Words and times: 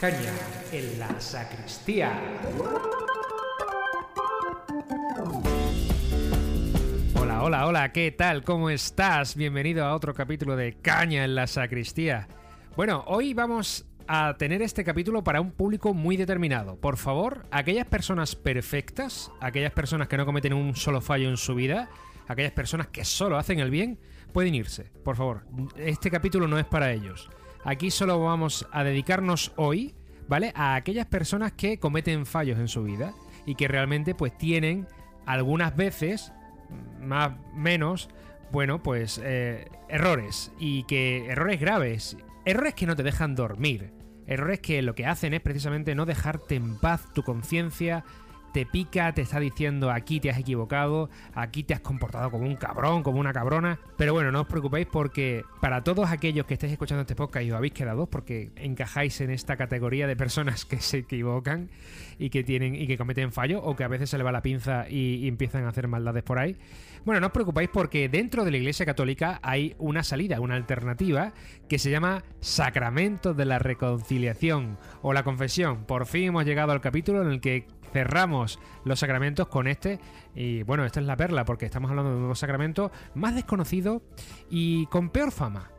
Caña 0.00 0.30
en 0.72 0.98
la 0.98 1.18
sacristía. 1.18 2.20
Hola, 7.18 7.42
hola, 7.42 7.66
hola, 7.66 7.92
¿qué 7.92 8.10
tal? 8.12 8.44
¿Cómo 8.44 8.68
estás? 8.68 9.36
Bienvenido 9.36 9.86
a 9.86 9.94
otro 9.94 10.12
capítulo 10.12 10.54
de 10.54 10.74
Caña 10.74 11.24
en 11.24 11.34
la 11.34 11.46
sacristía. 11.46 12.28
Bueno, 12.76 13.04
hoy 13.06 13.32
vamos 13.32 13.86
a 14.06 14.34
tener 14.36 14.60
este 14.60 14.84
capítulo 14.84 15.24
para 15.24 15.40
un 15.40 15.52
público 15.52 15.94
muy 15.94 16.18
determinado. 16.18 16.76
Por 16.76 16.98
favor, 16.98 17.46
aquellas 17.50 17.86
personas 17.86 18.36
perfectas, 18.36 19.32
aquellas 19.40 19.72
personas 19.72 20.08
que 20.08 20.18
no 20.18 20.26
cometen 20.26 20.52
un 20.52 20.76
solo 20.76 21.00
fallo 21.00 21.30
en 21.30 21.38
su 21.38 21.54
vida, 21.54 21.88
aquellas 22.28 22.52
personas 22.52 22.88
que 22.88 23.06
solo 23.06 23.38
hacen 23.38 23.60
el 23.60 23.70
bien, 23.70 23.98
pueden 24.34 24.54
irse. 24.54 24.90
Por 25.02 25.16
favor, 25.16 25.46
este 25.78 26.10
capítulo 26.10 26.46
no 26.46 26.58
es 26.58 26.66
para 26.66 26.92
ellos. 26.92 27.30
Aquí 27.66 27.90
solo 27.90 28.22
vamos 28.22 28.64
a 28.70 28.84
dedicarnos 28.84 29.52
hoy, 29.56 29.92
¿vale? 30.28 30.52
A 30.54 30.76
aquellas 30.76 31.06
personas 31.06 31.50
que 31.50 31.80
cometen 31.80 32.24
fallos 32.24 32.60
en 32.60 32.68
su 32.68 32.84
vida 32.84 33.12
y 33.44 33.56
que 33.56 33.66
realmente 33.66 34.14
pues 34.14 34.38
tienen 34.38 34.86
algunas 35.26 35.74
veces, 35.74 36.32
más 37.00 37.32
menos, 37.56 38.08
bueno, 38.52 38.84
pues 38.84 39.20
eh, 39.20 39.68
errores. 39.88 40.52
Y 40.60 40.84
que 40.84 41.26
errores 41.26 41.58
graves, 41.60 42.16
errores 42.44 42.74
que 42.74 42.86
no 42.86 42.94
te 42.94 43.02
dejan 43.02 43.34
dormir, 43.34 43.92
errores 44.28 44.60
que 44.60 44.80
lo 44.80 44.94
que 44.94 45.06
hacen 45.06 45.34
es 45.34 45.40
precisamente 45.40 45.96
no 45.96 46.06
dejarte 46.06 46.54
en 46.54 46.78
paz 46.78 47.12
tu 47.14 47.24
conciencia, 47.24 48.04
te 48.56 48.64
pica, 48.64 49.12
te 49.12 49.20
está 49.20 49.38
diciendo 49.38 49.90
aquí 49.90 50.18
te 50.18 50.30
has 50.30 50.38
equivocado, 50.38 51.10
aquí 51.34 51.62
te 51.62 51.74
has 51.74 51.80
comportado 51.80 52.30
como 52.30 52.46
un 52.46 52.56
cabrón, 52.56 53.02
como 53.02 53.20
una 53.20 53.34
cabrona. 53.34 53.78
Pero 53.98 54.14
bueno, 54.14 54.32
no 54.32 54.40
os 54.40 54.46
preocupéis 54.46 54.86
porque 54.90 55.44
para 55.60 55.84
todos 55.84 56.10
aquellos 56.10 56.46
que 56.46 56.54
estéis 56.54 56.72
escuchando 56.72 57.02
este 57.02 57.14
podcast 57.14 57.44
y 57.44 57.50
os 57.50 57.56
habéis 57.58 57.74
quedado 57.74 58.06
porque 58.06 58.52
encajáis 58.56 59.20
en 59.20 59.30
esta 59.30 59.58
categoría 59.58 60.06
de 60.06 60.16
personas 60.16 60.64
que 60.64 60.80
se 60.80 61.00
equivocan 61.00 61.68
y 62.18 62.30
que 62.30 62.44
tienen 62.44 62.74
y 62.76 62.86
que 62.86 62.96
cometen 62.96 63.30
fallos 63.30 63.60
o 63.62 63.76
que 63.76 63.84
a 63.84 63.88
veces 63.88 64.08
se 64.08 64.16
le 64.16 64.24
va 64.24 64.32
la 64.32 64.40
pinza 64.40 64.88
y, 64.88 65.16
y 65.16 65.28
empiezan 65.28 65.66
a 65.66 65.68
hacer 65.68 65.86
maldades 65.86 66.22
por 66.22 66.38
ahí. 66.38 66.56
Bueno, 67.06 67.20
no 67.20 67.28
os 67.28 67.32
preocupéis 67.32 67.68
porque 67.72 68.08
dentro 68.08 68.44
de 68.44 68.50
la 68.50 68.56
Iglesia 68.56 68.84
Católica 68.84 69.38
hay 69.40 69.76
una 69.78 70.02
salida, 70.02 70.40
una 70.40 70.56
alternativa 70.56 71.34
que 71.68 71.78
se 71.78 71.88
llama 71.88 72.24
Sacramento 72.40 73.32
de 73.32 73.44
la 73.44 73.60
Reconciliación 73.60 74.76
o 75.02 75.12
la 75.12 75.22
Confesión. 75.22 75.84
Por 75.84 76.06
fin 76.06 76.24
hemos 76.24 76.44
llegado 76.44 76.72
al 76.72 76.80
capítulo 76.80 77.22
en 77.22 77.28
el 77.28 77.40
que 77.40 77.68
cerramos 77.96 78.58
los 78.84 79.00
sacramentos 79.00 79.48
con 79.48 79.66
este. 79.66 79.98
Y 80.34 80.62
bueno, 80.64 80.84
esta 80.84 81.00
es 81.00 81.06
la 81.06 81.16
perla, 81.16 81.46
porque 81.46 81.64
estamos 81.64 81.88
hablando 81.88 82.10
de 82.10 82.16
un 82.16 82.22
nuevo 82.22 82.34
sacramento 82.34 82.92
más 83.14 83.34
desconocido 83.34 84.02
y 84.50 84.84
con 84.86 85.08
peor 85.08 85.32
fama. 85.32 85.70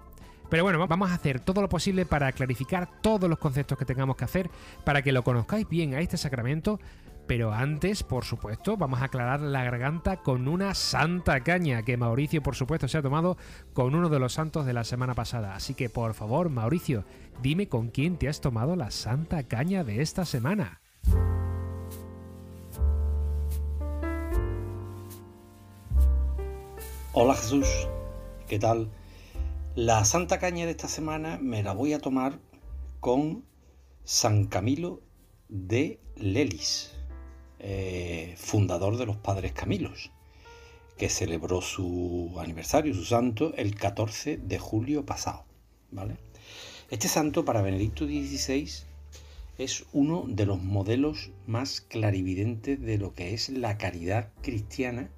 Pero 0.50 0.64
bueno, 0.64 0.88
vamos 0.88 1.12
a 1.12 1.14
hacer 1.14 1.42
todo 1.42 1.62
lo 1.62 1.70
posible 1.70 2.08
para 2.08 2.32
clarificar 2.32 2.90
todos 3.02 3.30
los 3.30 3.38
conceptos 3.38 3.78
que 3.78 3.86
tengamos 3.86 4.16
que 4.16 4.26
hacer 4.26 4.50
para 4.84 5.04
que 5.04 5.12
lo 5.12 5.24
conozcáis 5.24 5.70
bien 5.70 5.94
a 5.94 6.00
este 6.00 6.18
sacramento. 6.18 6.80
Pero 7.28 7.54
antes, 7.54 8.02
por 8.02 8.26
supuesto, 8.26 8.78
vamos 8.78 9.02
a 9.02 9.06
aclarar 9.06 9.42
la 9.42 9.64
garganta 9.64 10.18
con 10.18 10.48
una 10.48 10.74
santa 10.74 11.42
caña 11.42 11.84
que 11.84 11.98
Mauricio, 11.98 12.42
por 12.42 12.56
supuesto, 12.56 12.88
se 12.88 12.98
ha 12.98 13.04
tomado 13.04 13.38
con 13.74 13.94
uno 13.94 14.10
de 14.10 14.18
los 14.18 14.34
santos 14.34 14.66
de 14.66 14.74
la 14.74 14.86
semana 14.86 15.14
pasada. 15.14 15.54
Así 15.54 15.76
que, 15.76 15.90
por 15.90 16.16
favor, 16.16 16.50
Mauricio, 16.50 17.04
dime 17.44 17.68
con 17.68 17.90
quién 17.90 18.18
te 18.18 18.28
has 18.28 18.42
tomado 18.42 18.76
la 18.76 18.90
santa 18.90 19.44
caña 19.44 19.84
de 19.84 20.02
esta 20.02 20.26
semana. 20.26 20.82
Hola 27.20 27.34
Jesús, 27.34 27.68
¿qué 28.48 28.60
tal? 28.60 28.92
La 29.74 30.06
Santa 30.06 30.38
Caña 30.38 30.66
de 30.66 30.72
esta 30.74 30.88
semana 30.88 31.40
me 31.42 31.64
la 31.64 31.74
voy 31.74 31.94
a 31.94 32.00
tomar 32.00 32.38
con 33.00 33.44
San 34.04 34.46
Camilo 34.46 35.02
de 35.50 36.00
Lelis, 36.16 36.92
eh, 37.58 38.36
fundador 38.38 38.98
de 38.98 39.08
los 39.08 39.18
Padres 39.18 39.52
Camilos, 39.54 40.12
que 40.96 41.10
celebró 41.10 41.62
su 41.62 42.36
aniversario, 42.38 42.94
su 42.94 43.04
santo, 43.04 43.52
el 43.56 43.74
14 43.74 44.38
de 44.38 44.60
julio 44.60 45.04
pasado. 45.04 45.44
¿vale? 45.90 46.18
Este 46.92 47.08
santo 47.08 47.44
para 47.44 47.64
Benedicto 47.64 48.06
XVI 48.06 48.70
es 49.58 49.86
uno 49.92 50.26
de 50.28 50.46
los 50.46 50.62
modelos 50.62 51.32
más 51.48 51.82
clarividentes 51.82 52.80
de 52.80 53.00
lo 53.00 53.16
que 53.16 53.34
es 53.34 53.50
la 53.50 53.80
caridad 53.80 54.30
cristiana 54.44 55.10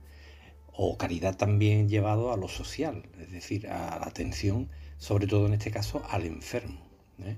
o 0.82 0.98
caridad 0.98 1.36
también 1.36 1.90
llevado 1.90 2.32
a 2.32 2.38
lo 2.38 2.48
social, 2.48 3.04
es 3.20 3.34
decir, 3.34 3.68
a 3.68 4.00
la 4.00 4.06
atención, 4.06 4.70
sobre 4.98 5.28
todo 5.28 5.46
en 5.46 5.54
este 5.54 5.72
caso, 5.72 6.02
al 6.10 6.26
enfermo. 6.26 6.80
¿eh? 7.22 7.36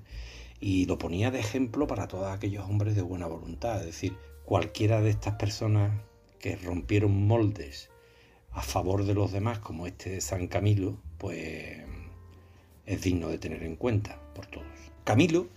Y 0.59 0.85
lo 0.85 0.99
ponía 0.99 1.31
de 1.31 1.39
ejemplo 1.39 1.87
para 1.87 2.07
todos 2.07 2.31
aquellos 2.31 2.65
hombres 2.65 2.95
de 2.95 3.01
buena 3.01 3.25
voluntad, 3.25 3.79
es 3.79 3.87
decir, 3.87 4.15
cualquiera 4.45 5.01
de 5.01 5.09
estas 5.09 5.37
personas 5.37 5.91
que 6.37 6.55
rompieron 6.55 7.25
moldes 7.25 7.89
a 8.51 8.61
favor 8.61 9.05
de 9.05 9.15
los 9.15 9.31
demás, 9.31 9.57
como 9.57 9.87
este 9.87 10.11
de 10.11 10.21
San 10.21 10.45
Camilo, 10.45 11.01
pues 11.17 11.79
es 12.85 13.01
digno 13.01 13.29
de 13.29 13.39
tener 13.39 13.63
en 13.63 13.75
cuenta 13.75 14.21
por 14.35 14.45
todos. 14.45 14.67
Camilo 15.03 15.47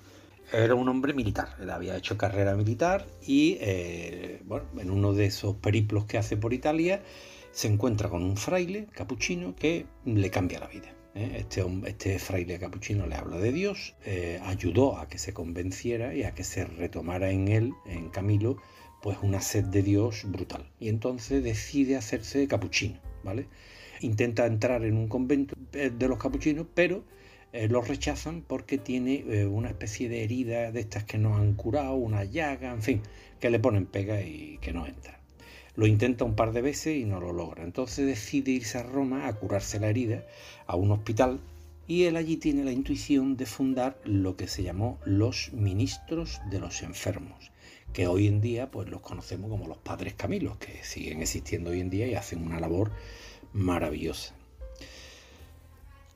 era 0.55 0.75
un 0.75 0.89
hombre 0.89 1.12
militar, 1.12 1.55
él 1.61 1.69
había 1.69 1.99
hecho 1.99 2.16
carrera 2.16 2.55
militar 2.55 3.06
y 3.27 3.59
eh, 3.61 4.41
bueno, 4.47 4.65
en 4.78 4.91
uno 4.91 5.12
de 5.12 5.27
esos 5.27 5.56
periplos 5.56 6.06
que 6.06 6.16
hace 6.16 6.39
por 6.39 6.55
Italia, 6.55 7.03
se 7.54 7.69
encuentra 7.69 8.09
con 8.09 8.25
un 8.25 8.37
fraile 8.37 8.88
capuchino 8.92 9.54
que 9.54 9.87
le 10.04 10.28
cambia 10.28 10.59
la 10.59 10.66
vida. 10.66 10.92
¿eh? 11.15 11.37
Este, 11.38 11.65
este, 11.87 12.19
fraile 12.19 12.59
capuchino 12.59 13.06
le 13.06 13.15
habla 13.15 13.38
de 13.38 13.53
Dios, 13.53 13.94
eh, 14.04 14.41
ayudó 14.42 14.98
a 14.98 15.09
que 15.09 15.19
se 15.19 15.32
convenciera 15.32 16.15
y 16.15 16.25
a 16.25 16.34
que 16.34 16.42
se 16.42 16.65
retomara 16.65 17.31
en 17.31 17.47
él, 17.47 17.72
en 17.87 18.10
Camilo, 18.10 18.56
pues 19.00 19.19
una 19.22 19.41
sed 19.41 19.66
de 19.66 19.84
Dios 19.84 20.25
brutal. 20.26 20.69
Y 20.81 20.88
entonces 20.88 21.44
decide 21.44 21.97
hacerse 21.97 22.48
capuchino, 22.48 22.98
¿vale? 23.22 23.47
Intenta 24.00 24.47
entrar 24.47 24.84
en 24.84 24.97
un 24.97 25.06
convento 25.06 25.54
eh, 25.75 25.92
de 25.97 26.09
los 26.09 26.19
capuchinos, 26.19 26.66
pero 26.75 27.04
lo 27.69 27.82
rechazan 27.82 28.42
porque 28.42 28.78
tiene 28.78 29.47
una 29.47 29.69
especie 29.69 30.09
de 30.09 30.25
herida 30.25 30.72
de 30.72 30.81
estas 30.81 31.04
que 31.04 31.19
no 31.19 31.36
han 31.36 31.54
curado, 31.54 31.94
una 31.94 32.25
llaga, 32.25 32.72
en 32.72 32.82
fin, 32.82 33.03
que 33.38 33.48
le 33.48 33.60
ponen 33.60 33.86
pega 33.86 34.21
y 34.22 34.59
que 34.60 34.72
no 34.72 34.88
entra. 34.88 35.23
Lo 35.76 35.86
intenta 35.86 36.24
un 36.24 36.36
par 36.36 36.52
de 36.52 36.62
veces 36.62 36.96
y 36.96 37.04
no 37.04 37.20
lo 37.20 37.32
logra. 37.32 37.64
Entonces 37.64 38.06
decide 38.06 38.52
irse 38.52 38.78
a 38.78 38.82
Roma 38.82 39.26
a 39.26 39.32
curarse 39.32 39.80
la 39.80 39.88
herida, 39.88 40.24
a 40.66 40.76
un 40.76 40.92
hospital, 40.92 41.40
y 41.86 42.04
él 42.04 42.16
allí 42.16 42.36
tiene 42.36 42.64
la 42.64 42.72
intuición 42.72 43.36
de 43.36 43.46
fundar 43.46 43.98
lo 44.04 44.36
que 44.36 44.48
se 44.48 44.62
llamó 44.62 44.98
los 45.04 45.52
ministros 45.52 46.40
de 46.50 46.60
los 46.60 46.82
enfermos, 46.82 47.50
que 47.92 48.06
hoy 48.06 48.26
en 48.26 48.40
día 48.40 48.70
pues 48.70 48.88
los 48.88 49.00
conocemos 49.00 49.50
como 49.50 49.68
los 49.68 49.78
padres 49.78 50.14
Camilos, 50.14 50.56
que 50.58 50.82
siguen 50.82 51.20
existiendo 51.20 51.70
hoy 51.70 51.80
en 51.80 51.91
día 51.91 52.06
y 52.06 52.14
hacen 52.14 52.42
una 52.42 52.60
labor 52.60 52.91
maravillosa. 53.52 54.34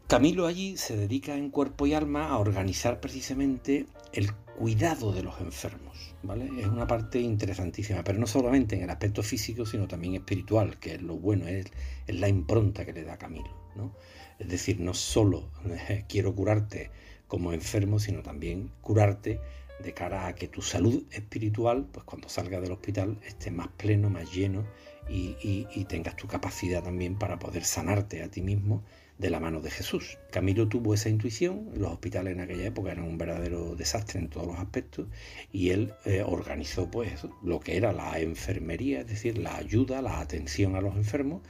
Camilo 0.08 0.46
allí 0.46 0.78
se 0.78 0.96
dedica 0.96 1.36
en 1.36 1.50
cuerpo 1.50 1.86
y 1.86 1.92
alma 1.92 2.30
a 2.30 2.38
organizar 2.38 2.98
precisamente 2.98 3.84
el 4.14 4.30
cuidado 4.58 5.12
de 5.12 5.22
los 5.22 5.40
enfermos, 5.40 6.16
¿vale? 6.24 6.50
Es 6.58 6.66
una 6.66 6.84
parte 6.84 7.20
interesantísima, 7.20 8.02
pero 8.02 8.18
no 8.18 8.26
solamente 8.26 8.74
en 8.74 8.82
el 8.82 8.90
aspecto 8.90 9.22
físico, 9.22 9.64
sino 9.64 9.86
también 9.86 10.16
espiritual, 10.16 10.80
que 10.80 10.94
es 10.94 11.02
lo 11.02 11.16
bueno, 11.16 11.46
es, 11.46 11.66
la 12.08 12.28
impronta 12.28 12.84
que 12.84 12.92
le 12.92 13.04
da 13.04 13.16
Camilo, 13.16 13.50
¿no? 13.76 13.94
Es 14.40 14.48
decir, 14.48 14.80
no 14.80 14.94
solo 14.94 15.48
quiero 16.08 16.34
curarte 16.34 16.90
como 17.28 17.52
enfermo, 17.52 18.00
sino 18.00 18.22
también 18.22 18.72
curarte 18.80 19.40
de 19.78 19.94
cara 19.94 20.26
a 20.26 20.34
que 20.34 20.48
tu 20.48 20.60
salud 20.60 21.04
espiritual, 21.12 21.86
pues 21.92 22.04
cuando 22.04 22.28
salgas 22.28 22.60
del 22.60 22.72
hospital, 22.72 23.16
esté 23.24 23.52
más 23.52 23.68
pleno, 23.68 24.10
más 24.10 24.34
lleno 24.34 24.66
y 25.08 25.84
tengas 25.84 26.16
tu 26.16 26.26
capacidad 26.26 26.82
también 26.82 27.16
para 27.16 27.38
poder 27.38 27.64
sanarte 27.64 28.24
a 28.24 28.28
ti 28.28 28.42
mismo 28.42 28.82
de 29.18 29.30
la 29.30 29.40
mano 29.40 29.60
de 29.60 29.70
Jesús. 29.70 30.18
Camilo 30.30 30.68
tuvo 30.68 30.94
esa 30.94 31.08
intuición, 31.08 31.70
los 31.74 31.92
hospitales 31.92 32.34
en 32.34 32.40
aquella 32.40 32.66
época 32.66 32.92
eran 32.92 33.04
un 33.04 33.18
verdadero 33.18 33.74
desastre 33.74 34.20
en 34.20 34.28
todos 34.28 34.46
los 34.46 34.58
aspectos 34.58 35.08
y 35.52 35.70
él 35.70 35.92
eh, 36.04 36.22
organizó 36.24 36.90
pues 36.90 37.26
lo 37.42 37.60
que 37.60 37.76
era 37.76 37.92
la 37.92 38.18
enfermería, 38.20 39.00
es 39.00 39.08
decir, 39.08 39.38
la 39.38 39.56
ayuda, 39.56 40.02
la 40.02 40.20
atención 40.20 40.76
a 40.76 40.80
los 40.80 40.94
enfermos 40.94 41.42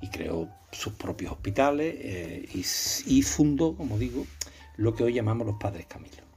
y 0.00 0.08
creó 0.08 0.48
sus 0.72 0.94
propios 0.94 1.32
hospitales 1.32 1.94
eh, 1.98 2.48
y, 3.06 3.22
fundó, 3.22 3.76
como 3.76 3.98
digo, 3.98 4.26
lo 4.76 4.94
que 4.94 5.04
hoy 5.04 5.12
llamamos 5.12 5.46
los 5.46 5.56
padres 5.56 5.86
Camilo. 5.86 6.29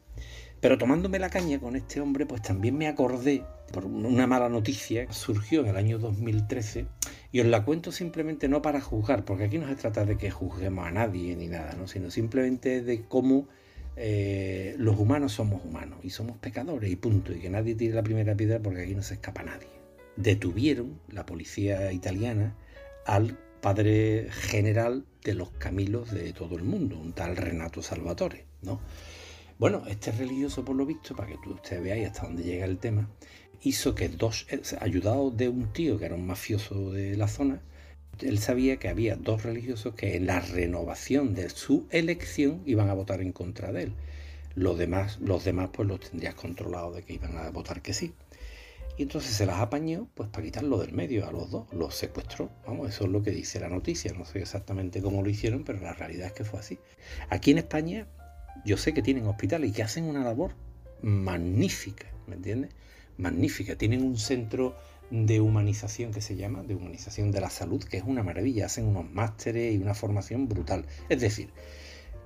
Pero 0.63 0.77
tomándome 0.77 1.19
la 1.19 1.29
caña 1.29 1.59
con 1.59 1.75
este 1.75 1.99
hombre, 1.99 2.25
pues 2.25 2.41
también 2.41 2.77
me 2.77 2.87
acordé 2.87 3.43
por 3.73 3.85
una 3.85 4.27
mala 4.27 4.47
noticia 4.47 5.11
surgió 5.11 5.59
en 5.59 5.67
el 5.67 5.75
año 5.75 5.99
2013 5.99 6.85
y 7.33 7.41
os 7.41 7.47
la 7.47 7.65
cuento 7.65 7.91
simplemente 7.91 8.47
no 8.47 8.61
para 8.61 8.79
juzgar, 8.79 9.25
porque 9.25 9.43
aquí 9.43 9.57
no 9.57 9.67
se 9.67 9.75
trata 9.75 10.05
de 10.05 10.17
que 10.17 10.31
juzguemos 10.31 10.87
a 10.87 10.91
nadie 10.91 11.35
ni 11.35 11.49
nada, 11.49 11.73
¿no? 11.77 11.89
sino 11.89 12.09
simplemente 12.09 12.81
de 12.81 13.03
cómo 13.09 13.49
eh, 13.97 14.75
los 14.77 14.97
humanos 14.97 15.33
somos 15.33 15.65
humanos 15.65 15.99
y 16.01 16.11
somos 16.11 16.37
pecadores 16.37 16.89
y 16.89 16.95
punto, 16.95 17.33
y 17.33 17.41
que 17.41 17.49
nadie 17.49 17.75
tire 17.75 17.93
la 17.93 18.03
primera 18.03 18.33
piedra 18.33 18.61
porque 18.61 18.83
aquí 18.83 18.95
no 18.95 19.03
se 19.03 19.15
escapa 19.15 19.43
nadie. 19.43 19.67
Detuvieron 20.15 20.97
la 21.09 21.25
policía 21.25 21.91
italiana 21.91 22.55
al 23.05 23.37
padre 23.59 24.29
general 24.31 25.03
de 25.25 25.33
los 25.33 25.49
Camilos 25.49 26.11
de 26.11 26.31
todo 26.31 26.55
el 26.55 26.63
mundo, 26.63 26.97
un 26.97 27.11
tal 27.11 27.35
Renato 27.35 27.81
Salvatore, 27.81 28.45
¿no? 28.61 28.79
Bueno, 29.63 29.81
este 29.87 30.11
religioso, 30.11 30.65
por 30.65 30.75
lo 30.75 30.85
visto, 30.85 31.15
para 31.15 31.29
que 31.29 31.37
tú 31.37 31.53
ustedes 31.53 31.81
veáis 31.81 32.07
hasta 32.07 32.23
dónde 32.23 32.43
llega 32.43 32.65
el 32.65 32.79
tema, 32.79 33.09
hizo 33.61 33.95
que 33.95 34.09
dos, 34.09 34.45
eh, 34.49 34.61
ayudado 34.81 35.31
de 35.31 35.47
un 35.47 35.71
tío 35.71 35.97
que 35.97 36.03
era 36.03 36.15
un 36.15 36.27
mafioso 36.27 36.91
de 36.91 37.15
la 37.15 37.29
zona, 37.29 37.61
él 38.19 38.39
sabía 38.39 38.75
que 38.75 38.89
había 38.89 39.15
dos 39.15 39.43
religiosos 39.43 39.95
que 39.95 40.17
en 40.17 40.25
la 40.25 40.41
renovación 40.41 41.33
de 41.33 41.49
su 41.49 41.87
elección 41.91 42.61
iban 42.65 42.89
a 42.89 42.93
votar 42.93 43.21
en 43.21 43.31
contra 43.31 43.71
de 43.71 43.83
él. 43.83 43.93
Los 44.53 44.77
demás, 44.77 45.19
los 45.21 45.45
demás 45.45 45.69
pues 45.71 45.87
los 45.87 46.01
tendrías 46.01 46.35
controlados 46.35 46.97
de 46.97 47.03
que 47.03 47.13
iban 47.13 47.37
a 47.37 47.49
votar 47.49 47.81
que 47.81 47.93
sí. 47.93 48.11
Y 48.97 49.03
entonces 49.03 49.31
se 49.31 49.45
las 49.45 49.61
apañó 49.61 50.09
pues 50.13 50.27
para 50.27 50.43
quitarlo 50.43 50.77
del 50.77 50.91
medio 50.91 51.25
a 51.25 51.31
los 51.31 51.49
dos, 51.49 51.71
los 51.71 51.95
secuestró. 51.95 52.51
Vamos, 52.67 52.89
eso 52.89 53.05
es 53.05 53.11
lo 53.11 53.23
que 53.23 53.31
dice 53.31 53.61
la 53.61 53.69
noticia. 53.69 54.11
No 54.11 54.25
sé 54.25 54.41
exactamente 54.41 55.01
cómo 55.01 55.23
lo 55.23 55.29
hicieron, 55.29 55.63
pero 55.63 55.79
la 55.79 55.93
realidad 55.93 56.27
es 56.27 56.33
que 56.33 56.43
fue 56.43 56.59
así. 56.59 56.79
Aquí 57.29 57.51
en 57.51 57.59
España 57.59 58.07
yo 58.65 58.77
sé 58.77 58.93
que 58.93 59.01
tienen 59.01 59.27
hospitales 59.27 59.69
y 59.69 59.73
que 59.73 59.83
hacen 59.83 60.05
una 60.05 60.23
labor 60.23 60.55
magnífica, 61.01 62.07
¿me 62.27 62.35
entiendes? 62.35 62.71
Magnífica. 63.17 63.75
Tienen 63.75 64.03
un 64.03 64.17
centro 64.17 64.75
de 65.11 65.41
humanización 65.41 66.11
que 66.11 66.21
se 66.21 66.35
llama, 66.35 66.63
de 66.63 66.75
humanización 66.75 67.31
de 67.31 67.41
la 67.41 67.49
salud, 67.49 67.83
que 67.83 67.97
es 67.97 68.03
una 68.03 68.23
maravilla. 68.23 68.65
Hacen 68.65 68.85
unos 68.85 69.11
másteres 69.11 69.75
y 69.75 69.77
una 69.77 69.93
formación 69.93 70.47
brutal. 70.47 70.85
Es 71.09 71.21
decir, 71.21 71.49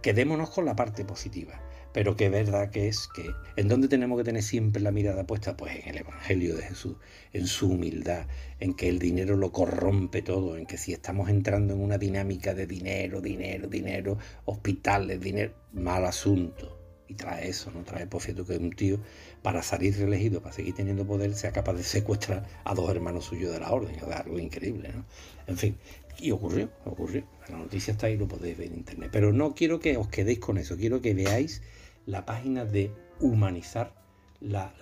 quedémonos 0.02 0.50
con 0.50 0.66
la 0.66 0.76
parte 0.76 1.04
positiva 1.04 1.60
pero 1.98 2.16
que 2.16 2.30
verdad 2.30 2.70
que 2.70 2.88
es 2.88 3.08
que 3.08 3.34
en 3.56 3.68
donde 3.68 3.88
tenemos 3.88 4.20
que 4.20 4.24
tener 4.24 4.44
siempre 4.44 4.84
la 4.84 4.92
mirada 4.92 5.26
puesta, 5.26 5.58
pues 5.58 5.84
en 5.84 5.90
el 5.90 5.98
Evangelio 5.98 6.56
de 6.56 6.62
Jesús, 6.62 6.98
en 7.34 7.48
su 7.48 7.72
humildad, 7.72 8.28
en 8.60 8.76
que 8.76 8.88
el 8.88 9.00
dinero 9.00 9.36
lo 9.36 9.52
corrompe 9.52 10.22
todo, 10.22 10.58
en 10.58 10.68
que 10.68 10.78
si 10.78 10.94
estamos 10.94 11.28
entrando 11.28 11.74
en 11.74 11.82
una 11.82 11.98
dinámica 11.98 12.54
de 12.54 12.68
dinero, 12.68 13.20
dinero, 13.20 13.68
dinero, 13.68 14.20
hospitales, 14.46 15.20
dinero, 15.20 15.56
mal 15.74 16.06
asunto. 16.06 16.78
Y 17.08 17.16
trae 17.16 17.50
eso, 17.50 17.72
¿no? 17.72 17.84
Trae 17.84 18.06
por 18.06 18.22
cierto 18.22 18.46
que 18.46 18.58
un 18.58 18.74
tío, 18.74 19.00
para 19.42 19.64
salir 19.64 19.98
reelegido, 19.98 20.40
para 20.40 20.54
seguir 20.54 20.76
teniendo 20.76 21.08
poder, 21.08 21.34
sea 21.34 21.52
capaz 21.52 21.74
de 21.74 21.84
secuestrar 21.84 22.46
a 22.64 22.76
dos 22.76 22.92
hermanos 22.92 23.26
suyos 23.26 23.52
de 23.52 23.60
la 23.60 23.72
orden. 23.72 23.96
Es 23.96 24.04
algo 24.04 24.38
increíble, 24.38 24.92
¿no? 24.94 25.04
En 25.48 25.58
fin, 25.58 25.76
y 26.20 26.30
ocurrió, 26.30 26.70
ocurrió. 26.86 27.24
La 27.50 27.58
noticia 27.58 27.94
está 27.94 28.06
ahí, 28.06 28.18
lo 28.18 28.28
podéis 28.28 28.56
ver 28.56 28.68
en 28.68 28.76
internet. 28.76 29.10
Pero 29.12 29.34
no 29.34 29.56
quiero 29.56 29.80
que 29.80 29.98
os 29.98 30.10
quedéis 30.10 30.38
con 30.38 30.60
eso, 30.60 30.78
quiero 30.78 31.02
que 31.02 31.16
veáis 31.16 31.64
la 32.08 32.26
página 32.26 32.66
de 32.66 32.92
humanizar 33.20 33.94
la, 34.40 34.74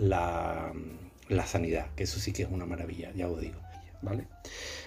sanidad, 1.46 1.88
que 1.96 2.04
eso 2.04 2.20
sí 2.20 2.32
que 2.32 2.44
es 2.44 2.50
una 2.50 2.66
maravilla, 2.66 3.12
ya 3.14 3.28
os 3.28 3.42
digo. 3.42 3.60
¿Vale? 4.02 4.28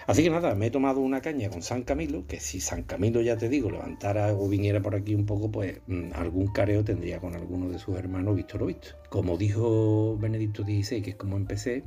Así 0.07 0.23
que 0.23 0.29
nada, 0.29 0.55
me 0.55 0.67
he 0.67 0.71
tomado 0.71 1.01
una 1.01 1.19
caña 1.19 1.49
con 1.49 1.61
San 1.61 1.83
Camilo, 1.83 2.25
que 2.25 2.39
si 2.39 2.61
San 2.61 2.83
Camilo, 2.83 3.19
ya 3.19 3.35
te 3.35 3.49
digo, 3.49 3.69
levantara 3.69 4.31
o 4.33 4.47
viniera 4.47 4.81
por 4.81 4.95
aquí 4.95 5.13
un 5.13 5.25
poco, 5.25 5.51
pues 5.51 5.79
mm, 5.87 6.11
algún 6.13 6.47
careo 6.53 6.85
tendría 6.85 7.19
con 7.19 7.35
alguno 7.35 7.69
de 7.69 7.79
sus 7.79 7.97
hermanos, 7.97 8.37
visto 8.37 8.57
lo 8.57 8.67
visto. 8.67 8.89
Como 9.09 9.37
dijo 9.37 10.17
Benedicto 10.17 10.63
XVI, 10.63 11.01
que 11.01 11.09
es 11.09 11.15
como 11.17 11.35
empecé, 11.35 11.83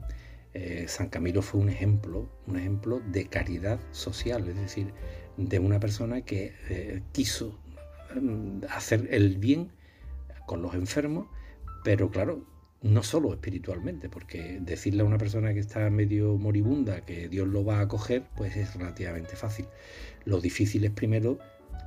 eh, 0.53 0.85
San 0.89 1.09
Camilo 1.09 1.41
fue 1.41 1.61
un 1.63 1.71
ejemplo, 1.71 2.29
un 2.47 2.59
ejemplo 2.59 3.01
de 3.01 3.27
caridad 3.29 3.81
social, 3.93 4.47
es 4.47 4.57
decir, 4.57 4.93
de 5.39 5.59
una 5.59 5.81
persona 5.81 6.21
que 6.21 6.53
eh, 6.69 7.03
quiso 7.13 7.59
mm, 8.21 8.65
hacer 8.69 9.09
el 9.11 9.39
bien 9.39 9.71
con 10.47 10.63
los 10.63 10.75
enfermos, 10.75 11.27
pero 11.85 12.11
claro, 12.11 12.45
no 12.83 13.03
solo 13.03 13.33
espiritualmente, 13.33 14.09
porque 14.09 14.59
decirle 14.61 15.03
a 15.03 15.07
una 15.07 15.19
persona 15.19 15.55
que 15.55 15.61
está 15.61 15.89
medio 15.91 16.37
moribunda 16.37 17.05
que 17.05 17.29
Dios 17.29 17.47
lo 17.49 17.65
va 17.65 17.79
a 17.79 17.83
acoger, 17.83 18.25
pues 18.37 18.57
es 18.57 18.75
relativamente 18.75 19.37
fácil. 19.37 19.67
Lo 20.25 20.41
difícil 20.41 20.85
es 20.85 20.91
primero 20.91 21.39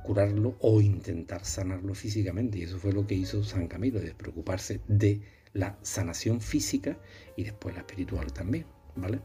curarlo 0.04 0.56
o 0.60 0.80
intentar 0.80 1.44
sanarlo 1.44 1.94
físicamente, 1.94 2.58
y 2.58 2.62
eso 2.62 2.78
fue 2.78 2.92
lo 2.92 3.06
que 3.06 3.14
hizo 3.14 3.44
San 3.44 3.68
Camilo, 3.68 4.00
de 4.00 4.14
preocuparse 4.14 4.80
de 4.88 5.20
la 5.52 5.78
sanación 5.82 6.40
física 6.40 6.98
y 7.36 7.44
después 7.44 7.74
la 7.74 7.80
espiritual 7.80 8.32
también, 8.32 8.66
¿vale? 8.94 9.20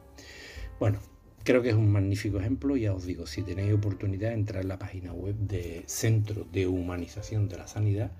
Bueno, 0.80 1.00
creo 1.44 1.62
que 1.62 1.70
es 1.70 1.76
un 1.76 1.92
magnífico 1.92 2.40
ejemplo, 2.40 2.76
ya 2.78 2.94
os 2.94 3.06
digo, 3.06 3.28
si 3.28 3.44
tenéis 3.44 3.74
oportunidad, 3.74 4.34
entrar 4.34 4.64
en 4.64 4.70
la 4.70 4.80
página 4.80 5.14
web 5.14 5.36
de 5.36 5.84
Centro 5.88 6.46
de 6.52 6.68
Humanización 6.68 7.48
de 7.48 7.58
la 7.58 7.68
Sanidad, 7.68 8.12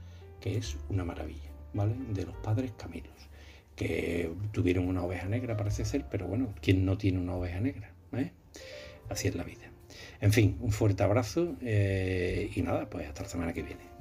que 0.42 0.58
es 0.58 0.76
una 0.90 1.06
maravilla, 1.06 1.52
¿vale? 1.74 1.96
De 2.10 2.26
los 2.26 2.36
padres 2.38 2.74
Camilos, 2.78 3.30
que 3.76 4.32
tuvieron 4.52 4.88
una 4.88 5.04
oveja 5.04 5.28
negra, 5.28 5.56
parece 5.56 5.86
ser, 5.86 6.06
pero 6.10 6.28
bueno, 6.28 6.54
¿quién 6.62 6.84
no 6.84 6.98
tiene 6.98 7.20
una 7.20 7.36
oveja 7.36 7.62
negra? 7.62 7.92
¿Eh? 8.14 8.32
Así 9.10 9.28
es 9.28 9.36
la 9.36 9.44
vida. 9.44 9.72
En 10.20 10.34
fin, 10.34 10.58
un 10.60 10.72
fuerte 10.72 11.04
abrazo 11.04 11.56
eh, 11.62 12.52
y 12.54 12.62
nada, 12.62 12.90
pues 12.90 13.08
hasta 13.08 13.24
la 13.24 13.30
semana 13.30 13.54
que 13.54 13.64
viene. 13.64 13.92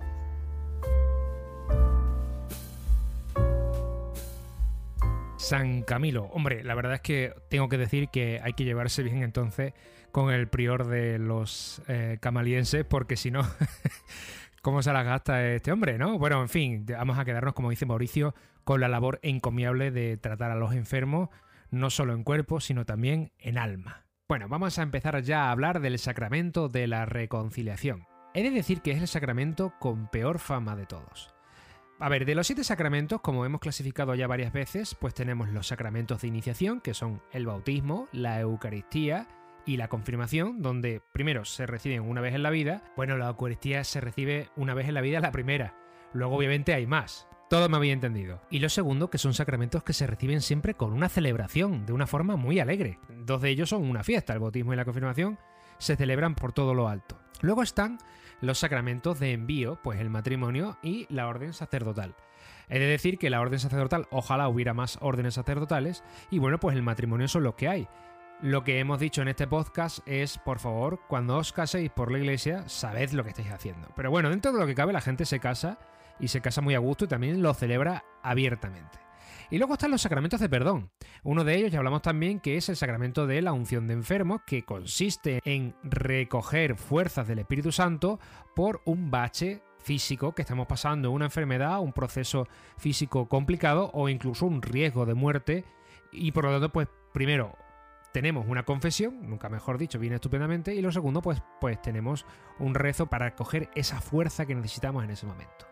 San 5.50 5.82
Camilo. 5.82 6.26
Hombre, 6.26 6.62
la 6.62 6.74
verdad 6.74 6.94
es 6.94 7.00
que 7.00 7.34
tengo 7.48 7.68
que 7.68 7.76
decir 7.76 8.08
que 8.08 8.40
hay 8.40 8.52
que 8.52 8.64
llevarse 8.64 9.02
bien 9.02 9.24
entonces 9.24 9.72
con 10.12 10.32
el 10.32 10.46
prior 10.48 10.86
de 10.86 11.18
los 11.18 11.82
eh, 11.88 12.18
camalienses, 12.20 12.84
porque 12.84 13.16
si 13.16 13.30
no, 13.30 13.42
cómo 14.60 14.82
se 14.82 14.92
las 14.92 15.04
gasta 15.04 15.46
este 15.48 15.72
hombre, 15.72 15.98
¿no? 15.98 16.18
Bueno, 16.18 16.40
en 16.42 16.48
fin, 16.48 16.86
vamos 16.86 17.18
a 17.18 17.24
quedarnos, 17.24 17.54
como 17.54 17.70
dice 17.70 17.86
Mauricio, 17.86 18.34
con 18.64 18.80
la 18.80 18.88
labor 18.88 19.18
encomiable 19.22 19.90
de 19.90 20.16
tratar 20.16 20.50
a 20.50 20.56
los 20.56 20.74
enfermos, 20.74 21.28
no 21.70 21.90
solo 21.90 22.12
en 22.14 22.24
cuerpo, 22.24 22.60
sino 22.60 22.84
también 22.84 23.32
en 23.38 23.58
alma. 23.58 24.04
Bueno, 24.28 24.48
vamos 24.48 24.78
a 24.78 24.82
empezar 24.82 25.20
ya 25.22 25.44
a 25.44 25.50
hablar 25.50 25.80
del 25.80 25.98
sacramento 25.98 26.68
de 26.68 26.86
la 26.86 27.04
reconciliación. 27.04 28.06
He 28.32 28.42
de 28.42 28.50
decir 28.50 28.80
que 28.80 28.92
es 28.92 29.00
el 29.00 29.08
sacramento 29.08 29.74
con 29.80 30.08
peor 30.08 30.38
fama 30.38 30.76
de 30.76 30.86
todos. 30.86 31.34
A 31.98 32.08
ver, 32.08 32.24
de 32.24 32.34
los 32.34 32.46
siete 32.46 32.64
sacramentos, 32.64 33.20
como 33.20 33.44
hemos 33.44 33.60
clasificado 33.60 34.14
ya 34.14 34.26
varias 34.26 34.52
veces, 34.52 34.94
pues 34.94 35.14
tenemos 35.14 35.50
los 35.50 35.66
sacramentos 35.66 36.22
de 36.22 36.28
iniciación, 36.28 36.80
que 36.80 36.94
son 36.94 37.20
el 37.32 37.44
bautismo, 37.44 38.08
la 38.12 38.40
Eucaristía, 38.40 39.26
y 39.66 39.76
la 39.76 39.88
confirmación, 39.88 40.62
donde 40.62 41.02
primero 41.12 41.44
se 41.44 41.66
reciben 41.66 42.02
una 42.02 42.20
vez 42.20 42.34
en 42.34 42.42
la 42.42 42.50
vida, 42.50 42.82
bueno, 42.96 43.16
la 43.16 43.28
Eucaristía 43.28 43.84
se 43.84 44.00
recibe 44.00 44.48
una 44.56 44.74
vez 44.74 44.88
en 44.88 44.94
la 44.94 45.00
vida 45.00 45.20
la 45.20 45.32
primera, 45.32 45.74
luego 46.12 46.36
obviamente 46.36 46.74
hay 46.74 46.86
más. 46.86 47.26
Todo 47.48 47.68
me 47.68 47.76
había 47.76 47.92
entendido. 47.92 48.40
Y 48.48 48.60
lo 48.60 48.68
segundo, 48.68 49.10
que 49.10 49.18
son 49.18 49.34
sacramentos 49.34 49.82
que 49.82 49.92
se 49.92 50.06
reciben 50.06 50.40
siempre 50.40 50.74
con 50.74 50.92
una 50.92 51.08
celebración, 51.08 51.84
de 51.84 51.92
una 51.92 52.06
forma 52.06 52.36
muy 52.36 52.60
alegre. 52.60 53.00
Dos 53.08 53.42
de 53.42 53.50
ellos 53.50 53.70
son 53.70 53.88
una 53.90 54.04
fiesta, 54.04 54.32
el 54.32 54.38
bautismo 54.38 54.72
y 54.72 54.76
la 54.76 54.84
confirmación 54.84 55.36
se 55.78 55.96
celebran 55.96 56.36
por 56.36 56.52
todo 56.52 56.74
lo 56.74 56.88
alto. 56.88 57.18
Luego 57.40 57.62
están 57.62 57.98
los 58.40 58.58
sacramentos 58.58 59.18
de 59.18 59.32
envío, 59.32 59.80
pues 59.82 59.98
el 60.00 60.10
matrimonio 60.10 60.78
y 60.82 61.06
la 61.12 61.26
orden 61.26 61.52
sacerdotal. 61.52 62.14
He 62.68 62.78
de 62.78 62.86
decir 62.86 63.18
que 63.18 63.30
la 63.30 63.40
orden 63.40 63.58
sacerdotal, 63.58 64.06
ojalá 64.10 64.48
hubiera 64.48 64.74
más 64.74 64.98
órdenes 65.00 65.34
sacerdotales, 65.34 66.04
y 66.30 66.38
bueno, 66.38 66.60
pues 66.60 66.76
el 66.76 66.82
matrimonio 66.82 67.26
son 67.26 67.42
los 67.42 67.54
que 67.56 67.68
hay. 67.68 67.88
Lo 68.42 68.64
que 68.64 68.78
hemos 68.78 68.98
dicho 68.98 69.20
en 69.20 69.28
este 69.28 69.46
podcast 69.46 69.98
es, 70.06 70.38
por 70.38 70.60
favor, 70.60 71.00
cuando 71.08 71.36
os 71.36 71.52
caséis 71.52 71.90
por 71.90 72.10
la 72.10 72.16
iglesia, 72.16 72.66
sabed 72.70 73.10
lo 73.10 73.22
que 73.22 73.28
estáis 73.30 73.50
haciendo. 73.50 73.88
Pero 73.94 74.10
bueno, 74.10 74.30
dentro 74.30 74.50
de 74.50 74.58
lo 74.58 74.66
que 74.66 74.74
cabe, 74.74 74.94
la 74.94 75.02
gente 75.02 75.26
se 75.26 75.40
casa 75.40 75.78
y 76.18 76.28
se 76.28 76.40
casa 76.40 76.62
muy 76.62 76.74
a 76.74 76.78
gusto 76.78 77.04
y 77.04 77.08
también 77.08 77.42
lo 77.42 77.52
celebra 77.52 78.02
abiertamente. 78.22 78.98
Y 79.50 79.58
luego 79.58 79.74
están 79.74 79.90
los 79.90 80.00
sacramentos 80.00 80.40
de 80.40 80.48
perdón. 80.48 80.90
Uno 81.22 81.44
de 81.44 81.54
ellos 81.54 81.70
ya 81.70 81.80
hablamos 81.80 82.00
también 82.00 82.40
que 82.40 82.56
es 82.56 82.70
el 82.70 82.76
sacramento 82.76 83.26
de 83.26 83.42
la 83.42 83.52
unción 83.52 83.86
de 83.86 83.92
enfermos, 83.92 84.40
que 84.46 84.62
consiste 84.62 85.40
en 85.44 85.74
recoger 85.82 86.76
fuerzas 86.76 87.28
del 87.28 87.40
Espíritu 87.40 87.72
Santo 87.72 88.20
por 88.54 88.80
un 88.86 89.10
bache 89.10 89.60
físico 89.80 90.34
que 90.34 90.42
estamos 90.42 90.66
pasando, 90.66 91.10
una 91.10 91.26
enfermedad, 91.26 91.80
un 91.80 91.92
proceso 91.92 92.48
físico 92.78 93.28
complicado 93.28 93.90
o 93.92 94.08
incluso 94.08 94.46
un 94.46 94.62
riesgo 94.62 95.04
de 95.04 95.12
muerte. 95.12 95.64
Y 96.10 96.32
por 96.32 96.44
lo 96.44 96.52
tanto, 96.52 96.72
pues 96.72 96.88
primero 97.12 97.54
tenemos 98.12 98.46
una 98.48 98.64
confesión, 98.64 99.28
nunca 99.28 99.48
mejor 99.48 99.78
dicho, 99.78 99.98
viene 99.98 100.16
estupendamente, 100.16 100.74
y 100.74 100.82
lo 100.82 100.92
segundo, 100.92 101.22
pues, 101.22 101.42
pues 101.60 101.80
tenemos 101.80 102.26
un 102.58 102.74
rezo 102.74 103.06
para 103.06 103.34
coger 103.34 103.70
esa 103.74 104.00
fuerza 104.00 104.46
que 104.46 104.54
necesitamos 104.54 105.04
en 105.04 105.10
ese 105.10 105.26
momento. 105.26 105.66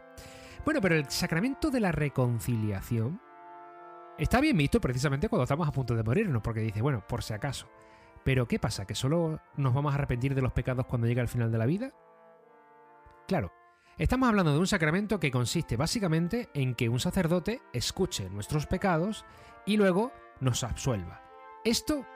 Bueno, 0.64 0.80
pero 0.80 0.96
el 0.96 1.08
sacramento 1.10 1.70
de 1.70 1.80
la 1.80 1.92
reconciliación 1.92 3.20
está 4.18 4.40
bien 4.40 4.56
visto 4.56 4.80
precisamente 4.80 5.28
cuando 5.28 5.44
estamos 5.44 5.66
a 5.66 5.72
punto 5.72 5.94
de 5.94 6.02
morirnos, 6.02 6.42
porque 6.42 6.60
dice, 6.60 6.82
bueno, 6.82 7.04
por 7.06 7.22
si 7.22 7.32
acaso. 7.32 7.68
Pero 8.24 8.46
¿qué 8.46 8.58
pasa? 8.58 8.86
¿Que 8.86 8.94
solo 8.94 9.40
nos 9.56 9.74
vamos 9.74 9.92
a 9.92 9.94
arrepentir 9.94 10.34
de 10.34 10.42
los 10.42 10.52
pecados 10.52 10.86
cuando 10.86 11.06
llega 11.06 11.22
el 11.22 11.28
final 11.28 11.50
de 11.50 11.58
la 11.58 11.66
vida? 11.66 11.92
Claro, 13.26 13.52
estamos 13.96 14.28
hablando 14.28 14.52
de 14.52 14.58
un 14.58 14.66
sacramento 14.66 15.20
que 15.20 15.30
consiste 15.30 15.76
básicamente 15.76 16.48
en 16.54 16.74
que 16.74 16.88
un 16.88 17.00
sacerdote 17.00 17.62
escuche 17.72 18.28
nuestros 18.30 18.66
pecados 18.66 19.24
y 19.66 19.76
luego 19.76 20.12
nos 20.40 20.64
absuelva. 20.64 21.22
Esto 21.64 22.06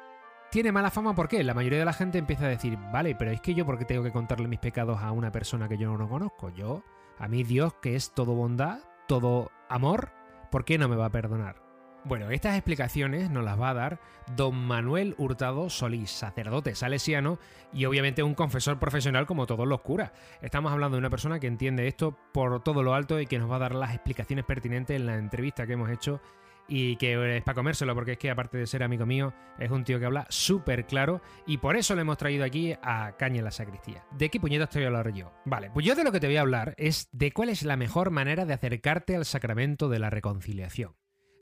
tiene 0.52 0.70
mala 0.70 0.90
fama 0.90 1.14
porque 1.14 1.42
la 1.42 1.54
mayoría 1.54 1.78
de 1.78 1.86
la 1.86 1.94
gente 1.94 2.18
empieza 2.18 2.44
a 2.44 2.48
decir, 2.48 2.78
vale, 2.92 3.14
pero 3.14 3.30
es 3.30 3.40
que 3.40 3.54
yo, 3.54 3.64
¿por 3.64 3.78
qué 3.78 3.86
tengo 3.86 4.02
que 4.02 4.12
contarle 4.12 4.48
mis 4.48 4.58
pecados 4.58 5.00
a 5.00 5.10
una 5.10 5.32
persona 5.32 5.66
que 5.66 5.78
yo 5.78 5.96
no 5.96 6.10
conozco? 6.10 6.50
Yo, 6.50 6.84
a 7.18 7.26
mí 7.26 7.42
Dios, 7.42 7.72
que 7.80 7.96
es 7.96 8.12
todo 8.12 8.34
bondad, 8.34 8.80
todo 9.08 9.50
amor, 9.70 10.12
¿por 10.50 10.66
qué 10.66 10.76
no 10.76 10.90
me 10.90 10.96
va 10.96 11.06
a 11.06 11.10
perdonar? 11.10 11.56
Bueno, 12.04 12.30
estas 12.30 12.54
explicaciones 12.54 13.30
nos 13.30 13.44
las 13.44 13.58
va 13.58 13.70
a 13.70 13.74
dar 13.74 14.00
don 14.36 14.54
Manuel 14.54 15.14
Hurtado 15.16 15.70
Solís, 15.70 16.10
sacerdote 16.10 16.74
salesiano 16.74 17.38
y 17.72 17.86
obviamente 17.86 18.22
un 18.22 18.34
confesor 18.34 18.78
profesional 18.78 19.24
como 19.24 19.46
todos 19.46 19.66
los 19.66 19.80
curas. 19.80 20.12
Estamos 20.42 20.70
hablando 20.70 20.96
de 20.96 21.00
una 21.00 21.10
persona 21.10 21.40
que 21.40 21.46
entiende 21.46 21.88
esto 21.88 22.14
por 22.34 22.62
todo 22.62 22.82
lo 22.82 22.92
alto 22.92 23.18
y 23.18 23.26
que 23.26 23.38
nos 23.38 23.50
va 23.50 23.56
a 23.56 23.60
dar 23.60 23.74
las 23.74 23.94
explicaciones 23.94 24.44
pertinentes 24.44 25.00
en 25.00 25.06
la 25.06 25.16
entrevista 25.16 25.66
que 25.66 25.72
hemos 25.72 25.88
hecho 25.88 26.20
y 26.68 26.96
que 26.96 27.36
es 27.36 27.42
para 27.42 27.54
comérselo 27.54 27.94
porque 27.94 28.12
es 28.12 28.18
que 28.18 28.30
aparte 28.30 28.58
de 28.58 28.66
ser 28.66 28.82
amigo 28.82 29.06
mío 29.06 29.32
es 29.58 29.70
un 29.70 29.84
tío 29.84 29.98
que 29.98 30.06
habla 30.06 30.26
súper 30.30 30.86
claro 30.86 31.20
y 31.46 31.58
por 31.58 31.76
eso 31.76 31.94
le 31.94 32.02
hemos 32.02 32.18
traído 32.18 32.44
aquí 32.44 32.74
a 32.82 33.16
Caña 33.18 33.38
en 33.38 33.44
la 33.44 33.50
sacristía. 33.50 34.04
¿De 34.16 34.30
qué 34.30 34.40
puñetas 34.40 34.70
te 34.70 34.78
voy 34.78 34.84
a 34.84 34.88
hablar 34.88 35.12
yo? 35.12 35.32
Vale, 35.44 35.70
pues 35.70 35.84
yo 35.84 35.94
de 35.94 36.04
lo 36.04 36.12
que 36.12 36.20
te 36.20 36.26
voy 36.26 36.36
a 36.36 36.42
hablar 36.42 36.74
es 36.78 37.08
de 37.12 37.32
cuál 37.32 37.48
es 37.48 37.62
la 37.62 37.76
mejor 37.76 38.10
manera 38.10 38.46
de 38.46 38.54
acercarte 38.54 39.16
al 39.16 39.24
sacramento 39.24 39.88
de 39.88 39.98
la 39.98 40.10
reconciliación. 40.10 40.94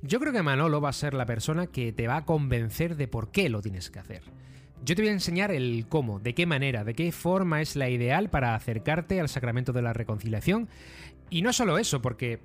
Yo 0.02 0.18
creo 0.18 0.32
que 0.32 0.42
Manolo 0.42 0.80
va 0.80 0.88
a 0.88 0.94
ser 0.94 1.12
la 1.12 1.26
persona 1.26 1.66
que 1.66 1.92
te 1.92 2.08
va 2.08 2.16
a 2.16 2.24
convencer 2.24 2.96
de 2.96 3.06
por 3.06 3.30
qué 3.30 3.50
lo 3.50 3.60
tienes 3.60 3.90
que 3.90 3.98
hacer. 3.98 4.22
Yo 4.82 4.96
te 4.96 5.02
voy 5.02 5.10
a 5.10 5.12
enseñar 5.12 5.50
el 5.50 5.86
cómo, 5.88 6.20
de 6.20 6.34
qué 6.34 6.46
manera, 6.46 6.84
de 6.84 6.94
qué 6.94 7.12
forma 7.12 7.60
es 7.60 7.76
la 7.76 7.90
ideal 7.90 8.30
para 8.30 8.54
acercarte 8.54 9.20
al 9.20 9.28
sacramento 9.28 9.74
de 9.74 9.82
la 9.82 9.92
reconciliación. 9.92 10.70
Y 11.28 11.42
no 11.42 11.52
solo 11.52 11.76
eso, 11.76 12.00
porque 12.00 12.40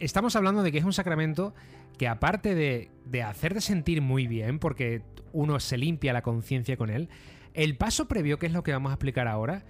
estamos 0.00 0.34
hablando 0.36 0.62
de 0.62 0.72
que 0.72 0.78
es 0.78 0.84
un 0.84 0.92
sacramento 0.92 1.54
que 1.98 2.08
aparte 2.08 2.54
de, 2.54 2.90
de 3.04 3.22
hacerte 3.22 3.60
sentir 3.60 4.02
muy 4.02 4.26
bien, 4.26 4.58
porque 4.58 5.02
uno 5.32 5.60
se 5.60 5.78
limpia 5.78 6.12
la 6.12 6.22
conciencia 6.22 6.76
con 6.76 6.90
él, 6.90 7.08
el 7.54 7.76
paso 7.76 8.08
previo, 8.08 8.38
que 8.38 8.46
es 8.46 8.52
lo 8.52 8.62
que 8.62 8.72
vamos 8.72 8.90
a 8.90 8.94
explicar 8.94 9.28
ahora, 9.28 9.64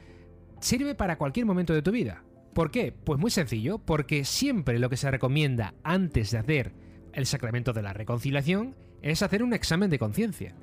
sirve 0.60 0.94
para 0.94 1.18
cualquier 1.18 1.46
momento 1.46 1.75
de 1.75 1.82
tu 1.82 1.90
vida. 1.90 2.22
¿Por 2.54 2.70
qué? 2.70 2.92
Pues 2.92 3.18
muy 3.18 3.30
sencillo, 3.30 3.78
porque 3.78 4.25
siempre 4.25 4.78
lo 4.78 4.90
que 4.90 4.96
se 4.96 5.10
recomienda 5.10 5.75
antes 5.82 6.30
de 6.30 6.38
hacer 6.38 6.72
el 7.12 7.26
sacramento 7.26 7.72
de 7.72 7.82
la 7.82 7.92
reconciliación 7.92 8.75
es 9.02 9.22
hacer 9.22 9.42
un 9.42 9.52
examen 9.52 9.90
de 9.90 9.99
conciencia. 9.99 10.54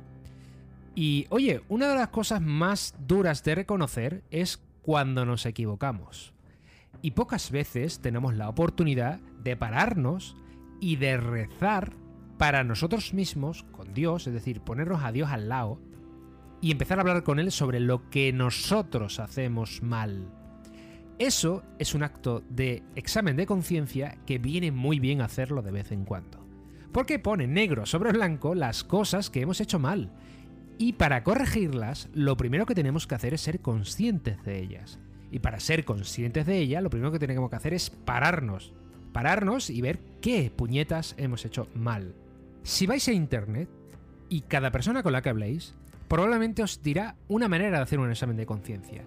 Y 0.96 1.28
oye, 1.30 1.62
una 1.70 1.90
de 1.90 1.96
las 1.96 2.10
cosas 2.10 2.42
más 2.42 2.96
duras 3.00 3.44
de 3.44 3.56
reconocer 3.56 4.24
es 4.32 4.62
cuando 4.82 5.26
nos 5.26 5.46
equivocamos. 5.46 6.34
Y 7.02 7.12
pocas 7.12 7.52
veces 7.52 8.00
tenemos 8.00 8.36
la 8.36 8.50
oportunidad 8.50 9.20
de 9.44 9.56
pararnos 9.56 10.36
y 10.80 10.96
de 10.98 11.18
rezar 11.18 11.94
para 12.38 12.64
nosotros 12.64 13.14
mismos, 13.14 13.64
con 13.72 13.94
Dios, 13.94 14.28
es 14.28 14.34
decir, 14.34 14.62
ponernos 14.62 15.04
a 15.04 15.12
Dios 15.12 15.30
al 15.30 15.50
lado 15.50 15.80
y 16.62 16.72
empezar 16.72 16.98
a 16.98 17.02
hablar 17.02 17.24
con 17.24 17.40
Él 17.40 17.52
sobre 17.52 17.80
lo 17.80 18.10
que 18.10 18.34
nosotros 18.34 19.20
hacemos 19.20 19.82
mal. 19.82 20.32
Eso 21.20 21.64
es 21.80 21.96
un 21.96 22.04
acto 22.04 22.44
de 22.50 22.84
examen 22.96 23.36
de 23.38 23.48
conciencia 23.48 24.18
que 24.26 24.38
viene 24.38 24.72
muy 24.72 25.00
bien 25.00 25.22
hacerlo 25.22 25.64
de 25.64 25.72
vez 25.72 25.92
en 25.92 26.06
cuando. 26.06 26.46
Porque 26.92 27.20
pone 27.20 27.48
negro 27.48 27.86
sobre 27.86 28.12
blanco 28.12 28.54
las 28.54 28.84
cosas 28.84 29.30
que 29.30 29.42
hemos 29.42 29.60
hecho 29.60 29.80
mal. 29.80 30.12
Y 30.78 30.94
para 30.94 31.24
corregirlas, 31.24 32.10
lo 32.14 32.38
primero 32.38 32.68
que 32.68 32.76
tenemos 32.76 33.08
que 33.08 33.16
hacer 33.16 33.34
es 33.34 33.42
ser 33.42 33.62
conscientes 33.62 34.44
de 34.44 34.60
ellas. 34.60 35.00
Y 35.32 35.40
para 35.40 35.60
ser 35.60 35.86
conscientes 35.86 36.46
de 36.46 36.58
ellas, 36.58 36.82
lo 36.82 36.90
primero 36.90 37.12
que 37.12 37.20
tenemos 37.20 37.50
que 37.50 37.56
hacer 37.56 37.74
es 37.74 37.90
pararnos. 37.90 38.74
Pararnos 39.12 39.70
y 39.70 39.82
ver 39.82 40.00
qué 40.22 40.52
puñetas 40.56 41.16
hemos 41.18 41.46
hecho 41.46 41.68
mal. 41.74 42.16
Si 42.64 42.86
vais 42.86 43.08
a 43.08 43.14
internet 43.14 43.70
y 44.30 44.42
cada 44.42 44.72
persona 44.72 45.04
con 45.04 45.14
la 45.14 45.22
que 45.22 45.30
habléis, 45.30 45.74
probablemente 46.08 46.64
os 46.64 46.82
dirá 46.82 47.16
una 47.28 47.48
manera 47.48 47.78
de 47.78 47.84
hacer 47.84 48.00
un 48.00 48.10
examen 48.10 48.38
de 48.38 48.46
conciencia. 48.46 49.06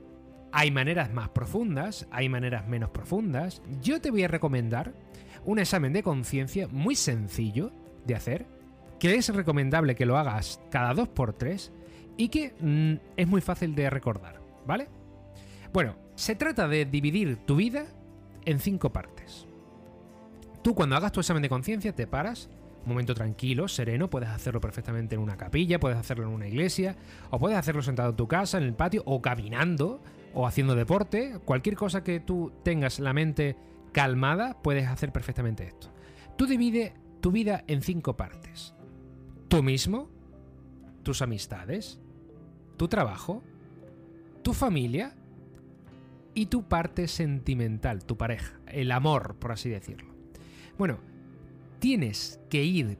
Hay 0.52 0.70
maneras 0.70 1.12
más 1.12 1.28
profundas, 1.28 2.08
hay 2.10 2.28
maneras 2.28 2.66
menos 2.66 2.90
profundas. 2.90 3.62
Yo 3.80 4.00
te 4.00 4.10
voy 4.10 4.24
a 4.24 4.28
recomendar 4.28 4.94
un 5.44 5.58
examen 5.58 5.92
de 5.92 6.02
conciencia 6.02 6.68
muy 6.68 6.96
sencillo 6.96 7.72
de 8.04 8.14
hacer, 8.14 8.46
que 8.98 9.14
es 9.14 9.34
recomendable 9.34 9.94
que 9.94 10.06
lo 10.06 10.18
hagas 10.18 10.60
cada 10.70 10.92
2x3 10.94 11.70
y 12.16 12.28
que 12.28 12.54
mm, 12.60 12.94
es 13.16 13.28
muy 13.28 13.40
fácil 13.40 13.74
de 13.74 13.88
recordar, 13.88 14.40
¿vale? 14.66 14.88
Bueno, 15.72 15.96
se 16.20 16.34
trata 16.34 16.68
de 16.68 16.84
dividir 16.84 17.38
tu 17.46 17.56
vida 17.56 17.86
en 18.44 18.60
cinco 18.60 18.92
partes. 18.92 19.46
Tú 20.62 20.74
cuando 20.74 20.94
hagas 20.94 21.12
tu 21.12 21.20
examen 21.20 21.42
de 21.42 21.48
conciencia 21.48 21.94
te 21.94 22.06
paras, 22.06 22.50
un 22.82 22.90
momento 22.90 23.14
tranquilo, 23.14 23.68
sereno, 23.68 24.10
puedes 24.10 24.28
hacerlo 24.28 24.60
perfectamente 24.60 25.14
en 25.14 25.22
una 25.22 25.38
capilla, 25.38 25.80
puedes 25.80 25.96
hacerlo 25.96 26.24
en 26.24 26.34
una 26.34 26.46
iglesia, 26.46 26.94
o 27.30 27.38
puedes 27.38 27.56
hacerlo 27.56 27.80
sentado 27.80 28.10
en 28.10 28.16
tu 28.16 28.28
casa, 28.28 28.58
en 28.58 28.64
el 28.64 28.74
patio, 28.74 29.02
o 29.06 29.22
caminando, 29.22 30.02
o 30.34 30.46
haciendo 30.46 30.74
deporte, 30.74 31.38
cualquier 31.46 31.74
cosa 31.74 32.04
que 32.04 32.20
tú 32.20 32.52
tengas 32.64 33.00
la 33.00 33.14
mente 33.14 33.56
calmada, 33.92 34.60
puedes 34.62 34.88
hacer 34.88 35.12
perfectamente 35.12 35.68
esto. 35.68 35.88
Tú 36.36 36.46
divide 36.46 36.92
tu 37.22 37.30
vida 37.32 37.64
en 37.66 37.80
cinco 37.80 38.18
partes. 38.18 38.74
Tú 39.48 39.62
mismo, 39.62 40.10
tus 41.02 41.22
amistades, 41.22 41.98
tu 42.76 42.88
trabajo, 42.88 43.42
tu 44.42 44.52
familia 44.52 45.14
y 46.34 46.46
tu 46.46 46.68
parte 46.68 47.08
sentimental, 47.08 48.04
tu 48.04 48.16
pareja, 48.16 48.60
el 48.66 48.92
amor, 48.92 49.36
por 49.38 49.52
así 49.52 49.68
decirlo. 49.68 50.14
Bueno, 50.78 50.98
tienes 51.78 52.40
que 52.48 52.64
ir 52.64 52.98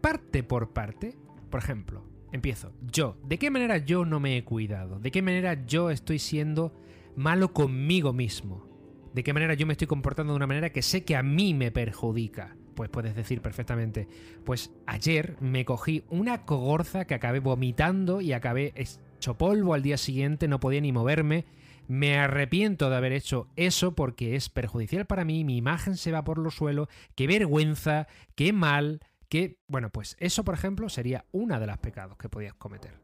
parte 0.00 0.42
por 0.42 0.72
parte. 0.72 1.16
Por 1.50 1.60
ejemplo, 1.60 2.04
empiezo. 2.32 2.72
Yo, 2.90 3.16
¿de 3.24 3.38
qué 3.38 3.50
manera 3.50 3.78
yo 3.78 4.04
no 4.04 4.20
me 4.20 4.36
he 4.36 4.44
cuidado? 4.44 4.98
¿De 4.98 5.10
qué 5.10 5.22
manera 5.22 5.66
yo 5.66 5.90
estoy 5.90 6.18
siendo 6.18 6.72
malo 7.16 7.52
conmigo 7.52 8.12
mismo? 8.12 8.66
¿De 9.14 9.24
qué 9.24 9.32
manera 9.32 9.54
yo 9.54 9.66
me 9.66 9.72
estoy 9.72 9.88
comportando 9.88 10.32
de 10.32 10.36
una 10.36 10.46
manera 10.46 10.70
que 10.70 10.82
sé 10.82 11.04
que 11.04 11.16
a 11.16 11.22
mí 11.22 11.54
me 11.54 11.70
perjudica? 11.70 12.56
Pues 12.74 12.88
puedes 12.88 13.14
decir 13.14 13.42
perfectamente, 13.42 14.08
pues 14.44 14.72
ayer 14.86 15.36
me 15.40 15.64
cogí 15.64 16.04
una 16.08 16.46
cogorza 16.46 17.04
que 17.04 17.14
acabé 17.14 17.40
vomitando 17.40 18.20
y 18.20 18.32
acabé 18.32 18.72
hecho 18.76 19.36
polvo 19.36 19.74
al 19.74 19.82
día 19.82 19.96
siguiente, 19.96 20.48
no 20.48 20.60
podía 20.60 20.80
ni 20.80 20.92
moverme. 20.92 21.44
Me 21.90 22.16
arrepiento 22.16 22.88
de 22.88 22.94
haber 22.94 23.10
hecho 23.10 23.48
eso 23.56 23.96
porque 23.96 24.36
es 24.36 24.48
perjudicial 24.48 25.06
para 25.06 25.24
mí, 25.24 25.42
mi 25.42 25.56
imagen 25.56 25.96
se 25.96 26.12
va 26.12 26.22
por 26.22 26.38
los 26.38 26.54
suelos, 26.54 26.86
qué 27.16 27.26
vergüenza, 27.26 28.06
qué 28.36 28.52
mal, 28.52 29.00
qué... 29.28 29.58
Bueno, 29.66 29.90
pues 29.90 30.16
eso, 30.20 30.44
por 30.44 30.54
ejemplo, 30.54 30.88
sería 30.88 31.24
una 31.32 31.58
de 31.58 31.66
las 31.66 31.78
pecados 31.78 32.16
que 32.16 32.28
podías 32.28 32.54
cometer. 32.54 33.00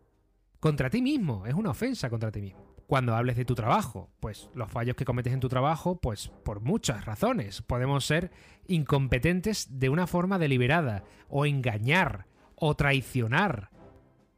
Contra 0.60 0.88
ti 0.88 1.02
mismo, 1.02 1.46
es 1.46 1.54
una 1.54 1.70
ofensa 1.70 2.08
contra 2.08 2.30
ti 2.30 2.40
mismo 2.40 2.76
cuando 2.86 3.16
hables 3.16 3.34
de 3.34 3.44
tu 3.44 3.56
trabajo. 3.56 4.08
Pues 4.20 4.50
los 4.54 4.70
fallos 4.70 4.94
que 4.94 5.04
cometes 5.04 5.32
en 5.32 5.40
tu 5.40 5.48
trabajo, 5.48 5.98
pues 6.00 6.28
por 6.44 6.60
muchas 6.60 7.06
razones. 7.06 7.62
Podemos 7.62 8.06
ser 8.06 8.30
incompetentes 8.68 9.80
de 9.80 9.88
una 9.88 10.06
forma 10.06 10.38
deliberada, 10.38 11.02
o 11.28 11.44
engañar, 11.44 12.28
o 12.54 12.76
traicionar, 12.76 13.70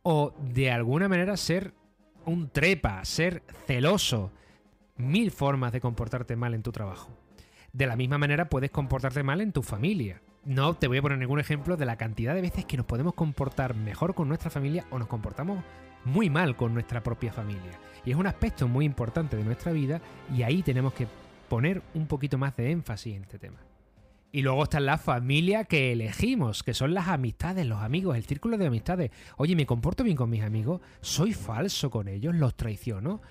o 0.03 0.33
de 0.41 0.71
alguna 0.71 1.07
manera 1.07 1.37
ser 1.37 1.75
un 2.29 2.51
trepa, 2.51 3.05
ser 3.05 3.43
celoso. 3.67 4.31
Mil 4.97 5.31
formas 5.31 5.73
de 5.73 5.81
comportarte 5.81 6.37
mal 6.37 6.55
en 6.55 6.63
tu 6.63 6.73
trabajo. 6.73 7.11
De 7.73 7.87
la 7.87 7.97
misma 7.97 8.19
manera 8.19 8.49
puedes 8.49 8.71
comportarte 8.71 9.23
mal 9.23 9.41
en 9.41 9.53
tu 9.53 9.63
familia. 9.63 10.21
No 10.45 10.75
te 10.75 10.89
voy 10.89 10.99
a 10.99 11.03
poner 11.03 11.19
ningún 11.19 11.41
ejemplo 11.41 11.77
de 11.77 11.87
la 11.87 11.97
cantidad 11.97 12.35
de 12.35 12.41
veces 12.41 12.65
que 12.65 12.77
nos 12.77 12.87
podemos 12.87 13.15
comportar 13.15 13.75
mejor 13.75 14.15
con 14.15 14.29
nuestra 14.29 14.51
familia 14.51 14.87
o 14.91 14.99
nos 14.99 15.09
comportamos 15.09 15.63
muy 16.05 16.31
mal 16.31 16.57
con 16.57 16.75
nuestra 16.75 17.03
propia 17.03 17.33
familia. 17.33 17.79
Y 18.05 18.11
es 18.11 18.17
un 18.17 18.27
aspecto 18.27 18.67
muy 18.67 18.85
importante 18.85 19.37
de 19.37 19.45
nuestra 19.45 19.73
vida 19.73 20.01
y 20.35 20.43
ahí 20.43 20.63
tenemos 20.63 20.95
que 20.95 21.07
poner 21.49 21.83
un 21.95 22.07
poquito 22.07 22.39
más 22.39 22.57
de 22.57 22.71
énfasis 22.71 23.17
en 23.17 23.23
este 23.23 23.39
tema. 23.39 23.68
Y 24.31 24.43
luego 24.43 24.65
está 24.65 24.79
la 24.81 24.99
familia 24.99 25.65
que 25.65 25.93
elegimos, 25.93 26.63
que 26.63 26.75
son 26.75 26.93
las 26.93 27.09
amistades, 27.09 27.67
los 27.67 27.83
amigos, 27.83 28.17
el 28.17 28.25
círculo 28.25 28.59
de 28.59 28.67
amistades. 28.67 29.11
Oye, 29.37 29.57
¿me 29.57 29.65
comporto 29.65 30.05
bien 30.05 30.17
con 30.17 30.29
mis 30.29 30.43
amigos? 30.43 30.83
¿Soy 31.01 31.33
falso 31.33 31.91
con 31.91 32.09
ellos? 32.09 32.35
¿Los 32.35 32.55
traiciono? 32.55 33.23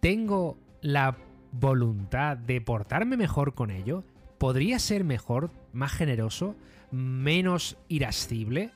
¿Tengo 0.00 0.58
la 0.80 1.16
voluntad 1.52 2.38
de 2.38 2.60
portarme 2.62 3.18
mejor 3.18 3.54
con 3.54 3.70
ellos? 3.70 4.04
¿Podría 4.38 4.78
ser 4.78 5.04
mejor, 5.04 5.50
más 5.72 5.92
generoso, 5.92 6.56
menos 6.90 7.76
irascible? 7.88 8.70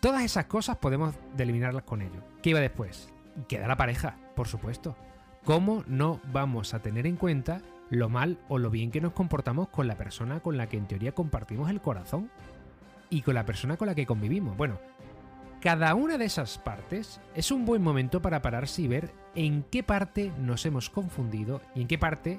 Todas 0.00 0.22
esas 0.22 0.46
cosas 0.46 0.76
podemos 0.76 1.14
eliminarlas 1.36 1.82
con 1.82 2.00
ello. 2.00 2.22
¿Qué 2.42 2.50
iba 2.50 2.60
después? 2.60 3.12
Queda 3.48 3.68
la 3.68 3.76
pareja, 3.76 4.16
por 4.34 4.48
supuesto. 4.48 4.96
¿Cómo 5.44 5.84
no 5.86 6.20
vamos 6.32 6.74
a 6.74 6.80
tener 6.80 7.06
en 7.06 7.16
cuenta 7.16 7.60
lo 7.90 8.08
mal 8.08 8.38
o 8.48 8.58
lo 8.58 8.70
bien 8.70 8.90
que 8.90 9.00
nos 9.00 9.12
comportamos 9.12 9.68
con 9.68 9.86
la 9.86 9.96
persona 9.96 10.40
con 10.40 10.56
la 10.56 10.68
que 10.68 10.76
en 10.76 10.86
teoría 10.86 11.12
compartimos 11.12 11.70
el 11.70 11.80
corazón? 11.80 12.30
Y 13.10 13.22
con 13.22 13.34
la 13.34 13.46
persona 13.46 13.76
con 13.76 13.86
la 13.86 13.94
que 13.94 14.06
convivimos. 14.06 14.56
Bueno, 14.56 14.78
cada 15.60 15.94
una 15.94 16.18
de 16.18 16.24
esas 16.24 16.58
partes 16.58 17.20
es 17.34 17.50
un 17.50 17.64
buen 17.64 17.82
momento 17.82 18.20
para 18.20 18.42
pararse 18.42 18.82
y 18.82 18.88
ver 18.88 19.10
en 19.34 19.64
qué 19.64 19.82
parte 19.82 20.32
nos 20.38 20.66
hemos 20.66 20.90
confundido 20.90 21.60
y 21.74 21.82
en 21.82 21.88
qué 21.88 21.98
parte 21.98 22.38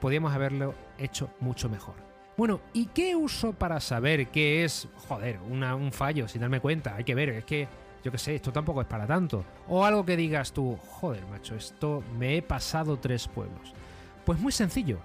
podíamos 0.00 0.32
haberlo 0.32 0.74
hecho 0.98 1.30
mucho 1.40 1.68
mejor. 1.68 1.94
Bueno, 2.36 2.60
¿y 2.72 2.86
qué 2.86 3.16
uso 3.16 3.52
para 3.54 3.80
saber 3.80 4.28
qué 4.28 4.64
es, 4.64 4.88
joder, 5.08 5.38
un 5.40 5.90
fallo 5.92 6.28
sin 6.28 6.42
darme 6.42 6.60
cuenta? 6.60 6.94
Hay 6.94 7.04
que 7.04 7.14
ver, 7.14 7.30
es 7.30 7.44
que, 7.44 7.66
yo 8.04 8.12
qué 8.12 8.18
sé, 8.18 8.34
esto 8.34 8.52
tampoco 8.52 8.82
es 8.82 8.86
para 8.86 9.06
tanto. 9.06 9.44
O 9.68 9.84
algo 9.84 10.04
que 10.04 10.16
digas 10.16 10.52
tú, 10.52 10.76
joder, 10.76 11.26
macho, 11.28 11.54
esto 11.54 12.02
me 12.18 12.36
he 12.36 12.42
pasado 12.42 12.98
tres 12.98 13.26
pueblos. 13.26 13.72
Pues 14.26 14.40
muy 14.40 14.50
sencillo. 14.50 14.98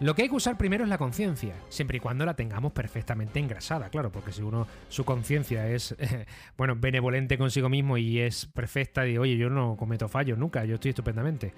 Lo 0.00 0.14
que 0.14 0.22
hay 0.22 0.28
que 0.28 0.34
usar 0.34 0.58
primero 0.58 0.82
es 0.82 0.90
la 0.90 0.98
conciencia, 0.98 1.54
siempre 1.68 1.98
y 1.98 2.00
cuando 2.00 2.26
la 2.26 2.34
tengamos 2.34 2.72
perfectamente 2.72 3.38
engrasada, 3.38 3.88
claro, 3.88 4.10
porque 4.10 4.32
si 4.32 4.42
uno 4.42 4.66
su 4.88 5.04
conciencia 5.04 5.68
es 5.68 5.96
bueno, 6.56 6.74
benevolente 6.76 7.38
consigo 7.38 7.68
mismo 7.68 7.96
y 7.98 8.18
es 8.18 8.46
perfecta 8.46 9.06
y 9.06 9.16
oye, 9.16 9.36
yo 9.36 9.48
no 9.48 9.76
cometo 9.76 10.08
fallos 10.08 10.38
nunca, 10.38 10.64
yo 10.64 10.74
estoy 10.74 10.90
estupendamente. 10.90 11.54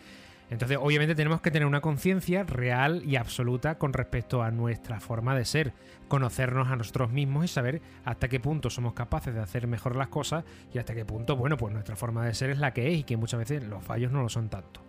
Entonces, 0.51 0.77
obviamente 0.81 1.15
tenemos 1.15 1.41
que 1.41 1.51
tener 1.51 1.67
una 1.67 1.81
conciencia 1.81 2.43
real 2.43 3.03
y 3.07 3.17
absoluta 3.17 3.79
con 3.79 3.95
respecto 3.95 4.43
a 4.43 4.51
nuestra 4.51 5.01
forma 5.01 5.35
de 5.35 5.47
ser, 5.47 5.73
conocernos 6.09 6.69
a 6.69 6.77
nosotros 6.77 7.11
mismos 7.11 7.47
y 7.47 7.49
saber 7.49 7.81
hasta 8.05 8.29
qué 8.29 8.41
punto 8.41 8.69
somos 8.69 8.93
capaces 8.93 9.33
de 9.33 9.41
hacer 9.41 9.67
mejor 9.67 9.97
las 9.97 10.09
cosas 10.09 10.45
y 10.75 10.79
hasta 10.79 10.95
qué 10.95 11.07
punto, 11.07 11.37
bueno, 11.37 11.57
pues 11.57 11.73
nuestra 11.73 11.97
forma 11.97 12.27
de 12.27 12.35
ser 12.35 12.51
es 12.51 12.59
la 12.59 12.75
que 12.75 12.93
es 12.93 12.99
y 12.99 13.05
que 13.05 13.17
muchas 13.17 13.39
veces 13.39 13.65
los 13.65 13.83
fallos 13.83 14.13
no 14.13 14.23
lo 14.23 14.29
son 14.29 14.51
tanto. 14.51 14.83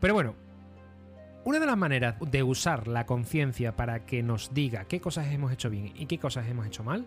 Pero 0.00 0.14
bueno, 0.14 0.34
una 1.44 1.60
de 1.60 1.66
las 1.66 1.76
maneras 1.76 2.16
de 2.20 2.42
usar 2.42 2.88
la 2.88 3.04
conciencia 3.04 3.76
para 3.76 4.06
que 4.06 4.22
nos 4.22 4.54
diga 4.54 4.86
qué 4.86 5.00
cosas 5.00 5.30
hemos 5.32 5.52
hecho 5.52 5.68
bien 5.68 5.92
y 5.94 6.06
qué 6.06 6.18
cosas 6.18 6.48
hemos 6.48 6.66
hecho 6.66 6.82
mal, 6.82 7.06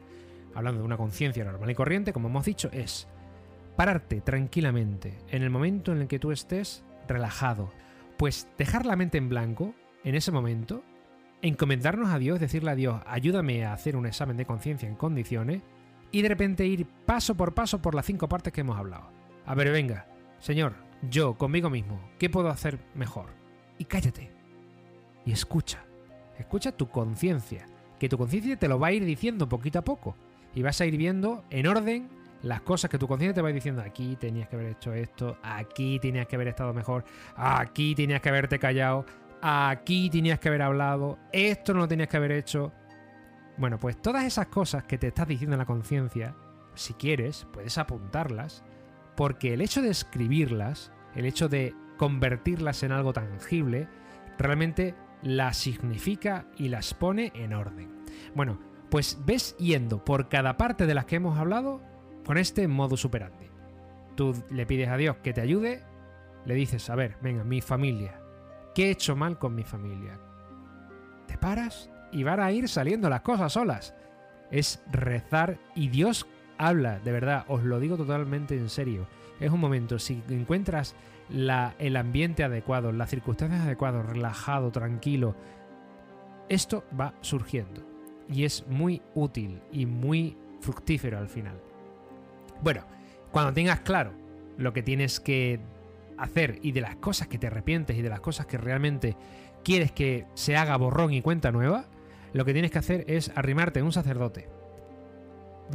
hablando 0.53 0.81
de 0.81 0.85
una 0.85 0.97
conciencia 0.97 1.43
normal 1.43 1.69
y 1.69 1.75
corriente, 1.75 2.13
como 2.13 2.29
hemos 2.29 2.45
dicho, 2.45 2.69
es 2.71 3.07
pararte 3.75 4.21
tranquilamente 4.21 5.17
en 5.29 5.43
el 5.43 5.49
momento 5.49 5.91
en 5.91 6.01
el 6.01 6.07
que 6.07 6.19
tú 6.19 6.31
estés 6.31 6.83
relajado. 7.07 7.71
Pues 8.17 8.47
dejar 8.57 8.85
la 8.85 8.95
mente 8.95 9.17
en 9.17 9.29
blanco 9.29 9.73
en 10.03 10.15
ese 10.15 10.31
momento, 10.31 10.83
encomendarnos 11.41 12.09
a 12.09 12.19
Dios, 12.19 12.39
decirle 12.39 12.71
a 12.71 12.75
Dios, 12.75 13.01
ayúdame 13.07 13.65
a 13.65 13.73
hacer 13.73 13.95
un 13.95 14.05
examen 14.05 14.37
de 14.37 14.45
conciencia 14.45 14.87
en 14.87 14.95
condiciones, 14.95 15.61
y 16.11 16.21
de 16.21 16.29
repente 16.29 16.65
ir 16.65 16.87
paso 17.05 17.35
por 17.35 17.53
paso 17.53 17.81
por 17.81 17.93
las 17.93 18.05
cinco 18.05 18.29
partes 18.29 18.53
que 18.53 18.61
hemos 18.61 18.77
hablado. 18.77 19.11
A 19.45 19.55
ver, 19.55 19.71
venga, 19.71 20.07
Señor, 20.39 20.75
yo 21.09 21.37
conmigo 21.37 21.69
mismo, 21.69 21.99
¿qué 22.17 22.29
puedo 22.29 22.49
hacer 22.49 22.79
mejor? 22.95 23.36
Y 23.77 23.85
cállate. 23.85 24.31
Y 25.25 25.31
escucha. 25.31 25.83
Escucha 26.37 26.71
tu 26.71 26.87
conciencia, 26.89 27.65
que 27.99 28.09
tu 28.09 28.17
conciencia 28.17 28.57
te 28.57 28.67
lo 28.67 28.79
va 28.79 28.87
a 28.87 28.91
ir 28.91 29.03
diciendo 29.03 29.49
poquito 29.49 29.79
a 29.79 29.83
poco. 29.83 30.15
Y 30.53 30.61
vas 30.61 30.79
a 30.81 30.85
ir 30.85 30.97
viendo 30.97 31.43
en 31.49 31.67
orden 31.67 32.09
las 32.43 32.61
cosas 32.61 32.89
que 32.89 32.99
tu 32.99 33.07
conciencia 33.07 33.33
te 33.33 33.41
va 33.41 33.49
diciendo, 33.49 33.81
aquí 33.81 34.15
tenías 34.15 34.47
que 34.47 34.55
haber 34.55 34.71
hecho 34.73 34.93
esto, 34.93 35.37
aquí 35.41 35.99
tenías 35.99 36.27
que 36.27 36.35
haber 36.35 36.49
estado 36.49 36.73
mejor, 36.73 37.03
aquí 37.35 37.95
tenías 37.95 38.21
que 38.21 38.29
haberte 38.29 38.59
callado, 38.59 39.05
aquí 39.41 40.09
tenías 40.09 40.39
que 40.39 40.49
haber 40.49 40.61
hablado, 40.61 41.17
esto 41.31 41.73
no 41.73 41.81
lo 41.81 41.87
tenías 41.87 42.09
que 42.09 42.17
haber 42.17 42.31
hecho. 42.31 42.71
Bueno, 43.57 43.79
pues 43.79 43.99
todas 43.99 44.23
esas 44.23 44.47
cosas 44.47 44.83
que 44.83 44.99
te 44.99 45.07
estás 45.07 45.27
diciendo 45.27 45.55
en 45.55 45.59
la 45.59 45.65
conciencia, 45.65 46.35
si 46.75 46.93
quieres, 46.93 47.47
puedes 47.51 47.77
apuntarlas, 47.79 48.63
porque 49.15 49.53
el 49.53 49.61
hecho 49.61 49.81
de 49.81 49.89
escribirlas, 49.89 50.91
el 51.15 51.25
hecho 51.25 51.49
de 51.49 51.73
convertirlas 51.97 52.83
en 52.83 52.91
algo 52.91 53.13
tangible, 53.13 53.87
realmente 54.37 54.95
las 55.21 55.57
significa 55.57 56.45
y 56.57 56.69
las 56.69 56.93
pone 56.93 57.31
en 57.35 57.53
orden. 57.53 58.03
Bueno, 58.35 58.59
pues 58.89 59.19
ves 59.25 59.55
yendo 59.57 60.03
por 60.03 60.29
cada 60.29 60.57
parte 60.57 60.85
de 60.85 60.93
las 60.93 61.05
que 61.05 61.17
hemos 61.17 61.37
hablado 61.37 61.81
con 62.25 62.37
este 62.37 62.67
modo 62.67 62.97
superante. 62.97 63.49
Tú 64.15 64.35
le 64.49 64.65
pides 64.65 64.89
a 64.89 64.97
Dios 64.97 65.17
que 65.17 65.33
te 65.33 65.41
ayude, 65.41 65.83
le 66.45 66.55
dices, 66.55 66.89
a 66.89 66.95
ver, 66.95 67.17
venga, 67.21 67.43
mi 67.43 67.61
familia, 67.61 68.19
¿qué 68.73 68.87
he 68.87 68.91
hecho 68.91 69.15
mal 69.15 69.37
con 69.37 69.55
mi 69.55 69.63
familia? 69.63 70.19
Te 71.27 71.37
paras 71.37 71.89
y 72.11 72.23
van 72.23 72.39
a 72.39 72.51
ir 72.51 72.69
saliendo 72.69 73.09
las 73.09 73.21
cosas 73.21 73.53
solas. 73.53 73.93
Es 74.49 74.81
rezar 74.91 75.59
y 75.75 75.89
Dios 75.89 76.25
habla, 76.57 76.99
de 76.99 77.11
verdad, 77.11 77.45
os 77.47 77.63
lo 77.63 77.79
digo 77.79 77.97
totalmente 77.97 78.55
en 78.57 78.69
serio. 78.69 79.07
Es 79.39 79.51
un 79.51 79.59
momento, 79.59 79.99
si 79.99 80.23
encuentras 80.29 80.95
el 81.29 81.95
ambiente 81.95 82.43
adecuado, 82.43 82.91
las 82.91 83.09
circunstancias 83.09 83.61
adecuadas, 83.61 84.05
relajado, 84.05 84.71
tranquilo, 84.71 85.35
esto 86.49 86.83
va 86.99 87.13
surgiendo. 87.21 87.83
Y 88.29 88.43
es 88.43 88.65
muy 88.67 89.01
útil 89.15 89.61
y 89.71 89.85
muy 89.85 90.37
fructífero 90.61 91.17
al 91.17 91.29
final. 91.29 91.59
Bueno, 92.61 92.81
cuando 93.31 93.53
tengas 93.53 93.81
claro 93.81 94.11
lo 94.57 94.73
que 94.73 94.83
tienes 94.83 95.19
que 95.19 95.59
hacer 96.17 96.59
y 96.61 96.71
de 96.71 96.81
las 96.81 96.95
cosas 96.95 97.27
que 97.27 97.37
te 97.37 97.47
arrepientes 97.47 97.95
y 97.97 98.01
de 98.01 98.09
las 98.09 98.21
cosas 98.21 98.45
que 98.47 98.57
realmente 98.57 99.15
quieres 99.63 99.91
que 99.91 100.25
se 100.33 100.55
haga 100.55 100.77
borrón 100.77 101.13
y 101.13 101.21
cuenta 101.21 101.51
nueva, 101.51 101.85
lo 102.33 102.45
que 102.45 102.53
tienes 102.53 102.71
que 102.71 102.79
hacer 102.79 103.05
es 103.07 103.31
arrimarte 103.35 103.79
a 103.79 103.83
un 103.83 103.91
sacerdote. 103.91 104.49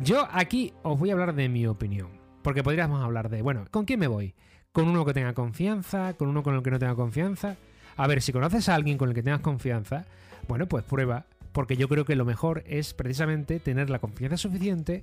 Yo 0.02 0.26
aquí 0.30 0.72
os 0.82 0.98
voy 0.98 1.10
a 1.10 1.12
hablar 1.12 1.34
de 1.34 1.48
mi 1.48 1.66
opinión, 1.66 2.20
porque 2.42 2.62
podríamos 2.62 3.02
hablar 3.02 3.28
de, 3.28 3.42
bueno, 3.42 3.64
¿con 3.70 3.84
quién 3.84 4.00
me 4.00 4.06
voy? 4.06 4.34
¿Con 4.72 4.88
uno 4.88 5.04
que 5.04 5.12
tenga 5.12 5.34
confianza? 5.34 6.14
¿Con 6.14 6.28
uno 6.28 6.42
con 6.42 6.54
el 6.54 6.62
que 6.62 6.70
no 6.70 6.78
tenga 6.78 6.94
confianza? 6.94 7.56
A 7.96 8.06
ver, 8.06 8.22
si 8.22 8.32
conoces 8.32 8.68
a 8.68 8.74
alguien 8.74 8.96
con 8.96 9.10
el 9.10 9.14
que 9.14 9.22
tengas 9.22 9.40
confianza, 9.40 10.06
bueno, 10.48 10.66
pues 10.66 10.82
prueba, 10.82 11.26
porque 11.52 11.76
yo 11.76 11.88
creo 11.88 12.06
que 12.06 12.16
lo 12.16 12.24
mejor 12.24 12.64
es 12.66 12.94
precisamente 12.94 13.60
tener 13.60 13.90
la 13.90 13.98
confianza 13.98 14.38
suficiente 14.38 15.02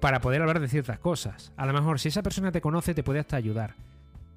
para 0.00 0.20
poder 0.20 0.40
hablar 0.40 0.60
de 0.60 0.68
ciertas 0.68 0.98
cosas. 0.98 1.52
A 1.56 1.66
lo 1.66 1.74
mejor 1.74 2.00
si 2.00 2.08
esa 2.08 2.22
persona 2.22 2.50
te 2.50 2.62
conoce 2.62 2.94
te 2.94 3.02
puede 3.02 3.20
hasta 3.20 3.36
ayudar. 3.36 3.74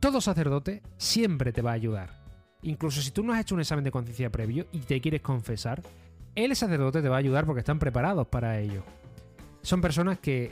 Todo 0.02 0.20
sacerdote 0.20 0.82
siempre 0.98 1.54
te 1.54 1.62
va 1.62 1.72
a 1.72 1.76
ayudar. 1.76 2.22
Incluso 2.64 3.02
si 3.02 3.12
tú 3.12 3.24
no 3.24 3.34
has 3.34 3.42
hecho 3.42 3.56
un 3.56 3.62
examen 3.62 3.86
de 3.86 3.92
conciencia 3.92 4.32
previo 4.32 4.68
y 4.72 4.80
te 4.80 5.00
quieres 5.00 5.22
confesar, 5.22 5.82
el 6.36 6.56
sacerdote 6.56 7.02
te 7.02 7.10
va 7.10 7.16
a 7.16 7.20
ayudar 7.20 7.46
porque 7.46 7.60
están 7.60 7.80
preparados 7.80 8.28
para 8.28 8.60
ello. 8.60 8.84
Son 9.62 9.80
personas 9.80 10.20
que, 10.20 10.52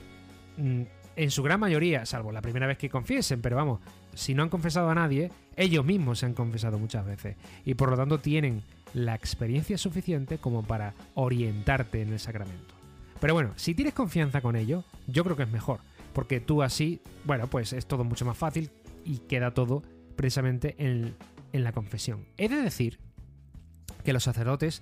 mm, 0.57 0.83
en 1.15 1.31
su 1.31 1.43
gran 1.43 1.59
mayoría, 1.59 2.05
salvo 2.05 2.31
la 2.31 2.41
primera 2.41 2.67
vez 2.67 2.77
que 2.77 2.89
confiesen, 2.89 3.41
pero 3.41 3.55
vamos, 3.55 3.79
si 4.13 4.33
no 4.33 4.43
han 4.43 4.49
confesado 4.49 4.89
a 4.89 4.95
nadie, 4.95 5.31
ellos 5.55 5.85
mismos 5.85 6.19
se 6.19 6.25
han 6.25 6.33
confesado 6.33 6.79
muchas 6.79 7.05
veces. 7.05 7.35
Y 7.65 7.73
por 7.73 7.89
lo 7.89 7.97
tanto 7.97 8.19
tienen 8.19 8.63
la 8.93 9.15
experiencia 9.15 9.77
suficiente 9.77 10.37
como 10.37 10.63
para 10.63 10.93
orientarte 11.15 12.01
en 12.01 12.13
el 12.13 12.19
sacramento. 12.19 12.75
Pero 13.19 13.33
bueno, 13.33 13.51
si 13.55 13.75
tienes 13.75 13.93
confianza 13.93 14.41
con 14.41 14.55
ello, 14.55 14.83
yo 15.07 15.23
creo 15.23 15.35
que 15.35 15.43
es 15.43 15.51
mejor. 15.51 15.79
Porque 16.13 16.39
tú 16.39 16.63
así, 16.63 17.01
bueno, 17.25 17.47
pues 17.47 17.73
es 17.73 17.85
todo 17.85 18.03
mucho 18.03 18.25
más 18.25 18.37
fácil 18.37 18.71
y 19.05 19.19
queda 19.19 19.53
todo 19.53 19.83
precisamente 20.15 20.75
en, 20.77 21.15
la 21.51 21.71
confesión. 21.71 22.25
He 22.37 22.47
de 22.47 22.61
decir 22.61 22.99
que 24.03 24.13
los 24.13 24.23
sacerdotes 24.23 24.81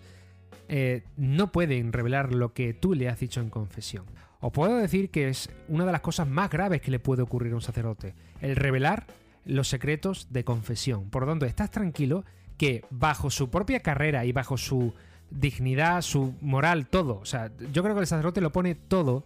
eh, 0.68 1.04
no 1.16 1.52
pueden 1.52 1.94
revelar 1.94 2.34
lo 2.34 2.54
que 2.54 2.74
tú 2.74 2.94
le 2.94 3.08
has 3.08 3.20
dicho 3.20 3.40
en 3.40 3.50
confesión. 3.50 4.06
Os 4.40 4.52
puedo 4.52 4.78
decir 4.78 5.10
que 5.10 5.30
es 5.30 5.50
una 5.68 5.86
de 5.86 5.92
las 5.92 6.02
cosas 6.02 6.28
más 6.28 6.50
graves 6.50 6.82
que 6.82 6.92
le 6.92 7.00
puede 7.00 7.24
ocurrir 7.24 7.54
a 7.54 7.56
un 7.56 7.62
sacerdote, 7.62 8.16
el 8.42 8.56
revelar 8.56 9.08
los 9.46 9.68
secretos 9.68 10.28
de 10.30 10.44
confesión. 10.44 11.10
Por 11.10 11.26
tanto, 11.26 11.46
estás 11.46 11.72
tranquilo 11.72 12.24
que 12.58 12.84
bajo 12.90 13.30
su 13.30 13.50
propia 13.50 13.80
carrera 13.82 14.26
y 14.26 14.32
bajo 14.32 14.58
su 14.58 14.94
dignidad, 15.30 16.02
su 16.02 16.36
moral, 16.42 16.88
todo. 16.88 17.20
O 17.20 17.26
sea, 17.26 17.52
yo 17.72 17.84
creo 17.84 17.96
que 17.96 18.02
el 18.02 18.08
sacerdote 18.08 18.42
lo 18.42 18.52
pone 18.52 18.76
todo 18.76 19.24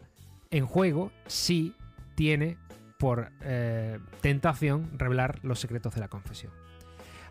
en 0.50 0.66
juego 0.66 1.12
si 1.28 1.76
tiene 2.16 2.58
por 3.00 3.32
eh, 3.42 4.00
tentación 4.22 4.92
revelar 4.98 5.40
los 5.44 5.60
secretos 5.60 5.96
de 5.96 6.02
la 6.02 6.08
confesión. 6.08 6.52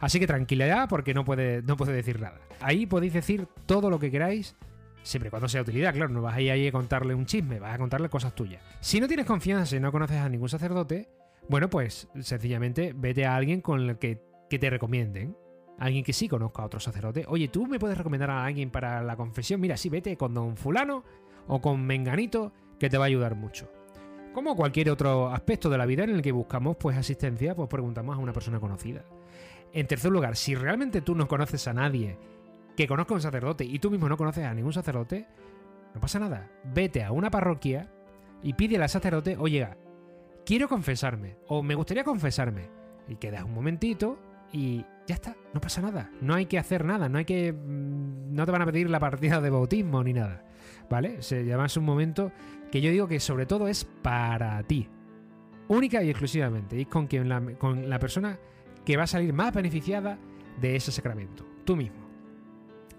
Así 0.00 0.18
que 0.18 0.26
tranquilidad 0.26 0.88
porque 0.88 1.14
no 1.14 1.24
puede, 1.24 1.62
no 1.62 1.76
puede 1.76 1.92
decir 1.92 2.20
nada. 2.20 2.38
Ahí 2.60 2.86
podéis 2.86 3.12
decir 3.12 3.46
todo 3.66 3.90
lo 3.90 3.98
que 3.98 4.10
queráis, 4.10 4.56
siempre 5.02 5.28
y 5.28 5.30
cuando 5.30 5.48
sea 5.48 5.62
utilidad, 5.62 5.92
claro, 5.92 6.12
no 6.12 6.22
vas 6.22 6.36
a 6.36 6.40
ir 6.40 6.50
ahí 6.50 6.68
a 6.68 6.72
contarle 6.72 7.14
un 7.14 7.26
chisme, 7.26 7.58
vas 7.58 7.74
a 7.74 7.78
contarle 7.78 8.08
cosas 8.08 8.34
tuyas. 8.34 8.62
Si 8.80 9.00
no 9.00 9.08
tienes 9.08 9.26
confianza 9.26 9.76
y 9.76 9.80
no 9.80 9.92
conoces 9.92 10.18
a 10.18 10.28
ningún 10.28 10.48
sacerdote, 10.48 11.08
bueno, 11.48 11.68
pues 11.68 12.08
sencillamente 12.20 12.92
vete 12.94 13.26
a 13.26 13.36
alguien 13.36 13.60
con 13.60 13.80
el 13.80 13.98
que, 13.98 14.22
que 14.48 14.58
te 14.58 14.70
recomienden 14.70 15.36
alguien 15.80 16.04
que 16.04 16.12
sí 16.12 16.28
conozca 16.28 16.62
a 16.62 16.66
otro 16.66 16.78
sacerdote. 16.78 17.24
Oye, 17.26 17.48
¿tú 17.48 17.66
me 17.66 17.78
puedes 17.78 17.98
recomendar 17.98 18.30
a 18.30 18.44
alguien 18.44 18.70
para 18.70 19.02
la 19.02 19.16
confesión? 19.16 19.60
Mira, 19.60 19.76
sí, 19.76 19.88
vete 19.88 20.16
con 20.16 20.34
don 20.34 20.56
fulano 20.56 21.02
o 21.48 21.60
con 21.60 21.84
menganito, 21.84 22.52
que 22.78 22.88
te 22.88 22.98
va 22.98 23.04
a 23.04 23.08
ayudar 23.08 23.34
mucho. 23.34 23.72
Como 24.34 24.54
cualquier 24.54 24.90
otro 24.90 25.30
aspecto 25.30 25.68
de 25.70 25.78
la 25.78 25.86
vida 25.86 26.04
en 26.04 26.10
el 26.10 26.22
que 26.22 26.30
buscamos 26.32 26.76
pues 26.76 26.96
asistencia, 26.96 27.56
pues 27.56 27.68
preguntamos 27.68 28.16
a 28.16 28.20
una 28.20 28.32
persona 28.32 28.60
conocida. 28.60 29.04
En 29.72 29.86
tercer 29.86 30.12
lugar, 30.12 30.36
si 30.36 30.54
realmente 30.54 31.00
tú 31.00 31.14
no 31.14 31.26
conoces 31.26 31.66
a 31.66 31.72
nadie 31.72 32.18
que 32.80 32.88
conozca 32.88 33.12
a 33.12 33.16
un 33.16 33.20
sacerdote 33.20 33.62
y 33.62 33.78
tú 33.78 33.90
mismo 33.90 34.08
no 34.08 34.16
conoces 34.16 34.42
a 34.46 34.54
ningún 34.54 34.72
sacerdote, 34.72 35.26
no 35.94 36.00
pasa 36.00 36.18
nada. 36.18 36.48
Vete 36.64 37.04
a 37.04 37.12
una 37.12 37.30
parroquia 37.30 37.92
y 38.42 38.54
pídele 38.54 38.84
al 38.84 38.88
sacerdote, 38.88 39.36
oye, 39.36 39.68
quiero 40.46 40.66
confesarme 40.66 41.36
o 41.48 41.62
me 41.62 41.74
gustaría 41.74 42.04
confesarme. 42.04 42.70
Y 43.06 43.16
quedas 43.16 43.44
un 43.44 43.52
momentito 43.52 44.18
y 44.50 44.82
ya 45.06 45.14
está, 45.14 45.36
no 45.52 45.60
pasa 45.60 45.82
nada. 45.82 46.10
No 46.22 46.34
hay 46.34 46.46
que 46.46 46.58
hacer 46.58 46.86
nada, 46.86 47.10
no 47.10 47.18
hay 47.18 47.26
que. 47.26 47.52
Mm, 47.52 48.32
no 48.34 48.46
te 48.46 48.52
van 48.52 48.62
a 48.62 48.66
pedir 48.66 48.88
la 48.88 48.98
partida 48.98 49.42
de 49.42 49.50
bautismo 49.50 50.02
ni 50.02 50.14
nada. 50.14 50.42
¿Vale? 50.88 51.20
Se 51.20 51.44
llama 51.44 51.66
un 51.76 51.84
momento 51.84 52.32
que 52.72 52.80
yo 52.80 52.90
digo 52.90 53.08
que 53.08 53.20
sobre 53.20 53.44
todo 53.44 53.68
es 53.68 53.84
para 53.84 54.62
ti. 54.62 54.88
Única 55.68 56.02
y 56.02 56.08
exclusivamente. 56.08 56.80
Y 56.80 56.86
con, 56.86 57.08
quien 57.08 57.56
con 57.56 57.90
la 57.90 57.98
persona 57.98 58.38
que 58.86 58.96
va 58.96 59.02
a 59.02 59.06
salir 59.06 59.34
más 59.34 59.52
beneficiada 59.52 60.18
de 60.58 60.76
ese 60.76 60.90
sacramento. 60.92 61.44
Tú 61.66 61.76
mismo. 61.76 61.99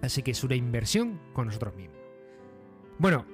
Así 0.02 0.24
que 0.24 0.32
es 0.32 0.44
una 0.44 0.56
inversión 0.56 1.20
con 1.34 1.48
nosotros 1.48 1.76
mismos. 1.76 1.98
Bueno, 2.98 3.26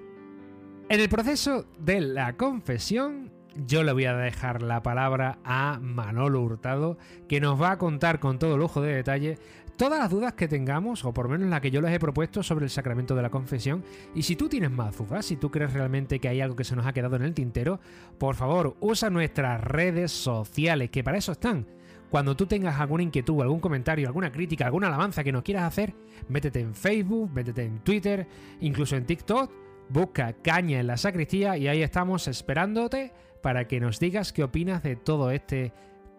en 0.89 0.99
el 0.99 1.09
proceso 1.09 1.65
de 1.79 2.01
la 2.01 2.37
confesión 2.37 3.31
yo 3.65 3.83
le 3.83 3.91
voy 3.91 4.05
a 4.05 4.15
dejar 4.15 4.61
la 4.61 4.83
palabra 4.83 5.39
a 5.43 5.79
Manolo 5.81 6.41
Hurtado, 6.41 6.97
que 7.27 7.41
nos 7.41 7.59
va 7.61 7.71
a 7.71 7.77
contar 7.77 8.19
con 8.19 8.39
todo 8.39 8.57
lujo 8.57 8.81
de 8.81 8.95
detalle 8.95 9.37
todas 9.77 9.99
las 9.99 10.09
dudas 10.09 10.33
que 10.33 10.47
tengamos, 10.47 11.05
o 11.05 11.13
por 11.13 11.25
lo 11.25 11.31
menos 11.31 11.49
la 11.49 11.61
que 11.61 11.71
yo 11.71 11.81
les 11.81 11.93
he 11.93 11.99
propuesto 11.99 12.43
sobre 12.43 12.65
el 12.65 12.71
sacramento 12.71 13.15
de 13.15 13.21
la 13.21 13.29
confesión. 13.29 13.83
Y 14.15 14.23
si 14.23 14.35
tú 14.35 14.49
tienes 14.49 14.71
más 14.71 14.97
dudas, 14.97 15.25
si 15.25 15.37
tú 15.37 15.51
crees 15.51 15.73
realmente 15.73 16.19
que 16.19 16.27
hay 16.27 16.41
algo 16.41 16.55
que 16.55 16.63
se 16.63 16.75
nos 16.75 16.85
ha 16.85 16.93
quedado 16.93 17.15
en 17.15 17.21
el 17.21 17.33
tintero, 17.33 17.79
por 18.17 18.35
favor, 18.35 18.75
usa 18.79 19.09
nuestras 19.09 19.61
redes 19.61 20.11
sociales, 20.11 20.89
que 20.89 21.03
para 21.03 21.17
eso 21.17 21.31
están. 21.31 21.67
Cuando 22.09 22.35
tú 22.35 22.45
tengas 22.45 22.79
alguna 22.79 23.03
inquietud, 23.03 23.41
algún 23.41 23.59
comentario, 23.59 24.07
alguna 24.07 24.31
crítica, 24.31 24.65
alguna 24.65 24.87
alabanza 24.87 25.23
que 25.23 25.31
nos 25.31 25.43
quieras 25.43 25.63
hacer, 25.63 25.93
métete 26.29 26.61
en 26.61 26.73
Facebook, 26.73 27.31
métete 27.33 27.63
en 27.63 27.79
Twitter, 27.79 28.27
incluso 28.61 28.95
en 28.95 29.05
TikTok, 29.05 29.51
busca 29.89 30.33
Caña 30.33 30.79
en 30.79 30.87
la 30.87 30.97
Sacristía 30.97 31.57
y 31.57 31.67
ahí 31.67 31.81
estamos 31.81 32.27
esperándote 32.27 33.13
para 33.41 33.67
que 33.67 33.79
nos 33.79 33.99
digas 33.99 34.31
qué 34.31 34.43
opinas 34.43 34.83
de 34.83 34.95
todo 34.95 35.31
este 35.31 35.73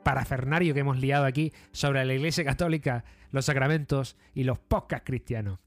parafernario 0.05 0.74
que 0.74 0.81
hemos 0.81 0.98
liado 0.98 1.24
aquí 1.24 1.53
sobre 1.72 2.05
la 2.05 2.14
Iglesia 2.14 2.44
Católica, 2.44 3.05
los 3.31 3.46
sacramentos 3.46 4.16
y 4.35 4.44
los 4.44 4.59
podcasts 4.59 5.07
cristianos. 5.07 5.59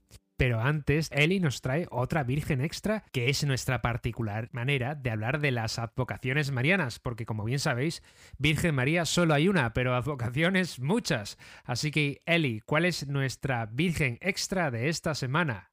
Pero 0.42 0.60
antes, 0.60 1.08
Eli 1.12 1.38
nos 1.38 1.60
trae 1.60 1.86
otra 1.92 2.24
Virgen 2.24 2.62
extra, 2.62 3.04
que 3.12 3.30
es 3.30 3.44
nuestra 3.44 3.80
particular 3.80 4.48
manera 4.50 4.96
de 4.96 5.12
hablar 5.12 5.38
de 5.38 5.52
las 5.52 5.78
advocaciones 5.78 6.50
marianas, 6.50 6.98
porque 6.98 7.24
como 7.24 7.44
bien 7.44 7.60
sabéis, 7.60 8.02
Virgen 8.38 8.74
María 8.74 9.04
solo 9.04 9.34
hay 9.34 9.46
una, 9.46 9.72
pero 9.72 9.94
advocaciones 9.94 10.80
muchas. 10.80 11.38
Así 11.62 11.92
que, 11.92 12.22
Eli, 12.26 12.60
¿cuál 12.60 12.86
es 12.86 13.06
nuestra 13.06 13.66
Virgen 13.66 14.18
extra 14.20 14.72
de 14.72 14.88
esta 14.88 15.14
semana? 15.14 15.70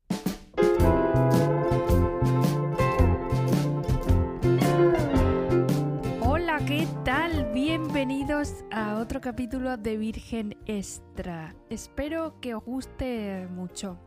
Hola, 6.21 6.59
¿qué 6.67 6.87
tal? 7.03 7.51
Bienvenidos 7.55 8.63
a 8.69 8.97
otro 8.97 9.19
capítulo 9.19 9.77
de 9.77 9.97
Virgen 9.97 10.55
Extra. 10.67 11.55
Espero 11.71 12.39
que 12.39 12.53
os 12.53 12.63
guste 12.63 13.47
mucho. 13.49 13.99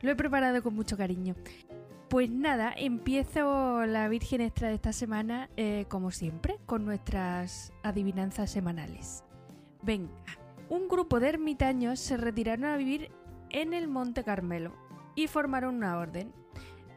Lo 0.00 0.10
he 0.10 0.16
preparado 0.16 0.62
con 0.62 0.74
mucho 0.74 0.96
cariño. 0.96 1.34
Pues 2.08 2.30
nada, 2.30 2.72
empiezo 2.76 3.84
la 3.84 4.08
Virgen 4.08 4.40
Extra 4.40 4.68
de 4.68 4.74
esta 4.74 4.92
semana, 4.92 5.50
eh, 5.56 5.84
como 5.88 6.10
siempre, 6.10 6.58
con 6.64 6.84
nuestras 6.84 7.72
adivinanzas 7.82 8.50
semanales. 8.50 9.24
Venga, 9.82 10.10
un 10.70 10.88
grupo 10.88 11.20
de 11.20 11.28
ermitaños 11.28 12.00
se 12.00 12.16
retiraron 12.16 12.64
a 12.64 12.76
vivir 12.76 13.10
en 13.50 13.74
el 13.74 13.88
Monte 13.88 14.24
Carmelo 14.24 14.72
y 15.14 15.26
formaron 15.26 15.76
una 15.76 15.98
orden. 15.98 16.32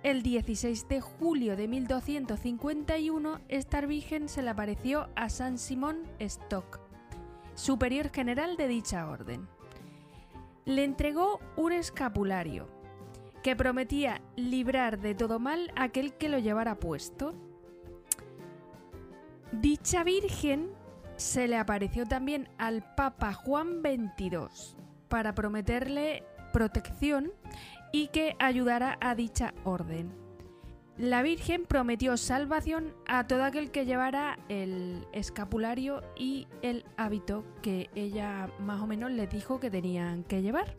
El 0.04 0.24
16 0.24 0.88
de 0.88 1.02
julio 1.02 1.56
de 1.56 1.68
1251, 1.68 3.40
esta 3.50 3.82
virgen 3.82 4.30
se 4.30 4.42
le 4.42 4.50
apareció 4.50 5.10
a 5.16 5.30
San 5.30 5.58
Simón 5.58 5.98
Stock, 6.20 6.80
superior 7.56 8.12
general 8.12 8.58
de 8.58 8.68
dicha 8.68 9.08
orden. 9.10 9.48
Le 10.66 10.84
entregó 10.84 11.40
un 11.56 11.72
escapulario, 11.72 12.81
que 13.44 13.56
prometía 13.56 14.22
librar 14.36 15.00
de 15.00 15.16
todo 15.16 15.40
mal 15.40 15.72
a 15.76 15.84
aquel 15.84 16.14
que 16.14 16.30
lo 16.30 16.40
llevara 16.40 16.80
puesto. 16.80 17.34
Dicha 19.52 20.04
virgen 20.04 20.72
se 21.16 21.48
le 21.48 21.58
apareció 21.58 22.06
también 22.06 22.50
al 22.58 22.84
Papa 22.96 23.34
Juan 23.34 23.82
XXII 23.82 24.76
para 25.08 25.36
prometerle 25.36 26.24
protección 26.52 27.32
y 27.92 28.08
que 28.08 28.36
ayudara 28.40 28.98
a 29.02 29.16
dicha 29.16 29.54
orden. 29.64 30.22
La 30.98 31.24
Virgen 31.24 31.66
prometió 31.66 32.16
salvación 32.18 32.94
a 33.08 33.26
todo 33.26 33.44
aquel 33.44 33.72
que 33.72 33.86
llevara 33.86 34.38
el 34.50 35.08
escapulario 35.14 36.04
y 36.16 36.48
el 36.62 36.86
hábito 36.98 37.44
que 37.62 37.90
ella 37.96 38.50
más 38.60 38.82
o 38.82 38.88
menos 38.88 39.12
les 39.12 39.30
dijo 39.30 39.60
que 39.60 39.72
tenían 39.72 40.24
que 40.24 40.42
llevar. 40.42 40.76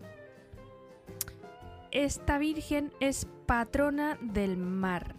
Esta 1.93 2.39
Virgen 2.39 2.91
es 3.01 3.29
patrona 3.45 4.19
del 4.23 4.57
mar 4.57 5.15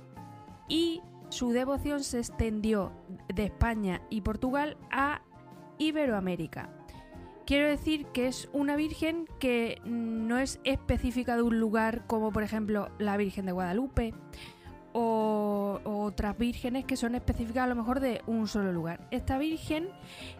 y 0.67 1.01
su 1.29 1.51
devoción 1.51 2.03
se 2.03 2.17
extendió 2.17 2.91
de 3.33 3.45
España 3.45 4.01
y 4.09 4.21
Portugal 4.21 4.75
a 4.89 5.21
Iberoamérica. 5.77 6.71
Quiero 7.45 7.67
decir 7.67 8.07
que 8.07 8.25
es 8.25 8.49
una 8.53 8.75
virgen 8.75 9.27
que 9.39 9.81
no 9.85 10.39
es 10.39 10.59
específica 10.63 11.35
de 11.35 11.43
un 11.43 11.59
lugar 11.59 12.07
como 12.07 12.31
por 12.31 12.41
ejemplo 12.41 12.89
la 12.97 13.17
Virgen 13.17 13.45
de 13.45 13.51
Guadalupe 13.51 14.15
o, 14.93 15.79
otras 15.85 16.37
vírgenes 16.37 16.85
que 16.85 16.95
son 16.95 17.15
específicas 17.15 17.63
a 17.63 17.67
lo 17.67 17.75
mejor 17.75 17.99
de 17.99 18.21
un 18.27 18.47
solo 18.47 18.71
lugar. 18.71 19.07
Esta 19.11 19.37
virgen 19.37 19.89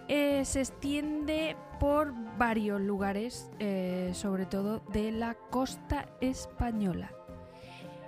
eh, 0.08 0.46
se 0.46 0.60
extiende 0.60 1.56
por 1.80 2.14
varios 2.38 2.80
lugares, 2.82 3.50
eh, 3.60 4.12
sobre 4.14 4.46
todo 4.46 4.80
de 4.92 5.12
la 5.12 5.36
costa 5.36 6.08
española. 6.22 7.12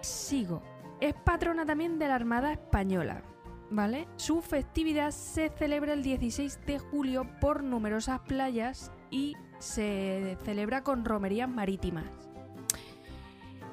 Sigo. 0.01 0.61
Es 1.01 1.13
patrona 1.13 1.65
también 1.65 1.99
de 1.99 2.07
la 2.07 2.15
Armada 2.15 2.53
Española. 2.53 3.23
¿vale? 3.69 4.07
Su 4.15 4.41
festividad 4.41 5.11
se 5.11 5.49
celebra 5.49 5.93
el 5.93 6.03
16 6.03 6.59
de 6.65 6.79
julio 6.79 7.27
por 7.39 7.63
numerosas 7.63 8.19
playas 8.21 8.91
y 9.09 9.35
se 9.59 10.37
celebra 10.43 10.83
con 10.83 11.05
romerías 11.05 11.49
marítimas. 11.49 12.05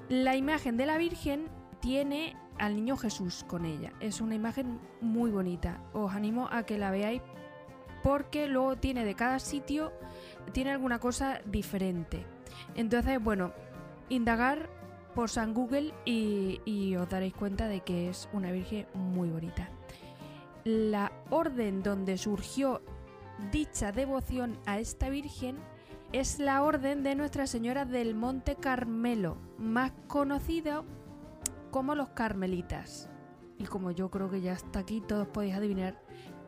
La 0.09 0.37
imagen 0.37 0.77
de 0.77 0.87
la 0.87 0.99
Virgen 0.99 1.49
tiene 1.83 2.35
al 2.59 2.75
niño 2.75 2.97
Jesús 2.97 3.45
con 3.47 3.67
ella. 3.67 3.93
Es 4.01 4.23
una 4.23 4.35
imagen 4.35 4.81
muy 5.03 5.31
bonita. 5.31 5.83
Os 5.93 6.15
animo 6.15 6.49
a 6.51 6.63
que 6.63 6.79
la 6.79 6.91
veáis 6.91 7.21
porque 8.03 8.49
luego 8.49 8.77
tiene 8.77 9.05
de 9.05 9.15
cada 9.15 9.39
sitio, 9.39 9.93
tiene 10.53 10.73
alguna 10.73 10.99
cosa 10.99 11.43
diferente. 11.45 12.25
Entonces, 12.75 13.23
bueno, 13.23 13.53
indagar 14.09 14.71
por 15.15 15.29
San 15.29 15.53
Google 15.53 15.93
y, 16.07 16.63
y 16.65 16.97
os 16.97 17.09
daréis 17.11 17.35
cuenta 17.35 17.69
de 17.69 17.81
que 17.81 18.09
es 18.09 18.31
una 18.33 18.51
Virgen 18.51 18.87
muy 18.95 19.29
bonita 19.29 19.69
la 20.65 21.13
orden 21.31 21.83
donde 21.83 22.19
surgió 22.19 22.83
dicha 23.51 23.93
devoción 23.93 24.59
a 24.67 24.79
esta 24.79 25.09
Virgen 25.09 25.57
es 26.13 26.39
la 26.39 26.63
orden 26.63 27.03
de 27.03 27.15
Nuestra 27.15 27.47
Señora 27.47 27.85
del 27.85 28.15
Monte 28.15 28.57
Carmelo, 28.57 29.39
más 29.59 29.93
conocido 30.07 30.85
como 31.73 31.97
los 31.97 32.11
Carmelitas. 32.11 33.09
Y 33.59 33.65
como 33.65 33.91
yo 33.91 34.11
creo 34.11 34.31
que 34.31 34.41
ya 34.41 34.53
está 34.53 34.79
aquí, 34.79 35.01
todos 35.01 35.27
podéis 35.27 35.55
adivinar 35.55 36.01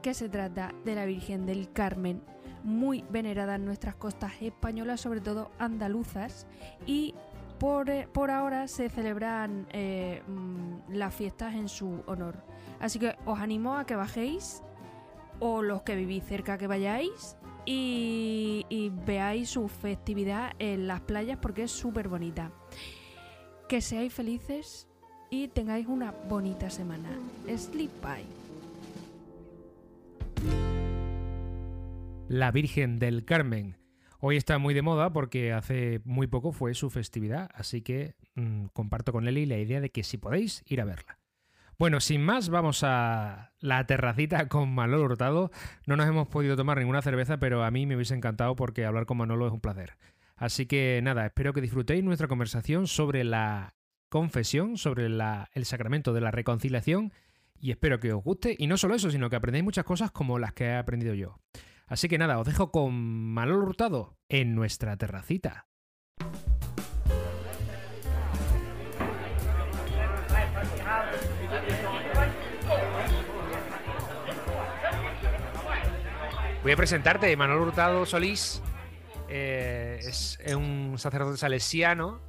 que 0.02 0.14
se 0.14 0.28
trata 0.28 0.72
de 0.84 0.94
la 0.94 1.06
Virgen 1.06 1.46
del 1.46 1.72
Carmen, 1.72 2.22
muy 2.62 3.04
venerada 3.10 3.56
en 3.56 3.64
nuestras 3.64 3.96
costas 3.96 4.32
españolas, 4.40 5.00
sobre 5.00 5.20
todo 5.20 5.50
andaluzas, 5.58 6.46
y 6.86 7.14
por, 7.58 7.88
eh, 7.88 8.06
ahora 8.30 8.68
se 8.68 8.90
celebran 8.90 9.66
eh, 9.70 10.22
mm, 10.26 10.92
las 10.92 11.14
fiestas 11.14 11.54
en 11.54 11.68
su 11.68 12.02
honor. 12.06 12.44
Así 12.78 12.98
que 12.98 13.16
os 13.24 13.38
animo 13.38 13.76
a 13.76 13.86
que 13.86 13.96
bajéis 13.96 14.62
o 15.40 15.62
los 15.62 15.82
que 15.82 15.96
vivís 15.96 16.24
cerca 16.24 16.58
que 16.58 16.66
vayáis 16.66 17.36
y, 17.64 18.92
veáis 19.06 19.50
su 19.50 19.68
festividad 19.68 20.52
en 20.58 20.86
las 20.86 21.00
playas 21.00 21.38
porque 21.40 21.62
es 21.62 21.70
súper 21.70 22.08
bonita. 22.08 22.52
Que 23.68 23.80
seáis 23.80 24.12
felices 24.12 24.86
tengáis 25.52 25.86
una 25.86 26.12
bonita 26.28 26.70
semana. 26.70 27.08
Sleep 27.46 27.90
bye. 28.02 28.24
La 32.28 32.50
Virgen 32.50 32.98
del 32.98 33.24
Carmen. 33.24 33.76
Hoy 34.20 34.36
está 34.36 34.58
muy 34.58 34.74
de 34.74 34.82
moda 34.82 35.12
porque 35.12 35.52
hace 35.52 36.00
muy 36.04 36.26
poco 36.26 36.52
fue 36.52 36.72
su 36.74 36.88
festividad, 36.88 37.50
así 37.52 37.82
que 37.82 38.14
mm, 38.36 38.66
comparto 38.72 39.12
con 39.12 39.28
Eli 39.28 39.44
la 39.44 39.58
idea 39.58 39.80
de 39.80 39.90
que 39.90 40.02
si 40.02 40.16
podéis 40.16 40.62
ir 40.66 40.80
a 40.80 40.84
verla. 40.84 41.18
Bueno, 41.78 42.00
sin 42.00 42.24
más, 42.24 42.48
vamos 42.48 42.82
a 42.84 43.52
la 43.58 43.84
terracita 43.86 44.48
con 44.48 44.72
Manolo 44.72 45.04
Hurtado. 45.04 45.50
No 45.86 45.96
nos 45.96 46.06
hemos 46.06 46.28
podido 46.28 46.56
tomar 46.56 46.78
ninguna 46.78 47.02
cerveza, 47.02 47.38
pero 47.38 47.64
a 47.64 47.70
mí 47.70 47.84
me 47.84 47.96
hubiese 47.96 48.14
encantado 48.14 48.54
porque 48.54 48.86
hablar 48.86 49.06
con 49.06 49.18
Manolo 49.18 49.48
es 49.48 49.52
un 49.52 49.60
placer. 49.60 49.96
Así 50.36 50.66
que 50.66 51.00
nada, 51.02 51.26
espero 51.26 51.52
que 51.52 51.60
disfrutéis 51.60 52.04
nuestra 52.04 52.28
conversación 52.28 52.86
sobre 52.86 53.24
la 53.24 53.74
confesión, 54.14 54.78
sobre 54.78 55.06
el 55.06 55.64
sacramento 55.64 56.12
de 56.12 56.20
la 56.20 56.30
reconciliación 56.30 57.12
y 57.58 57.72
espero 57.72 57.98
que 57.98 58.12
os 58.12 58.22
guste. 58.22 58.54
Y 58.56 58.68
no 58.68 58.76
solo 58.76 58.94
eso, 58.94 59.10
sino 59.10 59.28
que 59.28 59.34
aprendáis 59.34 59.64
muchas 59.64 59.84
cosas 59.84 60.12
como 60.12 60.38
las 60.38 60.52
que 60.52 60.66
he 60.66 60.76
aprendido 60.76 61.14
yo. 61.14 61.40
Así 61.88 62.06
que 62.08 62.16
nada, 62.16 62.38
os 62.38 62.46
dejo 62.46 62.70
con 62.70 62.94
Manolo 62.94 63.64
Hurtado 63.66 64.16
en 64.28 64.54
nuestra 64.54 64.96
terracita. 64.96 65.66
Voy 76.62 76.70
a 76.70 76.76
presentarte, 76.76 77.36
Manuel 77.36 77.62
Hurtado 77.62 78.06
Solís. 78.06 78.62
Eh, 79.28 79.98
es, 79.98 80.38
un 80.54 80.94
sacerdote 80.98 81.36
salesiano, 81.36 82.20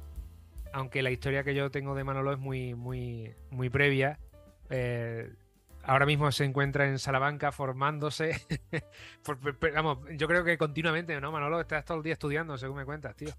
aunque 0.76 1.02
la 1.02 1.10
historia 1.10 1.42
que 1.42 1.54
yo 1.54 1.70
tengo 1.70 1.94
de 1.94 2.04
Manolo 2.04 2.34
es 2.34 2.38
muy, 2.38 2.74
muy, 2.74 3.34
muy 3.50 3.70
previa. 3.70 4.20
Eh, 4.68 5.32
ahora 5.82 6.04
mismo 6.04 6.30
se 6.30 6.44
encuentra 6.44 6.86
en 6.86 6.98
Salamanca 6.98 7.50
formándose. 7.50 8.42
yo 10.18 10.28
creo 10.28 10.44
que 10.44 10.58
continuamente, 10.58 11.18
¿no, 11.18 11.32
Manolo? 11.32 11.62
Estás 11.62 11.86
todo 11.86 11.96
el 11.96 12.02
día 12.02 12.12
estudiando, 12.12 12.58
según 12.58 12.76
me 12.76 12.84
cuentas, 12.84 13.16
tío. 13.16 13.30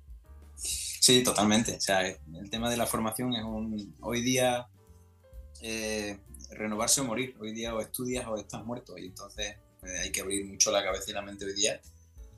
Sí, 0.56 1.22
totalmente. 1.24 1.76
O 1.76 1.80
sea, 1.80 2.08
el 2.08 2.50
tema 2.50 2.72
de 2.72 2.78
la 2.78 2.88
formación 2.88 3.36
es 3.36 3.44
un. 3.44 3.96
Hoy 4.02 4.22
día. 4.24 4.68
Eh, 5.62 6.20
renovarse 6.50 7.02
o 7.02 7.04
morir. 7.04 7.36
Hoy 7.40 7.52
día 7.52 7.76
o 7.76 7.82
estudias 7.82 8.26
o 8.26 8.36
estás 8.36 8.66
muerto. 8.66 8.98
Y 8.98 9.06
entonces 9.06 9.58
eh, 9.84 9.98
hay 10.02 10.12
que 10.12 10.22
abrir 10.22 10.44
mucho 10.48 10.72
la 10.72 10.84
cabeza 10.84 11.12
y 11.12 11.14
la 11.14 11.22
mente 11.22 11.46
hoy 11.46 11.54
día 11.54 11.80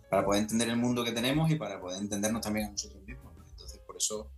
para 0.10 0.26
poder 0.26 0.42
entender 0.42 0.68
el 0.68 0.76
mundo 0.76 1.06
que 1.06 1.14
tenemos 1.14 1.50
y 1.50 1.56
para 1.56 1.80
poder 1.80 2.02
entendernos 2.02 2.42
también 2.42 2.68
a 2.68 2.72
nosotros 2.72 3.02
mismos. 3.06 3.34
Entonces, 3.50 3.80
por 3.88 3.96
eso 3.96 4.30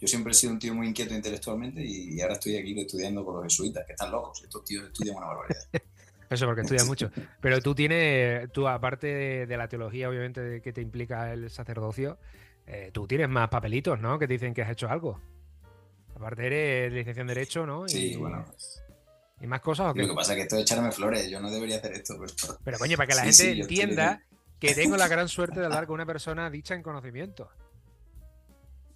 yo 0.00 0.08
siempre 0.08 0.32
he 0.32 0.34
sido 0.34 0.54
un 0.54 0.58
tío 0.58 0.74
muy 0.74 0.88
inquieto 0.88 1.14
intelectualmente 1.14 1.84
y, 1.84 2.20
ahora 2.22 2.34
estoy 2.34 2.56
aquí 2.56 2.78
estudiando 2.80 3.24
con 3.24 3.34
los 3.34 3.44
jesuitas, 3.44 3.84
que 3.86 3.92
están 3.92 4.10
locos. 4.10 4.42
Estos 4.42 4.64
tíos 4.64 4.84
estudian 4.84 5.16
una 5.16 5.26
barbaridad. 5.26 5.62
Eso 6.30 6.46
porque 6.46 6.62
estudias 6.62 6.86
mucho. 6.86 7.10
Pero 7.40 7.60
tú 7.60 7.74
tienes, 7.74 8.50
tú 8.52 8.66
aparte 8.66 9.46
de, 9.46 9.56
la 9.56 9.68
teología, 9.68 10.08
obviamente, 10.08 10.62
que 10.62 10.72
te 10.72 10.80
implica 10.80 11.32
el 11.32 11.50
sacerdocio, 11.50 12.18
eh, 12.66 12.90
tú 12.92 13.06
tienes 13.06 13.28
más 13.28 13.48
papelitos, 13.48 14.00
¿no? 14.00 14.18
Que 14.18 14.28
te 14.28 14.34
dicen 14.34 14.54
que 14.54 14.62
has 14.62 14.70
hecho 14.70 14.88
algo. 14.88 15.20
Aparte 16.14 16.46
eres 16.46 16.92
licenciado 16.92 17.22
en 17.22 17.26
Derecho, 17.34 17.66
¿no? 17.66 17.88
Sí, 17.88 18.14
bueno. 18.16 18.44
Pues, 18.46 18.82
¿Y 19.40 19.46
más 19.46 19.60
cosas 19.60 19.90
o 19.90 19.94
qué? 19.94 20.02
Lo 20.02 20.08
que 20.08 20.14
pasa 20.14 20.32
es 20.32 20.36
que 20.36 20.42
esto 20.42 20.56
es 20.56 20.62
echarme 20.62 20.92
flores, 20.92 21.28
yo 21.28 21.40
no 21.40 21.50
debería 21.50 21.78
hacer 21.78 21.92
esto. 21.92 22.16
Pero 22.62 22.78
coño, 22.78 22.96
para 22.96 23.06
que 23.08 23.14
la 23.14 23.24
gente 23.24 23.60
entienda 23.60 24.22
que 24.60 24.74
tengo 24.74 24.96
la 24.96 25.08
gran 25.08 25.28
suerte 25.28 25.58
de 25.58 25.66
hablar 25.66 25.86
con 25.86 25.94
una 25.94 26.06
persona 26.06 26.48
dicha 26.48 26.74
en 26.74 26.82
conocimiento. 26.82 27.50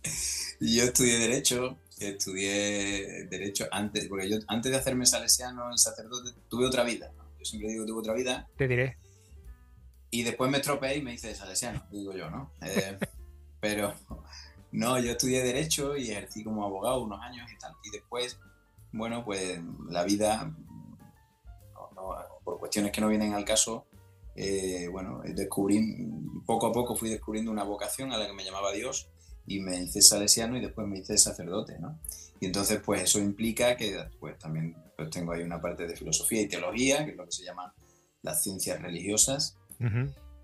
Yo 0.60 0.84
estudié 0.84 1.18
Derecho, 1.18 1.78
estudié 1.98 3.26
Derecho 3.26 3.66
antes, 3.70 4.06
porque 4.08 4.28
yo 4.28 4.38
antes 4.48 4.72
de 4.72 4.78
hacerme 4.78 5.06
salesiano 5.06 5.72
y 5.72 5.78
sacerdote 5.78 6.30
tuve 6.48 6.66
otra 6.66 6.84
vida. 6.84 7.12
Yo 7.38 7.44
siempre 7.44 7.70
digo 7.70 7.84
que 7.84 7.88
tuve 7.88 8.00
otra 8.00 8.14
vida. 8.14 8.48
Te 8.56 8.68
diré. 8.68 8.96
Y 10.10 10.22
después 10.22 10.50
me 10.50 10.58
estropeé 10.58 10.96
y 10.96 11.02
me 11.02 11.14
hice 11.14 11.34
salesiano, 11.34 11.84
digo 11.90 12.12
yo, 12.12 12.30
¿no? 12.30 12.52
Eh, 12.62 12.98
pero 13.60 13.94
no, 14.72 14.98
yo 14.98 15.12
estudié 15.12 15.42
Derecho 15.42 15.96
y 15.96 16.10
ejercí 16.10 16.44
como 16.44 16.64
abogado 16.64 17.02
unos 17.02 17.20
años 17.20 17.50
y 17.50 17.58
tal. 17.58 17.72
Y 17.84 17.90
después 17.90 18.38
bueno, 18.94 19.24
pues 19.24 19.60
la 19.88 20.04
vida, 20.04 20.54
por 22.44 22.60
cuestiones 22.60 22.92
que 22.92 23.00
no 23.00 23.08
vienen 23.08 23.34
al 23.34 23.44
caso, 23.44 23.86
eh, 24.36 24.86
bueno, 24.88 25.20
descubrí, 25.24 25.80
poco 26.46 26.68
a 26.68 26.72
poco 26.72 26.94
fui 26.94 27.10
descubriendo 27.10 27.50
una 27.50 27.64
vocación 27.64 28.12
a 28.12 28.18
la 28.18 28.28
que 28.28 28.32
me 28.32 28.44
llamaba 28.44 28.70
Dios 28.70 29.10
y 29.46 29.60
me 29.60 29.82
hice 29.82 30.00
salesiano 30.02 30.56
y 30.56 30.60
después 30.60 30.86
me 30.86 30.98
hice 30.98 31.18
sacerdote, 31.18 31.78
¿no? 31.78 31.98
Y 32.40 32.46
entonces, 32.46 32.80
pues 32.84 33.02
eso 33.02 33.18
implica 33.18 33.76
que 33.76 33.96
pues 34.18 34.38
también 34.38 34.76
pues, 34.96 35.10
tengo 35.10 35.32
ahí 35.32 35.42
una 35.42 35.60
parte 35.60 35.86
de 35.86 35.96
filosofía 35.96 36.42
y 36.42 36.48
teología, 36.48 37.04
que 37.04 37.12
es 37.12 37.16
lo 37.16 37.24
que 37.24 37.32
se 37.32 37.44
llama 37.44 37.74
las 38.22 38.42
ciencias 38.42 38.80
religiosas, 38.80 39.58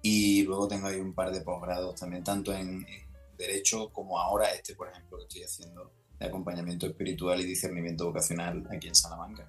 y 0.02 0.42
luego 0.44 0.68
tengo 0.68 0.86
ahí 0.86 1.00
un 1.00 1.14
par 1.14 1.32
de 1.32 1.40
posgrados 1.40 1.98
también, 1.98 2.22
tanto 2.22 2.52
en, 2.52 2.86
en 2.86 3.10
Derecho 3.38 3.90
como 3.90 4.18
ahora 4.18 4.50
este, 4.50 4.74
por 4.74 4.88
ejemplo, 4.88 5.16
que 5.18 5.24
estoy 5.24 5.42
haciendo 5.42 5.92
de 6.18 6.26
acompañamiento 6.26 6.86
espiritual 6.86 7.40
y 7.40 7.44
discernimiento 7.44 8.04
vocacional 8.04 8.66
aquí 8.70 8.88
en 8.88 8.94
Salamanca. 8.94 9.48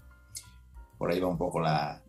Por 0.97 1.11
ahí 1.11 1.19
va 1.19 1.27
un 1.27 1.37
poco 1.37 1.59
la... 1.59 2.01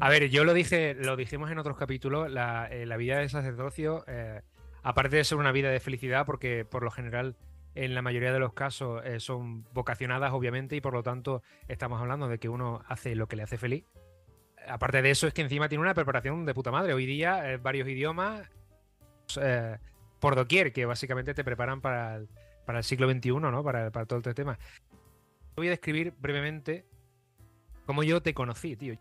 A 0.00 0.08
ver, 0.08 0.30
yo 0.30 0.44
lo 0.44 0.54
dije, 0.54 0.94
lo 0.94 1.16
dijimos 1.16 1.50
en 1.50 1.58
otros 1.58 1.76
capítulos, 1.76 2.30
la, 2.30 2.68
eh, 2.70 2.86
vida 2.96 3.18
de 3.18 3.28
sacerdocio, 3.28 4.04
eh, 4.06 4.42
aparte 4.82 5.16
de 5.16 5.24
ser 5.24 5.38
una 5.38 5.52
vida 5.52 5.70
de 5.70 5.80
felicidad, 5.80 6.26
porque 6.26 6.64
por 6.64 6.82
lo 6.82 6.90
general 6.90 7.36
en 7.74 7.94
la 7.94 8.02
mayoría 8.02 8.32
de 8.32 8.40
los 8.40 8.52
casos 8.52 9.02
eh, 9.04 9.20
son 9.20 9.64
vocacionadas, 9.72 10.32
obviamente, 10.32 10.76
y 10.76 10.80
por 10.80 10.92
lo 10.92 11.02
tanto 11.02 11.42
estamos 11.68 12.00
hablando 12.00 12.28
de 12.28 12.38
que 12.38 12.48
uno 12.48 12.82
hace 12.88 13.14
lo 13.14 13.28
que 13.28 13.36
le 13.36 13.44
hace 13.44 13.58
feliz. 13.58 13.84
Aparte 14.68 15.02
de 15.02 15.10
eso, 15.10 15.26
es 15.26 15.34
que 15.34 15.42
encima 15.42 15.68
tiene 15.68 15.82
una 15.82 15.94
preparación 15.94 16.44
de 16.44 16.54
puta 16.54 16.70
madre. 16.70 16.92
Hoy 16.92 17.06
día, 17.06 17.58
varios 17.62 17.88
idiomas 17.88 18.48
por 20.20 20.36
doquier, 20.36 20.72
que 20.72 20.84
básicamente 20.84 21.34
te 21.34 21.42
preparan 21.42 21.80
para 21.80 22.16
el, 22.16 22.28
para 22.66 22.78
el 22.78 22.84
siglo 22.84 23.10
XXI, 23.10 23.30
¿no? 23.32 23.64
Para, 23.64 23.90
todo 23.90 24.18
este 24.18 24.34
tema. 24.34 24.58
Voy 25.56 25.66
a 25.66 25.70
describir 25.70 26.14
brevemente 26.18 26.86
cómo 27.86 28.02
yo 28.02 28.22
te 28.22 28.34
conocí, 28.34 28.76
tío. 28.76 28.94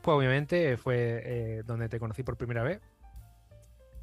Pues 0.00 0.16
obviamente 0.16 0.76
fue 0.76 1.22
eh, 1.24 1.62
donde 1.66 1.88
te 1.88 1.98
conocí 1.98 2.22
por 2.22 2.36
primera 2.36 2.62
vez. 2.62 2.80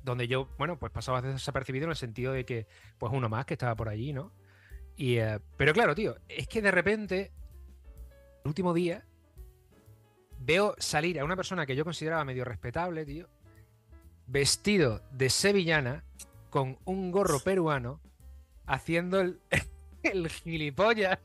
Donde 0.06 0.28
yo, 0.28 0.48
bueno, 0.60 0.78
pues 0.78 0.92
pasaba 0.92 1.22
desapercibido 1.22 1.86
en 1.86 1.90
el 1.90 1.96
sentido 1.96 2.32
de 2.32 2.46
que, 2.46 2.68
pues 3.00 3.12
uno 3.12 3.28
más 3.28 3.46
que 3.46 3.56
estaba 3.56 3.76
por 3.76 3.90
allí, 3.90 4.14
¿no? 4.14 4.32
Y, 4.96 5.18
eh, 5.18 5.40
pero 5.58 5.74
claro, 5.74 5.96
tío, 5.96 6.16
es 6.30 6.48
que 6.48 6.62
de 6.62 6.70
repente, 6.72 7.32
el 8.44 8.48
último 8.48 8.74
día, 8.74 9.04
veo 10.40 10.76
salir 10.78 11.20
a 11.20 11.26
una 11.26 11.36
persona 11.36 11.66
que 11.66 11.76
yo 11.76 11.84
consideraba 11.84 12.24
medio 12.24 12.46
respetable, 12.46 13.04
tío, 13.04 13.28
vestido 14.28 15.02
de 15.12 15.30
sevillana, 15.32 16.04
con 16.52 16.78
un 16.86 17.12
gorro 17.12 17.40
peruano, 17.40 18.00
haciendo 18.68 19.20
el, 19.20 19.42
el 20.04 20.30
gilipollas 20.30 21.18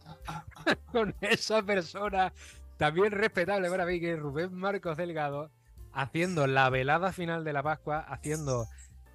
con 0.90 1.14
esa 1.20 1.62
persona 1.62 2.32
también 2.78 3.12
respetable 3.12 3.68
para 3.68 3.84
mí, 3.84 4.00
que 4.00 4.14
es 4.14 4.18
Rubén 4.18 4.54
Marcos 4.54 4.96
Delgado, 4.96 5.50
haciendo 5.92 6.46
la 6.46 6.70
velada 6.70 7.12
final 7.12 7.44
de 7.44 7.52
la 7.52 7.62
Pascua, 7.62 8.00
haciendo 8.00 8.66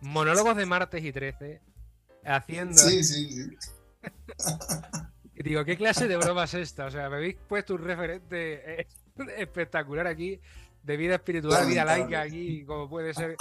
monólogos 0.01 0.57
de 0.57 0.65
martes 0.65 1.03
y 1.03 1.11
13, 1.11 1.61
haciendo... 2.23 2.77
Sí, 2.77 3.03
sí, 3.03 3.29
sí. 3.29 3.57
y 5.35 5.43
digo, 5.43 5.65
¿qué 5.65 5.77
clase 5.77 6.07
de 6.07 6.17
broma 6.17 6.45
es 6.45 6.53
esta? 6.53 6.85
O 6.85 6.91
sea, 6.91 7.09
me 7.09 7.17
habéis 7.17 7.35
puesto 7.47 7.75
un 7.75 7.83
referente 7.83 8.81
eh, 8.81 8.88
espectacular 9.38 10.07
aquí 10.07 10.39
de 10.83 10.97
vida 10.97 11.15
espiritual, 11.15 11.65
vida 11.65 11.83
laica 11.83 12.21
aquí, 12.21 12.63
como 12.63 12.88
puede 12.88 13.13
ser. 13.13 13.35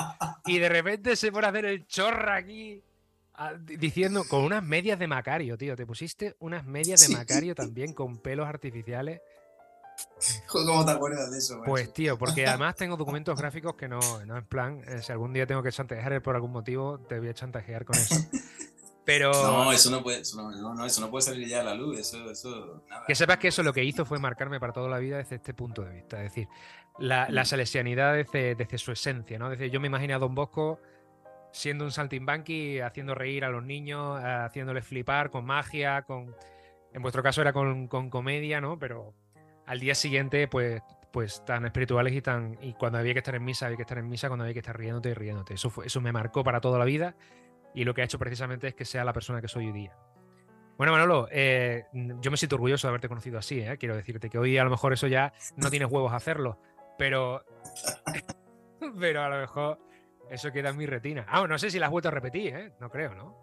Y 0.46 0.58
de 0.58 0.68
repente 0.68 1.14
se 1.14 1.30
pone 1.30 1.46
a 1.46 1.50
hacer 1.50 1.66
el 1.66 1.86
chorra 1.86 2.36
aquí 2.36 2.82
diciendo 3.78 4.24
con 4.28 4.44
unas 4.44 4.62
medias 4.62 4.98
de 4.98 5.06
Macario, 5.06 5.58
tío. 5.58 5.76
Te 5.76 5.86
pusiste 5.86 6.36
unas 6.38 6.64
medias 6.64 7.06
de 7.06 7.14
Macario 7.14 7.54
también 7.54 7.92
con 7.92 8.18
pelos 8.18 8.48
artificiales. 8.48 9.20
¿Cómo 10.48 10.84
te 10.84 10.92
acuerdas 10.92 11.30
de 11.30 11.38
eso? 11.38 11.60
Pues, 11.64 11.92
tío, 11.92 12.18
porque 12.18 12.46
además 12.46 12.76
tengo 12.76 12.96
documentos 12.96 13.38
gráficos 13.38 13.74
que 13.74 13.88
no, 13.88 14.00
no 14.26 14.36
en 14.36 14.44
plan, 14.46 14.82
eh, 14.86 15.02
si 15.02 15.12
algún 15.12 15.32
día 15.32 15.46
tengo 15.46 15.62
que 15.62 15.72
chantajear 15.72 16.22
por 16.22 16.34
algún 16.34 16.52
motivo, 16.52 16.98
te 16.98 17.18
voy 17.18 17.28
a 17.28 17.34
chantajear 17.34 17.84
con 17.84 17.96
eso. 17.96 18.16
Pero. 19.04 19.32
No, 19.32 19.70
eso 19.70 19.90
no 19.90 20.02
puede, 20.02 20.20
eso 20.20 20.50
no, 20.50 20.86
eso 20.86 21.00
no 21.00 21.10
puede 21.10 21.22
salir 21.22 21.46
ya 21.46 21.60
a 21.60 21.64
la 21.64 21.74
luz. 21.74 21.98
Eso, 21.98 22.30
eso, 22.30 22.82
Que 23.06 23.14
sepas 23.14 23.36
que 23.36 23.48
eso 23.48 23.62
lo 23.62 23.72
que 23.72 23.84
hizo 23.84 24.06
fue 24.06 24.18
marcarme 24.18 24.58
para 24.58 24.72
toda 24.72 24.88
la 24.88 24.98
vida 24.98 25.18
desde 25.18 25.36
este 25.36 25.52
punto 25.52 25.82
de 25.82 25.92
vista. 25.92 26.16
Es 26.22 26.32
decir, 26.32 26.48
la, 26.98 27.28
la 27.28 27.42
mm. 27.42 27.46
salesianidad 27.46 28.14
desde, 28.14 28.54
desde, 28.54 28.78
su 28.78 28.92
esencia, 28.92 29.38
¿no? 29.38 29.50
Desde, 29.50 29.68
yo 29.68 29.78
me 29.78 29.88
imagino 29.88 30.16
a 30.16 30.18
Don 30.18 30.34
Bosco 30.34 30.80
siendo 31.54 31.84
un 31.84 31.92
saltimbanqui, 31.92 32.80
haciendo 32.80 33.14
reír 33.14 33.44
a 33.44 33.48
los 33.48 33.62
niños, 33.62 34.20
eh, 34.20 34.26
haciéndoles 34.26 34.84
flipar 34.84 35.30
con 35.30 35.44
magia, 35.44 36.02
con. 36.02 36.34
En 36.92 37.02
vuestro 37.02 37.22
caso 37.22 37.40
era 37.40 37.52
con, 37.52 37.88
comedia, 37.88 38.60
¿no? 38.60 38.78
Pero 38.78 39.14
al 39.66 39.80
día 39.80 39.94
siguiente, 39.94 40.48
pues, 40.48 40.82
pues 41.12 41.44
tan 41.44 41.64
espirituales 41.64 42.12
y 42.12 42.22
tan. 42.22 42.58
Y 42.60 42.74
cuando 42.74 42.98
había 42.98 43.12
que 43.12 43.20
estar 43.20 43.34
en 43.34 43.44
misa, 43.44 43.66
había 43.66 43.76
que 43.76 43.82
estar 43.82 43.98
en 43.98 44.08
misa, 44.08 44.28
cuando 44.28 44.44
había 44.44 44.54
que 44.54 44.60
estar 44.60 44.76
riéndote 44.76 45.10
y 45.10 45.14
riéndote. 45.14 45.54
Eso, 45.54 45.72
eso 45.84 46.00
me 46.00 46.12
marcó 46.12 46.44
para 46.44 46.60
toda 46.60 46.78
la 46.78 46.84
vida 46.84 47.14
y 47.74 47.84
lo 47.84 47.92
que 47.92 48.02
ha 48.02 48.04
hecho 48.04 48.18
precisamente 48.18 48.68
es 48.68 48.74
que 48.74 48.84
sea 48.84 49.04
la 49.04 49.12
persona 49.12 49.40
que 49.40 49.48
soy 49.48 49.66
hoy 49.66 49.72
día. 49.72 49.96
Bueno, 50.76 50.92
Manolo, 50.92 51.28
eh, 51.30 51.86
yo 51.92 52.30
me 52.30 52.36
siento 52.36 52.56
orgulloso 52.56 52.86
de 52.86 52.90
haberte 52.90 53.08
conocido 53.08 53.38
así, 53.38 53.60
¿eh? 53.60 53.76
quiero 53.78 53.96
decirte 53.96 54.28
que 54.30 54.38
hoy 54.38 54.58
a 54.58 54.64
lo 54.64 54.70
mejor 54.70 54.92
eso 54.92 55.06
ya 55.06 55.32
no 55.56 55.70
tienes 55.70 55.90
huevos 55.90 56.12
a 56.12 56.16
hacerlo, 56.16 56.58
pero, 56.98 57.44
pero 58.98 59.22
a 59.22 59.28
lo 59.28 59.40
mejor 59.40 59.78
eso 60.30 60.50
queda 60.50 60.70
en 60.70 60.76
mi 60.76 60.86
retina. 60.86 61.26
Ah, 61.28 61.46
no 61.46 61.58
sé 61.58 61.70
si 61.70 61.78
la 61.78 61.86
has 61.86 61.92
vuelto 61.92 62.08
a 62.08 62.12
repetir, 62.12 62.54
¿eh? 62.54 62.72
No 62.80 62.90
creo, 62.90 63.14
¿no? 63.14 63.36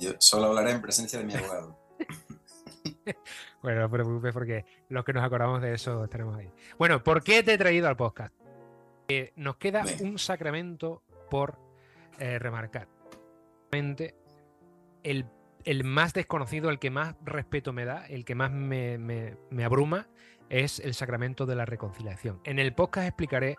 Yo 0.00 0.12
solo 0.18 0.46
hablaré 0.46 0.70
en 0.70 0.80
presencia 0.80 1.18
de 1.18 1.24
mi 1.26 1.34
abogado. 1.34 1.77
bueno, 3.62 3.80
no 3.80 3.88
te 3.88 3.92
preocupes 3.92 4.32
porque 4.32 4.64
los 4.88 5.04
que 5.04 5.12
nos 5.12 5.24
acordamos 5.24 5.62
de 5.62 5.74
eso 5.74 6.04
estaremos 6.04 6.36
ahí. 6.36 6.50
Bueno, 6.78 7.02
¿por 7.02 7.22
qué 7.22 7.42
te 7.42 7.54
he 7.54 7.58
traído 7.58 7.88
al 7.88 7.96
podcast? 7.96 8.34
nos 9.36 9.56
queda 9.56 9.84
un 10.02 10.18
sacramento 10.18 11.02
por 11.30 11.58
eh, 12.18 12.38
remarcar. 12.38 12.88
El, 13.72 15.24
el, 15.64 15.84
más 15.84 16.12
desconocido, 16.12 16.68
el 16.68 16.78
que 16.78 16.90
más 16.90 17.14
respeto 17.24 17.72
me 17.72 17.86
da, 17.86 18.04
el 18.06 18.26
que 18.26 18.34
más 18.34 18.50
me, 18.50 18.98
me 18.98 19.64
abruma, 19.64 20.08
es 20.50 20.78
el 20.80 20.92
sacramento 20.92 21.46
de 21.46 21.56
la 21.56 21.64
reconciliación. 21.64 22.40
En 22.44 22.58
el 22.58 22.74
podcast 22.74 23.06
explicaré 23.06 23.56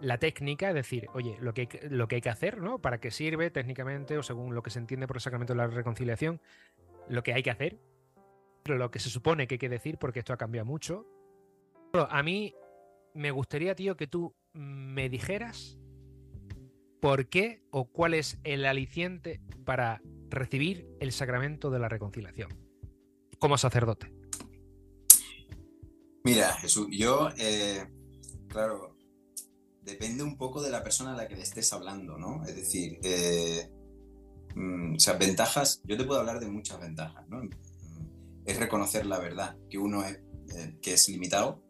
la 0.00 0.18
técnica, 0.18 0.68
es 0.68 0.74
decir, 0.74 1.08
oye, 1.14 1.36
lo 1.40 1.54
que, 1.54 1.68
lo 1.90 2.08
que 2.08 2.16
hay 2.16 2.20
que 2.20 2.30
hacer, 2.30 2.60
¿no? 2.60 2.78
Para 2.78 2.98
qué 2.98 3.10
sirve 3.10 3.50
técnicamente 3.50 4.18
o 4.18 4.22
según 4.22 4.54
lo 4.54 4.62
que 4.62 4.70
se 4.70 4.78
entiende 4.78 5.06
por 5.06 5.16
el 5.16 5.22
sacramento 5.22 5.54
de 5.54 5.58
la 5.58 5.66
reconciliación, 5.68 6.40
lo 7.08 7.22
que 7.22 7.32
hay 7.32 7.42
que 7.42 7.50
hacer, 7.50 7.78
lo 8.74 8.90
que 8.90 8.98
se 8.98 9.10
supone 9.10 9.46
que 9.46 9.54
hay 9.54 9.58
que 9.58 9.68
decir, 9.68 9.98
porque 9.98 10.18
esto 10.18 10.32
ha 10.32 10.36
cambiado 10.36 10.66
mucho. 10.66 11.06
A 11.92 12.22
mí 12.22 12.54
me 13.14 13.30
gustaría, 13.30 13.74
tío, 13.74 13.96
que 13.96 14.06
tú 14.06 14.34
me 14.52 15.08
dijeras 15.08 15.78
por 17.00 17.28
qué 17.28 17.62
o 17.70 17.86
cuál 17.86 18.14
es 18.14 18.38
el 18.44 18.66
aliciente 18.66 19.40
para 19.64 20.02
recibir 20.28 20.88
el 21.00 21.12
sacramento 21.12 21.70
de 21.70 21.78
la 21.78 21.88
reconciliación 21.88 22.50
como 23.38 23.58
sacerdote. 23.58 24.12
Mira, 26.24 26.52
Jesús, 26.54 26.88
yo, 26.90 27.28
eh, 27.38 27.86
claro, 28.48 28.96
depende 29.82 30.24
un 30.24 30.36
poco 30.36 30.60
de 30.60 30.70
la 30.70 30.82
persona 30.82 31.12
a 31.12 31.16
la 31.16 31.28
que 31.28 31.36
le 31.36 31.42
estés 31.42 31.72
hablando, 31.72 32.18
¿no? 32.18 32.44
Es 32.44 32.56
decir, 32.56 32.98
eh, 33.04 33.70
mm, 34.54 34.96
o 34.96 34.98
sea, 34.98 35.14
ventajas, 35.14 35.80
yo 35.84 35.96
te 35.96 36.04
puedo 36.04 36.18
hablar 36.18 36.40
de 36.40 36.48
muchas 36.48 36.80
ventajas, 36.80 37.28
¿no? 37.28 37.42
Es 38.46 38.58
reconocer 38.58 39.06
la 39.06 39.18
verdad, 39.18 39.56
que 39.68 39.78
uno 39.78 40.04
es, 40.04 40.20
eh, 40.56 40.76
que 40.80 40.94
es 40.94 41.08
limitado, 41.08 41.62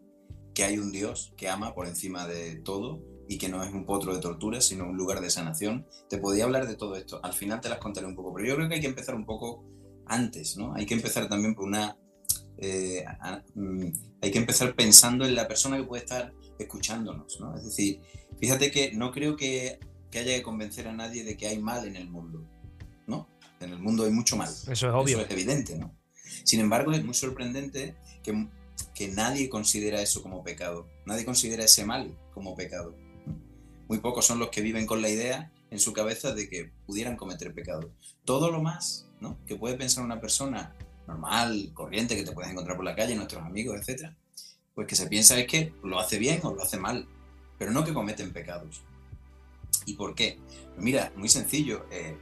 que 0.54 0.64
hay 0.64 0.78
un 0.78 0.92
Dios 0.92 1.32
que 1.36 1.48
ama 1.48 1.74
por 1.74 1.86
encima 1.86 2.26
de 2.26 2.56
todo 2.56 3.02
y 3.28 3.38
que 3.38 3.48
no 3.48 3.62
es 3.62 3.72
un 3.72 3.84
potro 3.84 4.14
de 4.14 4.20
tortura, 4.20 4.60
sino 4.60 4.88
un 4.88 4.96
lugar 4.96 5.20
de 5.20 5.30
sanación. 5.30 5.86
Te 6.08 6.18
podía 6.18 6.44
hablar 6.44 6.66
de 6.66 6.76
todo 6.76 6.96
esto, 6.96 7.20
al 7.22 7.32
final 7.32 7.60
te 7.60 7.68
las 7.68 7.78
contaré 7.78 8.06
un 8.06 8.14
poco, 8.14 8.32
pero 8.34 8.46
yo 8.46 8.56
creo 8.56 8.68
que 8.68 8.76
hay 8.76 8.80
que 8.80 8.86
empezar 8.86 9.14
un 9.14 9.26
poco 9.26 9.64
antes, 10.06 10.56
¿no? 10.56 10.74
Hay 10.74 10.86
que 10.86 10.94
empezar 10.94 11.28
también 11.28 11.54
por 11.54 11.64
una... 11.64 11.96
Eh, 12.58 13.04
mm, 13.54 13.88
hay 14.22 14.30
que 14.30 14.38
empezar 14.38 14.74
pensando 14.74 15.26
en 15.26 15.34
la 15.34 15.46
persona 15.46 15.76
que 15.76 15.84
puede 15.84 16.04
estar 16.04 16.32
escuchándonos, 16.58 17.38
¿no? 17.40 17.56
Es 17.56 17.64
decir, 17.64 18.00
fíjate 18.38 18.70
que 18.70 18.92
no 18.92 19.12
creo 19.12 19.36
que, 19.36 19.78
que, 20.10 20.20
haya 20.20 20.36
que 20.36 20.42
convencer 20.42 20.88
a 20.88 20.92
nadie 20.92 21.22
de 21.24 21.36
que 21.36 21.48
hay 21.48 21.58
mal 21.58 21.86
en 21.86 21.96
el 21.96 22.08
mundo, 22.08 22.48
¿no? 23.06 23.28
En 23.60 23.72
el 23.72 23.78
mundo 23.78 24.04
hay 24.04 24.12
mucho 24.12 24.36
mal. 24.36 24.48
Eso 24.48 24.70
es 24.70 24.84
obvio. 24.84 25.18
Eso 25.18 25.26
es 25.26 25.30
evidente, 25.32 25.76
¿no? 25.76 25.94
Sin 26.44 26.60
embargo, 26.60 26.92
es 26.92 27.04
muy 27.04 27.14
sorprendente 27.14 27.96
que, 28.22 28.48
que 28.94 29.08
nadie 29.08 29.48
considera 29.48 30.00
eso 30.00 30.22
como 30.22 30.42
pecado. 30.42 30.88
Nadie 31.04 31.24
considera 31.24 31.64
ese 31.64 31.84
mal 31.84 32.16
como 32.32 32.54
pecado. 32.56 32.94
Muy 33.88 33.98
pocos 33.98 34.26
son 34.26 34.38
los 34.38 34.50
que 34.50 34.62
viven 34.62 34.86
con 34.86 35.02
la 35.02 35.08
idea 35.08 35.52
en 35.70 35.78
su 35.78 35.92
cabeza 35.92 36.34
de 36.34 36.48
que 36.48 36.72
pudieran 36.86 37.16
cometer 37.16 37.54
pecado. 37.54 37.90
Todo 38.24 38.50
lo 38.50 38.62
más 38.62 39.06
que 39.46 39.56
puede 39.56 39.76
pensar 39.76 40.04
una 40.04 40.20
persona 40.20 40.74
normal, 41.06 41.70
corriente, 41.72 42.16
que 42.16 42.24
te 42.24 42.32
puedes 42.32 42.50
encontrar 42.50 42.76
por 42.76 42.84
la 42.84 42.94
calle, 42.94 43.14
nuestros 43.14 43.42
amigos, 43.42 43.76
etcétera, 43.80 44.16
pues 44.74 44.86
que 44.86 44.96
se 44.96 45.06
piensa 45.06 45.38
es 45.38 45.46
que 45.46 45.72
lo 45.82 45.98
hace 45.98 46.18
bien 46.18 46.40
o 46.42 46.52
lo 46.52 46.62
hace 46.62 46.78
mal, 46.78 47.08
pero 47.58 47.70
no 47.70 47.84
que 47.84 47.94
cometen 47.94 48.32
pecados. 48.32 48.82
¿Y 49.86 49.94
por 49.94 50.14
qué? 50.14 50.38
Pues 50.74 50.84
mira, 50.84 51.12
muy 51.16 51.28
sencillo, 51.28 51.86
eh, 51.90 52.18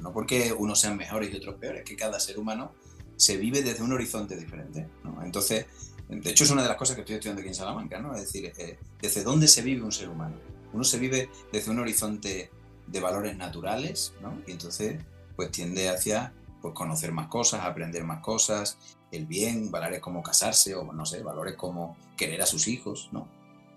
no 0.00 0.12
porque 0.12 0.52
unos 0.52 0.80
sean 0.80 0.96
mejores 0.96 1.32
y 1.32 1.36
otros 1.36 1.56
peores, 1.56 1.84
que 1.84 1.96
cada 1.96 2.18
ser 2.18 2.38
humano 2.38 2.72
se 3.16 3.36
vive 3.36 3.62
desde 3.62 3.82
un 3.82 3.92
horizonte 3.92 4.36
diferente. 4.36 4.88
Entonces, 5.22 5.66
de 6.08 6.30
hecho 6.30 6.44
es 6.44 6.50
una 6.50 6.62
de 6.62 6.68
las 6.68 6.76
cosas 6.76 6.96
que 6.96 7.02
estoy 7.02 7.16
estudiando 7.16 7.40
aquí 7.40 7.48
en 7.48 7.54
Salamanca, 7.54 7.98
¿no? 8.00 8.14
es 8.14 8.22
decir, 8.22 8.52
eh, 8.58 8.78
desde 9.00 9.22
dónde 9.22 9.48
se 9.48 9.62
vive 9.62 9.82
un 9.82 9.92
ser 9.92 10.08
humano. 10.08 10.36
Uno 10.72 10.84
se 10.84 10.98
vive 10.98 11.30
desde 11.52 11.70
un 11.70 11.78
horizonte 11.78 12.50
de 12.86 13.00
valores 13.00 13.36
naturales, 13.36 14.12
¿no? 14.20 14.38
y 14.46 14.52
entonces 14.52 15.02
pues 15.36 15.50
tiende 15.50 15.88
hacia 15.88 16.32
pues, 16.60 16.74
conocer 16.74 17.12
más 17.12 17.28
cosas, 17.28 17.64
aprender 17.64 18.04
más 18.04 18.20
cosas, 18.20 18.78
el 19.10 19.26
bien, 19.26 19.70
valores 19.70 20.00
como 20.00 20.22
casarse 20.22 20.74
o 20.74 20.92
no 20.92 21.06
sé, 21.06 21.22
valores 21.22 21.56
como 21.56 21.96
querer 22.16 22.42
a 22.42 22.46
sus 22.46 22.68
hijos, 22.68 23.08
¿no? 23.12 23.28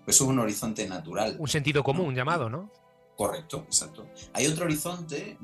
Eso 0.06 0.24
es 0.24 0.30
un 0.30 0.38
horizonte 0.38 0.88
natural. 0.88 1.36
Un 1.38 1.48
sentido 1.48 1.82
común 1.82 2.14
llamado, 2.14 2.48
¿no? 2.48 2.70
Correcto, 3.16 3.64
exacto. 3.66 4.06
Hay 4.32 4.46
otro 4.46 4.64
horizonte, 4.64 5.36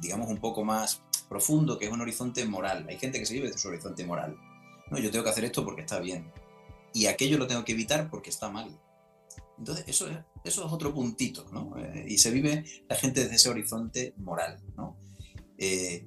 digamos 0.00 0.28
un 0.28 0.38
poco 0.38 0.64
más 0.64 1.02
profundo, 1.32 1.78
que 1.78 1.86
es 1.86 1.90
un 1.90 2.00
horizonte 2.02 2.44
moral. 2.44 2.84
Hay 2.88 2.98
gente 2.98 3.18
que 3.18 3.24
se 3.24 3.32
vive 3.32 3.50
de 3.50 3.56
su 3.56 3.68
horizonte 3.68 4.04
moral. 4.04 4.36
No, 4.90 4.98
yo 4.98 5.10
tengo 5.10 5.24
que 5.24 5.30
hacer 5.30 5.44
esto 5.44 5.64
porque 5.64 5.80
está 5.80 5.98
bien. 5.98 6.30
Y 6.92 7.06
aquello 7.06 7.38
lo 7.38 7.46
tengo 7.46 7.64
que 7.64 7.72
evitar 7.72 8.10
porque 8.10 8.28
está 8.28 8.50
mal. 8.50 8.78
Entonces, 9.58 9.84
eso 9.88 10.08
es, 10.08 10.18
eso 10.44 10.66
es 10.66 10.72
otro 10.72 10.92
puntito, 10.92 11.46
¿no? 11.50 11.74
Eh, 11.78 12.04
y 12.06 12.18
se 12.18 12.30
vive 12.30 12.64
la 12.86 12.96
gente 12.96 13.22
desde 13.22 13.36
ese 13.36 13.48
horizonte 13.48 14.12
moral, 14.18 14.60
¿no? 14.76 14.98
Eh, 15.56 16.04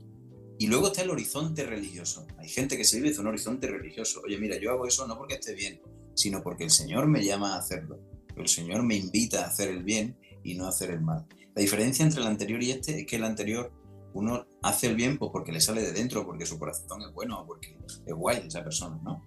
y 0.60 0.68
luego 0.68 0.88
está 0.88 1.02
el 1.02 1.10
horizonte 1.10 1.66
religioso. 1.66 2.28
Hay 2.38 2.50
gente 2.50 2.78
que 2.78 2.86
se 2.86 2.98
vive 2.98 3.12
de 3.12 3.20
un 3.20 3.28
horizonte 3.28 3.68
religioso. 3.68 4.22
Oye, 4.24 4.38
mira, 4.38 4.58
yo 4.60 4.72
hago 4.72 4.86
eso 4.86 5.08
no 5.08 5.18
porque 5.18 5.36
esté 5.36 5.56
bien, 5.56 5.82
sino 6.14 6.44
porque 6.44 6.66
el 6.66 6.72
Señor 6.72 7.08
me 7.08 7.26
llama 7.26 7.56
a 7.56 7.60
hacerlo. 7.60 8.00
El 8.36 8.48
Señor 8.48 8.84
me 8.84 8.96
invita 8.96 9.44
a 9.44 9.48
hacer 9.48 9.70
el 9.70 9.84
bien 9.84 10.16
y 10.44 10.54
no 10.54 10.66
a 10.66 10.70
hacer 10.70 10.92
el 10.92 11.02
mal. 11.02 11.26
La 11.56 11.62
diferencia 11.62 12.06
entre 12.06 12.22
el 12.22 12.28
anterior 12.28 12.62
y 12.62 12.72
este 12.72 13.00
es 13.00 13.08
que 13.08 13.16
el 13.16 13.24
anterior 13.24 13.72
uno 14.16 14.48
hace 14.64 14.88
el 14.88 14.96
bien 14.96 15.18
pues 15.18 15.30
porque 15.32 15.52
le 15.52 15.60
sale 15.60 15.82
de 15.82 15.92
dentro, 15.92 16.26
porque 16.26 16.46
su 16.46 16.58
corazón 16.58 17.02
es 17.02 17.14
bueno, 17.14 17.46
porque 17.46 17.78
es 18.06 18.14
guay 18.14 18.48
esa 18.48 18.64
persona, 18.64 19.00
¿no? 19.04 19.22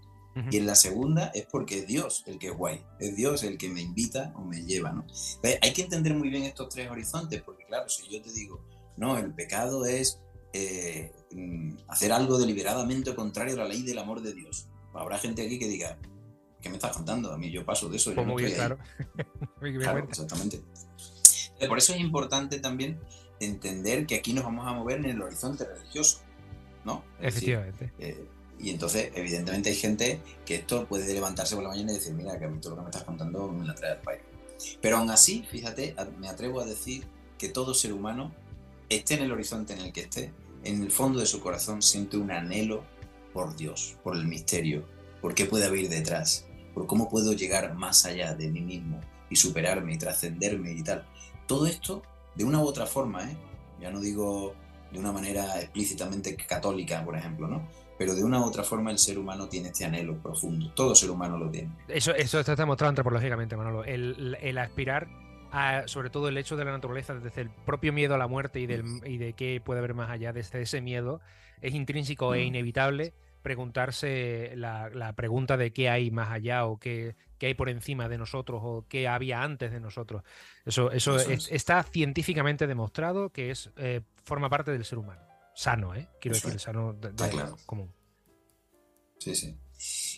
Y 0.51 0.57
en 0.57 0.67
la 0.67 0.77
segunda 0.77 1.33
es 1.35 1.47
porque 1.47 1.81
es 1.81 1.87
Dios 1.89 2.23
el 2.27 2.39
que 2.39 2.49
es 2.49 2.57
guay, 2.57 2.81
es 3.01 3.17
Dios 3.17 3.43
el 3.43 3.59
que 3.59 3.69
me 3.69 3.83
invita 3.83 4.33
o 4.37 4.43
me 4.43 4.63
lleva, 4.63 4.93
¿no? 4.93 5.05
hay 5.43 5.73
que 5.73 5.83
entender 5.83 6.15
muy 6.15 6.29
bien 6.29 6.45
estos 6.45 6.69
tres 6.69 6.89
horizontes, 6.89 7.43
porque 7.43 7.65
claro, 7.65 7.89
si 7.89 8.09
yo 8.09 8.23
te 8.23 8.33
digo, 8.33 8.65
no, 8.97 9.19
el 9.19 9.35
pecado 9.35 9.85
es 9.85 10.23
eh, 10.53 11.13
mm, 11.33 11.73
hacer 11.89 12.13
algo 12.13 12.39
deliberadamente 12.39 13.15
contrario 13.15 13.55
a 13.55 13.59
la 13.59 13.69
ley 13.69 13.83
del 13.83 13.99
amor 13.99 14.23
de 14.23 14.33
Dios. 14.33 14.69
Habrá 14.95 15.19
gente 15.19 15.45
aquí 15.45 15.59
que 15.59 15.69
diga, 15.69 15.99
¿qué 16.61 16.69
me 16.69 16.77
estás 16.77 16.97
contando? 16.97 17.33
A 17.33 17.37
mí 17.37 17.51
yo 17.51 17.65
paso 17.65 17.89
de 17.89 17.97
eso. 17.97 18.15
Pues 18.15 18.27
muy 18.27 18.45
bien, 18.45 18.55
claro. 18.55 18.79
claro 19.59 19.99
exactamente. 20.09 20.63
Por 21.69 21.79
eso 21.79 21.95
es 21.95 22.01
importante 22.01 22.61
también 22.61 23.01
entender 23.41 24.07
que 24.07 24.17
aquí 24.17 24.33
nos 24.33 24.45
vamos 24.45 24.67
a 24.67 24.73
mover 24.73 24.99
en 24.99 25.07
el 25.07 25.23
horizonte 25.23 25.65
religioso, 25.65 26.21
¿no? 26.85 27.05
Efectivamente. 27.21 27.93
Eh, 27.99 28.27
y 28.59 28.71
entonces, 28.71 29.13
evidentemente, 29.15 29.71
hay 29.71 29.77
gente 29.77 30.21
que 30.45 30.57
esto 30.57 30.87
puede 30.87 31.13
levantarse 31.13 31.55
por 31.55 31.63
la 31.63 31.71
mañana 31.71 31.93
y 31.93 31.97
decir, 31.97 32.13
mira, 32.15 32.39
que 32.39 32.45
a 32.45 32.49
mí 32.49 32.59
todo 32.61 32.71
lo 32.71 32.77
que 32.77 32.83
me 32.83 32.91
estás 32.91 33.05
contando 33.05 33.49
me 33.49 33.67
la 33.67 33.75
trae 33.75 33.93
al 33.93 34.01
país. 34.01 34.21
Pero 34.81 34.97
aún 34.97 35.11
así, 35.11 35.47
fíjate, 35.49 35.95
me 36.19 36.29
atrevo 36.29 36.61
a 36.61 36.65
decir 36.65 37.07
que 37.39 37.49
todo 37.49 37.75
ser 37.75 37.93
humano 37.93 38.33
esté 38.89 39.15
en 39.15 39.23
el 39.23 39.33
horizonte 39.33 39.75
en 39.75 39.81
el 39.81 39.93
que 39.93 40.01
esté, 40.01 40.33
en 40.65 40.83
el 40.83 40.91
fondo 40.91 41.21
de 41.21 41.27
su 41.27 41.41
corazón 41.41 41.83
siente 41.83 42.17
un 42.17 42.31
anhelo 42.31 42.85
por 43.33 43.55
Dios, 43.55 43.97
por 44.03 44.17
el 44.17 44.27
misterio, 44.27 44.85
por 45.21 45.35
qué 45.35 45.45
puede 45.45 45.67
haber 45.67 45.89
detrás, 45.89 46.47
por 46.75 46.87
cómo 46.87 47.09
puedo 47.09 47.33
llegar 47.33 47.75
más 47.75 48.05
allá 48.05 48.35
de 48.35 48.49
mí 48.49 48.61
mismo 48.61 49.01
y 49.31 49.37
superarme 49.37 49.95
y 49.95 49.99
trascenderme 49.99 50.73
y 50.73 50.83
tal. 50.83 51.07
Todo 51.47 51.67
esto, 51.67 52.03
de 52.39 52.45
una 52.45 52.61
u 52.61 52.67
otra 52.67 52.87
forma, 52.87 53.31
¿eh? 53.31 53.37
ya 53.81 53.91
no 53.91 54.01
digo 54.01 54.55
de 54.91 54.99
una 54.99 55.13
manera 55.13 55.61
explícitamente 55.61 56.35
católica, 56.37 57.05
por 57.05 57.17
ejemplo, 57.17 57.47
¿no? 57.47 57.69
Pero 57.99 58.15
de 58.15 58.25
una 58.25 58.41
u 58.41 58.45
otra 58.45 58.63
forma 58.63 58.91
el 58.91 58.99
ser 58.99 59.19
humano 59.19 59.49
tiene 59.49 59.69
este 59.69 59.85
anhelo 59.85 60.17
profundo. 60.17 60.71
Todo 60.73 60.95
ser 60.95 61.11
humano 61.11 61.37
lo 61.37 61.51
tiene. 61.51 61.71
Eso, 61.89 62.15
eso 62.15 62.39
está 62.39 62.55
demostrado 62.55 62.91
antropológicamente, 62.91 63.57
Manolo. 63.57 63.85
El, 63.85 64.39
el 64.41 64.57
aspirar 64.57 65.09
sobre 65.87 66.11
todo 66.11 66.29
el 66.29 66.37
hecho 66.37 66.57
de 66.57 66.65
la 66.65 66.73
naturaleza, 66.73 67.15
desde 67.15 67.41
el 67.41 67.51
propio 67.51 67.93
miedo 67.93 68.15
a 68.15 68.19
la 68.19 68.27
muerte 68.27 68.61
y, 68.61 68.67
del, 68.67 68.85
y 69.05 69.19
de 69.19 69.33
qué 69.33 69.61
puede 69.65 69.79
haber 69.81 69.95
más 69.95 70.11
allá, 70.11 70.33
desde 70.33 70.63
ese 70.63 70.81
miedo, 70.81 71.21
es 71.61 71.75
intrínseco 71.75 72.35
e 72.35 72.45
mm. 72.45 72.47
inevitable 72.47 73.15
preguntarse 73.43 74.53
la, 74.57 75.13
pregunta 75.17 75.57
de 75.57 75.73
qué 75.73 75.89
hay 75.89 76.11
más 76.11 76.31
allá 76.31 76.67
o 76.67 76.79
qué, 76.79 77.15
qué, 77.39 77.47
hay 77.47 77.55
por 77.55 77.69
encima 77.69 78.09
de 78.09 78.19
nosotros 78.19 78.61
o 78.63 78.85
qué 78.89 79.09
había 79.09 79.43
antes 79.43 79.73
de 79.73 79.81
nosotros. 79.81 80.23
Eso, 80.65 80.91
eso, 80.91 81.19
está 81.19 81.83
científicamente 81.83 82.67
demostrado 82.67 83.31
que 83.31 83.51
es 83.51 83.71
eh, 83.77 84.03
forma 84.25 84.51
parte 84.51 84.71
del 84.71 84.85
ser 84.85 84.99
humano. 84.99 85.23
Sano, 85.55 85.95
¿eh? 85.95 86.09
Quiero 86.21 86.37
decir, 86.37 86.61
sano 86.61 86.93
de, 86.93 87.13
común. 87.67 87.93
Sí, 89.19 89.35
sí. 89.35 89.57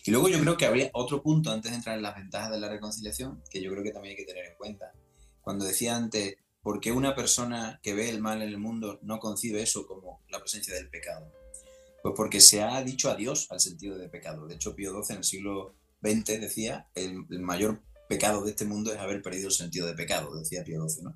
Y 0.05 0.11
luego 0.11 0.27
yo 0.27 0.39
creo 0.39 0.57
que 0.57 0.65
habría 0.65 0.89
otro 0.93 1.21
punto 1.21 1.51
antes 1.51 1.71
de 1.71 1.77
entrar 1.77 1.95
en 1.95 2.03
las 2.03 2.15
ventajas 2.15 2.51
de 2.51 2.59
la 2.59 2.69
reconciliación 2.69 3.43
que 3.49 3.61
yo 3.61 3.71
creo 3.71 3.83
que 3.83 3.91
también 3.91 4.11
hay 4.11 4.17
que 4.17 4.25
tener 4.25 4.45
en 4.45 4.55
cuenta 4.55 4.91
cuando 5.41 5.65
decía 5.65 5.95
antes, 5.95 6.35
¿por 6.61 6.79
qué 6.79 6.91
una 6.91 7.15
persona 7.15 7.79
que 7.81 7.93
ve 7.93 8.09
el 8.09 8.21
mal 8.21 8.41
en 8.41 8.49
el 8.49 8.57
mundo 8.57 8.99
no 9.01 9.19
concibe 9.19 9.61
eso 9.61 9.85
como 9.85 10.23
la 10.29 10.39
presencia 10.39 10.73
del 10.73 10.89
pecado? 10.89 11.31
Pues 12.01 12.13
porque 12.15 12.39
se 12.39 12.63
ha 12.63 12.81
dicho 12.83 13.09
adiós 13.09 13.47
al 13.51 13.59
sentido 13.59 13.97
de 13.97 14.09
pecado. 14.09 14.47
De 14.47 14.55
hecho, 14.55 14.75
Pío 14.75 14.91
XII 14.91 15.13
en 15.13 15.17
el 15.17 15.23
siglo 15.23 15.75
XX 16.01 16.41
decía, 16.41 16.87
el, 16.95 17.25
mayor 17.41 17.81
pecado 18.09 18.43
de 18.43 18.51
este 18.51 18.65
mundo 18.65 18.91
es 18.93 18.99
haber 18.99 19.21
perdido 19.21 19.47
el 19.47 19.53
sentido 19.53 19.87
de 19.87 19.93
pecado, 19.93 20.35
decía 20.35 20.63
Pío 20.63 20.87
XII. 20.87 21.03
¿no? 21.03 21.15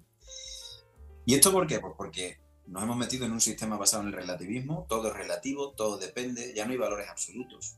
¿Y 1.25 1.35
esto 1.35 1.51
por 1.51 1.67
qué? 1.67 1.79
Pues 1.79 1.93
porque 1.97 2.37
nos 2.67 2.83
hemos 2.83 2.97
metido 2.97 3.25
en 3.25 3.31
un 3.31 3.41
sistema 3.41 3.77
basado 3.77 4.03
en 4.03 4.09
el 4.09 4.13
relativismo, 4.13 4.85
todo 4.87 5.09
es 5.09 5.13
relativo, 5.13 5.73
todo 5.73 5.97
depende, 5.97 6.53
ya 6.55 6.65
no 6.65 6.71
hay 6.71 6.77
valores 6.77 7.09
absolutos. 7.09 7.77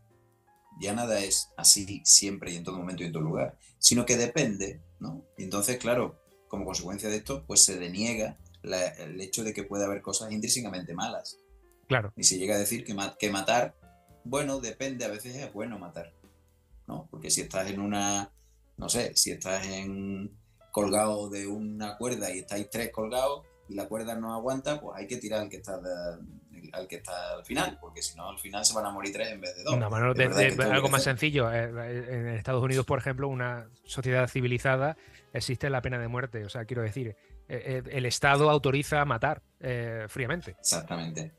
Ya 0.80 0.94
nada 0.94 1.20
es 1.20 1.50
así 1.58 2.02
siempre 2.06 2.52
y 2.52 2.58
en 2.58 2.64
todo 2.64 2.78
momento 2.78 3.04
y 3.04 3.08
en 3.08 3.12
todo 3.12 3.24
lugar, 3.24 3.58
sino 3.80 4.06
que 4.06 4.16
depende, 4.16 4.82
¿no? 5.00 5.26
Y 5.38 5.44
entonces, 5.44 5.78
claro, 5.78 6.22
como 6.48 6.66
consecuencia 6.66 7.10
de 7.10 7.18
esto, 7.18 7.46
pues 7.48 7.64
se 7.64 7.80
deniega 7.80 8.38
el 8.64 9.20
hecho 9.22 9.44
de 9.44 9.54
que 9.54 9.64
puede 9.64 9.86
haber 9.86 10.02
cosas 10.02 10.32
intrínsecamente 10.32 10.94
malas. 10.94 11.40
Claro. 11.88 12.14
Y 12.16 12.24
se 12.24 12.38
llega 12.38 12.56
a 12.56 12.60
decir 12.60 12.84
que, 12.84 12.96
que 13.18 13.32
matar, 13.32 13.76
bueno, 14.24 14.60
depende, 14.60 15.06
a 15.06 15.10
veces 15.10 15.36
es 15.36 15.54
bueno 15.54 15.80
matar, 15.80 16.14
¿no? 16.88 17.08
Porque 17.12 17.30
si 17.30 17.42
estás 17.42 17.70
en 17.70 17.80
una, 17.80 18.32
no 18.78 18.90
sé, 18.90 19.16
si 19.16 19.32
estás 19.32 19.66
en 19.66 20.32
colgado 20.72 21.30
de 21.30 21.48
una 21.48 21.98
cuerda 21.98 22.34
y 22.34 22.40
estáis 22.40 22.70
tres 22.70 22.92
colgados 22.92 23.46
y 23.70 23.76
la 23.76 23.88
cuerda 23.88 24.16
no 24.16 24.34
aguanta, 24.34 24.80
pues 24.80 24.98
hay 24.98 25.08
que 25.08 25.18
tirar 25.18 25.42
al 25.42 25.50
que 25.50 25.58
está 25.58 25.80
al 26.74 26.88
que 26.88 26.98
está 26.98 27.34
al 27.34 27.46
final, 27.46 27.78
porque 27.80 28.02
si 28.02 28.16
no 28.16 28.30
al 28.30 28.40
final 28.40 28.66
se 28.66 28.74
van 28.74 28.86
a 28.86 28.92
morir 28.92 29.14
tres 29.14 29.32
en 29.32 29.42
vez 29.42 29.56
de 29.56 29.64
dos. 29.64 29.78
No, 29.78 29.88
algo 30.72 30.90
más 30.90 31.04
sencillo. 31.04 31.52
Eh, 31.52 31.70
en 32.10 32.28
Estados 32.30 32.64
Unidos, 32.64 32.86
por 32.86 33.00
ejemplo, 33.00 33.28
una 33.28 33.70
sociedad 33.86 34.28
civilizada 34.28 34.98
existe 35.34 35.70
la 35.70 35.82
pena 35.82 36.00
de 36.00 36.08
muerte. 36.08 36.46
O 36.46 36.50
sea, 36.50 36.66
quiero 36.66 36.82
decir, 36.82 37.10
eh, 37.10 37.16
eh, 37.48 37.84
el 37.92 38.06
Estado 38.06 38.50
autoriza 38.50 39.02
a 39.02 39.06
matar 39.06 39.42
fríamente. 40.08 40.56
Exactamente. 40.60 41.34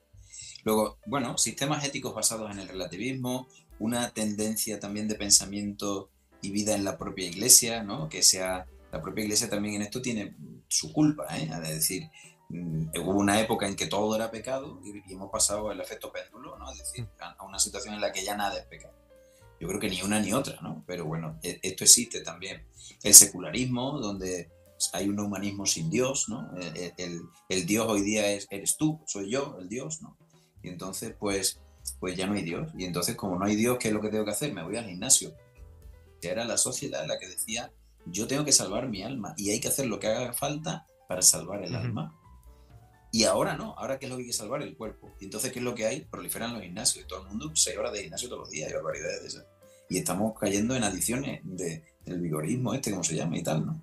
Luego, 0.64 0.98
bueno, 1.06 1.38
sistemas 1.38 1.84
éticos 1.84 2.14
basados 2.14 2.50
en 2.50 2.58
el 2.58 2.68
relativismo, 2.68 3.48
una 3.78 4.10
tendencia 4.10 4.80
también 4.80 5.08
de 5.08 5.14
pensamiento 5.14 6.10
y 6.40 6.50
vida 6.50 6.74
en 6.74 6.84
la 6.84 6.98
propia 6.98 7.26
iglesia, 7.26 7.82
¿no? 7.82 8.08
Que 8.08 8.22
sea, 8.22 8.66
la 8.92 9.02
propia 9.02 9.24
iglesia 9.24 9.48
también 9.48 9.76
en 9.76 9.82
esto 9.82 10.02
tiene 10.02 10.36
su 10.68 10.92
culpa, 10.92 11.26
¿eh? 11.36 11.50
Es 11.64 11.68
decir, 11.68 12.10
mm, 12.48 12.90
hubo 13.00 13.12
una 13.12 13.40
época 13.40 13.66
en 13.66 13.76
que 13.76 13.86
todo 13.86 14.14
era 14.14 14.30
pecado 14.30 14.80
y, 14.84 15.12
hemos 15.12 15.30
pasado 15.30 15.72
el 15.72 15.80
efecto 15.80 16.12
péndulo, 16.12 16.58
¿no? 16.58 16.70
Es 16.72 16.78
decir, 16.78 17.08
a 17.18 17.44
una 17.44 17.58
situación 17.58 17.94
en 17.94 18.00
la 18.00 18.12
que 18.12 18.24
ya 18.24 18.36
nada 18.36 18.58
es 18.58 18.66
pecado. 18.66 18.94
Yo 19.60 19.66
creo 19.66 19.80
que 19.80 19.90
ni 19.90 20.02
una 20.02 20.20
ni 20.20 20.32
otra, 20.32 20.60
¿no? 20.60 20.84
Pero 20.86 21.04
bueno, 21.04 21.38
e, 21.42 21.58
esto 21.62 21.84
existe 21.84 22.20
también. 22.20 22.64
El 23.02 23.14
secularismo, 23.14 23.98
donde 23.98 24.50
hay 24.92 25.08
un 25.08 25.18
humanismo 25.18 25.66
sin 25.66 25.90
Dios, 25.90 26.28
¿no? 26.28 26.50
El, 26.56 27.22
el, 27.48 27.66
Dios 27.66 27.86
hoy 27.88 28.02
día 28.02 28.30
es, 28.30 28.46
eres 28.50 28.76
tú, 28.76 29.00
soy 29.06 29.30
yo, 29.30 29.56
el 29.60 29.68
Dios, 29.68 30.00
¿no? 30.02 30.16
Y 30.62 30.68
entonces, 30.68 31.14
pues, 31.18 31.60
pues 31.98 32.16
ya 32.16 32.26
no 32.26 32.34
hay 32.34 32.42
Dios. 32.42 32.70
Y 32.76 32.84
entonces, 32.84 33.16
como 33.16 33.38
no 33.38 33.44
hay 33.44 33.56
Dios, 33.56 33.78
¿qué 33.78 33.88
es 33.88 33.94
lo 33.94 34.00
que 34.00 34.08
tengo 34.08 34.24
que 34.24 34.30
hacer? 34.30 34.52
Me 34.52 34.62
voy 34.62 34.76
al 34.76 34.86
gimnasio. 34.86 35.34
Era 36.20 36.44
la 36.44 36.56
sociedad 36.56 37.06
la 37.06 37.18
que 37.18 37.28
decía, 37.28 37.72
yo 38.06 38.26
tengo 38.26 38.44
que 38.44 38.52
salvar 38.52 38.88
mi 38.88 39.02
alma 39.02 39.34
y 39.36 39.50
hay 39.50 39.60
que 39.60 39.68
hacer 39.68 39.86
lo 39.86 39.98
que 39.98 40.08
haga 40.08 40.32
falta 40.32 40.86
para 41.08 41.22
salvar 41.22 41.62
el 41.64 41.74
alma. 41.74 42.14
Y 43.10 43.24
ahora 43.24 43.56
no, 43.56 43.74
ahora 43.78 43.98
qué 43.98 44.06
es 44.06 44.10
lo 44.10 44.16
que 44.16 44.22
hay 44.22 44.28
que 44.28 44.34
salvar 44.34 44.62
el 44.62 44.76
cuerpo. 44.76 45.10
Y 45.20 45.24
entonces, 45.24 45.52
¿qué 45.52 45.60
es 45.60 45.64
lo 45.64 45.74
que 45.74 45.86
hay? 45.86 46.02
Proliferan 46.02 46.52
los 46.52 46.62
gimnasios. 46.62 47.06
Todo 47.06 47.22
el 47.22 47.28
mundo, 47.28 47.50
seis 47.54 47.76
horas 47.78 47.92
de 47.92 48.02
gimnasio 48.02 48.28
todos 48.28 48.40
los 48.40 48.50
días, 48.50 48.68
hay 48.68 48.74
barbaridades 48.74 49.22
de 49.22 49.28
esas. 49.28 49.46
Y 49.88 49.98
estamos 49.98 50.38
cayendo 50.38 50.76
en 50.76 50.84
adiciones 50.84 51.40
de, 51.44 51.82
del 52.04 52.20
vigorismo 52.20 52.74
este, 52.74 52.90
como 52.90 53.02
se 53.02 53.16
llama 53.16 53.38
y 53.38 53.42
tal, 53.42 53.64
¿no? 53.64 53.82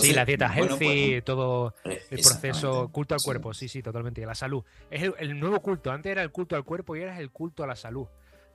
Sí, 0.00 0.12
la 0.12 0.24
dieta 0.24 0.52
healthy, 0.52 1.10
pues, 1.10 1.24
todo 1.24 1.74
eh, 1.84 2.02
el 2.10 2.20
proceso, 2.20 2.88
culto 2.90 3.14
al 3.14 3.22
cuerpo, 3.22 3.54
sí, 3.54 3.68
sí, 3.68 3.82
totalmente, 3.82 4.24
la 4.24 4.34
salud. 4.34 4.62
Es 4.90 5.10
el, 5.18 5.38
nuevo 5.38 5.60
culto, 5.60 5.90
antes 5.90 6.12
era 6.12 6.22
el 6.22 6.30
culto 6.30 6.56
al 6.56 6.64
cuerpo 6.64 6.96
y 6.96 7.00
ahora 7.00 7.18
el 7.20 7.30
culto 7.30 7.64
a 7.64 7.66
la 7.66 7.76
salud. 7.76 8.06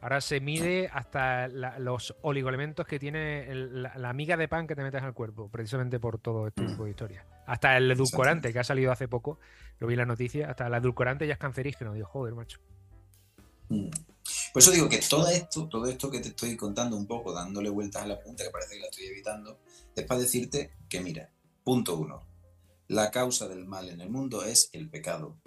Ahora 0.02 0.20
se 0.20 0.42
mide 0.42 0.90
hasta 0.92 1.48
los 1.48 2.14
oligoelementos 2.24 2.86
que 2.86 3.00
tiene 3.00 3.48
la, 3.54 4.12
miga 4.12 4.36
de 4.36 4.50
pan 4.50 4.68
que 4.68 4.76
te 4.76 4.84
metes 4.84 5.02
al 5.02 5.14
cuerpo, 5.14 5.50
precisamente 5.50 5.98
por 5.98 6.20
todo 6.20 6.48
este 6.48 6.66
tipo 6.66 6.84
de 6.84 6.90
historias. 6.90 7.26
Hasta 7.46 7.78
el 7.78 7.90
edulcorante 7.90 8.52
que 8.52 8.60
ha 8.60 8.66
salido 8.66 8.92
hace 8.92 9.08
poco, 9.08 9.40
lo 9.80 9.88
vi 9.88 9.94
en 9.94 10.00
la 10.00 10.06
noticia, 10.06 10.50
hasta 10.50 10.68
el 10.68 10.74
edulcorante 10.74 11.26
ya 11.26 11.34
es 11.34 11.40
cancerígeno. 11.40 11.94
Digo, 11.94 12.08
joder, 12.08 12.34
macho. 12.36 12.60
Mm. 13.70 13.90
Por 14.54 14.62
eso 14.62 14.72
digo 14.72 14.88
que 14.88 15.00
todo 15.00 15.28
esto, 15.28 15.68
todo 15.68 15.86
esto 15.88 16.10
que 16.10 16.20
te 16.20 16.30
estoy 16.30 16.56
contando 16.56 16.96
un 16.96 17.08
poco, 17.08 17.34
dándole 17.34 17.70
vueltas 17.70 18.04
a 18.04 18.08
la 18.08 18.18
pregunta, 18.18 18.44
que 18.44 18.50
parece 18.52 18.76
que 18.76 18.82
la 18.82 18.88
estoy 18.88 19.06
evitando, 19.06 19.60
es 19.96 20.06
para 20.06 20.20
decirte 20.20 20.72
que, 20.88 21.02
mira, 21.02 21.30
punto 21.64 21.98
uno, 21.98 22.26
la 22.88 23.12
causa 23.12 23.48
del 23.48 23.66
mal 23.66 23.90
en 23.90 24.02
el 24.02 24.10
mundo 24.10 24.44
es 24.44 24.70
el 24.74 24.90
pecado. 24.90 25.38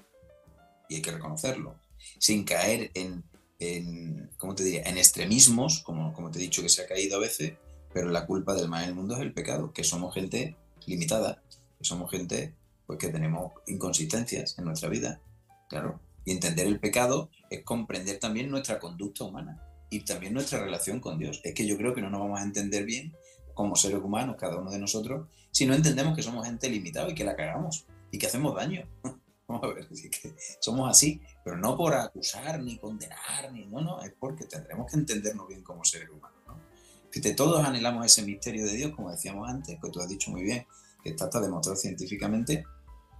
Y 0.88 0.96
hay 0.96 1.02
que 1.02 1.12
reconocerlo, 1.12 1.78
sin 2.18 2.44
caer 2.44 2.90
en, 2.94 3.24
en 3.58 4.30
¿cómo 4.38 4.54
te 4.54 4.64
diría?, 4.64 4.82
en 4.82 4.98
extremismos, 4.98 5.82
como, 5.82 6.12
como 6.12 6.30
te 6.30 6.38
he 6.38 6.42
dicho 6.42 6.62
que 6.62 6.68
se 6.68 6.82
ha 6.82 6.86
caído 6.86 7.16
a 7.16 7.20
veces, 7.20 7.54
pero 7.92 8.10
la 8.10 8.26
culpa 8.26 8.54
del 8.54 8.68
mal 8.68 8.84
en 8.84 8.90
el 8.90 8.94
mundo 8.94 9.14
es 9.14 9.20
el 9.20 9.32
pecado, 9.32 9.72
que 9.72 9.84
somos 9.84 10.14
gente 10.14 10.56
limitada, 10.86 11.42
que 11.78 11.84
somos 11.84 12.10
gente 12.10 12.54
pues, 12.86 12.98
que 12.98 13.08
tenemos 13.08 13.52
inconsistencias 13.66 14.58
en 14.58 14.64
nuestra 14.64 14.88
vida, 14.88 15.20
claro. 15.68 16.00
Y 16.24 16.32
entender 16.32 16.66
el 16.66 16.80
pecado 16.80 17.30
es 17.50 17.62
comprender 17.62 18.18
también 18.18 18.50
nuestra 18.50 18.78
conducta 18.78 19.24
humana 19.24 19.62
y 19.90 20.00
también 20.00 20.34
nuestra 20.34 20.62
relación 20.62 21.00
con 21.00 21.18
Dios. 21.18 21.40
Es 21.44 21.54
que 21.54 21.66
yo 21.66 21.76
creo 21.76 21.94
que 21.94 22.00
no 22.00 22.10
nos 22.10 22.20
vamos 22.20 22.40
a 22.40 22.42
entender 22.42 22.84
bien 22.84 23.14
como 23.54 23.76
seres 23.76 24.00
humanos, 24.02 24.36
cada 24.38 24.58
uno 24.58 24.70
de 24.70 24.78
nosotros, 24.78 25.28
si 25.56 25.64
no 25.64 25.72
entendemos 25.72 26.14
que 26.14 26.22
somos 26.22 26.44
gente 26.44 26.68
limitada 26.68 27.08
y 27.08 27.14
que 27.14 27.24
la 27.24 27.34
cagamos 27.34 27.86
y 28.10 28.18
que 28.18 28.26
hacemos 28.26 28.54
daño. 28.54 28.86
Vamos 29.48 29.64
a 29.64 29.68
ver, 29.68 29.88
que 29.88 30.34
somos 30.60 30.90
así, 30.90 31.18
pero 31.42 31.56
no 31.56 31.78
por 31.78 31.94
acusar 31.94 32.62
ni 32.62 32.76
condenar, 32.76 33.50
ni 33.54 33.64
no, 33.64 33.80
no, 33.80 34.02
es 34.02 34.12
porque 34.20 34.44
tendremos 34.44 34.90
que 34.90 34.98
entendernos 34.98 35.48
bien 35.48 35.62
como 35.62 35.82
seres 35.82 36.10
humanos. 36.10 36.38
¿no? 36.46 36.60
Fíjate, 37.08 37.32
todos 37.32 37.64
anhelamos 37.64 38.04
ese 38.04 38.22
misterio 38.22 38.66
de 38.66 38.72
Dios, 38.74 38.92
como 38.94 39.10
decíamos 39.10 39.48
antes, 39.48 39.78
que 39.82 39.90
tú 39.90 39.98
has 39.98 40.10
dicho 40.10 40.30
muy 40.30 40.42
bien, 40.42 40.66
que 41.02 41.08
está 41.08 41.24
hasta 41.24 41.40
demostrado 41.40 41.76
científicamente, 41.76 42.66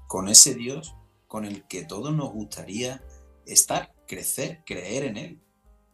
con 0.07 0.29
ese 0.29 0.55
Dios 0.55 0.95
con 1.29 1.47
el 1.47 1.67
que 1.67 1.85
todos 1.85 2.15
nos 2.15 2.33
gustaría 2.33 3.03
estar, 3.47 3.95
crecer, 4.07 4.63
creer 4.67 5.05
en 5.05 5.17
Él. 5.17 5.41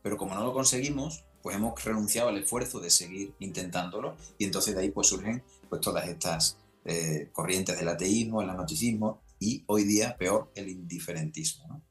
Pero 0.02 0.16
como 0.16 0.34
no 0.34 0.42
lo 0.42 0.52
conseguimos, 0.52 1.24
pues 1.40 1.54
hemos 1.54 1.84
renunciado 1.84 2.30
al 2.30 2.38
esfuerzo 2.38 2.80
de 2.80 2.90
seguir 2.90 3.32
intentándolo 3.38 4.16
y 4.38 4.44
entonces 4.44 4.74
de 4.74 4.80
ahí 4.80 4.90
pues 4.90 5.06
surgen 5.06 5.44
pues 5.72 5.80
todas 5.80 6.06
estas 6.06 6.58
eh, 6.84 7.30
corrientes 7.32 7.78
del 7.78 7.88
ateísmo, 7.88 8.42
el 8.42 8.50
anatocismo 8.50 9.22
y 9.38 9.64
hoy 9.68 9.84
día 9.84 10.18
peor 10.18 10.52
el 10.54 10.68
indiferentismo. 10.68 11.82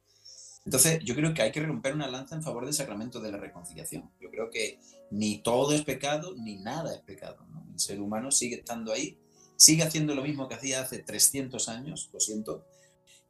Entonces 0.65 1.03
yo 1.03 1.15
creo 1.15 1.33
que 1.33 1.41
hay 1.41 1.51
que 1.51 1.63
romper 1.65 1.95
una 1.95 2.07
lanza 2.07 2.35
en 2.35 2.43
favor 2.43 2.63
del 2.63 2.75
sacramento 2.75 3.19
de 3.19 3.31
la 3.31 3.39
reconciliación. 3.39 4.11
Yo 4.19 4.29
creo 4.29 4.51
que 4.51 4.79
ni 5.09 5.39
todo 5.39 5.73
es 5.73 5.81
pecado 5.83 6.35
ni 6.37 6.57
nada 6.57 6.93
es 6.93 7.01
pecado. 7.01 7.43
El 7.73 7.79
ser 7.79 7.99
humano 7.99 8.29
sigue 8.29 8.57
estando 8.57 8.93
ahí, 8.93 9.17
sigue 9.55 9.81
haciendo 9.81 10.13
lo 10.13 10.21
mismo 10.21 10.47
que 10.47 10.53
hacía 10.53 10.81
hace 10.81 10.99
300 10.99 11.67
años, 11.67 12.11
lo 12.13 12.19
siento. 12.19 12.63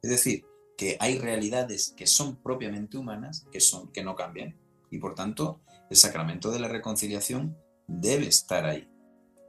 Es 0.02 0.10
decir, 0.10 0.44
que 0.76 0.98
hay 1.00 1.16
realidades 1.16 1.94
que 1.96 2.06
son 2.06 2.36
propiamente 2.42 2.98
humanas, 2.98 3.46
que, 3.50 3.60
son, 3.60 3.90
que 3.90 4.04
no 4.04 4.14
cambian. 4.16 4.54
Y 4.90 4.98
por 4.98 5.14
tanto, 5.14 5.62
el 5.88 5.96
sacramento 5.96 6.50
de 6.50 6.60
la 6.60 6.68
reconciliación 6.68 7.56
debe 7.86 8.26
estar 8.26 8.66
ahí. 8.66 8.91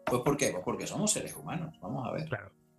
Pues 0.06 0.22
¿por 0.22 0.38
qué? 0.38 0.50
Pues 0.50 0.64
porque 0.64 0.88
somos 0.88 1.12
seres 1.12 1.36
humanos, 1.36 1.76
vamos 1.82 2.08
a 2.08 2.12
ver. 2.12 2.30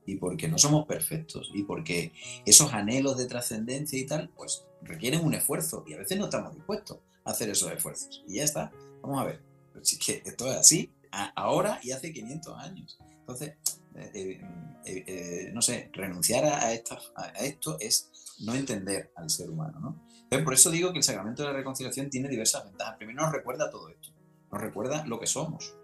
Y 0.07 0.17
porque 0.17 0.49
no 0.49 0.59
somos 0.59 0.87
perfectos. 0.87 1.51
Y 1.55 1.63
porque 1.63 2.13
esos 2.45 2.73
anhelos 2.73 3.17
de 3.17 3.27
trascendencia 3.27 3.99
y 3.99 4.07
tal, 4.07 4.29
pues 4.37 4.67
requieren 4.83 5.25
un 5.25 5.35
esfuerzo. 5.35 5.85
Y 5.87 5.95
a 5.95 5.99
veces 5.99 6.19
no 6.19 6.25
estamos 6.25 6.55
dispuestos 6.55 6.99
a 7.25 7.31
hacer 7.31 7.49
esos 7.49 7.73
esfuerzos. 7.73 8.23
Y 8.29 8.37
ya 8.37 8.45
está. 8.45 8.71
Vamos 9.03 9.21
a 9.21 9.25
ver. 9.25 9.41
Pues 9.73 9.99
que 9.99 10.23
esto 10.25 10.51
es 10.51 10.59
así 10.59 10.93
ahora 11.35 11.81
y 11.83 11.93
hace 11.93 12.13
500 12.13 12.59
años. 12.59 12.99
Entonces, 13.21 13.55
eh, 13.95 14.41
eh, 14.85 15.05
eh, 15.07 15.51
no 15.53 15.63
sé, 15.63 15.91
renunciar 15.93 16.45
a, 16.45 16.67
a 16.67 16.73
esto 16.73 17.77
es 17.81 18.11
no 18.41 18.55
entender 18.55 19.13
al 19.17 19.31
ser 19.31 19.51
humano, 19.51 19.79
¿no? 19.81 20.05
por 20.43 20.55
eso 20.55 20.69
digo 20.69 20.91
que 20.91 20.99
el 20.99 21.05
sacramento 21.05 21.45
de 21.45 21.51
la 21.51 21.55
reconciliación 21.55 22.11
tiene 22.11 22.29
diversas 22.29 22.65
ventajas. 22.65 22.97
Primero 22.97 23.23
nos 23.23 23.33
recuerda 23.33 23.71
todo 23.71 23.89
esto, 23.89 24.09
nos 24.51 24.61
recuerda 24.61 25.07
lo 25.07 25.21
que 25.21 25.29
somos. 25.29 25.77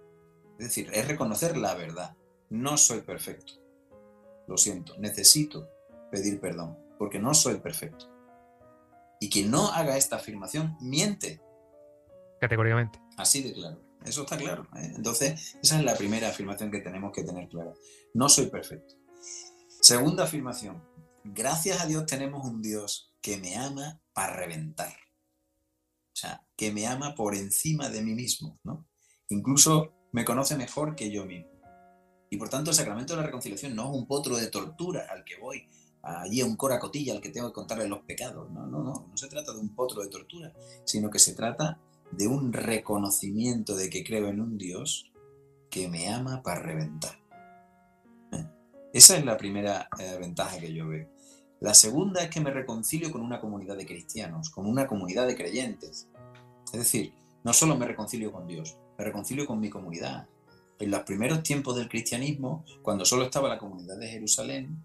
Es 0.61 0.67
decir, 0.67 0.91
es 0.93 1.09
reconocer 1.09 1.57
la 1.57 1.75
verdad. 1.75 2.15
No 2.51 2.77
soy 2.77 3.01
perfecto. 3.01 3.55
Lo 4.47 4.59
siento, 4.59 4.95
necesito 4.99 5.71
pedir 6.11 6.39
perdón, 6.39 6.77
porque 6.99 7.19
no 7.19 7.33
soy 7.33 7.61
perfecto. 7.61 8.15
Y 9.21 9.31
quien 9.31 9.51
no 9.51 9.69
haga 9.69 9.97
esta 9.97 10.17
afirmación 10.17 10.77
miente. 10.83 11.41
Categóricamente. 12.43 13.01
Así 13.17 13.43
de 13.43 13.55
claro. 13.55 13.81
Eso 14.05 14.25
está 14.25 14.37
claro. 14.37 14.65
¿eh? 14.77 14.93
Entonces, 14.97 15.57
esa 15.63 15.79
es 15.79 15.85
la 15.85 15.97
primera 15.97 16.29
afirmación 16.29 16.71
que 16.71 16.81
tenemos 16.81 17.11
que 17.15 17.25
tener 17.25 17.49
clara. 17.49 17.73
No 18.13 18.29
soy 18.29 18.51
perfecto. 18.51 18.97
Segunda 19.81 20.25
afirmación. 20.25 20.85
Gracias 21.25 21.81
a 21.81 21.87
Dios 21.87 22.05
tenemos 22.05 22.47
un 22.47 22.61
Dios 22.61 23.15
que 23.23 23.39
me 23.39 23.57
ama 23.57 24.03
para 24.13 24.37
reventar. 24.37 24.93
O 24.93 26.17
sea, 26.17 26.47
que 26.55 26.71
me 26.71 26.87
ama 26.87 27.15
por 27.15 27.35
encima 27.35 27.89
de 27.89 28.03
mí 28.03 28.13
mismo, 28.13 28.61
¿no? 28.63 28.87
Incluso 29.31 29.95
me 30.13 30.25
conoce 30.25 30.57
mejor 30.57 30.95
que 30.95 31.11
yo 31.11 31.25
mismo. 31.25 31.51
Y 32.31 32.37
por 32.37 32.49
tanto 32.49 32.71
el 32.71 32.77
sacramento 32.77 33.15
de 33.15 33.21
la 33.21 33.27
reconciliación 33.27 33.75
no 33.75 33.91
es 33.91 33.99
un 33.99 34.07
potro 34.07 34.37
de 34.37 34.49
tortura 34.49 35.07
al 35.11 35.25
que 35.25 35.37
voy, 35.39 35.67
allí 36.03 36.41
a 36.41 36.47
un 36.47 36.57
cora 36.57 36.79
cotilla 36.79 37.15
al 37.15 37.21
que 37.21 37.31
tengo 37.31 37.49
que 37.49 37.55
contarle 37.55 37.89
los 37.89 38.01
pecados. 38.01 38.51
No, 38.51 38.67
no, 38.67 38.83
no, 38.83 39.07
no 39.11 39.17
se 39.17 39.29
trata 39.29 39.53
de 39.53 39.59
un 39.59 39.75
potro 39.75 40.03
de 40.03 40.09
tortura, 40.09 40.53
sino 40.85 41.11
que 41.11 41.19
se 41.19 41.35
trata 41.35 41.79
de 42.13 42.27
un 42.27 42.53
reconocimiento 42.53 43.77
de 43.77 43.91
que 43.91 44.05
creo 44.05 44.29
en 44.29 44.41
un 44.41 44.59
Dios 44.59 45.11
que 45.71 45.89
me 45.89 46.09
ama 46.09 46.43
para 46.43 46.61
reventar. 46.61 47.19
¿Eh? 48.33 48.47
Esa 48.93 49.17
es 49.17 49.25
la 49.25 49.37
primera 49.37 49.89
eh, 49.99 50.17
ventaja 50.19 50.59
que 50.59 50.73
yo 50.73 50.89
veo. 50.89 51.09
La 51.61 51.75
segunda 51.75 52.23
es 52.23 52.31
que 52.31 52.41
me 52.41 52.51
reconcilio 52.51 53.13
con 53.13 53.21
una 53.21 53.41
comunidad 53.41 53.77
de 53.77 53.87
cristianos, 53.87 54.51
con 54.51 54.67
una 54.67 54.87
comunidad 54.87 55.27
de 55.27 55.37
creyentes. 55.37 56.09
Es 56.73 56.79
decir, 56.79 57.13
no 57.45 57.53
solo 57.53 57.77
me 57.77 57.87
reconcilio 57.87 58.33
con 58.33 58.47
Dios, 58.47 58.79
me 59.01 59.07
reconcilio 59.07 59.47
con 59.47 59.59
mi 59.59 59.71
comunidad. 59.71 60.29
En 60.79 60.91
los 60.91 61.01
primeros 61.05 61.43
tiempos 61.43 61.75
del 61.75 61.89
cristianismo, 61.89 62.67
cuando 62.83 63.07
solo 63.07 63.25
estaba 63.25 63.49
la 63.49 63.57
comunidad 63.57 63.97
de 63.97 64.09
Jerusalén, 64.09 64.85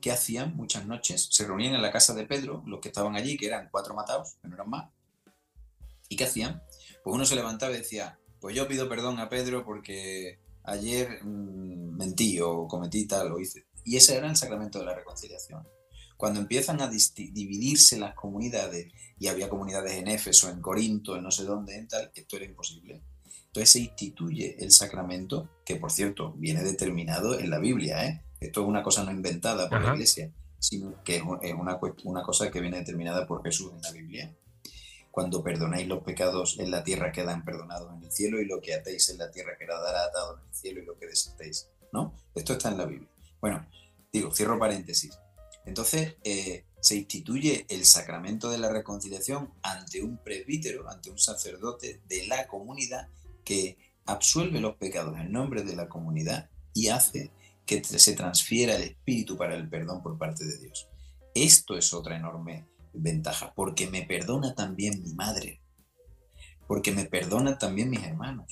¿qué 0.00 0.10
hacían 0.10 0.56
muchas 0.56 0.86
noches? 0.86 1.28
Se 1.30 1.46
reunían 1.46 1.74
en 1.74 1.82
la 1.82 1.92
casa 1.92 2.14
de 2.14 2.24
Pedro, 2.24 2.62
los 2.66 2.80
que 2.80 2.88
estaban 2.88 3.14
allí, 3.14 3.36
que 3.36 3.46
eran 3.46 3.68
cuatro 3.70 3.94
matados, 3.94 4.36
que 4.40 4.48
no 4.48 4.54
eran 4.54 4.70
más. 4.70 4.90
¿Y 6.08 6.16
qué 6.16 6.24
hacían? 6.24 6.62
Pues 7.04 7.14
uno 7.14 7.26
se 7.26 7.36
levantaba 7.36 7.74
y 7.74 7.78
decía, 7.78 8.18
pues 8.40 8.56
yo 8.56 8.66
pido 8.66 8.88
perdón 8.88 9.20
a 9.20 9.28
Pedro 9.28 9.66
porque 9.66 10.38
ayer 10.64 11.22
mm, 11.22 11.94
mentí 11.94 12.40
o 12.40 12.66
cometí 12.66 13.06
tal 13.06 13.32
o 13.32 13.38
hice. 13.38 13.66
Y 13.84 13.96
ese 13.96 14.16
era 14.16 14.30
el 14.30 14.36
sacramento 14.36 14.78
de 14.78 14.86
la 14.86 14.94
reconciliación. 14.94 15.68
Cuando 16.16 16.40
empiezan 16.40 16.80
a 16.80 16.88
dividirse 16.88 17.98
las 17.98 18.14
comunidades, 18.14 18.90
y 19.18 19.28
había 19.28 19.50
comunidades 19.50 19.92
en 19.92 20.08
Éfeso, 20.08 20.48
en 20.48 20.62
Corinto, 20.62 21.16
en 21.16 21.22
no 21.22 21.30
sé 21.30 21.44
dónde, 21.44 21.76
en 21.76 21.88
tal, 21.88 22.10
esto 22.14 22.36
era 22.36 22.46
imposible. 22.46 23.02
Entonces 23.56 23.72
se 23.72 23.80
instituye 23.80 24.54
el 24.58 24.70
sacramento, 24.70 25.48
que 25.64 25.76
por 25.76 25.90
cierto 25.90 26.34
viene 26.36 26.62
determinado 26.62 27.38
en 27.38 27.48
la 27.48 27.58
Biblia. 27.58 28.06
¿eh? 28.06 28.22
Esto 28.38 28.60
es 28.60 28.66
una 28.66 28.82
cosa 28.82 29.02
no 29.02 29.10
inventada 29.10 29.70
por 29.70 29.80
la 29.80 29.94
Iglesia, 29.94 30.30
sino 30.58 31.02
que 31.02 31.16
es 31.16 31.22
una, 31.22 31.80
una 32.04 32.22
cosa 32.22 32.50
que 32.50 32.60
viene 32.60 32.76
determinada 32.76 33.26
por 33.26 33.42
Jesús 33.42 33.72
en 33.72 33.80
la 33.80 33.92
Biblia. 33.92 34.36
cuando 35.10 35.42
perdonáis 35.42 35.88
los 35.88 36.02
pecados 36.02 36.58
en 36.58 36.70
la 36.70 36.84
tierra 36.84 37.12
quedan 37.12 37.46
perdonados 37.46 37.90
en 37.96 38.04
el 38.04 38.12
cielo 38.12 38.38
y 38.42 38.44
lo 38.44 38.60
que 38.60 38.74
atéis 38.74 39.08
en 39.08 39.16
la 39.16 39.30
tierra 39.30 39.56
quedará 39.58 40.04
atado 40.04 40.36
en 40.36 40.46
el 40.46 40.54
cielo 40.54 40.82
y 40.82 40.84
lo 40.84 40.98
que 40.98 41.06
desatéis, 41.06 41.70
¿no? 41.90 42.12
Esto 42.34 42.52
está 42.52 42.68
en 42.68 42.76
la 42.76 42.84
Biblia. 42.84 43.08
Bueno, 43.40 43.66
digo, 44.12 44.34
cierro 44.34 44.58
paréntesis. 44.58 45.18
Entonces, 45.64 46.16
eh, 46.24 46.66
se 46.78 46.96
instituye 46.96 47.64
el 47.70 47.86
sacramento 47.86 48.50
de 48.50 48.58
la 48.58 48.70
reconciliación 48.70 49.54
ante 49.62 50.02
un 50.02 50.18
presbítero, 50.18 50.90
ante 50.90 51.10
un 51.10 51.18
sacerdote 51.18 52.02
de 52.06 52.26
la 52.26 52.46
comunidad 52.46 53.08
que 53.46 53.78
absuelve 54.04 54.60
los 54.60 54.74
pecados 54.74 55.18
en 55.18 55.32
nombre 55.32 55.62
de 55.62 55.76
la 55.76 55.88
comunidad 55.88 56.50
y 56.74 56.88
hace 56.88 57.30
que 57.64 57.82
se 57.82 58.12
transfiera 58.12 58.76
el 58.76 58.82
espíritu 58.82 59.38
para 59.38 59.54
el 59.54 59.68
perdón 59.68 60.02
por 60.02 60.18
parte 60.18 60.44
de 60.44 60.58
Dios. 60.58 60.88
Esto 61.32 61.78
es 61.78 61.94
otra 61.94 62.16
enorme 62.16 62.66
ventaja, 62.92 63.54
porque 63.54 63.88
me 63.88 64.02
perdona 64.02 64.54
también 64.54 65.02
mi 65.02 65.14
madre, 65.14 65.60
porque 66.66 66.92
me 66.92 67.04
perdona 67.04 67.56
también 67.56 67.88
mis 67.88 68.02
hermanos, 68.02 68.46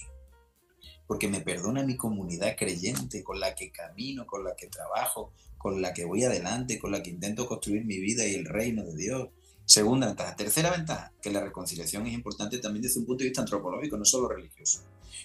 porque 1.06 1.28
me 1.28 1.40
perdona 1.40 1.82
mi 1.82 1.96
comunidad 1.96 2.56
creyente 2.56 3.24
con 3.24 3.40
la 3.40 3.54
que 3.54 3.72
camino, 3.72 4.26
con 4.26 4.44
la 4.44 4.54
que 4.54 4.68
trabajo, 4.68 5.32
con 5.58 5.82
la 5.82 5.92
que 5.92 6.04
voy 6.04 6.24
adelante, 6.24 6.78
con 6.78 6.92
la 6.92 7.02
que 7.02 7.10
intento 7.10 7.46
construir 7.46 7.84
mi 7.84 7.98
vida 7.98 8.26
y 8.26 8.34
el 8.34 8.46
reino 8.46 8.84
de 8.84 8.96
Dios. 8.96 9.28
Segunda 9.66 10.06
ventaja. 10.06 10.36
Tercera 10.36 10.70
ventaja, 10.70 11.12
que 11.22 11.30
la 11.30 11.40
reconciliación 11.40 12.06
es 12.06 12.12
importante 12.12 12.58
también 12.58 12.82
desde 12.82 13.00
un 13.00 13.06
punto 13.06 13.22
de 13.22 13.30
vista 13.30 13.40
antropológico, 13.40 13.96
no 13.96 14.04
solo 14.04 14.28
religioso. 14.28 14.82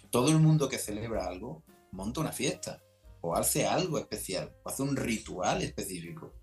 Todo 0.09 0.29
el 0.29 0.39
mundo 0.39 0.69
que 0.69 0.77
celebra 0.77 1.25
algo 1.25 1.63
monta 1.91 2.21
una 2.21 2.31
fiesta, 2.31 2.81
o 3.21 3.35
hace 3.35 3.67
algo 3.67 3.97
especial, 3.97 4.53
o 4.63 4.69
hace 4.69 4.83
un 4.83 4.95
ritual 4.95 5.61
específico. 5.61 6.33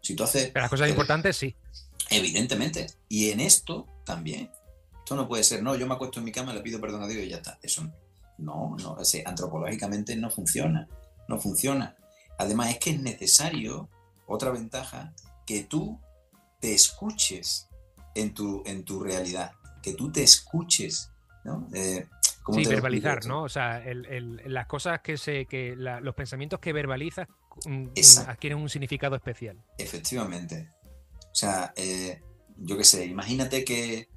Si 0.00 0.14
tú 0.14 0.24
haces... 0.24 0.50
Pero 0.50 0.62
las 0.62 0.70
cosas 0.70 0.88
importantes 0.88 1.36
sí. 1.36 1.54
Evidentemente. 2.10 2.86
Y 3.08 3.30
en 3.30 3.40
esto 3.40 3.86
también. 4.04 4.50
Esto 4.98 5.16
no 5.16 5.28
puede 5.28 5.42
ser, 5.42 5.62
no, 5.62 5.74
yo 5.74 5.86
me 5.86 5.94
acuesto 5.94 6.20
en 6.20 6.24
mi 6.24 6.32
cama, 6.32 6.54
le 6.54 6.60
pido 6.60 6.80
perdón 6.80 7.02
a 7.02 7.08
Dios 7.08 7.24
y 7.24 7.28
ya 7.28 7.36
está. 7.36 7.58
Eso 7.62 7.90
no, 8.38 8.76
no, 8.78 8.96
antropológicamente 9.26 10.16
no 10.16 10.30
funciona. 10.30 10.88
No 11.28 11.38
funciona. 11.38 11.96
Además, 12.38 12.70
es 12.70 12.78
que 12.78 12.90
es 12.90 13.00
necesario, 13.00 13.88
otra 14.26 14.50
ventaja, 14.50 15.12
que 15.46 15.64
tú 15.64 16.00
te 16.60 16.74
escuches 16.74 17.68
en 18.14 18.34
tu, 18.34 18.62
en 18.66 18.84
tu 18.84 19.00
realidad, 19.00 19.52
que 19.82 19.94
tú 19.94 20.10
te 20.10 20.22
escuches, 20.22 21.10
¿no? 21.44 21.68
Eh, 21.72 22.06
sí, 22.52 22.64
verbalizar, 22.64 23.26
¿no? 23.26 23.44
O 23.44 23.48
sea, 23.48 23.82
las 23.84 24.66
cosas 24.66 25.00
que 25.00 25.16
se, 25.16 25.46
que 25.46 25.74
los 25.76 26.14
pensamientos 26.14 26.60
que 26.60 26.72
verbalizas 26.72 27.28
mm, 27.66 27.82
mm, 27.82 27.92
adquieren 28.26 28.58
un 28.58 28.68
significado 28.68 29.16
especial. 29.16 29.62
Efectivamente. 29.78 30.72
O 31.30 31.34
sea, 31.34 31.72
eh, 31.76 32.20
yo 32.56 32.76
qué 32.76 32.84
sé, 32.84 33.06
imagínate 33.06 33.64
que, 33.64 34.08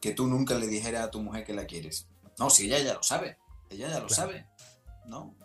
que 0.00 0.12
tú 0.12 0.26
nunca 0.26 0.54
le 0.54 0.66
dijeras 0.66 1.04
a 1.04 1.10
tu 1.10 1.22
mujer 1.22 1.44
que 1.44 1.54
la 1.54 1.66
quieres. 1.66 2.08
No, 2.38 2.50
si 2.50 2.66
ella 2.66 2.80
ya 2.80 2.94
lo 2.94 3.02
sabe, 3.02 3.38
ella 3.70 3.88
ya 3.88 4.00
lo 4.00 4.08
sabe, 4.08 4.46
¿no? 5.06 5.36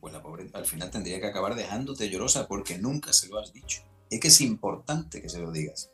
Pues 0.00 0.12
la 0.12 0.22
pobre 0.22 0.50
al 0.52 0.66
final 0.66 0.90
tendría 0.90 1.20
que 1.20 1.26
acabar 1.26 1.54
dejándote 1.54 2.08
llorosa 2.10 2.48
porque 2.48 2.78
nunca 2.78 3.12
se 3.12 3.28
lo 3.28 3.38
has 3.38 3.52
dicho. 3.52 3.82
Es 4.10 4.20
que 4.20 4.28
es 4.28 4.40
importante 4.40 5.20
que 5.20 5.28
se 5.28 5.38
lo 5.38 5.50
digas. 5.50 5.90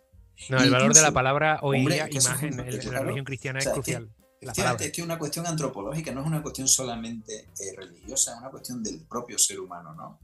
No, 0.48 0.58
el 0.58 0.70
valor 0.70 0.92
de 0.92 1.02
la 1.02 1.12
palabra 1.12 1.60
hoy 1.62 1.86
día, 1.86 2.08
imagen, 2.10 2.58
en 2.58 2.92
la 2.92 3.00
religión 3.00 3.24
cristiana 3.24 3.60
es 3.60 3.68
crucial. 3.68 4.10
Es 4.40 4.52
que, 4.52 4.84
es 4.86 4.92
que 4.92 5.02
una 5.02 5.18
cuestión 5.18 5.46
antropológica, 5.46 6.10
no 6.10 6.20
es 6.22 6.26
una 6.26 6.42
cuestión 6.42 6.66
solamente 6.66 7.48
eh, 7.60 7.76
religiosa, 7.76 8.32
es 8.32 8.38
una 8.38 8.50
cuestión 8.50 8.82
del 8.82 9.00
propio 9.06 9.38
ser 9.38 9.60
humano, 9.60 9.94
¿no? 9.94 10.18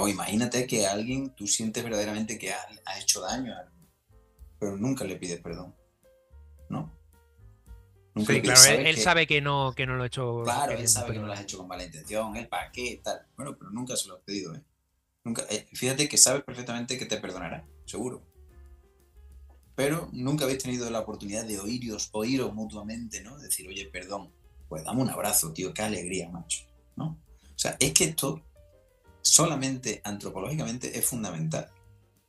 sea, 0.00 0.08
imagínate 0.08 0.66
que 0.66 0.86
alguien 0.86 1.30
tú 1.30 1.46
sientes 1.46 1.82
verdaderamente 1.84 2.38
que 2.38 2.52
ha, 2.52 2.98
hecho 2.98 3.20
daño 3.20 3.54
a 3.54 3.58
alguien, 3.58 3.88
pero 4.58 4.76
nunca 4.76 5.04
le 5.04 5.16
pides 5.16 5.40
perdón. 5.40 5.74
¿No? 6.68 6.90
Nunca 8.14 8.32
sí, 8.32 8.42
claro, 8.42 8.60
él, 8.70 8.96
sabe 8.98 9.26
que 9.26 9.40
no, 9.40 9.72
que 9.74 9.86
no 9.86 9.96
lo 9.96 10.02
ha 10.02 10.06
hecho. 10.06 10.42
Claro, 10.44 10.72
él 10.72 10.88
sabe 10.88 11.12
que 11.12 11.18
no 11.18 11.26
lo 11.26 11.32
has 11.32 11.40
hecho 11.40 11.58
con 11.58 11.68
mala 11.68 11.84
intención, 11.84 12.36
él 12.36 12.48
para 12.48 12.70
qué, 12.70 13.00
tal. 13.02 13.26
Bueno, 13.36 13.56
pero 13.58 13.70
nunca 13.70 13.96
se 13.96 14.08
lo 14.08 14.16
has 14.16 14.20
pedido, 14.20 14.54
¿eh? 14.54 14.62
Nunca, 15.24 15.44
eh, 15.50 15.66
fíjate 15.72 16.08
que 16.08 16.18
sabes 16.18 16.42
perfectamente 16.42 16.98
que 16.98 17.06
te 17.06 17.18
perdonará, 17.18 17.64
seguro. 17.86 18.22
Pero 19.74 20.08
nunca 20.12 20.44
habéis 20.44 20.62
tenido 20.62 20.90
la 20.90 21.00
oportunidad 21.00 21.44
de 21.44 21.58
oíros, 21.58 22.10
oíros 22.12 22.52
mutuamente, 22.54 23.22
¿no? 23.22 23.38
Decir, 23.38 23.66
oye, 23.68 23.86
perdón, 23.86 24.32
pues 24.68 24.84
dame 24.84 25.02
un 25.02 25.10
abrazo, 25.10 25.52
tío, 25.52 25.72
qué 25.72 25.82
alegría, 25.82 26.28
macho, 26.28 26.64
¿no? 26.96 27.18
O 27.42 27.58
sea, 27.58 27.76
es 27.78 27.92
que 27.92 28.04
esto 28.04 28.42
solamente 29.22 30.00
antropológicamente 30.04 30.98
es 30.98 31.06
fundamental, 31.06 31.70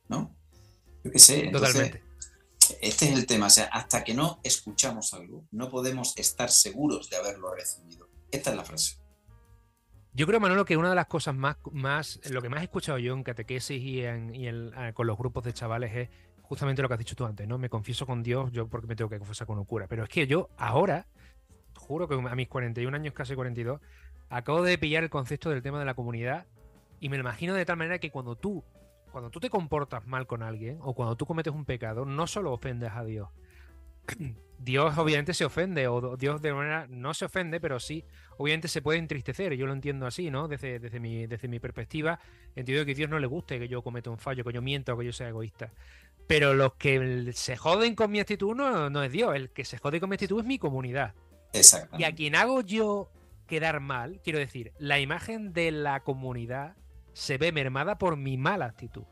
¿no? 0.08 0.34
Yo 1.02 1.10
qué 1.10 1.18
sé. 1.18 1.48
Totalmente. 1.50 2.02
Este 2.80 3.10
es 3.10 3.12
el 3.12 3.26
tema, 3.26 3.46
o 3.46 3.50
sea, 3.50 3.66
hasta 3.66 4.04
que 4.04 4.14
no 4.14 4.40
escuchamos 4.42 5.12
algo, 5.12 5.44
no 5.50 5.68
podemos 5.68 6.16
estar 6.16 6.50
seguros 6.50 7.10
de 7.10 7.16
haberlo 7.16 7.54
recibido. 7.54 8.08
Esta 8.30 8.50
es 8.50 8.56
la 8.56 8.64
frase. 8.64 8.96
Yo 10.16 10.28
creo, 10.28 10.38
Manolo, 10.38 10.64
que 10.64 10.76
una 10.76 10.90
de 10.90 10.94
las 10.94 11.06
cosas 11.06 11.34
más, 11.34 11.56
más 11.72 12.20
lo 12.30 12.40
que 12.40 12.48
más 12.48 12.60
he 12.60 12.64
escuchado 12.64 12.98
yo 12.98 13.14
en 13.14 13.24
catequesis 13.24 13.82
y, 13.82 14.04
en, 14.04 14.32
eh, 14.32 14.92
con 14.94 15.08
los 15.08 15.18
grupos 15.18 15.42
de 15.42 15.52
chavales 15.52 15.92
es 15.92 16.08
justamente 16.42 16.82
lo 16.82 16.88
que 16.88 16.94
has 16.94 16.98
dicho 16.98 17.16
tú 17.16 17.24
antes, 17.24 17.48
¿no? 17.48 17.58
Me 17.58 17.68
confieso 17.68 18.06
con 18.06 18.22
Dios, 18.22 18.52
yo 18.52 18.68
porque 18.68 18.86
me 18.86 18.94
tengo 18.94 19.10
que 19.10 19.18
confesar 19.18 19.48
con 19.48 19.56
locura. 19.56 19.88
Pero 19.88 20.04
es 20.04 20.08
que 20.08 20.28
yo 20.28 20.50
ahora, 20.56 21.08
juro 21.74 22.06
que 22.06 22.14
a 22.14 22.34
mis 22.36 22.46
41 22.46 22.96
años, 22.96 23.12
casi 23.12 23.34
42, 23.34 23.80
acabo 24.28 24.62
de 24.62 24.78
pillar 24.78 25.02
el 25.02 25.10
concepto 25.10 25.50
del 25.50 25.62
tema 25.62 25.80
de 25.80 25.84
la 25.84 25.94
comunidad 25.94 26.46
y 27.00 27.08
me 27.08 27.16
lo 27.16 27.22
imagino 27.22 27.52
de 27.52 27.64
tal 27.64 27.76
manera 27.76 27.98
que 27.98 28.12
cuando 28.12 28.36
tú, 28.36 28.62
cuando 29.10 29.30
tú 29.30 29.40
te 29.40 29.50
comportas 29.50 30.06
mal 30.06 30.28
con 30.28 30.44
alguien 30.44 30.78
o 30.82 30.94
cuando 30.94 31.16
tú 31.16 31.26
cometes 31.26 31.52
un 31.52 31.64
pecado, 31.64 32.04
no 32.04 32.28
solo 32.28 32.52
ofendes 32.52 32.92
a 32.92 33.02
Dios. 33.02 33.30
Dios 34.58 34.96
obviamente 34.96 35.34
se 35.34 35.44
ofende, 35.44 35.88
o 35.88 36.16
Dios 36.16 36.40
de 36.40 36.52
manera 36.54 36.86
no 36.88 37.12
se 37.12 37.26
ofende, 37.26 37.60
pero 37.60 37.78
sí, 37.78 38.04
obviamente 38.38 38.68
se 38.68 38.80
puede 38.80 38.98
entristecer, 38.98 39.52
yo 39.54 39.66
lo 39.66 39.74
entiendo 39.74 40.06
así, 40.06 40.30
¿no? 40.30 40.48
Desde, 40.48 40.78
desde, 40.78 41.00
mi, 41.00 41.26
desde 41.26 41.48
mi 41.48 41.60
perspectiva, 41.60 42.18
entiendo 42.56 42.84
que 42.86 42.92
a 42.92 42.94
Dios 42.94 43.10
no 43.10 43.18
le 43.18 43.26
guste 43.26 43.58
que 43.58 43.68
yo 43.68 43.82
cometa 43.82 44.10
un 44.10 44.18
fallo, 44.18 44.42
que 44.42 44.52
yo 44.52 44.62
mienta 44.62 44.94
o 44.94 44.98
que 44.98 45.04
yo 45.04 45.12
sea 45.12 45.28
egoísta. 45.28 45.70
Pero 46.26 46.54
los 46.54 46.74
que 46.74 47.30
se 47.34 47.56
joden 47.56 47.94
con 47.94 48.10
mi 48.10 48.20
actitud 48.20 48.54
no, 48.54 48.88
no 48.88 49.02
es 49.02 49.12
Dios, 49.12 49.36
el 49.36 49.50
que 49.50 49.66
se 49.66 49.76
jode 49.76 50.00
con 50.00 50.08
mi 50.08 50.14
actitud 50.14 50.40
es 50.40 50.46
mi 50.46 50.58
comunidad. 50.58 51.14
Exacto. 51.52 51.96
Y 51.98 52.04
a 52.04 52.14
quien 52.14 52.34
hago 52.34 52.62
yo 52.62 53.10
quedar 53.46 53.80
mal, 53.80 54.20
quiero 54.24 54.38
decir, 54.38 54.72
la 54.78 54.98
imagen 54.98 55.52
de 55.52 55.72
la 55.72 56.00
comunidad 56.00 56.76
se 57.12 57.36
ve 57.36 57.52
mermada 57.52 57.98
por 57.98 58.16
mi 58.16 58.38
mala 58.38 58.64
actitud. 58.64 59.04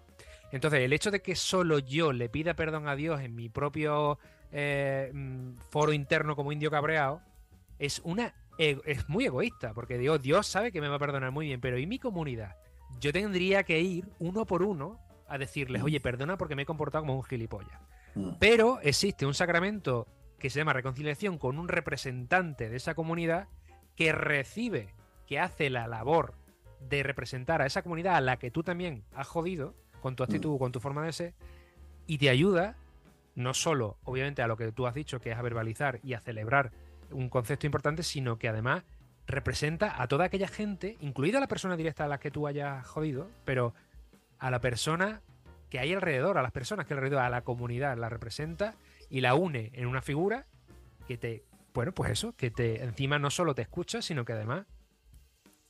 Entonces, 0.51 0.81
el 0.81 0.93
hecho 0.93 1.11
de 1.11 1.21
que 1.21 1.35
solo 1.35 1.79
yo 1.79 2.13
le 2.13 2.29
pida 2.29 2.55
perdón 2.55 2.89
a 2.89 2.97
Dios 2.97 3.21
en 3.21 3.35
mi 3.35 3.49
propio 3.49 4.19
eh, 4.53 5.11
mm, 5.13 5.57
foro 5.71 5.93
interno 5.93 6.37
como 6.37 6.53
indio 6.53 6.71
cabreado, 6.71 7.21
es 7.79 8.01
una 8.05 8.35
es 8.59 9.09
muy 9.09 9.27
egoísta, 9.27 9.73
porque 9.75 9.99
Dios, 9.99 10.23
Dios 10.23 10.47
sabe 10.47 10.73
que 10.73 10.81
me 10.81 10.89
va 10.89 10.97
a 10.97 11.01
perdonar 11.01 11.33
muy 11.33 11.47
bien, 11.47 11.61
pero 11.61 11.79
¿y 11.79 11.87
mi 11.87 11.99
comunidad? 11.99 12.57
Yo 13.01 13.13
tendría 13.13 13.65
que 13.65 13.81
ir 13.81 14.09
uno 14.19 14.45
por 14.47 14.63
uno 14.63 15.01
a 15.29 15.39
decirles, 15.39 15.83
mm. 15.83 15.85
oye, 15.87 16.01
perdona 16.01 16.37
porque 16.37 16.55
me 16.55 16.63
he 16.63 16.67
comportado 16.67 17.03
como 17.03 17.17
un 17.17 17.25
gilipollas. 17.25 17.81
Mm. 18.15 18.33
Pero 18.39 18.79
existe 18.83 19.27
un 19.27 19.35
sacramento 19.35 20.07
que 20.39 20.51
se 20.51 20.59
llama 20.59 20.73
reconciliación 20.73 21.39
con 21.39 21.59
un 21.59 21.69
representante 21.69 22.69
de 22.69 22.77
esa 22.77 22.95
comunidad 22.95 23.49
que 23.97 24.13
recibe, 24.13 24.95
que 25.27 25.39
hace 25.39 25.71
la 25.71 25.87
labor 25.87 26.35
de 26.81 27.03
representar 27.03 27.63
a 27.63 27.67
esa 27.67 27.83
comunidad 27.83 28.17
a 28.17 28.21
la 28.21 28.39
que 28.39 28.51
tú 28.51 28.63
también 28.63 29.05
has 29.15 29.29
jodido 29.29 29.75
con 30.01 30.17
tu 30.17 30.25
actitud, 30.25 30.59
con 30.59 30.73
tu 30.73 30.81
forma 30.81 31.05
de 31.05 31.13
ser, 31.13 31.35
y 32.07 32.19
te 32.19 32.29
ayuda 32.29 32.77
no 33.35 33.55
solo, 33.55 33.99
obviamente, 34.05 34.43
a 34.43 34.47
lo 34.47 34.57
que 34.57 34.71
tú 34.73 34.87
has 34.87 34.95
dicho, 34.95 35.21
que 35.21 35.31
es 35.31 35.37
a 35.37 35.43
verbalizar 35.43 36.01
y 36.03 36.15
a 36.15 36.21
celebrar 36.21 36.73
un 37.11 37.29
concepto 37.29 37.67
importante, 37.67 38.03
sino 38.03 38.39
que 38.39 38.49
además 38.49 38.85
representa 39.27 40.03
a 40.03 40.09
toda 40.09 40.27
aquella 40.27 40.49
gente, 40.49 40.97
incluida 41.01 41.41
la 41.41 41.49
persona 41.49 41.77
directa 41.77 42.05
a 42.05 42.09
la 42.09 42.19
que 42.19 42.31
tú 42.31 42.47
hayas 42.47 42.87
jodido, 42.87 43.31
pero 43.45 43.75
a 44.39 44.51
la 44.51 44.61
persona 44.61 45.23
que 45.71 45.79
hay 45.79 45.93
alrededor, 45.93 46.37
a 46.37 46.43
las 46.43 46.53
personas 46.53 46.87
que 46.87 46.95
hay 46.95 46.99
alrededor, 46.99 47.23
a 47.23 47.31
la 47.31 47.43
comunidad, 47.43 47.97
la 47.97 48.09
representa 48.09 48.75
y 49.09 49.21
la 49.21 49.35
une 49.35 49.71
en 49.75 49.87
una 49.87 50.03
figura 50.03 50.47
que 51.07 51.17
te, 51.17 51.45
bueno, 51.73 51.93
pues 51.93 52.11
eso, 52.11 52.35
que 52.37 52.51
te 52.51 52.83
encima 52.83 53.19
no 53.19 53.31
solo 53.31 53.55
te 53.55 53.63
escucha, 53.63 54.03
sino 54.03 54.25
que 54.25 54.33
además 54.33 54.67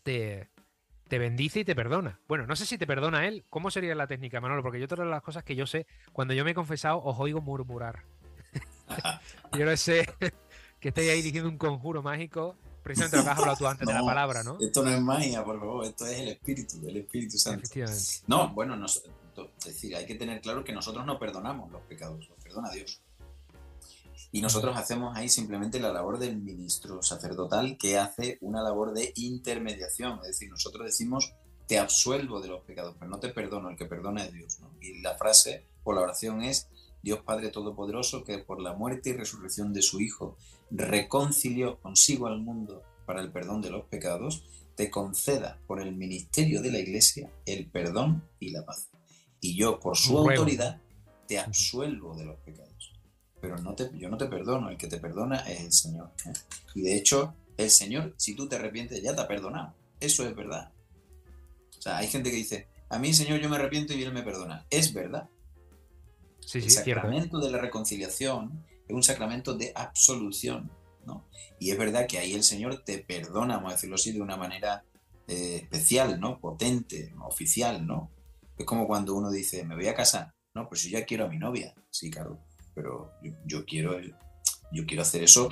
te, 0.03 0.49
te 1.13 1.19
bendice 1.19 1.61
y 1.61 1.65
te 1.67 1.75
perdona. 1.75 2.19
Bueno, 2.27 2.47
no 2.47 2.57
sé 2.57 2.65
si 2.65 2.79
te 2.79 2.87
perdona 2.87 3.29
él. 3.29 3.45
¿Cómo 3.51 3.71
sería 3.71 3.95
la 3.95 4.07
técnica, 4.07 4.41
Manolo? 4.41 4.63
Porque 4.63 4.81
yo 4.81 4.89
todas 4.89 5.07
las 5.07 5.21
cosas 5.21 5.45
que 5.45 5.55
yo 5.55 5.67
sé, 5.67 5.87
cuando 6.11 6.33
yo 6.33 6.43
me 6.43 6.53
he 6.53 6.55
confesado, 6.55 7.03
os 7.05 7.21
oigo 7.21 7.43
murmurar. 7.43 8.05
yo 9.59 9.67
no 9.67 9.77
sé 9.77 10.09
que 10.81 10.89
estéis 10.89 11.11
ahí 11.11 11.21
diciendo 11.21 11.51
un 11.51 11.59
conjuro 11.59 12.03
mágico. 12.03 12.57
Precisamente 12.83 13.19
lo 13.19 13.25
que 13.25 13.29
has 13.29 13.39
hablado 13.39 13.59
tú 13.59 13.67
antes 13.67 13.87
de 13.87 13.93
la 13.93 14.03
palabra, 14.03 14.43
¿no? 14.43 14.57
Esto 14.59 14.83
no 14.83 14.89
es 14.89 15.03
magia, 15.03 15.45
por 15.45 15.61
favor. 15.61 15.85
Esto 15.85 16.07
es 16.07 16.19
el 16.19 16.29
Espíritu, 16.29 16.89
el 16.89 16.97
Espíritu 16.97 17.37
Santo. 17.37 17.69
No, 18.27 18.49
bueno, 18.55 18.83
es 18.87 19.03
decir, 19.67 19.95
hay 19.95 20.07
que 20.07 20.15
tener 20.15 20.41
claro 20.41 20.65
que 20.65 20.73
nosotros 20.73 21.05
no 21.05 21.19
perdonamos 21.19 21.71
los 21.71 21.83
pecados, 21.83 22.27
los 22.27 22.39
perdona 22.43 22.71
Dios. 22.71 23.03
Y 24.33 24.41
nosotros 24.41 24.77
hacemos 24.79 25.15
ahí 25.15 25.29
simplemente 25.29 25.79
la 25.79 25.93
labor 25.93 26.19
del 26.19 26.39
ministro 26.39 27.03
sacerdotal 27.03 27.77
que 27.77 27.99
hace 27.99 28.39
una 28.41 28.63
labor 28.63 28.95
de 28.95 29.13
intermediación. 29.17 30.21
Es 30.23 30.29
decir, 30.29 30.51
nosotros 30.51 30.87
decimos, 30.87 31.35
te 31.67 31.79
absuelvo 31.79 32.41
de 32.41 32.49
los 32.49 32.63
pecados, 32.65 32.97
pero 32.99 33.11
no 33.11 33.21
te 33.21 33.29
perdono, 33.29 33.69
el 33.69 33.77
que 33.77 33.85
perdona 33.85 34.25
es 34.25 34.33
Dios. 34.33 34.59
Y 34.81 35.03
la 35.03 35.17
frase 35.19 35.67
o 35.85 35.93
la 35.93 36.01
oración 36.01 36.43
es, 36.43 36.69
Dios 37.03 37.21
Padre 37.21 37.51
Todopoderoso, 37.51 38.25
que 38.25 38.39
por 38.39 38.63
la 38.63 38.73
muerte 38.73 39.11
y 39.11 39.13
resurrección 39.13 39.75
de 39.75 39.83
su 39.83 40.01
Hijo 40.01 40.39
reconcilió 40.71 41.79
consigo 41.81 42.27
al 42.27 42.41
mundo 42.41 42.83
para 43.05 43.21
el 43.21 43.31
perdón 43.33 43.61
de 43.61 43.71
los 43.71 43.85
pecados, 43.85 44.45
te 44.77 44.91
conceda 44.91 45.59
por 45.67 45.81
el 45.81 45.95
ministerio 45.95 46.63
de 46.63 46.73
la 46.73 46.79
Iglesia 46.79 47.31
el 47.45 47.67
perdón 47.67 48.25
y 48.41 48.51
la 48.51 48.65
paz. 48.65 48.89
Y 49.41 49.57
yo, 49.57 49.79
por 49.79 49.99
su 49.99 50.17
autoridad, 50.17 50.81
te 51.27 51.39
absuelvo 51.39 52.15
de 52.17 52.25
los 52.25 52.39
pecados. 52.41 52.72
Pero 53.43 53.59
no 53.59 53.75
te, 53.75 53.91
yo 53.99 54.09
no 54.09 54.17
te 54.17 54.27
perdono, 54.27 54.71
el 54.71 54.79
que 54.79 54.87
te 54.87 54.99
perdona 54.99 55.41
es 55.41 55.61
el 55.61 55.73
Señor. 55.73 56.13
¿eh? 56.27 56.33
Y 56.77 56.83
de 56.83 56.97
hecho, 56.97 57.35
el 57.57 57.71
Señor, 57.71 58.15
si 58.17 58.37
tú 58.37 58.49
te 58.49 58.55
arrepientes, 58.55 59.03
ya 59.03 59.15
te 59.15 59.21
ha 59.21 59.27
perdonado. 59.27 59.75
Eso 59.99 60.25
es 60.25 60.35
verdad. 60.35 60.73
O 61.77 61.83
sea, 61.83 61.99
hay 61.99 62.07
gente 62.07 62.31
que 62.31 62.37
dice, 62.37 62.69
a 62.89 63.01
mí, 63.01 63.13
Señor, 63.13 63.41
yo 63.41 63.49
me 63.49 63.57
arrepiento 63.57 63.93
y 63.95 64.03
Él 64.05 64.13
me 64.13 64.23
perdona. 64.23 64.65
Es 64.71 64.95
verdad. 64.95 65.29
Sí, 66.39 66.61
sí, 66.61 66.67
el 66.67 66.71
sacramento 66.71 67.41
de 67.41 67.51
la 67.51 67.59
reconciliación 67.59 68.65
es 68.87 68.95
un 68.95 69.03
sacramento 69.03 69.55
de 69.55 69.73
absolución. 69.75 70.71
¿no? 71.05 71.27
Y 71.59 71.73
es 71.73 71.79
verdad 71.79 72.07
que 72.07 72.19
ahí 72.19 72.35
el 72.35 72.45
Señor 72.45 72.85
te 72.85 72.99
perdona, 72.99 73.57
vamos 73.57 73.73
a 73.73 73.75
decirlo 73.75 73.97
así, 73.97 74.13
de 74.13 74.21
una 74.21 74.37
manera 74.37 74.85
eh, 75.27 75.61
especial, 75.63 76.21
¿no? 76.21 76.39
Potente, 76.39 77.13
oficial, 77.25 77.85
¿no? 77.85 78.11
Es 78.57 78.65
como 78.67 78.87
cuando 78.87 79.17
uno 79.17 79.33
dice, 79.33 79.65
me 79.65 79.75
voy 79.75 79.89
a 79.89 79.95
casar. 79.95 80.33
No, 80.55 80.69
pues 80.69 80.85
yo 80.85 80.91
ya 80.91 81.05
quiero 81.05 81.25
a 81.25 81.29
mi 81.29 81.39
novia. 81.39 81.75
Sí, 81.91 82.09
claro. 82.09 82.39
Pero 82.75 83.13
yo, 83.45 83.65
quiero, 83.65 84.01
yo 84.73 84.87
quiero 84.87 85.03
hacer 85.03 85.23
eso 85.23 85.51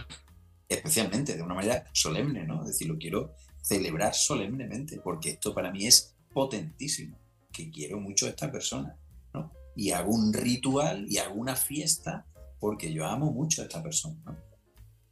especialmente, 0.70 1.36
de 1.36 1.42
una 1.42 1.54
manera 1.54 1.84
solemne, 1.92 2.44
¿no? 2.44 2.60
Es 2.60 2.68
decir, 2.68 2.88
lo 2.88 2.96
quiero 2.96 3.34
celebrar 3.60 4.14
solemnemente, 4.14 5.00
porque 5.02 5.30
esto 5.30 5.52
para 5.52 5.72
mí 5.72 5.86
es 5.86 6.14
potentísimo, 6.32 7.18
que 7.52 7.70
quiero 7.70 7.98
mucho 7.98 8.26
a 8.26 8.30
esta 8.30 8.50
persona, 8.50 8.96
¿no? 9.34 9.52
Y 9.74 9.90
hago 9.90 10.12
un 10.12 10.32
ritual 10.32 11.06
y 11.08 11.18
hago 11.18 11.34
una 11.34 11.56
fiesta 11.56 12.24
porque 12.60 12.92
yo 12.92 13.04
amo 13.04 13.32
mucho 13.32 13.62
a 13.62 13.64
esta 13.64 13.82
persona, 13.82 14.16
¿no? 14.24 14.36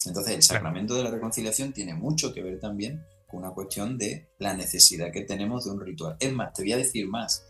Entonces, 0.07 0.37
el 0.37 0.43
sacramento 0.43 0.95
de 0.95 1.03
la 1.03 1.11
reconciliación 1.11 1.73
tiene 1.73 1.93
mucho 1.93 2.33
que 2.33 2.43
ver 2.43 2.61
también 2.61 3.05
con 3.27 3.41
una 3.41 3.51
cuestión 3.51 3.99
de 3.99 4.29
la 4.39 4.55
necesidad 4.55 5.13
que 5.13 5.23
tenemos 5.23 5.65
de 5.65 5.73
un 5.73 5.81
ritual. 5.81 6.17
Es 6.21 6.33
más, 6.33 6.53
te 6.53 6.63
voy 6.63 6.73
a 6.73 6.77
decir 6.77 7.09
más, 7.09 7.45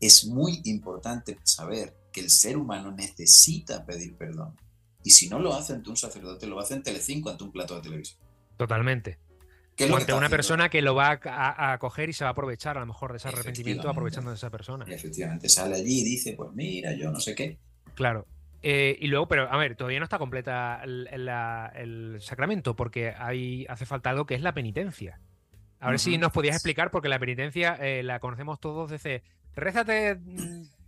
es 0.00 0.26
muy 0.26 0.60
importante 0.64 1.38
saber 1.44 1.96
que 2.12 2.20
el 2.20 2.30
ser 2.30 2.56
humano 2.56 2.92
necesita 2.92 3.84
pedir 3.84 4.16
perdón. 4.16 4.56
Y 5.04 5.10
si 5.10 5.28
no 5.28 5.38
lo 5.38 5.54
hace 5.54 5.72
ante 5.72 5.90
un 5.90 5.96
sacerdote, 5.96 6.46
lo 6.46 6.60
hace 6.60 6.74
en 6.74 6.82
Telecinco, 6.82 7.30
ante 7.30 7.44
un 7.44 7.50
plato 7.50 7.74
de 7.76 7.82
televisión. 7.82 8.20
Totalmente. 8.56 9.18
O 9.90 9.96
ante 9.96 10.12
una 10.12 10.28
persona 10.28 10.68
que 10.68 10.82
lo 10.82 10.94
va 10.94 11.18
a, 11.24 11.72
acoger 11.72 12.10
y 12.10 12.12
se 12.12 12.24
va 12.24 12.28
a 12.28 12.32
aprovechar 12.32 12.76
a 12.76 12.80
lo 12.80 12.86
mejor 12.86 13.12
de 13.12 13.16
ese 13.16 13.28
arrepentimiento 13.28 13.88
aprovechando 13.88 14.30
de 14.30 14.36
esa 14.36 14.50
persona. 14.50 14.84
efectivamente, 14.86 15.48
sale 15.48 15.76
allí 15.76 16.00
y 16.00 16.04
dice, 16.04 16.34
pues 16.34 16.52
mira, 16.52 16.94
yo 16.94 17.10
no 17.10 17.18
sé 17.18 17.34
qué. 17.34 17.58
Claro. 17.94 18.26
Eh, 18.62 18.96
y 19.00 19.08
luego, 19.08 19.26
pero 19.26 19.50
a 19.50 19.56
ver, 19.56 19.74
todavía 19.74 19.98
no 19.98 20.04
está 20.04 20.18
completa 20.18 20.82
el, 20.84 22.18
sacramento 22.20 22.76
porque 22.76 23.12
hay, 23.16 23.66
hace 23.68 23.86
falta 23.86 24.10
algo 24.10 24.26
que 24.26 24.34
es 24.34 24.42
la 24.42 24.54
penitencia. 24.54 25.18
A 25.80 25.90
ver 25.90 25.98
si 25.98 26.16
nos 26.16 26.30
podías 26.30 26.54
explicar, 26.54 26.92
porque 26.92 27.08
la 27.08 27.18
penitencia 27.18 27.74
eh, 27.74 28.04
la 28.04 28.20
conocemos 28.20 28.60
todos 28.60 28.88
desde 28.88 29.24
rézate 29.56 30.20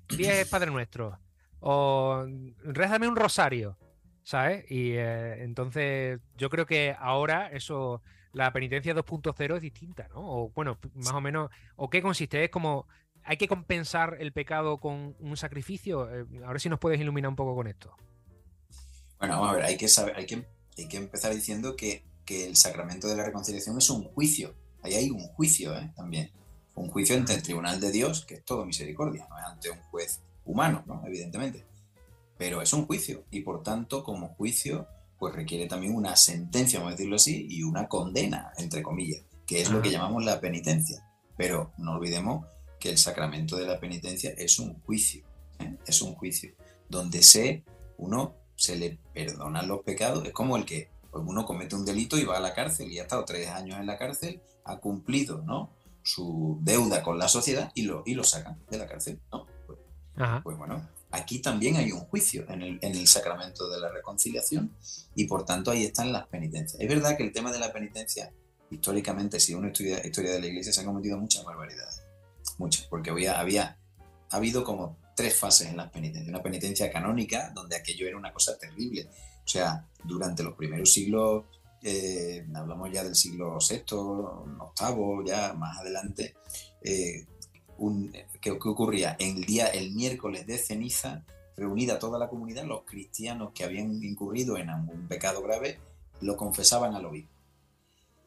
10 0.09 0.47
mm, 0.47 0.51
Padre 0.51 0.71
Nuestro 0.71 1.19
o 1.61 2.27
rézame 2.63 3.09
un 3.09 3.17
rosario, 3.17 3.79
¿sabes? 4.23 4.71
Y 4.71 4.93
eh, 4.93 5.43
entonces 5.43 6.21
yo 6.37 6.51
creo 6.51 6.67
que 6.67 6.95
ahora 6.99 7.49
eso, 7.51 8.03
la 8.33 8.53
penitencia 8.53 8.95
2.0 8.95 9.57
es 9.57 9.63
distinta, 9.63 10.09
¿no? 10.09 10.21
O 10.21 10.51
bueno, 10.51 10.79
más 10.95 11.15
o 11.15 11.21
menos, 11.21 11.51
¿o 11.77 11.89
qué 11.89 12.03
consiste? 12.03 12.45
Es 12.45 12.51
como 12.51 12.87
¿Hay 13.25 13.39
que 13.39 13.49
compensar 13.49 14.19
el 14.21 14.33
pecado 14.33 14.79
con 14.79 15.17
un 15.19 15.37
sacrificio? 15.37 16.11
Eh, 16.15 16.27
a 16.45 16.53
ver 16.53 16.61
si 16.61 16.69
nos 16.69 16.79
puedes 16.79 17.01
iluminar 17.01 17.31
un 17.31 17.37
poco 17.37 17.55
con 17.55 17.67
esto. 17.67 17.97
Bueno, 19.19 19.41
vamos 19.41 19.51
a 19.51 19.53
ver, 19.55 19.65
hay 19.65 19.77
que, 19.79 19.89
saber, 19.89 20.15
hay 20.17 20.27
que, 20.27 20.45
hay 20.77 20.89
que 20.89 20.97
empezar 20.99 21.35
diciendo 21.35 21.75
que, 21.75 22.05
el 22.27 22.57
sacramento 22.57 23.07
de 23.07 23.17
la 23.17 23.25
reconciliación 23.25 23.79
es 23.79 23.89
un 23.91 24.03
juicio. 24.03 24.55
Ahí 24.83 24.95
hay 24.95 25.11
un 25.11 25.21
juicio 25.29 25.77
¿eh? 25.77 25.91
también. 25.95 26.31
Un 26.75 26.89
juicio 26.91 27.17
ante 27.17 27.35
el 27.35 27.43
tribunal 27.43 27.81
de 27.81 27.93
Dios, 27.93 28.25
que 28.25 28.35
es 28.35 28.45
todo 28.45 28.65
misericordia, 28.65 29.27
no 29.29 29.39
es 29.39 29.45
ante 29.45 29.71
un 29.71 29.81
juez 29.91 30.21
humano, 30.45 30.83
¿no? 30.87 31.03
evidentemente. 31.07 31.65
Pero 32.37 32.63
es 32.63 32.73
un 32.73 32.87
juicio 32.87 33.25
y 33.31 33.41
por 33.41 33.63
tanto, 33.63 34.03
como 34.03 34.35
juicio, 34.35 34.89
pues 35.19 35.35
requiere 35.35 35.67
también 35.67 35.95
una 35.95 36.17
sentencia, 36.17 36.81
vamos 36.81 36.95
a 36.95 36.97
decirlo 36.97 37.17
así, 37.17 37.47
y 37.49 37.63
una 37.63 37.89
condena, 37.89 38.53
entre 38.59 38.83
comillas, 38.83 39.23
que 39.47 39.63
es 39.63 39.71
lo 39.71 39.81
que 39.81 39.91
llamamos 39.91 40.25
la 40.25 40.41
penitencia. 40.41 41.09
Pero 41.37 41.73
no 41.79 41.95
olvidemos 41.95 42.47
que 42.79 42.91
el 42.91 42.99
sacramento 42.99 43.57
de 43.57 43.67
la 43.67 43.81
penitencia 43.81 44.35
es 44.37 44.59
un 44.59 44.81
juicio, 44.81 45.25
¿eh? 45.61 45.77
es 45.87 46.03
un 46.03 46.15
juicio, 46.15 46.53
donde 46.89 47.23
se, 47.23 47.65
uno 47.97 48.35
se 48.57 48.77
le 48.77 48.99
perdonan 49.13 49.69
los 49.69 49.83
pecados, 49.83 50.27
es 50.27 50.33
como 50.33 50.57
el 50.57 50.65
que 50.65 50.91
pues, 51.11 51.25
uno 51.27 51.47
comete 51.47 51.77
un 51.77 51.85
delito 51.85 52.19
y 52.19 52.25
va 52.25 52.37
a 52.37 52.41
la 52.41 52.55
cárcel 52.55 52.91
y 52.91 52.99
ha 52.99 53.03
estado 53.03 53.25
tres 53.25 53.49
años 53.49 53.79
en 53.79 53.87
la 53.87 53.97
cárcel, 53.97 54.43
ha 54.65 54.79
cumplido 54.79 55.43
¿no? 55.43 55.71
Su 56.05 56.59
deuda 56.63 57.03
con 57.03 57.19
la 57.19 57.27
sociedad 57.27 57.73
y 57.75 57.83
lo, 57.83 58.05
y 58.07 58.15
lo 58.15 58.23
sacan 58.23 58.63
de 58.71 58.79
la 58.79 58.87
cárcel. 58.87 59.21
¿no? 59.33 59.47
Pues, 59.67 59.79
pues, 60.45 60.57
bueno, 60.57 60.89
aquí 61.11 61.41
también 61.41 61.77
hay 61.77 61.91
un 61.91 62.01
juicio 62.01 62.45
en 62.49 62.63
el, 62.63 62.79
en 62.81 62.95
el, 62.95 63.09
sacramento 63.09 63.69
de 63.69 63.81
la 63.81 63.91
reconciliación 63.91 64.73
y 65.17 65.27
por 65.27 65.45
tanto 65.45 65.73
ahí 65.73 65.85
están 65.85 66.13
las 66.13 66.29
penitencias. 66.29 66.81
Es 66.81 66.89
verdad 66.89 67.17
que 67.17 67.25
el 67.25 67.33
tema 67.33 67.51
de 67.51 67.59
la 67.59 67.73
penitencia, 67.73 68.33
históricamente, 68.71 69.41
si 69.41 69.55
uno 69.55 69.67
estudia 69.67 70.07
historia 70.07 70.33
de 70.33 70.41
la 70.41 70.47
iglesia, 70.47 70.73
se 70.73 70.81
han 70.81 70.87
cometido 70.87 71.19
muchas 71.19 71.45
barbaridades 71.45 72.05
muchas, 72.59 72.87
porque 72.87 73.11
había, 73.11 73.39
había 73.39 73.79
ha 74.31 74.37
habido 74.37 74.65
como 74.65 74.99
tres 75.17 75.37
fases 75.37 75.69
en 75.69 75.77
las 75.77 75.91
penitencias. 75.91 76.29
Una 76.29 76.43
penitencia 76.43 76.91
canónica, 76.91 77.53
donde 77.55 77.77
aquello 77.77 78.07
era 78.07 78.17
una 78.17 78.33
cosa 78.33 78.59
terrible. 78.59 79.09
O 79.45 79.49
sea, 79.49 79.87
durante 80.03 80.43
los 80.43 80.55
primeros 80.55 80.93
siglos, 80.93 81.45
eh, 81.85 82.47
hablamos 82.55 82.91
ya 82.91 83.05
del 83.05 83.15
siglo 83.15 83.59
VI, 83.59 83.85
VIII, 84.81 85.27
ya 85.27 85.53
más 85.53 85.79
adelante, 85.79 86.35
eh, 86.81 87.27
¿qué, 88.41 88.51
ocurría? 88.51 89.17
El 89.19 89.45
día, 89.45 89.67
el 89.67 89.93
miércoles 89.93 90.47
de 90.47 90.57
ceniza, 90.57 91.27
reunida 91.57 91.99
toda 91.99 92.19
la 92.19 92.31
comunidad, 92.31 92.65
los 92.65 92.85
cristianos 92.85 93.53
que 93.55 93.65
habían 93.65 94.03
incurrido 94.03 94.57
en 94.57 94.71
algún 94.71 95.07
pecado 95.09 95.43
grave, 95.43 95.79
lo 96.23 96.39
confesaban 96.39 96.95
al 96.95 97.05
obispo. 97.05 97.35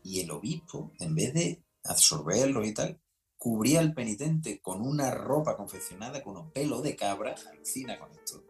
Y 0.04 0.20
el 0.20 0.30
obispo, 0.30 0.92
en 1.00 1.16
vez 1.16 1.34
de 1.34 1.64
absorberlo 1.84 2.64
y 2.64 2.76
tal, 2.76 3.00
cubría 3.40 3.80
al 3.80 3.96
penitente 3.96 4.60
con 4.62 4.82
una 4.82 5.10
ropa 5.10 5.58
confeccionada 5.58 6.22
con 6.22 6.38
un 6.38 6.52
pelo 6.52 6.82
de 6.82 6.96
cabra, 6.96 7.36
alucina 7.52 7.98
con 7.98 8.12
esto, 8.12 8.44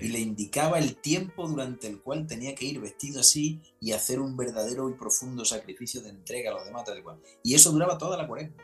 y 0.00 0.08
le 0.08 0.18
indicaba 0.18 0.78
el 0.78 0.96
tiempo 0.96 1.46
durante 1.46 1.86
el 1.86 2.00
cual 2.00 2.26
tenía 2.26 2.54
que 2.54 2.64
ir 2.64 2.80
vestido 2.80 3.20
así 3.20 3.60
y 3.80 3.92
hacer 3.92 4.20
un 4.20 4.36
verdadero 4.36 4.88
y 4.90 4.94
profundo 4.94 5.44
sacrificio 5.44 6.00
de 6.00 6.10
entrega 6.10 6.50
a 6.50 6.54
los 6.54 6.64
demás, 6.64 6.84
tal 6.84 7.02
cual. 7.02 7.18
Y 7.42 7.54
eso 7.54 7.70
duraba 7.70 7.96
toda 7.96 8.16
la 8.16 8.26
cuaresma. 8.26 8.56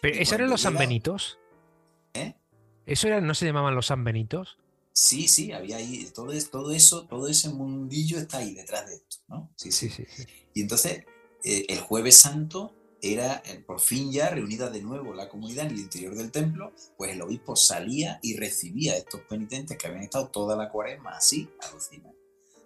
¿Pero 0.00 0.18
eso 0.18 0.34
eran 0.34 0.50
los 0.50 0.60
sanbenitos? 0.60 1.38
¿Eh? 2.14 2.34
¿Eso 2.86 3.08
era, 3.08 3.20
no 3.20 3.34
se 3.34 3.46
llamaban 3.46 3.74
los 3.74 3.86
sanbenitos? 3.86 4.58
Sí, 4.92 5.28
sí, 5.28 5.52
había 5.52 5.76
ahí, 5.76 6.08
todo, 6.14 6.32
todo 6.50 6.72
eso, 6.72 7.06
todo 7.06 7.28
ese 7.28 7.50
mundillo 7.50 8.18
está 8.18 8.38
ahí 8.38 8.54
detrás 8.54 8.88
de 8.88 8.96
esto, 8.96 9.18
¿no? 9.28 9.50
Sí, 9.54 9.70
sí. 9.70 9.88
sí, 9.88 10.04
Y 10.54 10.62
entonces, 10.62 11.04
eh, 11.44 11.66
el 11.68 11.80
jueves 11.80 12.16
santo 12.16 12.74
era 13.00 13.42
eh, 13.44 13.62
por 13.64 13.80
fin 13.80 14.10
ya 14.10 14.30
reunida 14.30 14.70
de 14.70 14.82
nuevo 14.82 15.14
la 15.14 15.28
comunidad 15.28 15.66
en 15.66 15.72
el 15.72 15.78
interior 15.78 16.14
del 16.14 16.30
templo, 16.30 16.72
pues 16.96 17.12
el 17.12 17.22
obispo 17.22 17.56
salía 17.56 18.18
y 18.22 18.36
recibía 18.36 18.94
a 18.94 18.96
estos 18.96 19.20
penitentes 19.22 19.76
que 19.76 19.86
habían 19.86 20.02
estado 20.02 20.28
toda 20.28 20.56
la 20.56 20.68
cuaresma 20.70 21.10
así, 21.10 21.48
alucina, 21.68 22.12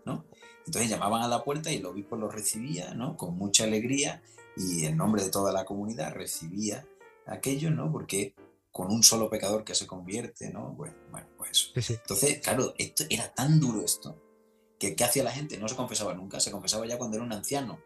¿no? 0.04 0.24
Entonces 0.66 0.90
llamaban 0.90 1.22
a 1.22 1.28
la 1.28 1.44
puerta 1.44 1.70
y 1.70 1.76
el 1.76 1.86
obispo 1.86 2.16
los 2.16 2.32
recibía, 2.32 2.94
¿no? 2.94 3.16
Con 3.16 3.36
mucha 3.36 3.64
alegría 3.64 4.22
y 4.56 4.86
en 4.86 4.96
nombre 4.96 5.22
de 5.22 5.30
toda 5.30 5.52
la 5.52 5.64
comunidad 5.64 6.14
recibía 6.14 6.86
aquello, 7.26 7.70
¿no? 7.70 7.90
Porque 7.90 8.34
con 8.70 8.90
un 8.90 9.02
solo 9.02 9.28
pecador 9.28 9.64
que 9.64 9.74
se 9.74 9.86
convierte, 9.86 10.50
¿no? 10.50 10.70
Bueno, 10.70 10.94
bueno 11.10 11.26
pues 11.36 11.72
eso. 11.74 11.92
Entonces, 11.92 12.40
claro, 12.40 12.74
esto 12.78 13.04
era 13.10 13.32
tan 13.34 13.60
duro 13.60 13.82
esto, 13.84 14.18
que 14.78 14.96
¿qué 14.96 15.04
hacía 15.04 15.24
la 15.24 15.32
gente? 15.32 15.58
No 15.58 15.68
se 15.68 15.76
confesaba 15.76 16.14
nunca, 16.14 16.40
se 16.40 16.50
confesaba 16.50 16.86
ya 16.86 16.96
cuando 16.96 17.16
era 17.16 17.26
un 17.26 17.32
anciano. 17.32 17.80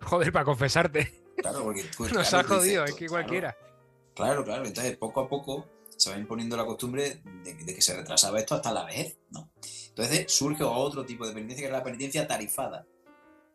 Joder, 0.00 0.32
para 0.32 0.44
confesarte. 0.44 1.21
Claro, 1.42 1.64
porque 1.64 1.84
Nos 2.14 2.34
ha 2.34 2.44
jodido, 2.44 2.84
es 2.84 2.94
que 2.94 3.08
cualquiera. 3.08 3.56
Claro, 4.14 4.44
claro. 4.44 4.64
Entonces, 4.64 4.96
poco 4.96 5.20
a 5.20 5.28
poco 5.28 5.66
se 5.96 6.10
va 6.10 6.18
imponiendo 6.18 6.56
la 6.56 6.64
costumbre 6.64 7.22
de, 7.44 7.56
que 7.56 7.80
se 7.80 7.96
retrasaba 7.96 8.38
esto 8.38 8.54
hasta 8.54 8.72
la 8.72 8.84
vez, 8.84 9.16
¿no? 9.30 9.50
Entonces 9.88 10.32
surge 10.32 10.64
otro 10.64 11.04
tipo 11.04 11.26
de 11.26 11.32
penitencia 11.32 11.62
que 11.62 11.68
era 11.68 11.78
la 11.78 11.84
penitencia 11.84 12.26
tarifada, 12.26 12.86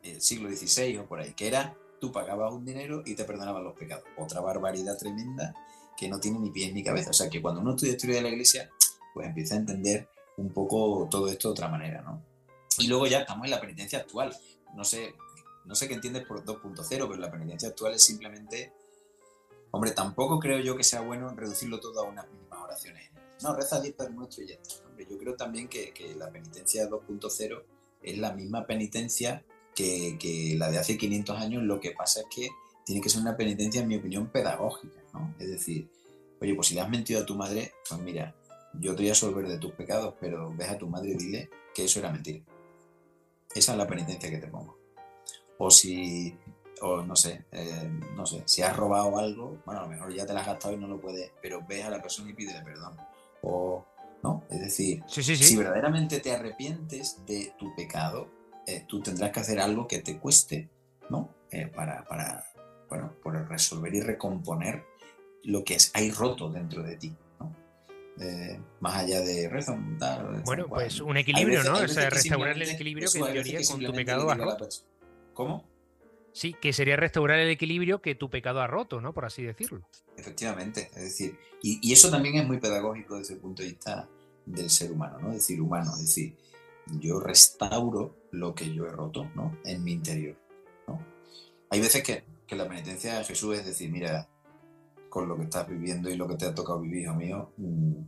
el 0.03 0.21
siglo 0.21 0.49
XVI 0.49 0.97
o 0.99 1.05
por 1.07 1.19
ahí, 1.19 1.33
que 1.33 1.47
era 1.47 1.75
tú 1.99 2.11
pagabas 2.11 2.53
un 2.53 2.63
dinero 2.63 3.01
y 3.05 3.15
te 3.15 3.23
perdonaban 3.23 3.63
los 3.63 3.73
pecados. 3.73 4.05
Otra 4.17 4.39
barbaridad 4.41 4.97
tremenda 4.97 5.53
que 5.97 6.07
no 6.07 6.19
tiene 6.19 6.39
ni 6.39 6.51
pies 6.51 6.73
ni 6.73 6.83
cabeza. 6.83 7.09
O 7.09 7.13
sea 7.13 7.29
que 7.29 7.41
cuando 7.41 7.61
uno 7.61 7.71
estudia 7.71 7.93
historia 7.93 8.17
de 8.17 8.21
la 8.21 8.29
iglesia, 8.29 8.69
pues 9.13 9.27
empieza 9.27 9.55
a 9.55 9.57
entender 9.57 10.07
un 10.37 10.53
poco 10.53 11.07
todo 11.09 11.27
esto 11.27 11.49
de 11.49 11.51
otra 11.53 11.67
manera, 11.67 12.01
¿no? 12.01 12.23
Y 12.77 12.87
luego 12.87 13.07
ya 13.07 13.21
estamos 13.21 13.45
en 13.45 13.51
la 13.51 13.59
penitencia 13.59 13.99
actual. 13.99 14.35
No 14.75 14.83
sé, 14.83 15.15
no 15.67 15.75
sé 15.75 15.87
qué 15.87 15.93
entiendes 15.93 16.25
por 16.25 16.43
2.0, 16.43 16.87
pero 16.87 17.15
la 17.15 17.29
penitencia 17.29 17.69
actual 17.69 17.93
es 17.93 18.03
simplemente. 18.03 18.73
Hombre, 19.71 19.91
tampoco 19.91 20.39
creo 20.39 20.59
yo 20.59 20.77
que 20.77 20.83
sea 20.83 21.01
bueno 21.01 21.29
reducirlo 21.35 21.79
todo 21.79 21.99
a 21.99 22.03
unas 22.03 22.29
mismas 22.31 22.59
oraciones. 22.63 23.11
no, 23.43 23.53
reza 23.55 23.81
10 23.81 23.93
Padre 23.95 24.13
Nuestro 24.13 24.43
y 24.43 24.47
ya. 24.47 24.55
Hombre, 24.87 25.05
yo 25.09 25.17
creo 25.17 25.35
también 25.35 25.67
que, 25.67 25.91
que 25.93 26.15
la 26.15 26.31
penitencia 26.31 26.89
2.0 26.89 27.63
es 28.01 28.17
la 28.17 28.33
misma 28.33 28.65
penitencia 28.65 29.43
que, 29.75 30.17
que, 30.17 30.55
la 30.57 30.71
de 30.71 30.79
hace 30.79 30.97
500 30.97 31.37
años, 31.37 31.63
lo 31.63 31.79
que 31.79 31.91
pasa 31.91 32.21
es 32.21 32.27
que 32.33 32.49
tiene 32.85 33.01
que 33.01 33.09
ser 33.09 33.21
una 33.21 33.35
penitencia, 33.35 33.81
en 33.81 33.89
mi 33.89 33.97
opinión, 33.97 34.27
pedagógica, 34.27 35.03
¿no? 35.13 35.35
Es 35.37 35.49
decir, 35.49 35.89
oye, 36.39 36.55
pues 36.55 36.69
si 36.69 36.75
le 36.75 36.81
has 36.81 36.89
mentido 36.89 37.21
a 37.21 37.25
tu 37.25 37.35
madre, 37.35 37.73
pues 37.87 38.01
mira, 38.01 38.33
yo 38.79 38.95
te 38.95 39.03
voy 39.03 39.09
a 39.09 39.11
absolver 39.11 39.47
de 39.47 39.57
tus 39.57 39.73
pecados, 39.73 40.15
pero 40.19 40.53
ves 40.55 40.69
a 40.69 40.77
tu 40.77 40.87
madre 40.87 41.09
y 41.09 41.15
dile 41.15 41.49
que 41.75 41.83
eso 41.83 41.99
era 41.99 42.11
mentira. 42.11 42.43
Esa 43.53 43.73
es 43.73 43.77
la 43.77 43.87
penitencia 43.87 44.29
que 44.29 44.37
te 44.37 44.47
pongo. 44.47 44.76
O 45.59 45.71
si, 45.71 46.37
o 46.81 47.01
no 47.01 47.15
sé, 47.15 47.45
eh, 47.51 47.89
no 48.15 48.25
sé, 48.25 48.43
si 48.45 48.61
has 48.61 48.75
robado 48.75 49.17
algo, 49.17 49.57
bueno, 49.65 49.81
a 49.81 49.83
lo 49.83 49.89
mejor 49.89 50.13
ya 50.13 50.25
te 50.25 50.33
la 50.33 50.41
has 50.41 50.47
gastado 50.47 50.73
y 50.75 50.77
no 50.77 50.87
lo 50.87 50.99
puedes, 51.01 51.31
pero 51.41 51.61
ves 51.67 51.85
a 51.85 51.89
la 51.89 52.01
persona 52.01 52.29
y 52.29 52.33
pídele 52.33 52.61
perdón. 52.61 52.95
O, 53.41 53.85
¿no? 54.23 54.43
Es 54.49 54.59
decir, 54.59 55.03
Sí, 55.07 55.23
sí, 55.23 55.35
sí. 55.35 55.43
si 55.43 55.55
verdaderamente 55.55 56.19
te 56.19 56.31
arrepientes 56.31 57.25
de 57.25 57.53
tu 57.57 57.73
pecado, 57.75 58.27
eh, 58.67 58.83
tú 58.87 59.01
tendrás 59.01 59.31
que 59.31 59.39
hacer 59.39 59.59
algo 59.59 59.87
que 59.87 59.99
te 60.01 60.17
cueste, 60.19 60.69
¿no? 61.09 61.29
Eh, 61.51 61.67
para, 61.67 62.03
para, 62.05 62.45
bueno, 62.89 63.13
por 63.23 63.33
resolver 63.47 63.93
y 63.95 64.01
recomponer 64.01 64.83
lo 65.43 65.63
que 65.63 65.75
es, 65.75 65.91
hay 65.95 66.11
roto 66.11 66.49
dentro 66.49 66.83
de 66.83 66.97
ti, 66.97 67.15
¿no? 67.39 67.55
Eh, 68.19 68.59
más 68.81 68.95
allá 68.97 69.21
de 69.21 69.47
rezo, 69.47 69.77
tal, 69.97 70.41
Bueno, 70.43 70.67
pues 70.67 70.99
un 70.99 71.15
equilibrio, 71.17 71.59
veces- 71.59 71.71
¿no? 71.71 71.79
O 71.79 71.87
sea, 71.87 72.09
restaurar 72.09 72.55
el 72.55 72.69
equilibrio 72.69 73.09
que 73.11 73.19
en 73.19 73.25
teoría 73.33 73.59
con 73.67 73.79
tu 73.79 73.93
pecado 73.93 74.31
dile 74.31 74.45
¿Cómo? 75.37 75.63
Sí, 76.33 76.55
que 76.59 76.73
sería 76.73 76.95
restaurar 76.95 77.37
el 77.37 77.51
equilibrio 77.51 78.01
que 78.01 78.15
tu 78.15 78.27
pecado 78.27 78.59
ha 78.59 78.65
roto, 78.65 79.01
¿no? 79.01 79.13
Por 79.13 79.23
así 79.23 79.43
decirlo. 79.43 79.87
Efectivamente, 80.17 80.89
es 80.95 81.03
decir, 81.03 81.37
y, 81.61 81.79
y 81.87 81.93
eso 81.93 82.09
también 82.09 82.37
es 82.37 82.47
muy 82.47 82.59
pedagógico 82.59 83.19
desde 83.19 83.35
el 83.35 83.39
punto 83.39 83.61
de 83.61 83.69
vista 83.69 84.09
del 84.47 84.71
ser 84.71 84.91
humano, 84.91 85.19
¿no? 85.19 85.27
Es 85.29 85.35
decir, 85.35 85.61
humano, 85.61 85.91
es 85.93 86.01
decir, 86.01 86.35
yo 86.99 87.19
restauro 87.19 88.15
lo 88.31 88.55
que 88.55 88.73
yo 88.73 88.87
he 88.87 88.91
roto, 88.91 89.29
¿no? 89.35 89.55
En 89.63 89.83
mi 89.83 89.91
interior, 89.91 90.35
¿no? 90.87 91.05
Hay 91.69 91.81
veces 91.81 92.01
que, 92.01 92.23
que 92.47 92.55
la 92.55 92.67
penitencia 92.67 93.19
de 93.19 93.23
Jesús 93.23 93.59
es 93.59 93.65
decir, 93.67 93.91
mira, 93.91 94.27
con 95.07 95.29
lo 95.29 95.37
que 95.37 95.43
estás 95.43 95.67
viviendo 95.69 96.09
y 96.09 96.15
lo 96.15 96.27
que 96.27 96.35
te 96.35 96.47
ha 96.47 96.55
tocado 96.55 96.81
vivir, 96.81 97.03
hijo 97.03 97.13
mío, 97.13 97.51
mm, 97.57 98.01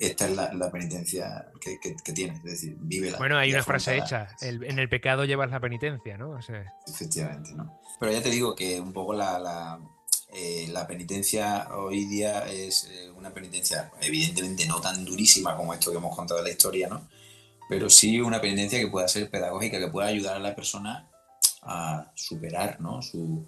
esta 0.00 0.26
es 0.28 0.36
la, 0.36 0.52
la 0.54 0.70
penitencia 0.70 1.46
que, 1.60 1.78
que- 1.80 1.96
que 2.02 2.12
tienes, 2.12 2.38
es 2.38 2.44
decir, 2.44 2.76
vívela. 2.80 3.18
Bueno, 3.18 3.36
hay 3.38 3.52
una 3.52 3.62
frase 3.62 3.96
hecha, 3.98 4.28
el- 4.40 4.64
en 4.64 4.78
el 4.78 4.88
pecado 4.88 5.24
llevas 5.24 5.50
la 5.50 5.60
penitencia, 5.60 6.16
¿no? 6.18 6.30
O 6.30 6.42
sea, 6.42 6.64
Efectivamente, 6.86 7.52
¿no? 7.54 7.80
Pero 7.98 8.12
ya 8.12 8.22
te 8.22 8.30
digo 8.30 8.54
que 8.56 8.80
un 8.80 8.92
poco 8.92 9.12
la, 9.14 9.38
la, 9.38 9.78
eh, 10.32 10.66
la 10.70 10.86
penitencia 10.86 11.68
hoy 11.74 12.04
día 12.06 12.46
es 12.48 12.88
eh, 12.90 13.10
una 13.10 13.30
penitencia, 13.32 13.90
evidentemente 14.00 14.66
no 14.66 14.80
tan 14.80 15.04
durísima 15.04 15.56
como 15.56 15.72
esto 15.74 15.90
que 15.90 15.98
hemos 15.98 16.14
contado 16.16 16.40
de 16.40 16.44
la 16.46 16.50
historia, 16.52 16.88
¿no? 16.88 17.08
Pero 17.68 17.88
sí 17.88 18.20
una 18.20 18.40
penitencia 18.40 18.78
que 18.80 18.88
pueda 18.88 19.06
ser 19.06 19.30
pedagógica, 19.30 19.78
que 19.78 19.88
pueda 19.88 20.08
ayudar 20.08 20.36
a 20.36 20.40
la 20.40 20.54
persona 20.56 21.08
a 21.62 22.10
superar, 22.16 22.80
¿no? 22.80 23.02
Su, 23.02 23.46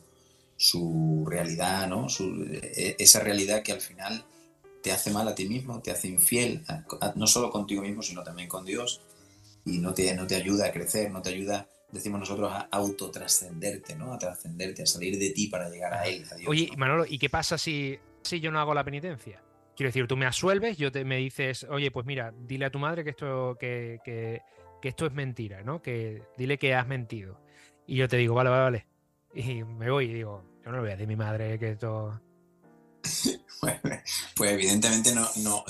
su 0.57 1.25
realidad, 1.29 1.89
¿no? 1.89 2.09
Su- 2.09 2.45
e- 2.53 2.95
esa 2.99 3.20
realidad 3.20 3.62
que 3.62 3.73
al 3.73 3.81
final 3.81 4.25
te 4.83 4.93
hace 4.93 5.11
mal 5.11 5.26
a 5.28 5.35
ti 5.35 5.49
mismo, 5.49 5.80
te 5.80 5.91
hace 5.91 6.09
infiel, 6.09 6.64
a- 6.68 6.85
a- 7.01 7.12
no 7.16 7.26
solo 7.26 7.51
contigo 7.51 7.83
mismo, 7.83 8.03
sino 8.03 8.22
también 8.22 8.49
con 8.49 8.64
Dios, 8.64 9.01
y 9.64 9.78
no 9.78 9.95
te, 9.95 10.14
no 10.14 10.26
te 10.26 10.35
ayuda 10.37 10.66
a 10.66 10.72
crecer, 10.72 11.11
no 11.11 11.22
te 11.22 11.30
ayuda 11.30 11.66
decimos 11.93 12.20
nosotros, 12.20 12.51
a 12.51 12.68
autotrascenderte, 12.70 13.95
¿no? 13.95 14.14
A 14.14 14.18
trascenderte, 14.18 14.83
a 14.83 14.87
salir 14.87 15.18
de 15.18 15.28
ti 15.30 15.49
para 15.49 15.68
llegar 15.68 15.93
a 15.93 16.07
Él, 16.07 16.24
a 16.33 16.37
Dios. 16.37 16.49
Oye, 16.49 16.68
¿no? 16.72 16.78
Manolo, 16.78 17.05
¿y 17.07 17.18
qué 17.18 17.28
pasa 17.28 17.59
si, 17.59 17.99
si 18.22 18.41
yo 18.41 18.51
no 18.51 18.59
hago 18.61 18.72
la 18.72 18.83
penitencia? 18.83 19.43
Quiero 19.76 19.89
decir, 19.89 20.07
tú 20.07 20.16
me 20.16 20.24
asuelves, 20.24 20.78
yo 20.78 20.91
te, 20.91 21.05
me 21.05 21.18
dices, 21.18 21.64
oye, 21.64 21.91
pues 21.91 22.07
mira, 22.07 22.33
dile 22.47 22.64
a 22.64 22.70
tu 22.70 22.78
madre 22.78 23.05
que 23.05 23.11
esto, 23.11 23.57
que, 23.61 24.01
que- 24.05 24.41
que 24.80 24.89
esto 24.89 25.05
es 25.07 25.12
mentira, 25.12 25.62
¿no? 25.62 25.80
Que 25.83 26.22
dile 26.39 26.59
que 26.59 26.74
has 26.74 26.87
mentido. 26.89 27.39
Y 27.87 27.97
yo 27.97 28.09
te 28.09 28.16
digo, 28.16 28.35
vale, 28.35 28.49
vale, 28.51 28.62
vale. 28.62 28.87
Y 29.35 29.62
me 29.62 29.91
voy 29.91 30.07
y 30.07 30.14
digo, 30.14 30.43
yo 30.64 30.70
no 30.70 30.78
le 30.78 30.80
voy 30.80 30.89
a 30.89 30.93
decir 30.93 31.05
a 31.05 31.09
mi 31.09 31.16
madre 31.16 31.59
que 31.59 31.72
esto. 31.72 32.20
Pues, 34.36 34.52
evidentemente 34.52 35.14
no, 35.14 35.64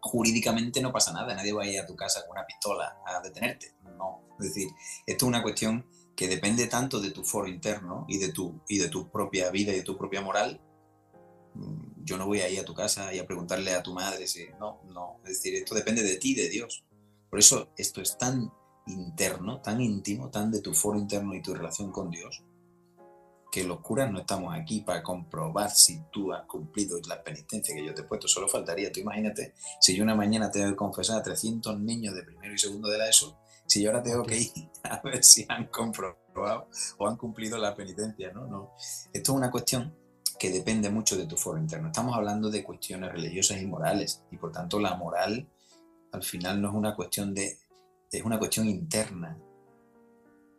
jurídicamente 0.00 0.80
no 0.80 0.92
pasa 0.92 1.12
nada, 1.12 1.34
nadie 1.34 1.52
va 1.52 1.64
a 1.64 1.66
ir 1.66 1.80
a 1.80 1.86
tu 1.86 1.94
casa 1.94 2.22
con 2.22 2.36
una 2.36 2.46
pistola 2.46 2.98
a 3.06 3.20
detenerte. 3.20 3.74
No. 3.96 4.22
Es 4.40 4.48
decir, 4.48 4.68
esto 5.06 5.26
es 5.26 5.28
una 5.28 5.42
cuestión 5.42 5.86
que 6.14 6.28
depende 6.28 6.66
tanto 6.66 7.00
de 7.00 7.10
tu 7.10 7.24
foro 7.24 7.46
interno 7.46 8.06
y 8.08 8.18
de 8.18 8.32
tu, 8.32 8.62
y 8.68 8.78
de 8.78 8.88
tu 8.88 9.10
propia 9.10 9.50
vida 9.50 9.72
y 9.72 9.76
de 9.76 9.82
tu 9.82 9.96
propia 9.96 10.22
moral. 10.22 10.60
Mm, 11.54 12.04
Yo 12.04 12.16
no 12.16 12.26
voy 12.26 12.40
a 12.40 12.48
ir 12.48 12.60
a 12.60 12.64
tu 12.64 12.74
casa 12.74 13.12
y 13.12 13.18
a 13.18 13.26
preguntarle 13.26 13.74
a 13.74 13.82
tu 13.82 13.92
madre 13.92 14.26
si. 14.26 14.46
No, 14.58 14.80
no. 14.86 15.20
Es 15.24 15.30
decir, 15.30 15.54
esto 15.54 15.74
depende 15.74 16.02
de 16.02 16.16
ti, 16.16 16.34
de 16.34 16.48
Dios. 16.48 16.84
Por 17.28 17.38
eso 17.38 17.72
esto 17.76 18.00
es 18.00 18.16
tan 18.16 18.50
interno, 18.86 19.60
tan 19.60 19.80
íntimo, 19.80 20.30
tan 20.30 20.50
de 20.50 20.60
tu 20.60 20.72
foro 20.72 20.98
interno 20.98 21.34
y 21.34 21.42
tu 21.42 21.54
relación 21.54 21.90
con 21.90 22.10
Dios, 22.10 22.42
que 23.56 23.64
los 23.64 23.80
curas 23.80 24.12
no 24.12 24.18
estamos 24.18 24.54
aquí 24.54 24.82
para 24.82 25.02
comprobar 25.02 25.70
si 25.70 26.02
tú 26.12 26.30
has 26.30 26.44
cumplido 26.44 27.00
la 27.08 27.24
penitencia 27.24 27.74
que 27.74 27.86
yo 27.86 27.94
te 27.94 28.02
he 28.02 28.04
puesto. 28.04 28.28
Solo 28.28 28.48
faltaría. 28.48 28.92
Tú 28.92 29.00
imagínate, 29.00 29.54
si 29.80 29.96
yo 29.96 30.04
una 30.04 30.14
mañana 30.14 30.50
tengo 30.50 30.68
que 30.68 30.76
confesar 30.76 31.20
a 31.20 31.22
300 31.22 31.80
niños 31.80 32.14
de 32.14 32.22
primero 32.22 32.52
y 32.52 32.58
segundo 32.58 32.90
de 32.90 32.98
la 32.98 33.08
ESO, 33.08 33.40
si 33.64 33.80
yo 33.80 33.88
ahora 33.88 34.02
tengo 34.02 34.24
que 34.24 34.36
ir 34.36 34.52
a 34.82 35.00
ver 35.00 35.24
si 35.24 35.46
han 35.48 35.68
comprobado 35.68 36.68
o 36.98 37.08
han 37.08 37.16
cumplido 37.16 37.56
la 37.56 37.74
penitencia, 37.74 38.30
¿no? 38.30 38.46
no. 38.46 38.72
Esto 39.10 39.32
es 39.32 39.38
una 39.38 39.50
cuestión 39.50 39.96
que 40.38 40.50
depende 40.50 40.90
mucho 40.90 41.16
de 41.16 41.24
tu 41.24 41.38
foro 41.38 41.58
interno. 41.58 41.86
Estamos 41.86 42.14
hablando 42.14 42.50
de 42.50 42.62
cuestiones 42.62 43.10
religiosas 43.10 43.62
y 43.62 43.64
morales, 43.64 44.22
y 44.30 44.36
por 44.36 44.52
tanto 44.52 44.78
la 44.78 44.96
moral 44.96 45.48
al 46.12 46.22
final 46.22 46.60
no 46.60 46.68
es 46.68 46.74
una 46.74 46.94
cuestión 46.94 47.32
de, 47.32 47.58
es 48.12 48.22
una 48.22 48.38
cuestión 48.38 48.68
interna. 48.68 49.38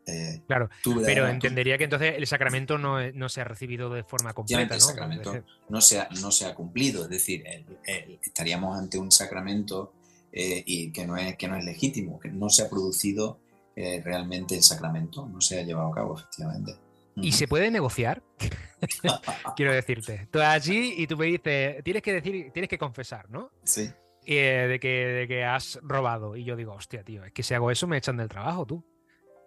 Eh, 0.08 0.42
Claro, 0.48 0.70
Pero 1.06 1.28
entendería 1.28 1.78
que 1.78 1.84
entonces 1.84 2.14
el 2.16 2.26
sacramento 2.28 2.78
no, 2.78 3.12
no 3.12 3.28
se 3.30 3.42
ha 3.42 3.44
recibido 3.44 3.90
de 3.90 4.04
forma 4.04 4.34
completa, 4.34 4.74
el 4.76 4.80
¿no? 4.80 4.86
sacramento 4.86 5.44
no 5.70 5.82
se 5.82 6.00
ha, 6.00 6.08
no 6.22 6.32
se 6.32 6.46
ha 6.46 6.56
cumplido, 6.56 7.04
es 7.04 7.10
decir, 7.10 7.44
el- 7.46 7.66
el- 7.86 8.20
estaríamos 8.24 8.78
ante 8.78 8.98
un 8.98 9.12
sacramento 9.12 9.94
eh, 10.32 10.64
y 10.66 10.92
que 10.92 11.06
no, 11.06 11.18
es, 11.18 11.36
que 11.36 11.48
no 11.48 11.56
es 11.58 11.66
legítimo, 11.66 12.20
que 12.20 12.30
no 12.30 12.50
se 12.50 12.64
ha 12.64 12.70
producido 12.70 13.40
eh, 13.76 14.02
realmente 14.04 14.56
el 14.56 14.64
sacramento, 14.64 15.28
no 15.28 15.42
se 15.42 15.60
ha 15.60 15.64
llevado 15.64 15.92
a 15.92 15.96
cabo, 15.96 16.18
efectivamente. 16.18 16.74
¿Y 17.18 17.32
se 17.34 17.48
puede 17.48 17.70
negociar? 17.72 18.24
Quiero 19.56 19.74
decirte. 19.74 20.28
Tú 20.32 20.40
allí 20.40 20.94
y 20.98 21.08
tú 21.08 21.18
me 21.18 21.26
dices, 21.26 21.84
tienes 21.84 22.02
que 22.04 22.14
decir, 22.14 22.52
tienes 22.54 22.70
que 22.70 22.78
confesar, 22.78 23.30
¿no? 23.30 23.52
Sí, 23.64 23.90
Eh, 24.26 24.68
de, 24.70 24.80
que, 24.80 24.88
de 24.90 25.28
que 25.28 25.44
has 25.44 25.80
robado. 25.82 26.36
Y 26.36 26.44
yo 26.44 26.56
digo, 26.56 26.74
hostia, 26.74 27.04
tío, 27.04 27.24
es 27.24 27.32
que 27.34 27.44
si 27.44 27.54
hago 27.54 27.72
eso 27.72 27.88
me 27.88 27.98
echan 27.98 28.18
del 28.18 28.28
trabajo, 28.30 28.66
tú. 28.66 28.86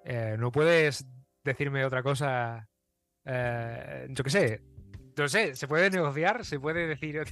Eh, 0.05 0.36
no 0.38 0.51
puedes 0.51 1.07
decirme 1.44 1.84
otra 1.84 2.03
cosa. 2.03 2.68
eh, 3.24 4.07
yo 4.11 4.24
qué 4.24 4.30
sé. 4.30 4.62
No 5.16 5.28
sé, 5.28 5.55
se 5.55 5.68
puede 5.68 5.90
negociar, 5.90 6.44
se 6.44 6.59
puede 6.59 6.86
decir. 6.86 7.22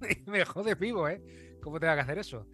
me 0.26 0.44
jodes 0.44 0.78
vivo, 0.78 1.08
¿eh? 1.08 1.58
¿Cómo 1.62 1.78
tengo 1.78 1.94
que 1.94 2.00
hacer 2.00 2.18
eso? 2.18 2.46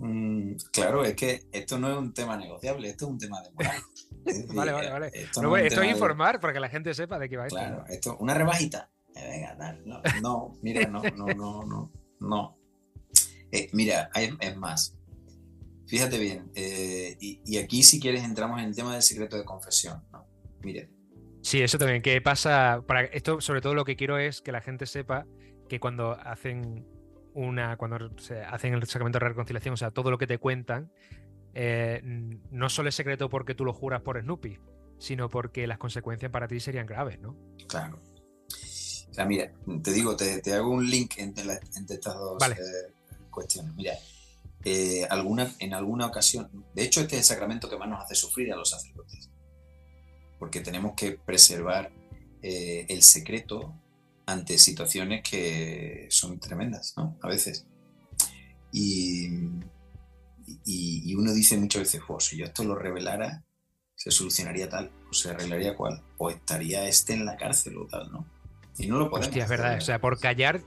Mm, 0.00 0.52
claro, 0.72 1.04
es 1.04 1.14
que 1.16 1.40
esto 1.50 1.78
no 1.78 1.90
es 1.90 1.96
un 1.98 2.12
tema 2.14 2.36
negociable, 2.36 2.88
esto 2.90 3.06
es 3.06 3.10
un 3.10 3.18
tema 3.18 3.42
de 3.42 3.50
moral. 3.52 3.80
Decir, 4.24 4.46
Vale, 4.54 4.72
vale, 4.72 4.86
eh, 4.88 4.90
vale. 4.90 5.10
Esto, 5.14 5.42
No, 5.42 5.48
no 5.50 5.56
es 5.56 5.60
un 5.62 5.66
esto 5.68 5.74
es 5.80 5.80
tema 5.80 5.86
de- 5.86 5.98
informar 5.98 6.40
para 6.40 6.52
que 6.52 6.60
la 6.60 6.68
gente 6.68 6.92
sepa 6.94 7.18
de 7.18 7.28
qué 7.28 7.36
va 7.38 7.46
esto. 7.46 7.56
Claro, 7.58 7.84
esto, 7.88 8.16
una 8.18 8.34
rebajita. 8.34 8.90
Eh, 9.14 9.26
venga, 9.26 9.56
tal. 9.56 9.82
No, 9.86 10.02
no, 10.22 10.58
mira, 10.62 10.86
no, 10.86 11.02
no, 11.02 11.26
no, 11.28 11.62
no, 11.64 11.92
no. 12.20 12.58
Eh, 13.50 13.70
mira, 13.72 14.10
es 14.14 14.56
más. 14.56 14.97
Fíjate 15.88 16.18
bien, 16.18 16.50
eh, 16.54 17.16
y, 17.18 17.40
y 17.44 17.56
aquí 17.56 17.82
si 17.82 17.98
quieres 17.98 18.22
entramos 18.22 18.60
en 18.60 18.66
el 18.66 18.76
tema 18.76 18.92
del 18.92 19.02
secreto 19.02 19.36
de 19.36 19.44
confesión. 19.44 20.02
¿no? 20.12 20.26
Mira, 20.62 20.86
Sí, 21.42 21.62
eso 21.62 21.78
también. 21.78 22.02
¿Qué 22.02 22.20
pasa? 22.20 22.82
Para 22.86 23.04
esto, 23.04 23.40
sobre 23.40 23.60
todo, 23.62 23.72
lo 23.74 23.84
que 23.84 23.96
quiero 23.96 24.18
es 24.18 24.42
que 24.42 24.52
la 24.52 24.60
gente 24.60 24.84
sepa 24.86 25.24
que 25.68 25.80
cuando 25.80 26.12
hacen 26.12 26.84
una, 27.32 27.76
cuando 27.78 28.10
se 28.18 28.42
hacen 28.42 28.74
el 28.74 28.84
sacramento 28.86 29.18
de 29.18 29.28
reconciliación, 29.28 29.72
o 29.74 29.76
sea, 29.76 29.90
todo 29.90 30.10
lo 30.10 30.18
que 30.18 30.26
te 30.26 30.36
cuentan, 30.38 30.90
eh, 31.54 32.02
no 32.50 32.68
solo 32.68 32.88
es 32.90 32.94
secreto 32.94 33.30
porque 33.30 33.54
tú 33.54 33.64
lo 33.64 33.72
juras 33.72 34.02
por 34.02 34.20
Snoopy, 34.20 34.58
sino 34.98 35.30
porque 35.30 35.66
las 35.66 35.78
consecuencias 35.78 36.30
para 36.30 36.48
ti 36.48 36.60
serían 36.60 36.86
graves, 36.86 37.18
¿no? 37.20 37.34
claro. 37.68 37.98
O 39.10 39.14
sea, 39.14 39.24
mira, 39.24 39.50
te 39.82 39.92
digo, 39.92 40.16
te, 40.16 40.42
te 40.42 40.52
hago 40.52 40.70
un 40.70 40.88
link 40.90 41.14
entre, 41.18 41.44
la- 41.44 41.60
entre 41.76 41.94
estas 41.96 42.14
dos 42.14 42.36
Vale. 42.38 42.56
eh, 42.56 42.92
cuestiones. 43.30 43.74
Mira, 43.74 43.94
eh, 44.64 45.06
alguna, 45.08 45.52
en 45.58 45.74
alguna 45.74 46.06
ocasión, 46.06 46.66
de 46.74 46.82
hecho 46.82 47.00
este 47.00 47.16
es 47.16 47.22
el 47.22 47.24
sacramento 47.36 47.68
que 47.68 47.78
más 47.78 47.88
nos 47.88 48.04
hace 48.04 48.14
sufrir 48.14 48.52
a 48.52 48.56
los 48.56 48.70
sacerdotes, 48.70 49.30
porque 50.38 50.60
tenemos 50.60 50.94
que 50.96 51.12
preservar 51.12 51.92
eh, 52.42 52.86
el 52.88 53.02
secreto 53.02 53.74
ante 54.26 54.58
situaciones 54.58 55.22
que 55.28 56.06
son 56.10 56.38
tremendas, 56.38 56.94
¿no? 56.96 57.16
A 57.22 57.28
veces. 57.28 57.66
Y, 58.72 59.26
y, 60.64 61.10
y 61.10 61.14
uno 61.14 61.32
dice 61.32 61.56
muchas 61.56 61.82
veces, 61.82 62.02
"Jo, 62.02 62.20
si 62.20 62.36
yo 62.36 62.44
esto 62.44 62.62
lo 62.64 62.74
revelara, 62.74 63.42
se 63.94 64.10
solucionaría 64.10 64.68
tal, 64.68 64.92
o 65.10 65.12
se 65.12 65.30
arreglaría 65.30 65.74
cual, 65.74 66.02
o 66.18 66.30
estaría 66.30 66.86
este 66.86 67.14
en 67.14 67.24
la 67.24 67.36
cárcel 67.36 67.78
o 67.78 67.86
tal, 67.86 68.12
¿no? 68.12 68.26
Y 68.78 68.86
no 68.86 68.98
lo 68.98 69.10
podemos. 69.10 69.28
Hostia, 69.28 69.44
es 69.44 69.50
verdad. 69.50 69.78
O 69.78 69.80
sea, 69.80 70.00
por 70.00 70.20
callar 70.20 70.62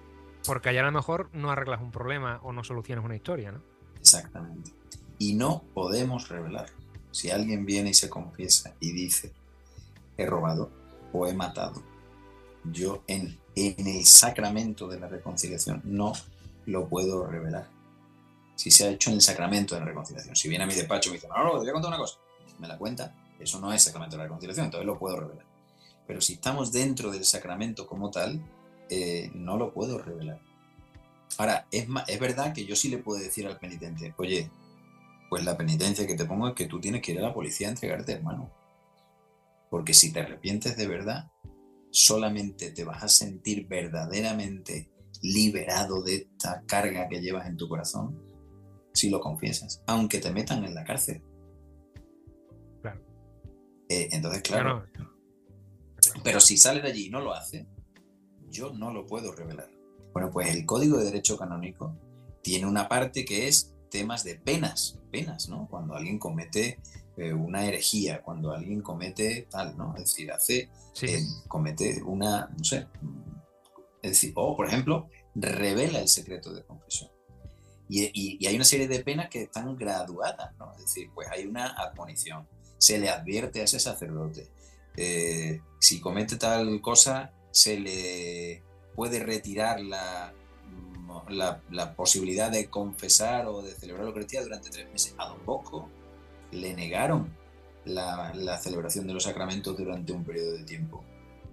Porque 0.46 0.70
allá 0.70 0.82
a 0.82 0.86
lo 0.86 0.92
mejor 0.92 1.30
no 1.34 1.52
arreglas 1.52 1.82
un 1.82 1.92
problema 1.92 2.40
o 2.44 2.52
no 2.52 2.64
solucionas 2.64 3.06
una 3.06 3.16
historia, 3.16 3.52
¿no? 3.52 3.71
Exactamente. 4.18 4.72
Y 5.20 5.34
no 5.34 5.64
podemos 5.74 6.30
revelar. 6.30 6.68
Si 7.12 7.30
alguien 7.30 7.66
viene 7.66 7.92
y 7.92 7.94
se 7.94 8.10
confiesa 8.10 8.74
y 8.80 8.92
dice, 8.92 9.34
he 10.18 10.26
robado 10.26 10.72
o 11.14 11.28
he 11.28 11.34
matado, 11.34 11.84
yo 12.64 13.04
en, 13.08 13.38
en 13.56 13.88
el 13.88 14.06
sacramento 14.06 14.88
de 14.88 15.00
la 15.00 15.08
reconciliación 15.08 15.82
no 15.84 16.14
lo 16.66 16.88
puedo 16.88 17.26
revelar. 17.26 17.70
Si 18.56 18.72
se 18.72 18.86
ha 18.86 18.90
hecho 18.90 19.10
en 19.10 19.16
el 19.16 19.22
sacramento 19.22 19.76
de 19.76 19.82
la 19.82 19.88
reconciliación. 19.88 20.36
Si 20.36 20.48
viene 20.48 20.64
a 20.64 20.68
mi 20.68 20.74
despacho 20.74 21.10
y 21.10 21.14
me 21.14 21.18
dice, 21.18 21.28
no, 21.28 21.44
no, 21.44 21.52
te 21.52 21.58
voy 21.58 21.70
a 21.70 21.74
contar 21.74 21.90
una 21.90 21.98
cosa, 21.98 22.18
me 22.60 22.68
la 22.68 22.78
cuenta, 22.78 23.16
eso 23.40 23.60
no 23.60 23.74
es 23.74 23.84
sacramento 23.84 24.16
de 24.16 24.20
la 24.20 24.24
reconciliación, 24.26 24.66
entonces 24.66 24.86
lo 24.86 25.00
puedo 25.00 25.20
revelar. 25.20 25.46
Pero 26.06 26.22
si 26.22 26.34
estamos 26.34 26.72
dentro 26.72 27.12
del 27.12 27.26
sacramento 27.26 27.88
como 27.88 28.12
tal, 28.12 28.42
eh, 28.90 29.32
no 29.34 29.58
lo 29.58 29.74
puedo 29.74 29.98
revelar. 29.98 30.40
Ahora, 31.38 31.68
es, 31.72 31.88
es 32.08 32.20
verdad 32.20 32.54
que 32.54 32.66
yo 32.66 32.76
sí 32.76 32.90
le 32.90 32.98
puedo 32.98 33.22
decir 33.22 33.48
al 33.48 33.60
penitente, 33.60 34.14
oye, 34.18 34.50
pues 35.30 35.46
la 35.46 35.58
penitencia 35.58 36.06
que 36.06 36.16
te 36.16 36.26
pongo 36.26 36.50
es 36.50 36.56
que 36.56 36.68
tú 36.68 36.80
tienes 36.80 37.02
que 37.02 37.14
ir 37.14 37.20
a 37.20 37.24
la 37.24 37.34
policía 37.34 37.68
a 37.68 37.72
entregarte, 37.72 38.12
hermano. 38.12 38.52
Porque 39.70 39.94
si 39.94 40.12
te 40.12 40.20
arrepientes 40.20 40.76
de 40.76 40.88
verdad, 40.88 41.32
solamente 41.90 42.72
te 42.72 42.84
vas 42.84 43.04
a 43.04 43.08
sentir 43.08 43.68
verdaderamente 43.68 44.90
liberado 45.22 46.04
de 46.04 46.16
esta 46.16 46.64
carga 46.66 47.08
que 47.08 47.22
llevas 47.22 47.48
en 47.48 47.58
tu 47.58 47.70
corazón 47.70 48.20
si 48.94 49.10
lo 49.10 49.22
confiesas, 49.22 49.82
aunque 49.88 50.20
te 50.20 50.32
metan 50.32 50.66
en 50.66 50.76
la 50.76 50.84
cárcel. 50.84 51.24
Claro. 52.82 53.02
Eh, 53.88 54.10
entonces, 54.12 54.42
claro. 54.42 54.86
Pero 56.24 56.40
si 56.40 56.58
sale 56.58 56.82
de 56.82 56.90
allí 56.90 57.06
y 57.06 57.10
no 57.10 57.22
lo 57.22 57.34
hace, 57.34 57.68
yo 58.50 58.74
no 58.74 58.92
lo 58.92 59.06
puedo 59.06 59.34
revelar. 59.34 59.70
Bueno, 60.14 60.30
pues 60.32 60.54
el 60.56 60.66
Código 60.66 60.98
de 60.98 61.06
Derecho 61.06 61.38
Canónico 61.38 61.96
tiene 62.42 62.66
una 62.66 62.88
parte 62.88 63.24
que 63.26 63.48
es 63.48 63.74
temas 63.90 64.24
de 64.24 64.36
penas, 64.36 65.00
penas, 65.12 65.50
¿no? 65.50 65.68
Cuando 65.70 65.96
alguien 65.96 66.18
comete 66.18 66.80
eh, 67.18 67.34
una 67.34 67.66
herejía, 67.66 68.22
cuando 68.22 68.52
alguien 68.52 68.82
comete 68.82 69.48
tal, 69.50 69.78
¿no? 69.78 69.94
Es 69.96 70.04
decir, 70.04 70.32
hace, 70.32 70.70
eh, 71.02 71.24
comete 71.48 72.02
una, 72.04 72.50
no 72.58 72.64
sé, 72.64 72.88
es 74.02 74.12
decir, 74.12 74.34
o 74.36 74.56
por 74.56 74.68
ejemplo, 74.68 75.10
revela 75.36 76.00
el 76.00 76.08
secreto 76.08 76.54
de 76.54 76.64
confesión. 76.64 77.10
Y, 77.90 78.46
hay 78.48 78.56
una 78.56 78.64
serie 78.64 78.88
de 78.88 79.04
penas 79.04 79.30
que 79.30 79.44
están 79.44 79.76
graduadas, 79.76 80.56
¿no? 80.58 80.72
Es 80.76 80.84
decir, 80.84 81.10
pues 81.14 81.28
hay 81.30 81.46
una 81.46 81.68
admonición, 81.68 82.48
se 82.78 82.98
le 82.98 83.10
advierte 83.10 83.60
a 83.60 83.66
ese 83.66 83.80
sacerdote. 83.82 84.50
Eh, 84.96 85.62
si 85.80 86.00
comete 86.00 86.38
tal 86.38 86.80
cosa, 86.82 87.34
se 87.52 87.78
le 87.78 88.64
puede 88.96 89.24
retirar 89.24 89.80
la, 89.80 90.34
la, 91.30 91.94
posibilidad 91.96 92.52
de 92.52 92.70
confesar 92.70 93.48
o 93.48 93.62
de 93.62 93.72
celebrar 93.72 94.04
la 94.04 94.10
Eucaristía 94.10 94.44
durante 94.44 94.70
tres 94.70 94.90
meses. 94.92 95.16
A 95.18 95.28
Don 95.28 95.46
Bosco 95.46 95.90
le 96.52 96.74
negaron 96.74 97.30
la, 97.86 98.34
la, 98.36 98.58
celebración 98.58 99.08
de 99.08 99.14
los 99.14 99.24
sacramentos 99.24 99.78
durante 99.78 100.12
un 100.12 100.24
periodo 100.24 100.54
de 100.54 100.64
tiempo 100.64 101.04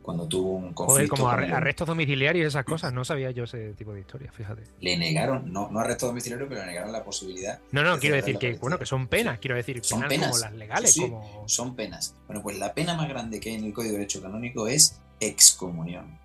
cuando 0.08 0.26
tuvo 0.26 0.52
un 0.52 0.72
conflicto. 0.72 1.16
como 1.16 1.28
arrestos 1.28 1.86
domiciliarios 1.86 2.44
y 2.44 2.46
esas 2.46 2.64
cosas, 2.64 2.94
no 2.94 3.04
sabía 3.04 3.30
yo 3.30 3.44
ese 3.44 3.74
tipo 3.74 3.92
de 3.92 4.00
historia, 4.00 4.32
fíjate. 4.32 4.62
Le 4.80 4.96
negaron, 4.96 5.52
no, 5.52 5.68
no 5.70 5.80
arresto 5.80 6.06
domiciliario, 6.06 6.48
pero 6.48 6.62
le 6.62 6.68
negaron 6.68 6.92
la 6.92 7.04
posibilidad. 7.04 7.60
No, 7.72 7.82
no, 7.82 7.98
quiero 7.98 8.16
decir 8.16 8.38
que, 8.38 8.54
bueno, 8.54 8.78
que 8.78 8.86
son 8.86 9.08
penas, 9.08 9.38
quiero 9.38 9.56
decir, 9.56 9.84
son 9.84 10.08
penas, 10.08 10.30
como 10.30 10.40
las 10.40 10.54
legales. 10.54 10.96
como... 10.98 11.44
Son 11.46 11.76
penas. 11.76 12.14
Bueno, 12.26 12.42
pues 12.42 12.58
la 12.58 12.72
pena 12.72 12.94
más 12.94 13.06
grande 13.06 13.38
que 13.38 13.50
hay 13.50 13.56
en 13.56 13.64
el 13.64 13.74
Código 13.74 13.92
de 13.92 13.98
Derecho 13.98 14.22
Canónico 14.22 14.66
es 14.66 14.98
excomunión. 15.20 16.18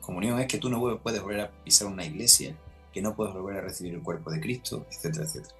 Comunión 0.00 0.40
es 0.40 0.46
que 0.46 0.58
tú 0.58 0.68
no 0.68 1.00
puedes 1.02 1.22
volver 1.22 1.40
a 1.40 1.50
pisar 1.64 1.86
una 1.86 2.04
iglesia, 2.04 2.56
que 2.92 3.02
no 3.02 3.14
puedes 3.14 3.34
volver 3.34 3.58
a 3.58 3.60
recibir 3.60 3.94
el 3.94 4.02
cuerpo 4.02 4.30
de 4.30 4.40
Cristo, 4.40 4.86
etcétera, 4.90 5.24
etcétera. 5.24 5.54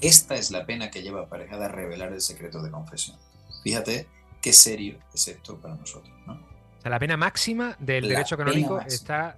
Esta 0.00 0.34
es 0.34 0.50
la 0.50 0.66
pena 0.66 0.90
que 0.90 1.02
lleva 1.02 1.22
aparejada 1.22 1.66
a 1.66 1.68
revelar 1.68 2.12
el 2.12 2.20
secreto 2.20 2.62
de 2.62 2.70
confesión. 2.70 3.16
Fíjate 3.62 4.06
qué 4.40 4.52
serio 4.52 4.98
es 5.14 5.28
esto 5.28 5.60
para 5.60 5.74
nosotros, 5.74 6.14
¿no? 6.26 6.56
la 6.90 6.98
pena 6.98 7.16
máxima 7.16 7.76
del 7.80 8.08
derecho 8.08 8.36
canónico 8.36 8.80
está 8.80 9.36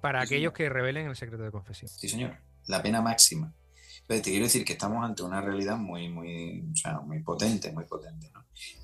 para 0.00 0.20
aquellos 0.20 0.52
que 0.52 0.68
revelen 0.68 1.08
el 1.08 1.16
secreto 1.16 1.42
de 1.42 1.50
confesión. 1.50 1.88
Sí, 1.88 2.08
señor. 2.08 2.36
La 2.66 2.82
pena 2.82 3.00
máxima. 3.00 3.52
Pero 4.06 4.20
te 4.20 4.30
quiero 4.30 4.44
decir 4.44 4.64
que 4.64 4.74
estamos 4.74 5.04
ante 5.04 5.22
una 5.22 5.40
realidad 5.40 5.76
muy, 5.76 6.08
muy, 6.08 6.62
o 6.72 6.76
sea, 6.76 7.00
muy 7.00 7.20
potente, 7.22 7.72
muy 7.72 7.84
potente. 7.84 8.30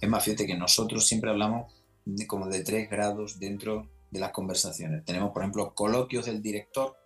Es 0.01 0.09
más, 0.09 0.25
fíjate 0.25 0.47
que 0.47 0.57
nosotros 0.57 1.07
siempre 1.07 1.31
hablamos 1.31 1.73
de, 2.05 2.27
como 2.27 2.49
de 2.49 2.65
tres 2.65 2.89
grados 2.89 3.39
dentro 3.39 3.89
de 4.11 4.21
las 4.21 4.33
conversaciones. 4.33 5.05
Tenemos, 5.05 5.33
por 5.33 5.43
ejemplo, 5.43 5.75
coloquios 5.75 6.27
del 6.27 6.43
director 6.43 6.97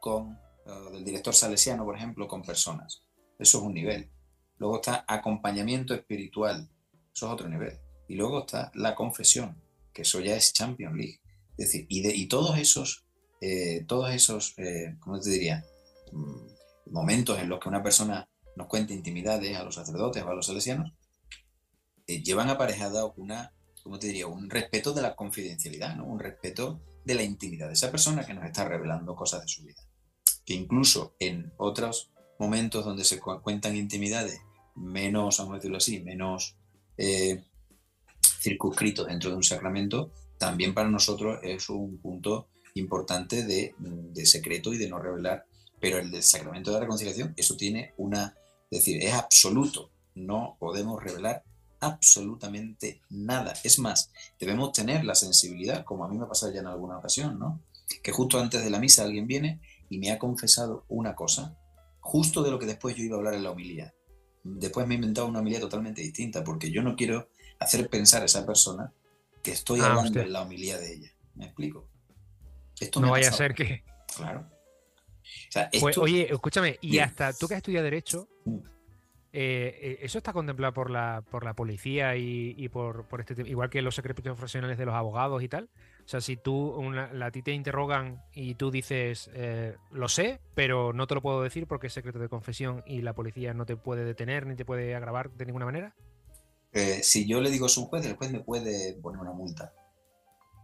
con, 0.00 0.38
uh, 0.66 0.90
del 0.92 1.04
director 1.04 1.34
salesiano, 1.34 1.84
por 1.84 1.96
ejemplo, 1.96 2.26
con 2.26 2.42
personas. 2.42 3.02
Eso 3.38 3.58
es 3.58 3.64
un 3.64 3.74
nivel. 3.74 4.10
Luego 4.58 4.76
está 4.76 5.04
acompañamiento 5.06 5.94
espiritual. 5.94 6.68
Eso 7.12 7.26
es 7.26 7.32
otro 7.32 7.48
nivel. 7.48 7.78
Y 8.08 8.14
luego 8.14 8.40
está 8.40 8.70
la 8.74 8.94
confesión 8.94 9.64
que 9.94 10.02
eso 10.02 10.20
ya 10.20 10.36
es 10.36 10.52
Champions 10.52 10.96
League. 10.96 11.20
Es 11.56 11.66
decir, 11.66 11.86
y, 11.88 12.02
de, 12.02 12.14
y 12.14 12.26
todos 12.26 12.58
esos, 12.58 13.06
eh, 13.40 13.84
todos 13.86 14.12
esos, 14.12 14.54
eh, 14.58 14.96
¿cómo 14.98 15.20
te 15.20 15.30
diría? 15.30 15.64
Mm, 16.12 16.92
momentos 16.92 17.38
en 17.38 17.48
los 17.48 17.60
que 17.60 17.68
una 17.68 17.82
persona 17.82 18.28
nos 18.56 18.66
cuenta 18.66 18.92
intimidades 18.92 19.56
a 19.56 19.62
los 19.62 19.76
sacerdotes 19.76 20.22
o 20.22 20.28
a 20.28 20.34
los 20.34 20.46
salesianos, 20.46 20.92
eh, 22.06 22.22
llevan 22.22 22.50
aparejada 22.50 23.06
una, 23.16 23.52
¿cómo 23.84 23.98
te 23.98 24.08
diría? 24.08 24.26
Un 24.26 24.50
respeto 24.50 24.92
de 24.92 25.02
la 25.02 25.14
confidencialidad, 25.14 25.94
¿no? 25.94 26.06
Un 26.06 26.18
respeto 26.18 26.80
de 27.04 27.14
la 27.14 27.22
intimidad 27.22 27.68
de 27.68 27.74
esa 27.74 27.90
persona 27.90 28.26
que 28.26 28.34
nos 28.34 28.44
está 28.44 28.66
revelando 28.66 29.14
cosas 29.14 29.42
de 29.42 29.48
su 29.48 29.62
vida. 29.62 29.80
Que 30.44 30.54
incluso 30.54 31.14
en 31.20 31.52
otros 31.58 32.10
momentos 32.38 32.84
donde 32.84 33.04
se 33.04 33.20
cuentan 33.20 33.76
intimidades 33.76 34.40
menos, 34.74 35.38
vamos 35.38 35.52
a 35.52 35.56
decirlo 35.56 35.76
así, 35.76 36.00
menos 36.00 36.56
circunscrito 38.40 39.04
dentro 39.04 39.30
de 39.30 39.36
un 39.36 39.42
sacramento, 39.42 40.12
también 40.38 40.74
para 40.74 40.88
nosotros 40.88 41.38
es 41.42 41.68
un 41.68 41.98
punto 41.98 42.48
importante 42.74 43.44
de, 43.44 43.74
secreto 44.26 44.72
y 44.72 44.78
de 44.78 44.88
no 44.88 44.98
revelar. 44.98 45.46
Pero 45.80 45.98
el 45.98 46.10
del 46.10 46.22
sacramento 46.22 46.70
de 46.70 46.74
la 46.74 46.80
reconciliación, 46.80 47.34
eso 47.36 47.56
tiene 47.56 47.92
una, 47.98 48.34
es 48.70 48.78
decir, 48.78 49.02
es 49.02 49.12
absoluto. 49.12 49.90
No 50.14 50.56
podemos 50.58 51.02
revelar 51.02 51.42
absolutamente 51.86 53.00
nada. 53.10 53.54
Es 53.62 53.78
más, 53.78 54.10
debemos 54.38 54.72
tener 54.72 55.04
la 55.04 55.14
sensibilidad, 55.14 55.84
como 55.84 56.04
a 56.04 56.08
mí 56.08 56.16
me 56.16 56.24
ha 56.24 56.28
pasado 56.28 56.52
ya 56.52 56.60
en 56.60 56.66
alguna 56.66 56.98
ocasión, 56.98 57.38
¿no? 57.38 57.60
Que 58.02 58.12
justo 58.12 58.38
antes 58.38 58.64
de 58.64 58.70
la 58.70 58.78
misa 58.78 59.04
alguien 59.04 59.26
viene 59.26 59.60
y 59.90 59.98
me 59.98 60.10
ha 60.10 60.18
confesado 60.18 60.84
una 60.88 61.14
cosa, 61.14 61.56
justo 62.00 62.42
de 62.42 62.50
lo 62.50 62.58
que 62.58 62.66
después 62.66 62.96
yo 62.96 63.04
iba 63.04 63.16
a 63.16 63.18
hablar 63.18 63.34
en 63.34 63.44
la 63.44 63.50
homilía. 63.50 63.94
Después 64.42 64.86
me 64.86 64.94
he 64.94 64.96
inventado 64.96 65.26
una 65.26 65.40
homilía 65.40 65.60
totalmente 65.60 66.02
distinta, 66.02 66.44
porque 66.44 66.70
yo 66.70 66.82
no 66.82 66.96
quiero 66.96 67.28
hacer 67.58 67.88
pensar 67.88 68.22
a 68.22 68.26
esa 68.26 68.44
persona 68.44 68.92
que 69.42 69.52
estoy 69.52 69.80
ah, 69.80 69.86
hablando 69.86 70.20
en 70.20 70.32
la 70.32 70.42
homilía 70.42 70.78
de 70.78 70.94
ella. 70.94 71.12
¿Me 71.34 71.46
explico? 71.46 71.88
Esto 72.78 73.00
no 73.00 73.10
vaya 73.10 73.28
a 73.28 73.32
ser 73.32 73.54
que. 73.54 73.84
Claro. 74.16 74.50
Pues, 75.80 75.98
oye, 75.98 76.32
escúchame, 76.32 76.78
y 76.80 76.98
hasta 76.98 77.32
tú 77.32 77.48
que 77.48 77.54
has 77.54 77.58
estudiado 77.58 77.84
Derecho, 77.84 78.28
mm. 78.44 78.58
Eh, 79.36 79.80
eh, 79.82 79.98
¿eso 80.02 80.18
está 80.18 80.32
contemplado 80.32 80.72
por 80.72 80.90
la, 80.90 81.24
por 81.28 81.44
la 81.44 81.54
policía 81.54 82.16
y, 82.16 82.68
por, 82.68 83.06
por, 83.08 83.20
este 83.20 83.34
igual 83.42 83.68
que 83.68 83.82
los 83.82 83.96
secretos 83.96 84.22
profesionales 84.22 84.78
de 84.78 84.86
los 84.86 84.94
abogados 84.94 85.42
y 85.42 85.48
tal? 85.48 85.68
O 86.04 86.08
sea, 86.08 86.20
si 86.20 86.36
tú 86.36 86.80
a 86.88 87.30
ti 87.32 87.42
te 87.42 87.50
interrogan 87.50 88.22
y 88.32 88.54
tú 88.54 88.70
dices, 88.70 89.28
eh, 89.34 89.76
lo 89.90 90.08
sé, 90.08 90.38
pero 90.54 90.92
no 90.92 91.08
te 91.08 91.16
lo 91.16 91.20
puedo 91.20 91.42
decir 91.42 91.66
porque 91.66 91.88
es 91.88 91.92
secreto 91.92 92.20
de 92.20 92.28
confesión 92.28 92.84
y 92.86 93.02
la 93.02 93.12
policía 93.12 93.54
no 93.54 93.66
te 93.66 93.76
puede 93.76 94.04
detener 94.04 94.46
ni 94.46 94.54
te 94.54 94.64
puede 94.64 94.94
agravar 94.94 95.32
de 95.32 95.46
ninguna 95.46 95.64
manera. 95.64 95.96
Si 97.02 97.26
yo 97.26 97.40
le 97.40 97.50
digo 97.50 97.66
a 97.66 97.80
un 97.80 97.86
juez, 97.86 98.06
el 98.06 98.14
juez 98.14 98.30
me 98.30 98.40
puede 98.40 98.94
poner 99.02 99.20
una 99.20 99.32
multa, 99.32 99.72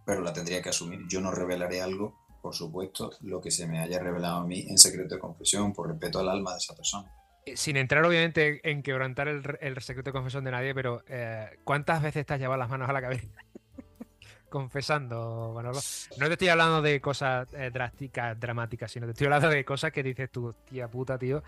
pero 0.07 0.21
la 0.21 0.33
tendría 0.33 0.63
que 0.63 0.69
asumir. 0.69 1.01
Yo 1.09 1.21
no 1.21 1.33
revelaré 1.33 1.83
algo, 1.83 2.21
por 2.41 2.55
supuesto, 2.55 3.11
lo 3.23 3.41
que 3.41 3.51
se 3.51 3.67
me 3.67 3.81
haya 3.81 3.99
revelado 3.99 4.39
a 4.39 4.47
mí 4.47 4.65
en 4.69 4.79
secreto 4.79 5.17
de 5.17 5.21
confesión, 5.21 5.73
por 5.73 5.89
respeto 5.89 6.21
al 6.21 6.29
alma 6.29 6.53
de 6.53 6.59
esa 6.59 6.77
persona. 6.77 7.13
Eh, 7.47 7.57
sin 7.57 7.77
entrar, 7.77 8.05
obviamente, 8.05 8.61
en 8.69 8.83
quebrantar 8.83 9.29
el, 9.29 9.81
secreto 9.81 10.11
de 10.11 10.13
confesión 10.13 10.45
de 10.45 10.51
nadie, 10.51 10.75
pero 10.75 11.03
eh, 11.09 11.59
¿cuántas 11.65 12.03
veces 12.03 12.27
te 12.27 12.35
has 12.35 12.41
llevado 12.41 12.59
las 12.59 12.69
manos 12.69 12.89
a 12.89 12.93
la 12.93 13.01
cabeza? 13.01 13.29
Confesando, 14.49 15.53
Manolo. 15.55 15.79
No 16.19 16.27
te 16.27 16.33
estoy 16.33 16.49
hablando 16.49 16.83
de 16.83 17.01
cosas 17.01 17.49
drásticas, 17.73 18.39
dramáticas, 18.39 18.91
sino 18.91 19.07
te 19.07 19.13
estoy 19.13 19.27
hablando 19.27 19.49
de 19.49 19.65
cosas 19.65 19.93
que 19.93 20.03
dices 20.03 20.29
tú, 20.29 20.53
tía 20.69 20.89
puta, 20.89 21.17
tío, 21.17 21.41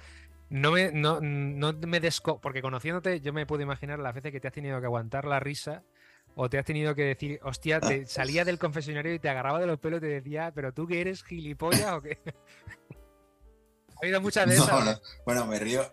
no 0.53 0.70
me, 0.70 0.93
no, 0.93 1.20
no 1.20 1.72
me 1.72 1.99
desco. 1.99 2.40
Porque 2.40 2.62
conociéndote, 2.62 3.20
yo 3.20 3.32
me 3.32 3.47
puedo 3.47 3.62
imaginar 3.62 3.99
las 3.99 4.14
veces 4.14 4.30
que 4.30 4.38
te 4.38 4.49
has 4.49 4.55
tenido 4.55 4.78
que 4.80 4.86
aguantar 4.86 5.24
la 5.24 5.40
risa 5.40 5.82
o 6.34 6.49
te 6.49 6.59
has 6.59 6.64
tenido 6.64 6.95
que 6.95 7.03
decir, 7.05 7.40
hostia, 7.43 7.80
te 7.80 8.07
salía 8.07 8.45
del 8.45 8.59
confesionario 8.59 9.12
y 9.14 9.18
te 9.18 9.28
agarraba 9.28 9.61
de 9.61 9.66
los 9.66 9.78
pelos 9.78 9.99
y 9.99 10.03
te 10.03 10.07
decía, 10.09 10.53
pero 10.55 10.72
tú 10.72 10.86
que 10.86 11.01
eres 11.01 11.24
gilipollas 11.24 11.93
o 11.93 12.03
qué. 12.03 12.18
ha 14.03 14.07
habido 14.07 14.20
muchas 14.20 14.46
veces. 14.46 14.66
Bueno, 15.24 15.46
me 15.46 15.59
río. 15.59 15.86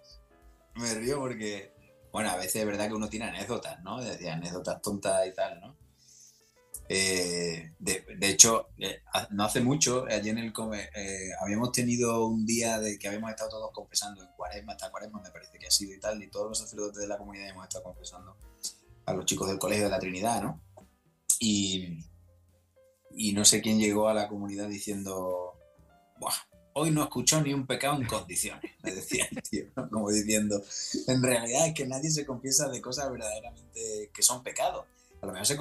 Me 0.75 0.93
río 0.95 1.19
porque, 1.19 1.73
bueno, 2.11 2.31
a 2.31 2.37
veces 2.37 2.57
es 2.57 2.65
verdad 2.65 2.87
que 2.87 2.95
uno 2.95 3.07
tiene 3.07 3.25
anécdotas, 3.25 3.81
¿no? 3.83 4.01
Decía 4.01 4.33
anécdotas 4.33 4.81
tontas 4.81 5.27
y 5.27 5.33
tal, 5.33 5.59
¿no? 5.61 5.77
Eh, 6.91 7.73
de, 7.77 8.03
hecho, 8.21 8.69
eh, 8.79 9.03
no 9.29 9.43
hace 9.43 9.61
mucho, 9.61 10.05
allí 10.09 10.29
en 10.29 10.39
el 10.39 10.51
eh, 10.95 11.29
habíamos 11.39 11.71
tenido 11.71 12.25
un 12.25 12.47
día 12.47 12.79
de 12.79 12.97
que 12.97 13.07
habíamos 13.07 13.29
estado 13.29 13.51
todos 13.51 13.71
confesando 13.71 14.23
en 14.23 14.29
cuaresma, 14.35 14.71
hasta 14.71 14.89
cuaresma 14.89 15.21
me 15.21 15.29
parece 15.29 15.59
que 15.59 15.67
ha 15.67 15.71
sido 15.71 15.93
y 15.93 15.99
tal, 15.99 16.23
y 16.23 16.31
todos 16.31 16.49
los 16.49 16.57
sacerdotes 16.57 16.99
de 16.99 17.07
la 17.07 17.19
comunidad 17.19 17.49
hemos 17.49 17.65
estado 17.65 17.83
confesando 17.83 18.35
a 19.05 19.13
los 19.13 19.25
chicos 19.25 19.47
del 19.47 19.59
Colegio 19.59 19.83
de 19.83 19.91
la 19.91 19.99
Trinidad, 19.99 20.41
¿no? 20.41 20.63
Y, 21.39 21.99
y 23.11 23.33
no 23.33 23.45
sé 23.45 23.61
quién 23.61 23.77
llegó 23.77 24.09
a 24.09 24.15
la 24.15 24.27
comunidad 24.27 24.67
diciendo, 24.67 25.59
Buah, 26.19 26.48
hoy 26.73 26.91
no 26.91 27.03
escuchó 27.03 27.41
ni 27.41 27.53
un 27.53 27.65
pecado 27.65 27.99
en 27.99 28.07
condiciones, 28.07 28.71
me 28.83 28.93
decía 28.93 29.27
el 29.31 29.41
tío, 29.41 29.65
como 29.91 30.09
diciendo, 30.09 30.61
en 31.07 31.23
realidad 31.23 31.67
es 31.67 31.73
que 31.73 31.85
nadie 31.85 32.09
se 32.09 32.25
confiesa 32.25 32.69
de 32.69 32.81
cosas 32.81 33.11
verdaderamente 33.11 34.09
que 34.13 34.21
son 34.21 34.43
pecados 34.43 34.85
a 35.21 35.25
lo 35.25 35.33
mejor 35.33 35.45
se 35.45 35.57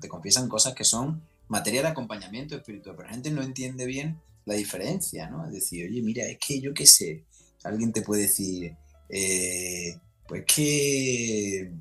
te 0.00 0.08
confiesan 0.08 0.48
cosas 0.48 0.74
que 0.74 0.84
son 0.84 1.22
materia 1.48 1.82
de 1.82 1.88
acompañamiento 1.88 2.56
espiritual, 2.56 2.96
pero 2.96 3.08
la 3.08 3.14
gente 3.14 3.30
no 3.30 3.42
entiende 3.42 3.86
bien 3.86 4.20
la 4.44 4.54
diferencia, 4.54 5.28
¿no? 5.28 5.46
Es 5.46 5.52
decir, 5.52 5.88
oye, 5.88 6.02
mira, 6.02 6.24
es 6.26 6.38
que 6.38 6.60
yo 6.60 6.74
qué 6.74 6.86
sé, 6.86 7.24
alguien 7.64 7.92
te 7.92 8.02
puede 8.02 8.22
decir, 8.22 8.74
eh, 9.08 9.96
pues 10.26 10.44
que 10.44 11.72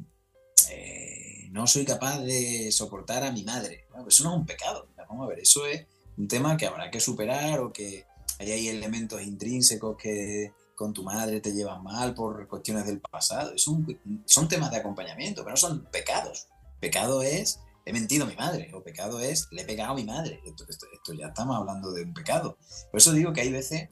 eh, 0.70 1.50
no 1.52 1.66
soy 1.68 1.86
capaz 1.86 2.20
de 2.20 2.72
soportar 2.72 3.24
a 3.24 3.32
mi 3.32 3.44
madre. 3.44 3.86
Eso 4.08 4.24
no 4.24 4.32
es 4.32 4.40
un 4.40 4.46
pecado, 4.46 4.88
vamos 4.96 5.26
a 5.26 5.30
ver, 5.30 5.40
eso 5.40 5.66
es 5.66 5.86
un 6.18 6.28
tema 6.28 6.58
que 6.58 6.66
habrá 6.66 6.92
que 6.92 7.00
superar 7.00 7.60
o 7.60 7.72
que 7.72 8.06
hay 8.40 8.70
elementos 8.70 9.22
intrínsecos 9.22 9.98
que 9.98 10.54
con 10.80 10.94
tu 10.94 11.04
madre 11.04 11.42
te 11.42 11.52
llevan 11.52 11.84
mal 11.84 12.14
por 12.14 12.48
cuestiones 12.48 12.86
del 12.86 13.02
pasado. 13.02 13.52
son 13.58 14.48
temas 14.48 14.72
de 14.72 14.78
acompañamiento, 14.78 15.44
pero 15.44 15.52
no 15.52 15.58
son 15.58 15.86
pecados. 15.92 16.48
Pecado 16.80 17.22
es, 17.22 17.60
he 17.86 17.92
mentido 17.92 18.24
a 18.24 18.30
mi 18.30 18.36
madre, 18.38 18.72
o 18.74 18.82
pecado 18.82 19.20
es, 19.20 19.50
le 19.52 19.64
he 19.64 19.66
pegado 19.66 19.92
a 19.92 19.96
mi 19.96 20.06
madre. 20.06 20.42
Esto, 20.46 21.14
ya 21.14 21.28
estamos 21.28 21.58
hablando 21.58 21.92
de 21.92 22.04
un 22.04 22.14
pecado. 22.14 22.58
Por 22.92 23.00
eso 23.00 23.12
digo 23.12 23.34
que 23.34 23.42
hay 23.42 23.52
veces 23.52 23.90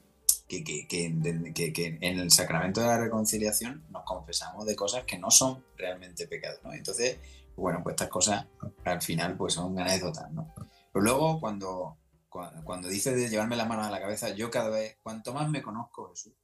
que, 0.48 0.86
en 2.00 2.18
el 2.18 2.30
sacramento 2.30 2.80
de 2.80 2.86
la 2.86 2.98
reconciliación 2.98 3.84
nos 3.90 4.04
confesamos 4.04 4.64
de 4.64 4.74
cosas 4.74 5.04
que 5.04 5.18
no 5.18 5.30
son 5.30 5.62
realmente 5.76 6.26
pecados. 6.26 6.60
¿no? 6.64 6.72
Entonces, 6.72 7.18
bueno, 7.54 7.82
pues 7.82 7.94
estas 7.94 8.08
cosas 8.08 8.46
al 8.86 9.02
final 9.02 9.36
pues 9.36 9.52
son 9.52 9.78
anécdotas. 9.78 10.30
¿no? 10.32 10.54
Pero 10.90 11.04
luego 11.04 11.38
cuando, 11.38 11.97
cuando, 12.28 12.88
dice 12.88 13.14
de 13.14 13.28
llevarme 13.28 13.56
las 13.56 13.68
manos 13.68 13.86
a 13.86 13.90
la 13.90 14.00
cabeza, 14.00 14.30
yo 14.30 14.50
cada 14.50 14.68
vez, 14.68 14.98
cuanto 15.02 15.32
más 15.32 15.48
me 15.48 15.62
conozco, 15.62 16.10
Jesús, 16.10 16.34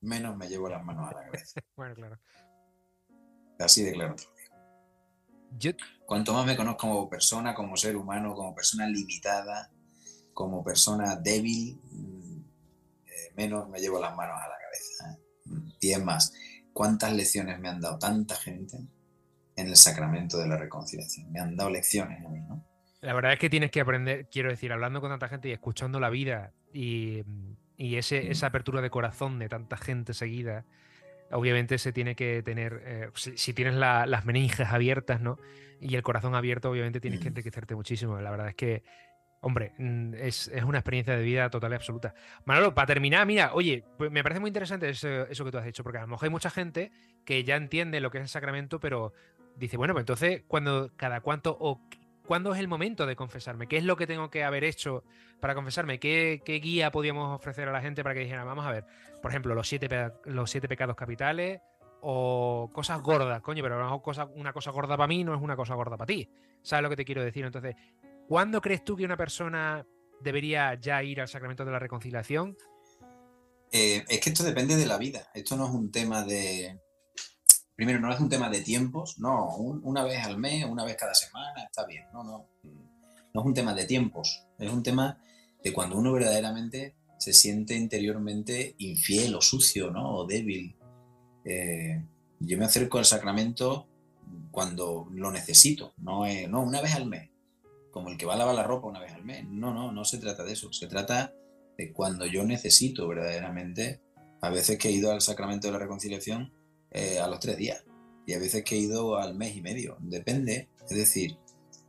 menos 0.00 0.36
me 0.36 0.48
llevo 0.48 0.68
las 0.68 0.84
manos 0.84 1.08
a 1.08 1.14
la 1.14 1.24
cabeza. 1.24 1.60
bueno, 1.76 1.94
claro. 1.94 2.18
Así 3.58 3.82
de 3.82 3.92
claro. 3.92 4.16
Cuanto 6.04 6.32
más 6.32 6.44
me 6.44 6.56
conozco 6.56 6.88
como 6.88 7.08
persona, 7.08 7.54
como 7.54 7.76
ser 7.76 7.96
humano, 7.96 8.34
como 8.34 8.54
persona 8.54 8.86
limitada, 8.86 9.70
como 10.32 10.62
persona 10.64 11.16
débil, 11.16 11.80
mm, 11.90 12.40
eh, 13.06 13.32
menos 13.36 13.68
me 13.68 13.80
llevo 13.80 14.00
las 14.00 14.14
manos 14.14 14.36
a 14.36 14.48
la 14.48 14.56
cabeza. 14.58 15.12
¿eh? 15.12 15.76
Y 15.80 15.92
es 15.92 16.04
más, 16.04 16.32
¿cuántas 16.72 17.12
lecciones 17.12 17.58
me 17.60 17.68
han 17.68 17.80
dado 17.80 17.98
tanta 17.98 18.34
gente 18.34 18.78
en 19.56 19.68
el 19.68 19.76
sacramento 19.76 20.38
de 20.38 20.48
la 20.48 20.56
reconciliación? 20.56 21.30
Me 21.30 21.40
han 21.40 21.56
dado 21.56 21.70
lecciones 21.70 22.24
a 22.24 22.28
mí, 22.28 22.40
¿no? 22.40 22.73
La 23.04 23.12
verdad 23.12 23.34
es 23.34 23.38
que 23.38 23.50
tienes 23.50 23.70
que 23.70 23.80
aprender, 23.80 24.28
quiero 24.30 24.48
decir, 24.48 24.72
hablando 24.72 25.02
con 25.02 25.10
tanta 25.10 25.28
gente 25.28 25.48
y 25.50 25.52
escuchando 25.52 26.00
la 26.00 26.08
vida 26.08 26.52
y, 26.72 27.22
ese, 27.76 28.22
mm. 28.22 28.30
esa 28.30 28.46
apertura 28.46 28.80
de 28.80 28.88
corazón 28.88 29.38
de 29.38 29.50
tanta 29.50 29.76
gente 29.76 30.14
seguida, 30.14 30.64
obviamente 31.30 31.76
se 31.76 31.92
tiene 31.92 32.14
que 32.14 32.42
tener, 32.42 32.80
eh, 32.86 33.10
si, 33.14 33.52
tienes 33.52 33.74
las 33.74 34.24
meninges 34.24 34.68
abiertas, 34.68 35.20
¿no? 35.20 35.38
Y 35.80 35.96
el 35.96 36.02
corazón 36.02 36.34
abierto, 36.34 36.70
obviamente 36.70 36.98
tienes 36.98 37.20
que 37.20 37.28
enriquecerte 37.28 37.74
muchísimo. 37.74 38.18
La 38.22 38.30
verdad 38.30 38.48
es 38.48 38.54
que, 38.54 38.82
hombre, 39.42 39.72
mm, 39.76 40.14
es, 40.14 40.50
una 40.66 40.78
experiencia 40.78 41.14
de 41.14 41.22
vida 41.22 41.50
total 41.50 41.72
y 41.72 41.74
absoluta. 41.74 42.14
Manolo, 42.46 42.74
para 42.74 42.86
terminar, 42.86 43.26
mira, 43.26 43.52
oye, 43.52 43.84
pues 43.98 44.10
me 44.10 44.22
parece 44.22 44.40
muy 44.40 44.48
interesante 44.48 44.88
eso, 44.88 45.26
que 45.28 45.50
tú 45.50 45.58
has 45.58 45.66
dicho, 45.66 45.82
porque 45.82 45.98
a 45.98 46.02
lo 46.02 46.06
mejor 46.06 46.24
hay 46.24 46.30
mucha 46.30 46.48
gente 46.48 46.90
que 47.26 47.44
ya 47.44 47.56
entiende 47.56 48.00
lo 48.00 48.10
que 48.10 48.16
es 48.16 48.22
el 48.22 48.28
sacramento, 48.28 48.80
pero 48.80 49.12
dice, 49.56 49.76
bueno, 49.76 49.92
pues 49.92 50.04
entonces, 50.04 50.42
cuando, 50.48 50.90
cada 50.96 51.20
cuánto 51.20 51.54
o 51.60 51.82
¿Cuándo 52.26 52.54
es 52.54 52.60
el 52.60 52.68
momento 52.68 53.06
de 53.06 53.16
confesarme? 53.16 53.66
¿Qué 53.66 53.76
es 53.76 53.84
lo 53.84 53.96
que 53.96 54.06
tengo 54.06 54.30
que 54.30 54.44
haber 54.44 54.64
hecho 54.64 55.04
para 55.40 55.54
confesarme? 55.54 55.98
¿Qué, 55.98 56.40
guía 56.62 56.90
podríamos 56.90 57.34
ofrecer 57.34 57.68
a 57.68 57.72
la 57.72 57.82
gente 57.82 58.02
para 58.02 58.14
que 58.14 58.20
dijera, 58.20 58.44
vamos 58.44 58.64
a 58.64 58.70
ver, 58.70 58.86
por 59.20 59.30
ejemplo, 59.30 59.54
los 59.54 59.68
siete, 59.68 59.88
los 60.24 60.50
siete 60.50 60.66
pecados 60.66 60.96
capitales 60.96 61.60
o 62.00 62.70
cosas 62.72 63.02
gordas, 63.02 63.42
coño, 63.42 63.62
pero 63.62 63.76
a 63.76 63.78
lo 63.78 63.84
mejor 63.84 64.30
una 64.34 64.52
cosa 64.52 64.70
gorda 64.70 64.96
para 64.96 65.06
mí 65.06 65.22
no 65.22 65.34
es 65.34 65.40
una 65.40 65.56
cosa 65.56 65.74
gorda 65.74 65.96
para 65.98 66.06
ti. 66.06 66.28
¿Sabes 66.62 66.82
lo 66.82 66.90
que 66.90 66.96
te 66.96 67.04
quiero 67.04 67.22
decir? 67.22 67.44
Entonces, 67.44 67.76
¿cuándo 68.26 68.60
crees 68.60 68.84
tú 68.84 68.96
que 68.96 69.04
una 69.04 69.16
persona 69.18 69.86
debería 70.20 70.74
ya 70.74 71.02
ir 71.02 71.20
al 71.20 71.28
sacramento 71.28 71.64
de 71.64 71.72
la 71.72 71.78
reconciliación? 71.78 72.56
Eh, 73.70 74.04
es 74.08 74.20
que 74.20 74.30
esto 74.30 74.44
depende 74.44 74.76
de 74.76 74.86
la 74.86 74.96
vida. 74.96 75.28
Esto 75.34 75.56
no 75.56 75.66
es 75.66 75.72
un 75.72 75.90
tema 75.90 76.22
de, 76.24 76.78
primero, 77.76 78.00
no 78.00 78.12
es 78.12 78.20
un 78.20 78.28
tema 78.28 78.48
de 78.50 78.60
tiempos, 78.60 79.18
no, 79.18 79.54
una 79.56 80.04
vez 80.04 80.24
al 80.24 80.38
mes, 80.38 80.64
una 80.64 80.84
vez 80.84 80.96
cada 80.96 81.14
semana, 81.14 81.64
está 81.64 81.84
bien, 81.86 82.04
no, 82.12 82.22
no, 82.22 82.46
no 83.32 83.40
es 83.40 83.46
un 83.46 83.54
tema 83.54 83.74
de 83.74 83.84
tiempos, 83.84 84.44
es 84.58 84.72
un 84.72 84.82
tema 84.82 85.18
de 85.62 85.72
cuando 85.72 85.96
uno 85.96 86.12
verdaderamente 86.12 86.94
se 87.18 87.32
siente 87.32 87.74
interiormente 87.74 88.74
infiel 88.78 89.34
o 89.34 89.40
sucio, 89.40 89.90
¿no? 89.90 90.16
O 90.16 90.26
débil. 90.26 90.76
Eh, 91.44 92.04
yo 92.40 92.58
me 92.58 92.66
acerco 92.66 92.98
al 92.98 93.04
sacramento 93.04 93.88
cuando 94.50 95.08
lo 95.12 95.30
necesito, 95.30 95.94
no, 95.96 96.24
no 96.48 96.62
una 96.62 96.80
vez 96.80 96.94
al 96.94 97.06
mes, 97.06 97.30
como 97.90 98.10
el 98.10 98.18
que 98.18 98.26
va 98.26 98.34
a 98.34 98.36
lavar 98.36 98.54
la 98.54 98.64
ropa 98.64 98.88
una 98.88 99.00
vez 99.00 99.12
al 99.12 99.24
mes. 99.24 99.44
No, 99.48 99.72
no, 99.72 99.92
no 99.92 100.04
se 100.04 100.18
trata 100.18 100.44
de 100.44 100.52
eso. 100.52 100.72
Se 100.72 100.88
trata 100.88 101.32
de 101.78 101.92
cuando 101.92 102.26
yo 102.26 102.44
necesito 102.44 103.06
verdaderamente. 103.06 104.00
A 104.40 104.50
veces 104.50 104.78
que 104.78 104.88
he 104.88 104.92
ido 104.92 105.10
al 105.10 105.22
sacramento 105.22 105.68
de 105.68 105.72
la 105.72 105.78
reconciliación 105.78 106.52
eh, 106.94 107.18
a 107.18 107.26
los 107.26 107.40
tres 107.40 107.56
días. 107.56 107.84
Y 108.26 108.32
a 108.32 108.38
veces 108.38 108.64
que 108.64 108.76
he 108.76 108.78
ido 108.78 109.18
al 109.18 109.34
mes 109.34 109.54
y 109.56 109.60
medio. 109.60 109.98
Depende. 110.00 110.68
Es 110.88 110.96
decir, 110.96 111.36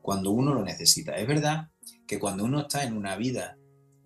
cuando 0.01 0.31
uno 0.31 0.53
lo 0.53 0.63
necesita. 0.63 1.15
Es 1.15 1.27
verdad 1.27 1.69
que 2.07 2.19
cuando 2.19 2.43
uno 2.43 2.61
está 2.61 2.83
en 2.83 2.97
una 2.97 3.15
vida, 3.15 3.57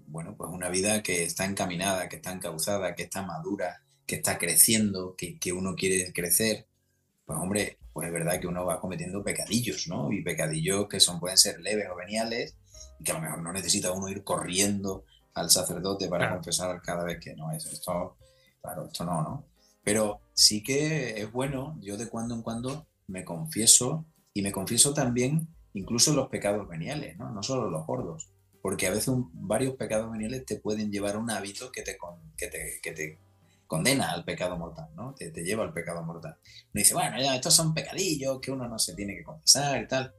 bueno, 0.07 0.35
pues 0.37 0.51
una 0.51 0.69
vida 0.69 1.01
que 1.01 1.23
está 1.23 1.45
encaminada, 1.45 2.07
que 2.09 2.17
está 2.17 2.31
encauzada, 2.31 2.95
que 2.95 3.03
está 3.03 3.23
madura, 3.23 3.81
que 4.05 4.15
está 4.15 4.37
creciendo, 4.37 5.15
que, 5.15 5.39
que 5.39 5.53
uno 5.53 5.75
quiere 5.75 6.11
crecer, 6.13 6.67
pues 7.25 7.39
hombre, 7.39 7.77
pues 7.93 8.07
es 8.07 8.13
verdad 8.13 8.39
que 8.39 8.47
uno 8.47 8.65
va 8.65 8.79
cometiendo 8.79 9.23
pecadillos, 9.23 9.87
¿no? 9.87 10.11
Y 10.11 10.23
pecadillos 10.23 10.87
que 10.87 10.99
son, 10.99 11.19
pueden 11.19 11.37
ser 11.37 11.59
leves 11.59 11.87
o 11.91 11.95
veniales 11.95 12.55
y 12.99 13.03
que 13.03 13.11
a 13.11 13.15
lo 13.15 13.21
mejor 13.21 13.41
no 13.41 13.53
necesita 13.53 13.91
uno 13.91 14.09
ir 14.09 14.23
corriendo 14.23 15.05
al 15.33 15.49
sacerdote 15.49 16.07
para 16.07 16.33
confesar 16.33 16.81
cada 16.81 17.03
vez 17.03 17.19
que 17.19 17.35
no 17.35 17.51
es. 17.51 17.65
Esto, 17.65 18.17
claro, 18.61 18.87
esto 18.87 19.05
no, 19.05 19.21
¿no? 19.21 19.48
Pero 19.83 20.21
sí 20.33 20.63
que 20.63 21.21
es 21.21 21.31
bueno, 21.31 21.77
yo 21.81 21.97
de 21.97 22.09
cuando 22.09 22.35
en 22.35 22.41
cuando 22.41 22.87
me 23.07 23.25
confieso 23.25 24.05
y 24.33 24.41
me 24.41 24.51
confieso 24.51 24.93
también 24.93 25.47
incluso 25.73 26.13
los 26.13 26.29
pecados 26.29 26.67
veniales, 26.67 27.17
¿no? 27.17 27.31
No 27.31 27.43
solo 27.43 27.69
los 27.69 27.85
gordos, 27.85 28.29
porque 28.61 28.87
a 28.87 28.91
veces 28.91 29.13
varios 29.33 29.75
pecados 29.75 30.11
veniales 30.11 30.45
te 30.45 30.57
pueden 30.57 30.91
llevar 30.91 31.15
a 31.15 31.19
un 31.19 31.29
hábito 31.29 31.71
que 31.71 31.81
te, 31.81 31.97
que 32.37 32.91
te, 32.91 33.19
condena 33.67 34.11
al 34.11 34.25
pecado 34.25 34.57
mortal, 34.57 34.89
¿no? 34.95 35.13
Te, 35.13 35.29
te, 35.29 35.43
lleva 35.43 35.63
al 35.63 35.73
pecado 35.73 36.01
mortal. 36.03 36.37
Uno 36.41 36.71
dice, 36.73 36.93
bueno, 36.95 37.19
ya, 37.19 37.35
estos 37.35 37.53
son 37.53 37.73
pecadillos 37.73 38.39
que 38.41 38.51
uno 38.51 38.67
no 38.67 38.79
se 38.79 38.95
tiene 38.95 39.15
que 39.15 39.23
confesar 39.23 39.81
y 39.83 39.87
tal. 39.87 40.13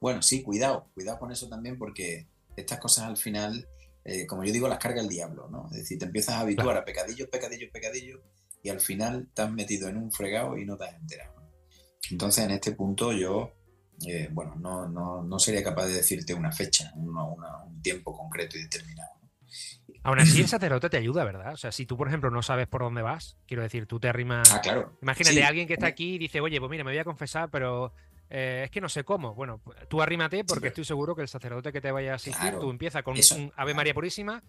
Bueno, 0.00 0.20
sí, 0.20 0.42
cuidado, 0.42 0.90
cuidado 0.92 1.18
con 1.18 1.32
eso 1.32 1.48
también 1.48 1.78
porque 1.78 2.26
estas 2.56 2.78
cosas 2.78 3.04
al 3.04 3.16
final, 3.16 3.66
eh, 4.04 4.26
como 4.26 4.44
yo 4.44 4.52
digo, 4.52 4.68
las 4.68 4.78
carga 4.78 5.00
el 5.00 5.08
diablo, 5.08 5.48
¿no? 5.48 5.68
Es 5.70 5.78
decir, 5.78 5.98
te 5.98 6.04
empiezas 6.04 6.34
a 6.34 6.40
habituar 6.40 6.76
a 6.76 6.84
pecadillos, 6.84 7.28
pecadillos, 7.28 7.70
pecadillos 7.72 8.20
y 8.62 8.68
al 8.70 8.80
final 8.80 9.28
te 9.34 9.42
has 9.42 9.50
metido 9.50 9.88
en 9.88 9.96
un 9.96 10.12
fregado 10.12 10.56
y 10.56 10.64
no 10.64 10.76
te 10.76 10.84
has 10.84 10.94
enterado. 10.94 11.32
Entonces, 12.10 12.44
en 12.44 12.52
este 12.52 12.72
punto 12.72 13.12
yo, 13.12 13.52
eh, 14.06 14.28
bueno, 14.30 14.54
no, 14.56 14.88
no, 14.88 15.22
no, 15.22 15.38
sería 15.38 15.62
capaz 15.62 15.86
de 15.86 15.94
decirte 15.94 16.34
una 16.34 16.52
fecha, 16.52 16.92
un 16.96 17.82
tiempo 17.82 18.16
concreto 18.16 18.56
y 18.58 18.62
determinado. 18.62 19.10
Aún 20.04 20.18
así, 20.18 20.40
el 20.40 20.48
sacerdote 20.48 20.90
te 20.90 20.96
ayuda, 20.96 21.24
¿verdad? 21.24 21.52
O 21.52 21.56
sea, 21.56 21.70
si 21.70 21.86
tú, 21.86 21.96
por 21.96 22.08
ejemplo, 22.08 22.30
no 22.30 22.42
sabes 22.42 22.66
por 22.66 22.82
dónde 22.82 23.02
vas, 23.02 23.36
quiero 23.46 23.62
decir, 23.62 23.86
tú 23.86 24.00
te 24.00 24.08
arrimas. 24.08 24.52
Ah, 24.52 24.60
claro. 24.60 24.98
Imagínate 25.00 25.44
a 25.44 25.48
alguien 25.48 25.68
que 25.68 25.74
está 25.74 25.86
aquí 25.86 26.14
y 26.14 26.18
dice, 26.18 26.40
oye, 26.40 26.58
pues 26.58 26.70
mira, 26.70 26.82
me 26.82 26.90
voy 26.90 26.98
a 26.98 27.04
confesar, 27.04 27.50
pero 27.50 27.92
eh, 28.28 28.62
es 28.64 28.70
que 28.70 28.80
no 28.80 28.88
sé 28.88 29.04
cómo. 29.04 29.34
Bueno, 29.34 29.60
tú 29.88 30.02
arrímate 30.02 30.44
porque 30.44 30.68
estoy 30.68 30.84
seguro 30.84 31.14
que 31.14 31.22
el 31.22 31.28
sacerdote 31.28 31.72
que 31.72 31.80
te 31.80 31.92
vaya 31.92 32.12
a 32.12 32.16
asistir, 32.16 32.58
tú 32.58 32.70
empieza 32.70 33.04
con 33.04 33.14
un 33.14 33.52
Ave 33.56 33.74
María 33.74 33.94
Purísima 33.94 34.42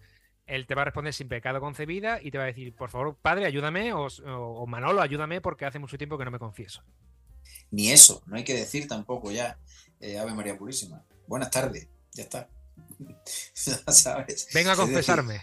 él 0.46 0.66
te 0.66 0.74
va 0.74 0.82
a 0.82 0.84
responder 0.86 1.14
sin 1.14 1.28
pecado 1.28 1.60
concebida 1.60 2.20
y 2.22 2.30
te 2.30 2.38
va 2.38 2.44
a 2.44 2.48
decir, 2.48 2.74
por 2.74 2.90
favor, 2.90 3.16
padre, 3.20 3.46
ayúdame, 3.46 3.92
o, 3.92 4.66
Manolo, 4.66 5.00
ayúdame 5.00 5.40
porque 5.40 5.64
hace 5.64 5.78
mucho 5.78 5.98
tiempo 5.98 6.18
que 6.18 6.24
no 6.24 6.30
me 6.30 6.38
confieso. 6.38 6.82
Ni 7.70 7.90
eso, 7.90 8.22
no 8.26 8.36
hay 8.36 8.44
que 8.44 8.54
decir 8.54 8.86
tampoco 8.86 9.30
ya, 9.30 9.58
eh, 10.00 10.18
Ave 10.18 10.34
María 10.34 10.56
Purísima. 10.56 11.02
Buenas 11.26 11.50
tardes, 11.50 11.88
ya 12.12 12.24
está. 12.24 12.48
¿Sabes? 13.24 14.48
Venga 14.52 14.72
a 14.72 14.76
confesarme. 14.76 15.40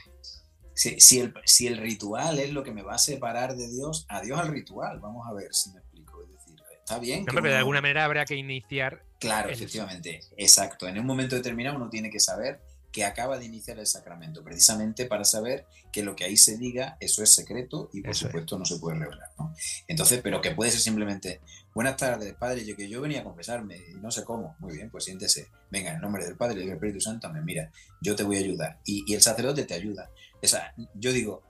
si, 0.73 1.19
el, 1.19 1.33
si 1.45 1.67
el 1.67 1.77
ritual 1.77 2.39
es 2.39 2.51
lo 2.51 2.63
que 2.63 2.71
me 2.71 2.83
va 2.83 2.95
a 2.95 2.99
separar 2.99 3.55
de 3.55 3.67
Dios, 3.69 4.05
adiós 4.07 4.39
al 4.39 4.49
ritual, 4.49 4.99
vamos 4.99 5.27
a 5.27 5.33
ver 5.33 5.53
si 5.53 5.71
me 5.71 5.79
explico. 5.79 6.21
Es 6.23 6.29
decir, 6.29 6.61
está 6.73 6.99
bien. 6.99 7.25
pero 7.25 7.41
de 7.41 7.55
alguna 7.55 7.81
manera 7.81 8.05
habrá 8.05 8.25
que 8.25 8.35
iniciar. 8.35 9.03
Claro, 9.19 9.49
efectivamente, 9.49 10.21
exacto. 10.37 10.87
En 10.87 10.99
un 10.99 11.05
momento 11.05 11.35
determinado 11.35 11.75
uno 11.75 11.89
tiene 11.89 12.09
que 12.09 12.19
saber 12.19 12.61
que 12.91 13.05
acaba 13.05 13.37
de 13.37 13.45
iniciar 13.45 13.79
el 13.79 13.87
sacramento, 13.87 14.43
precisamente 14.43 15.05
para 15.05 15.23
saber 15.23 15.65
que 15.91 16.03
lo 16.03 16.15
que 16.15 16.25
ahí 16.25 16.35
se 16.35 16.57
diga, 16.57 16.97
eso 16.99 17.23
es 17.23 17.33
secreto 17.33 17.89
y 17.93 18.01
por 18.01 18.15
supuesto 18.15 18.57
no 18.57 18.65
se 18.65 18.77
puede 18.79 18.99
revelar. 18.99 19.29
¿no? 19.37 19.53
Entonces, 19.87 20.21
pero 20.21 20.41
que 20.41 20.51
puede 20.51 20.71
ser 20.71 20.81
simplemente, 20.81 21.41
buenas 21.73 21.95
tardes, 21.95 22.33
padre, 22.33 22.65
yo 22.65 22.75
que 22.75 22.89
yo 22.89 23.01
venía 23.01 23.21
a 23.21 23.23
confesarme 23.23 23.77
y 23.77 23.95
no 23.95 24.11
sé 24.11 24.23
cómo, 24.23 24.55
muy 24.59 24.75
bien, 24.75 24.89
pues 24.89 25.05
siéntese, 25.05 25.47
venga, 25.69 25.93
en 25.93 26.01
nombre 26.01 26.25
del 26.25 26.35
Padre 26.35 26.61
y 26.61 26.65
del 26.65 26.73
Espíritu 26.73 26.99
Santo, 26.99 27.31
me 27.31 27.41
mira, 27.41 27.71
yo 28.01 28.15
te 28.15 28.23
voy 28.23 28.37
a 28.37 28.39
ayudar 28.39 28.79
y, 28.85 29.13
el 29.13 29.21
sacerdote 29.21 29.63
te 29.63 29.73
ayuda. 29.73 30.09
O 30.43 30.47
sea, 30.47 30.73
yo 30.95 31.13
digo, 31.13 31.43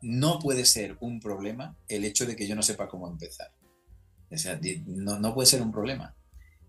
no 0.00 0.38
puede 0.38 0.64
ser 0.64 0.96
un 1.00 1.20
problema 1.20 1.76
el 1.88 2.04
hecho 2.04 2.26
de 2.26 2.36
que 2.36 2.46
yo 2.46 2.54
no 2.54 2.62
sepa 2.62 2.88
cómo 2.88 3.08
empezar. 3.08 3.52
O 4.30 4.36
sea, 4.36 4.58
no, 4.86 5.18
no 5.18 5.34
puede 5.34 5.46
ser 5.46 5.62
un 5.62 5.72
problema. 5.72 6.14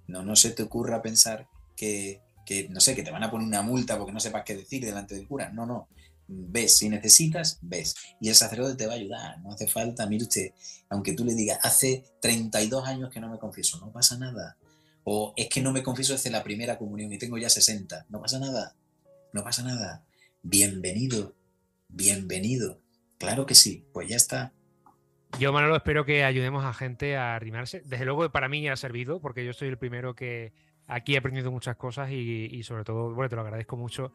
No, 0.08 0.24
no 0.24 0.36
se 0.36 0.52
te 0.52 0.64
ocurra 0.64 1.02
pensar 1.02 1.48
que 1.76 2.22
que 2.50 2.68
no 2.68 2.80
sé, 2.80 2.96
que 2.96 3.04
te 3.04 3.12
van 3.12 3.22
a 3.22 3.30
poner 3.30 3.46
una 3.46 3.62
multa 3.62 3.96
porque 3.96 4.12
no 4.12 4.20
sepas 4.20 4.44
qué 4.44 4.56
decir 4.56 4.84
delante 4.84 5.14
del 5.14 5.28
cura. 5.28 5.52
No, 5.52 5.68
no. 5.68 5.88
Ves, 6.28 6.80
si 6.80 6.90
necesitas, 6.90 7.60
ves. 7.62 7.94
Y 8.20 8.30
el 8.30 8.34
sacerdote 8.34 8.76
te 8.76 8.88
va 8.88 8.94
a 8.94 8.96
ayudar. 8.96 9.40
No 9.42 9.52
hace 9.52 9.68
falta, 9.68 10.08
mire 10.08 10.24
usted, 10.24 10.52
aunque 10.90 11.14
tú 11.14 11.24
le 11.24 11.36
digas, 11.36 11.60
hace 11.62 12.06
32 12.24 12.88
años 12.88 13.12
que 13.12 13.20
no 13.20 13.30
me 13.30 13.38
confieso, 13.38 13.78
no 13.80 13.92
pasa 13.92 14.18
nada. 14.18 14.58
O 15.04 15.32
es 15.38 15.48
que 15.48 15.62
no 15.62 15.72
me 15.72 15.84
confieso 15.84 16.14
desde 16.14 16.32
la 16.32 16.44
primera 16.44 16.80
comunión 16.80 17.14
y 17.14 17.20
tengo 17.20 17.38
ya 17.38 17.52
60. 17.52 18.08
No 18.10 18.20
pasa 18.20 18.40
nada. 18.40 18.76
No 19.32 19.44
pasa 19.44 19.62
nada. 19.62 20.04
Bienvenido. 20.42 21.36
Bienvenido. 21.88 22.82
Claro 23.20 23.46
que 23.46 23.54
sí. 23.54 23.86
Pues 23.94 24.10
ya 24.10 24.16
está. 24.16 24.54
Yo, 25.38 25.54
Manolo, 25.54 25.76
espero 25.76 26.04
que 26.04 26.24
ayudemos 26.24 26.66
a 26.66 26.74
gente 26.74 27.16
a 27.16 27.36
arrimarse. 27.36 27.84
Desde 27.86 28.06
luego, 28.06 28.28
para 28.32 28.50
mí 28.50 28.68
ha 28.68 28.76
servido, 28.76 29.22
porque 29.22 29.46
yo 29.46 29.54
soy 29.54 29.68
el 29.68 29.78
primero 29.78 30.16
que, 30.16 30.52
aquí 30.90 31.16
he 31.16 31.18
aprendido 31.18 31.52
muchas 31.52 31.78
cosas 31.78 32.12
y, 32.12 32.62
sobre 32.64 32.84
todo, 32.84 33.14
bueno, 33.14 33.30
te 33.30 33.36
lo 33.36 33.44
agradezco 33.44 33.78
mucho. 33.78 34.12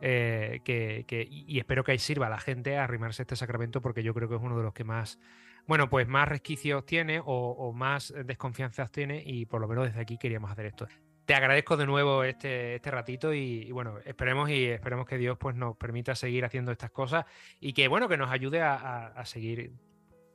Eh, 0.00 0.60
que, 0.62 1.26
y 1.28 1.58
espero 1.58 1.82
que 1.82 1.90
ahí 1.90 1.98
sirva 1.98 2.28
a 2.28 2.30
la 2.30 2.38
gente 2.38 2.76
a 2.76 2.84
arrimarse 2.84 3.22
a 3.22 3.24
este 3.24 3.34
sacramento 3.34 3.82
porque 3.82 4.04
yo 4.04 4.14
creo 4.14 4.28
que 4.28 4.36
es 4.36 4.40
uno 4.40 4.56
de 4.56 4.62
los 4.62 4.72
que 4.72 4.84
más, 4.84 5.18
bueno, 5.66 5.90
pues 5.90 6.06
más 6.06 6.28
resquicios 6.28 6.86
tiene 6.86 7.20
o, 7.24 7.72
más 7.72 8.14
desconfianzas 8.24 8.92
tiene 8.92 9.22
y 9.24 9.46
por 9.46 9.60
lo 9.60 9.66
menos 9.66 9.86
desde 9.86 10.00
aquí 10.00 10.16
queríamos 10.16 10.52
hacer 10.52 10.66
esto. 10.66 10.86
Te 11.24 11.34
agradezco 11.34 11.76
de 11.76 11.86
nuevo 11.86 12.22
este, 12.24 12.76
este 12.76 12.90
ratito 12.90 13.34
y, 13.34 13.70
bueno, 13.72 13.98
esperemos 14.04 14.48
y 14.50 14.66
esperemos 14.66 15.06
que 15.06 15.18
Dios 15.18 15.36
pues 15.38 15.56
nos 15.56 15.76
permita 15.76 16.14
seguir 16.14 16.44
haciendo 16.44 16.70
estas 16.70 16.90
cosas 16.90 17.24
y 17.60 17.72
que 17.72 17.88
bueno, 17.88 18.08
que 18.08 18.16
nos 18.16 18.30
ayude 18.30 18.62
a, 18.62 19.20
seguir 19.24 19.72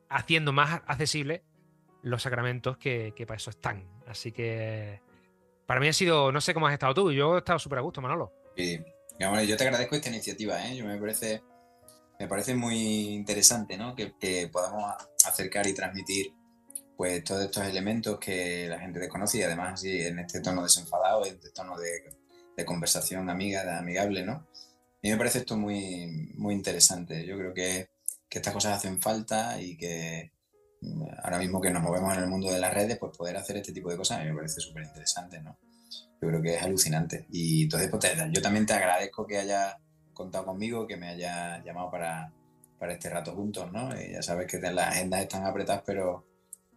haciendo 0.10 0.52
más 0.52 0.82
accesibles 0.86 1.42
los 2.04 2.22
sacramentos 2.22 2.78
que 2.78 3.14
para 3.26 3.38
eso 3.38 3.50
están. 3.50 3.88
Así 4.06 4.32
que 4.34 5.02
para 5.66 5.80
mí 5.80 5.88
ha 5.88 5.94
sido, 5.94 6.32
no 6.32 6.42
sé 6.42 6.54
cómo 6.54 6.68
has 6.68 6.74
estado 6.74 6.94
tú, 6.94 7.12
yo 7.12 7.36
he 7.36 7.38
estado 7.40 7.60
súper 7.60 7.80
a 7.80 7.82
gusto, 7.82 8.02
Manolo. 8.02 8.34
Sí, 8.56 8.80
yo 9.20 9.58
te 9.58 9.64
agradezco 9.64 9.96
esta 9.96 10.10
iniciativa, 10.10 10.66
¿eh? 10.68 10.76
Yo 10.76 10.86
me 10.86 10.98
parece, 10.98 11.42
me 12.20 12.28
parece 12.28 12.56
muy 12.56 13.10
interesante, 13.10 13.78
¿no? 13.78 13.96
Que, 13.96 14.50
podamos 14.52 14.94
acercar 15.26 15.66
y 15.68 15.74
transmitir 15.74 16.34
pues 16.98 17.24
todos 17.24 17.46
estos 17.46 17.66
elementos 17.66 18.20
que 18.20 18.68
la 18.68 18.80
gente 18.80 19.00
desconoce 19.00 19.40
y 19.40 19.44
además 19.44 19.84
en 19.84 20.20
este 20.20 20.42
tono 20.42 20.64
desenfadado, 20.64 21.26
en 21.26 21.36
este 21.36 21.52
tono 21.52 21.76
de, 21.78 22.66
conversación 22.66 23.30
amiga, 23.30 23.64
de 23.64 23.72
amigable, 23.72 24.24
¿no? 24.24 24.34
A 24.34 25.00
mí 25.02 25.10
me 25.12 25.18
parece 25.18 25.40
esto 25.40 25.58
muy, 25.58 26.32
muy 26.36 26.54
interesante. 26.54 27.26
Yo 27.26 27.38
creo 27.38 27.54
que, 27.54 27.90
que 28.30 28.40
estas 28.40 28.54
cosas 28.54 28.78
hacen 28.78 29.02
falta 29.02 29.60
y 29.62 29.76
que, 29.76 30.33
ahora 31.24 31.40
mismo 31.40 31.62
que 31.62 31.72
nos 31.72 31.82
movemos 31.82 32.16
en 32.16 32.24
el 32.24 32.30
mundo 32.30 32.52
de 32.52 32.60
las 32.60 32.74
redes, 32.74 32.98
pues 32.98 33.16
poder 33.18 33.38
hacer 33.38 33.58
este 33.58 33.72
tipo 33.72 33.90
de 33.90 33.98
cosas 33.98 34.20
a 34.20 34.24
mí 34.24 34.30
me 34.30 34.36
parece 34.36 34.62
súper 34.62 34.84
interesante, 34.84 35.42
¿no? 35.42 35.58
Yo 36.22 36.30
creo 36.30 36.42
que 36.42 36.56
es 36.56 36.64
alucinante. 36.64 37.26
Y 37.32 37.64
entonces, 37.64 37.90
pues, 37.90 38.14
yo 38.32 38.42
también 38.42 38.66
te 38.66 38.74
agradezco 38.74 39.26
que 39.26 39.40
hayas 39.40 39.76
contado 40.14 40.46
conmigo, 40.46 40.88
que 40.88 40.98
me 40.98 41.10
hayas 41.10 41.64
llamado 41.64 41.92
para, 41.92 42.32
para 42.80 42.94
este 42.94 43.10
rato 43.10 43.34
juntos, 43.34 43.72
¿no? 43.72 43.90
Y 44.00 44.14
ya 44.14 44.22
sabes 44.22 44.48
que 44.48 44.60
las 44.60 44.88
agendas 44.88 45.22
están 45.22 45.46
apretadas, 45.46 45.84
pero, 45.86 46.26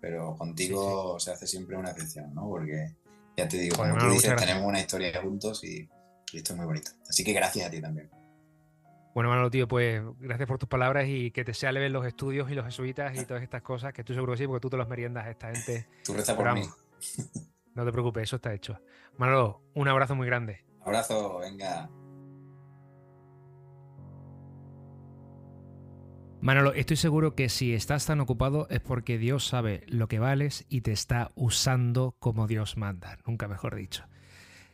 pero 0.00 0.36
contigo 0.36 1.18
se 1.20 1.32
hace 1.32 1.46
siempre 1.46 1.76
una 1.76 1.90
excepción, 1.90 2.34
¿no? 2.34 2.48
Porque 2.48 2.94
ya 3.36 3.48
te 3.48 3.58
digo, 3.58 3.76
como 3.76 3.96
tú 3.98 4.10
dices, 4.10 4.34
tenemos 4.36 4.64
una 4.64 4.80
historia 4.80 5.20
juntos 5.22 5.62
y 5.64 5.88
esto 6.32 6.52
es 6.52 6.56
muy 6.56 6.66
bonito. 6.66 6.90
Así 7.08 7.24
que 7.24 7.32
gracias 7.32 7.68
a 7.68 7.70
ti 7.70 7.80
también. 7.80 8.10
Bueno, 9.16 9.30
Manolo, 9.30 9.50
tío, 9.50 9.66
pues 9.66 10.02
gracias 10.20 10.46
por 10.46 10.58
tus 10.58 10.68
palabras 10.68 11.06
y 11.08 11.30
que 11.30 11.42
te 11.42 11.54
sea 11.54 11.72
leve 11.72 11.88
los 11.88 12.04
estudios 12.04 12.50
y 12.50 12.54
los 12.54 12.66
jesuitas 12.66 13.18
y 13.18 13.24
todas 13.24 13.42
estas 13.42 13.62
cosas, 13.62 13.94
que 13.94 14.04
tú 14.04 14.12
seguro 14.12 14.34
que 14.34 14.36
sí, 14.40 14.46
porque 14.46 14.60
tú 14.60 14.68
te 14.68 14.76
los 14.76 14.86
meriendas 14.88 15.24
a 15.24 15.30
esta 15.30 15.54
gente. 15.54 15.88
Tú 16.04 16.12
reza 16.12 16.36
por 16.36 16.52
mí. 16.52 16.64
No 17.74 17.86
te 17.86 17.92
preocupes, 17.92 18.24
eso 18.24 18.36
está 18.36 18.52
hecho. 18.52 18.78
Manolo, 19.16 19.62
un 19.72 19.88
abrazo 19.88 20.14
muy 20.14 20.26
grande. 20.26 20.66
Abrazo, 20.82 21.38
venga. 21.38 21.88
Manolo, 26.42 26.74
estoy 26.74 26.98
seguro 26.98 27.34
que 27.34 27.48
si 27.48 27.72
estás 27.72 28.04
tan 28.04 28.20
ocupado 28.20 28.68
es 28.68 28.80
porque 28.80 29.16
Dios 29.16 29.46
sabe 29.46 29.82
lo 29.86 30.08
que 30.08 30.18
vales 30.18 30.66
y 30.68 30.82
te 30.82 30.92
está 30.92 31.30
usando 31.36 32.16
como 32.18 32.46
Dios 32.46 32.76
manda, 32.76 33.16
nunca 33.26 33.48
mejor 33.48 33.76
dicho. 33.76 34.04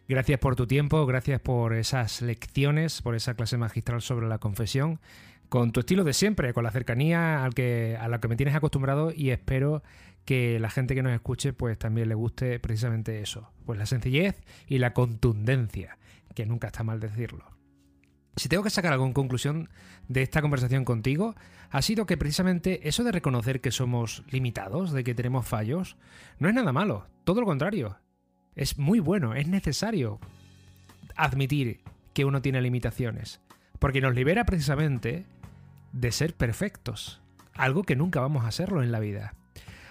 Gracias 0.08 0.40
por 0.40 0.56
tu 0.56 0.66
tiempo, 0.66 1.06
gracias 1.06 1.40
por 1.40 1.74
esas 1.74 2.22
lecciones, 2.22 3.02
por 3.02 3.14
esa 3.14 3.34
clase 3.34 3.56
magistral 3.56 4.02
sobre 4.02 4.26
la 4.26 4.38
confesión, 4.38 5.00
con 5.48 5.70
tu 5.70 5.80
estilo 5.80 6.02
de 6.02 6.12
siempre, 6.12 6.52
con 6.52 6.64
la 6.64 6.70
cercanía 6.70 7.44
a 7.44 8.08
la 8.08 8.20
que 8.20 8.28
me 8.28 8.36
tienes 8.36 8.54
acostumbrado 8.54 9.12
y 9.14 9.30
espero 9.30 9.82
que 10.24 10.58
la 10.58 10.70
gente 10.70 10.94
que 10.94 11.02
nos 11.02 11.12
escuche 11.12 11.52
pues 11.52 11.78
también 11.78 12.08
le 12.08 12.14
guste 12.14 12.58
precisamente 12.58 13.20
eso, 13.20 13.52
pues 13.64 13.78
la 13.78 13.86
sencillez 13.86 14.42
y 14.66 14.78
la 14.78 14.92
contundencia, 14.92 15.98
que 16.34 16.46
nunca 16.46 16.68
está 16.68 16.82
mal 16.82 17.00
decirlo. 17.00 17.44
Si 18.36 18.48
tengo 18.48 18.62
que 18.62 18.70
sacar 18.70 18.92
algo 18.92 19.06
en 19.06 19.12
conclusión 19.12 19.68
de 20.08 20.22
esta 20.22 20.40
conversación 20.40 20.84
contigo, 20.84 21.36
ha 21.70 21.82
sido 21.82 22.06
que 22.06 22.16
precisamente 22.16 22.88
eso 22.88 23.04
de 23.04 23.12
reconocer 23.12 23.60
que 23.60 23.70
somos 23.70 24.24
limitados, 24.30 24.92
de 24.92 25.04
que 25.04 25.14
tenemos 25.14 25.46
fallos, 25.46 25.96
no 26.38 26.48
es 26.48 26.54
nada 26.54 26.72
malo, 26.72 27.06
todo 27.24 27.40
lo 27.40 27.46
contrario, 27.46 27.98
es 28.56 28.78
muy 28.78 29.00
bueno, 29.00 29.34
es 29.34 29.48
necesario 29.48 30.18
admitir 31.16 31.80
que 32.14 32.24
uno 32.24 32.42
tiene 32.42 32.60
limitaciones, 32.60 33.40
porque 33.78 34.00
nos 34.00 34.14
libera 34.14 34.44
precisamente 34.44 35.24
de 35.92 36.12
ser 36.12 36.34
perfectos, 36.34 37.20
algo 37.54 37.82
que 37.82 37.96
nunca 37.96 38.20
vamos 38.20 38.44
a 38.44 38.48
hacerlo 38.48 38.82
en 38.82 38.92
la 38.92 39.00
vida. 39.00 39.34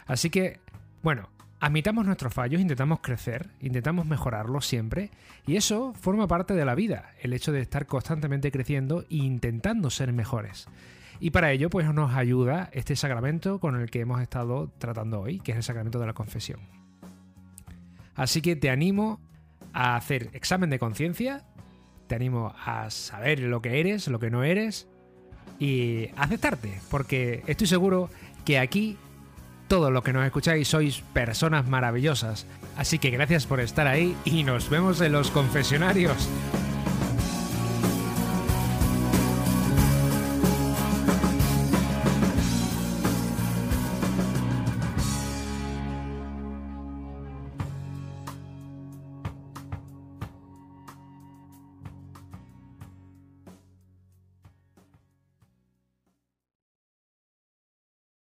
Así 0.05 0.30
que, 0.30 0.59
bueno, 1.01 1.30
admitamos 1.59 2.05
nuestros 2.05 2.34
fallos, 2.34 2.62
intentamos 2.62 2.99
crecer, 3.01 3.49
intentamos 3.59 4.05
mejorarlos 4.05 4.66
siempre, 4.66 5.12
y 5.45 5.55
eso 5.55 5.93
forma 5.93 6.28
parte 6.28 6.53
de 6.53 6.66
la 6.66 6.76
vida, 6.76 7.14
el 7.22 7.34
hecho 7.34 7.51
de 7.51 7.62
estar 7.62 7.86
constantemente 7.86 8.51
creciendo 8.51 9.01
e 9.03 9.18
intentando 9.18 9.89
ser 9.89 10.14
mejores. 10.14 10.68
Y 11.20 11.30
para 11.30 11.51
ello, 11.51 11.70
pues 11.70 11.91
nos 11.93 12.16
ayuda 12.16 12.70
este 12.74 12.95
sacramento 12.95 13.59
con 13.59 13.80
el 13.80 13.91
que 13.91 13.99
hemos 13.99 14.22
estado 14.22 14.72
tratando 14.80 15.22
hoy, 15.22 15.39
que 15.39 15.51
es 15.51 15.57
el 15.57 15.64
sacramento 15.64 15.99
de 15.99 16.07
la 16.07 16.14
confesión. 16.14 16.80
Así 18.22 18.43
que 18.43 18.55
te 18.55 18.69
animo 18.69 19.19
a 19.74 19.95
hacer 19.95 20.30
examen 20.34 20.69
de 20.69 20.78
conciencia, 20.78 21.43
te 22.05 22.13
animo 22.13 22.53
a 22.63 22.91
saber 22.91 23.39
lo 23.39 23.63
que 23.63 23.80
eres, 23.80 24.07
lo 24.09 24.19
que 24.19 24.30
no 24.30 24.43
eres 24.43 24.88
y 25.57 26.09
aceptarte, 26.17 26.82
porque 26.91 27.41
estoy 27.47 27.65
seguro 27.65 28.11
que 28.45 28.59
aquí 28.59 28.95
todos 29.67 29.91
los 29.91 30.03
que 30.03 30.13
nos 30.13 30.24
escucháis 30.24 30.67
sois 30.67 31.01
personas 31.13 31.67
maravillosas. 31.67 32.45
Así 32.78 32.99
que 32.99 33.09
gracias 33.09 33.47
por 33.47 33.59
estar 33.59 33.88
ahí 33.88 34.15
y 34.24 34.43
nos 34.43 34.69
vemos 34.69 35.01
en 35.01 35.13
los 35.13 35.32
confesionarios. 35.32 36.29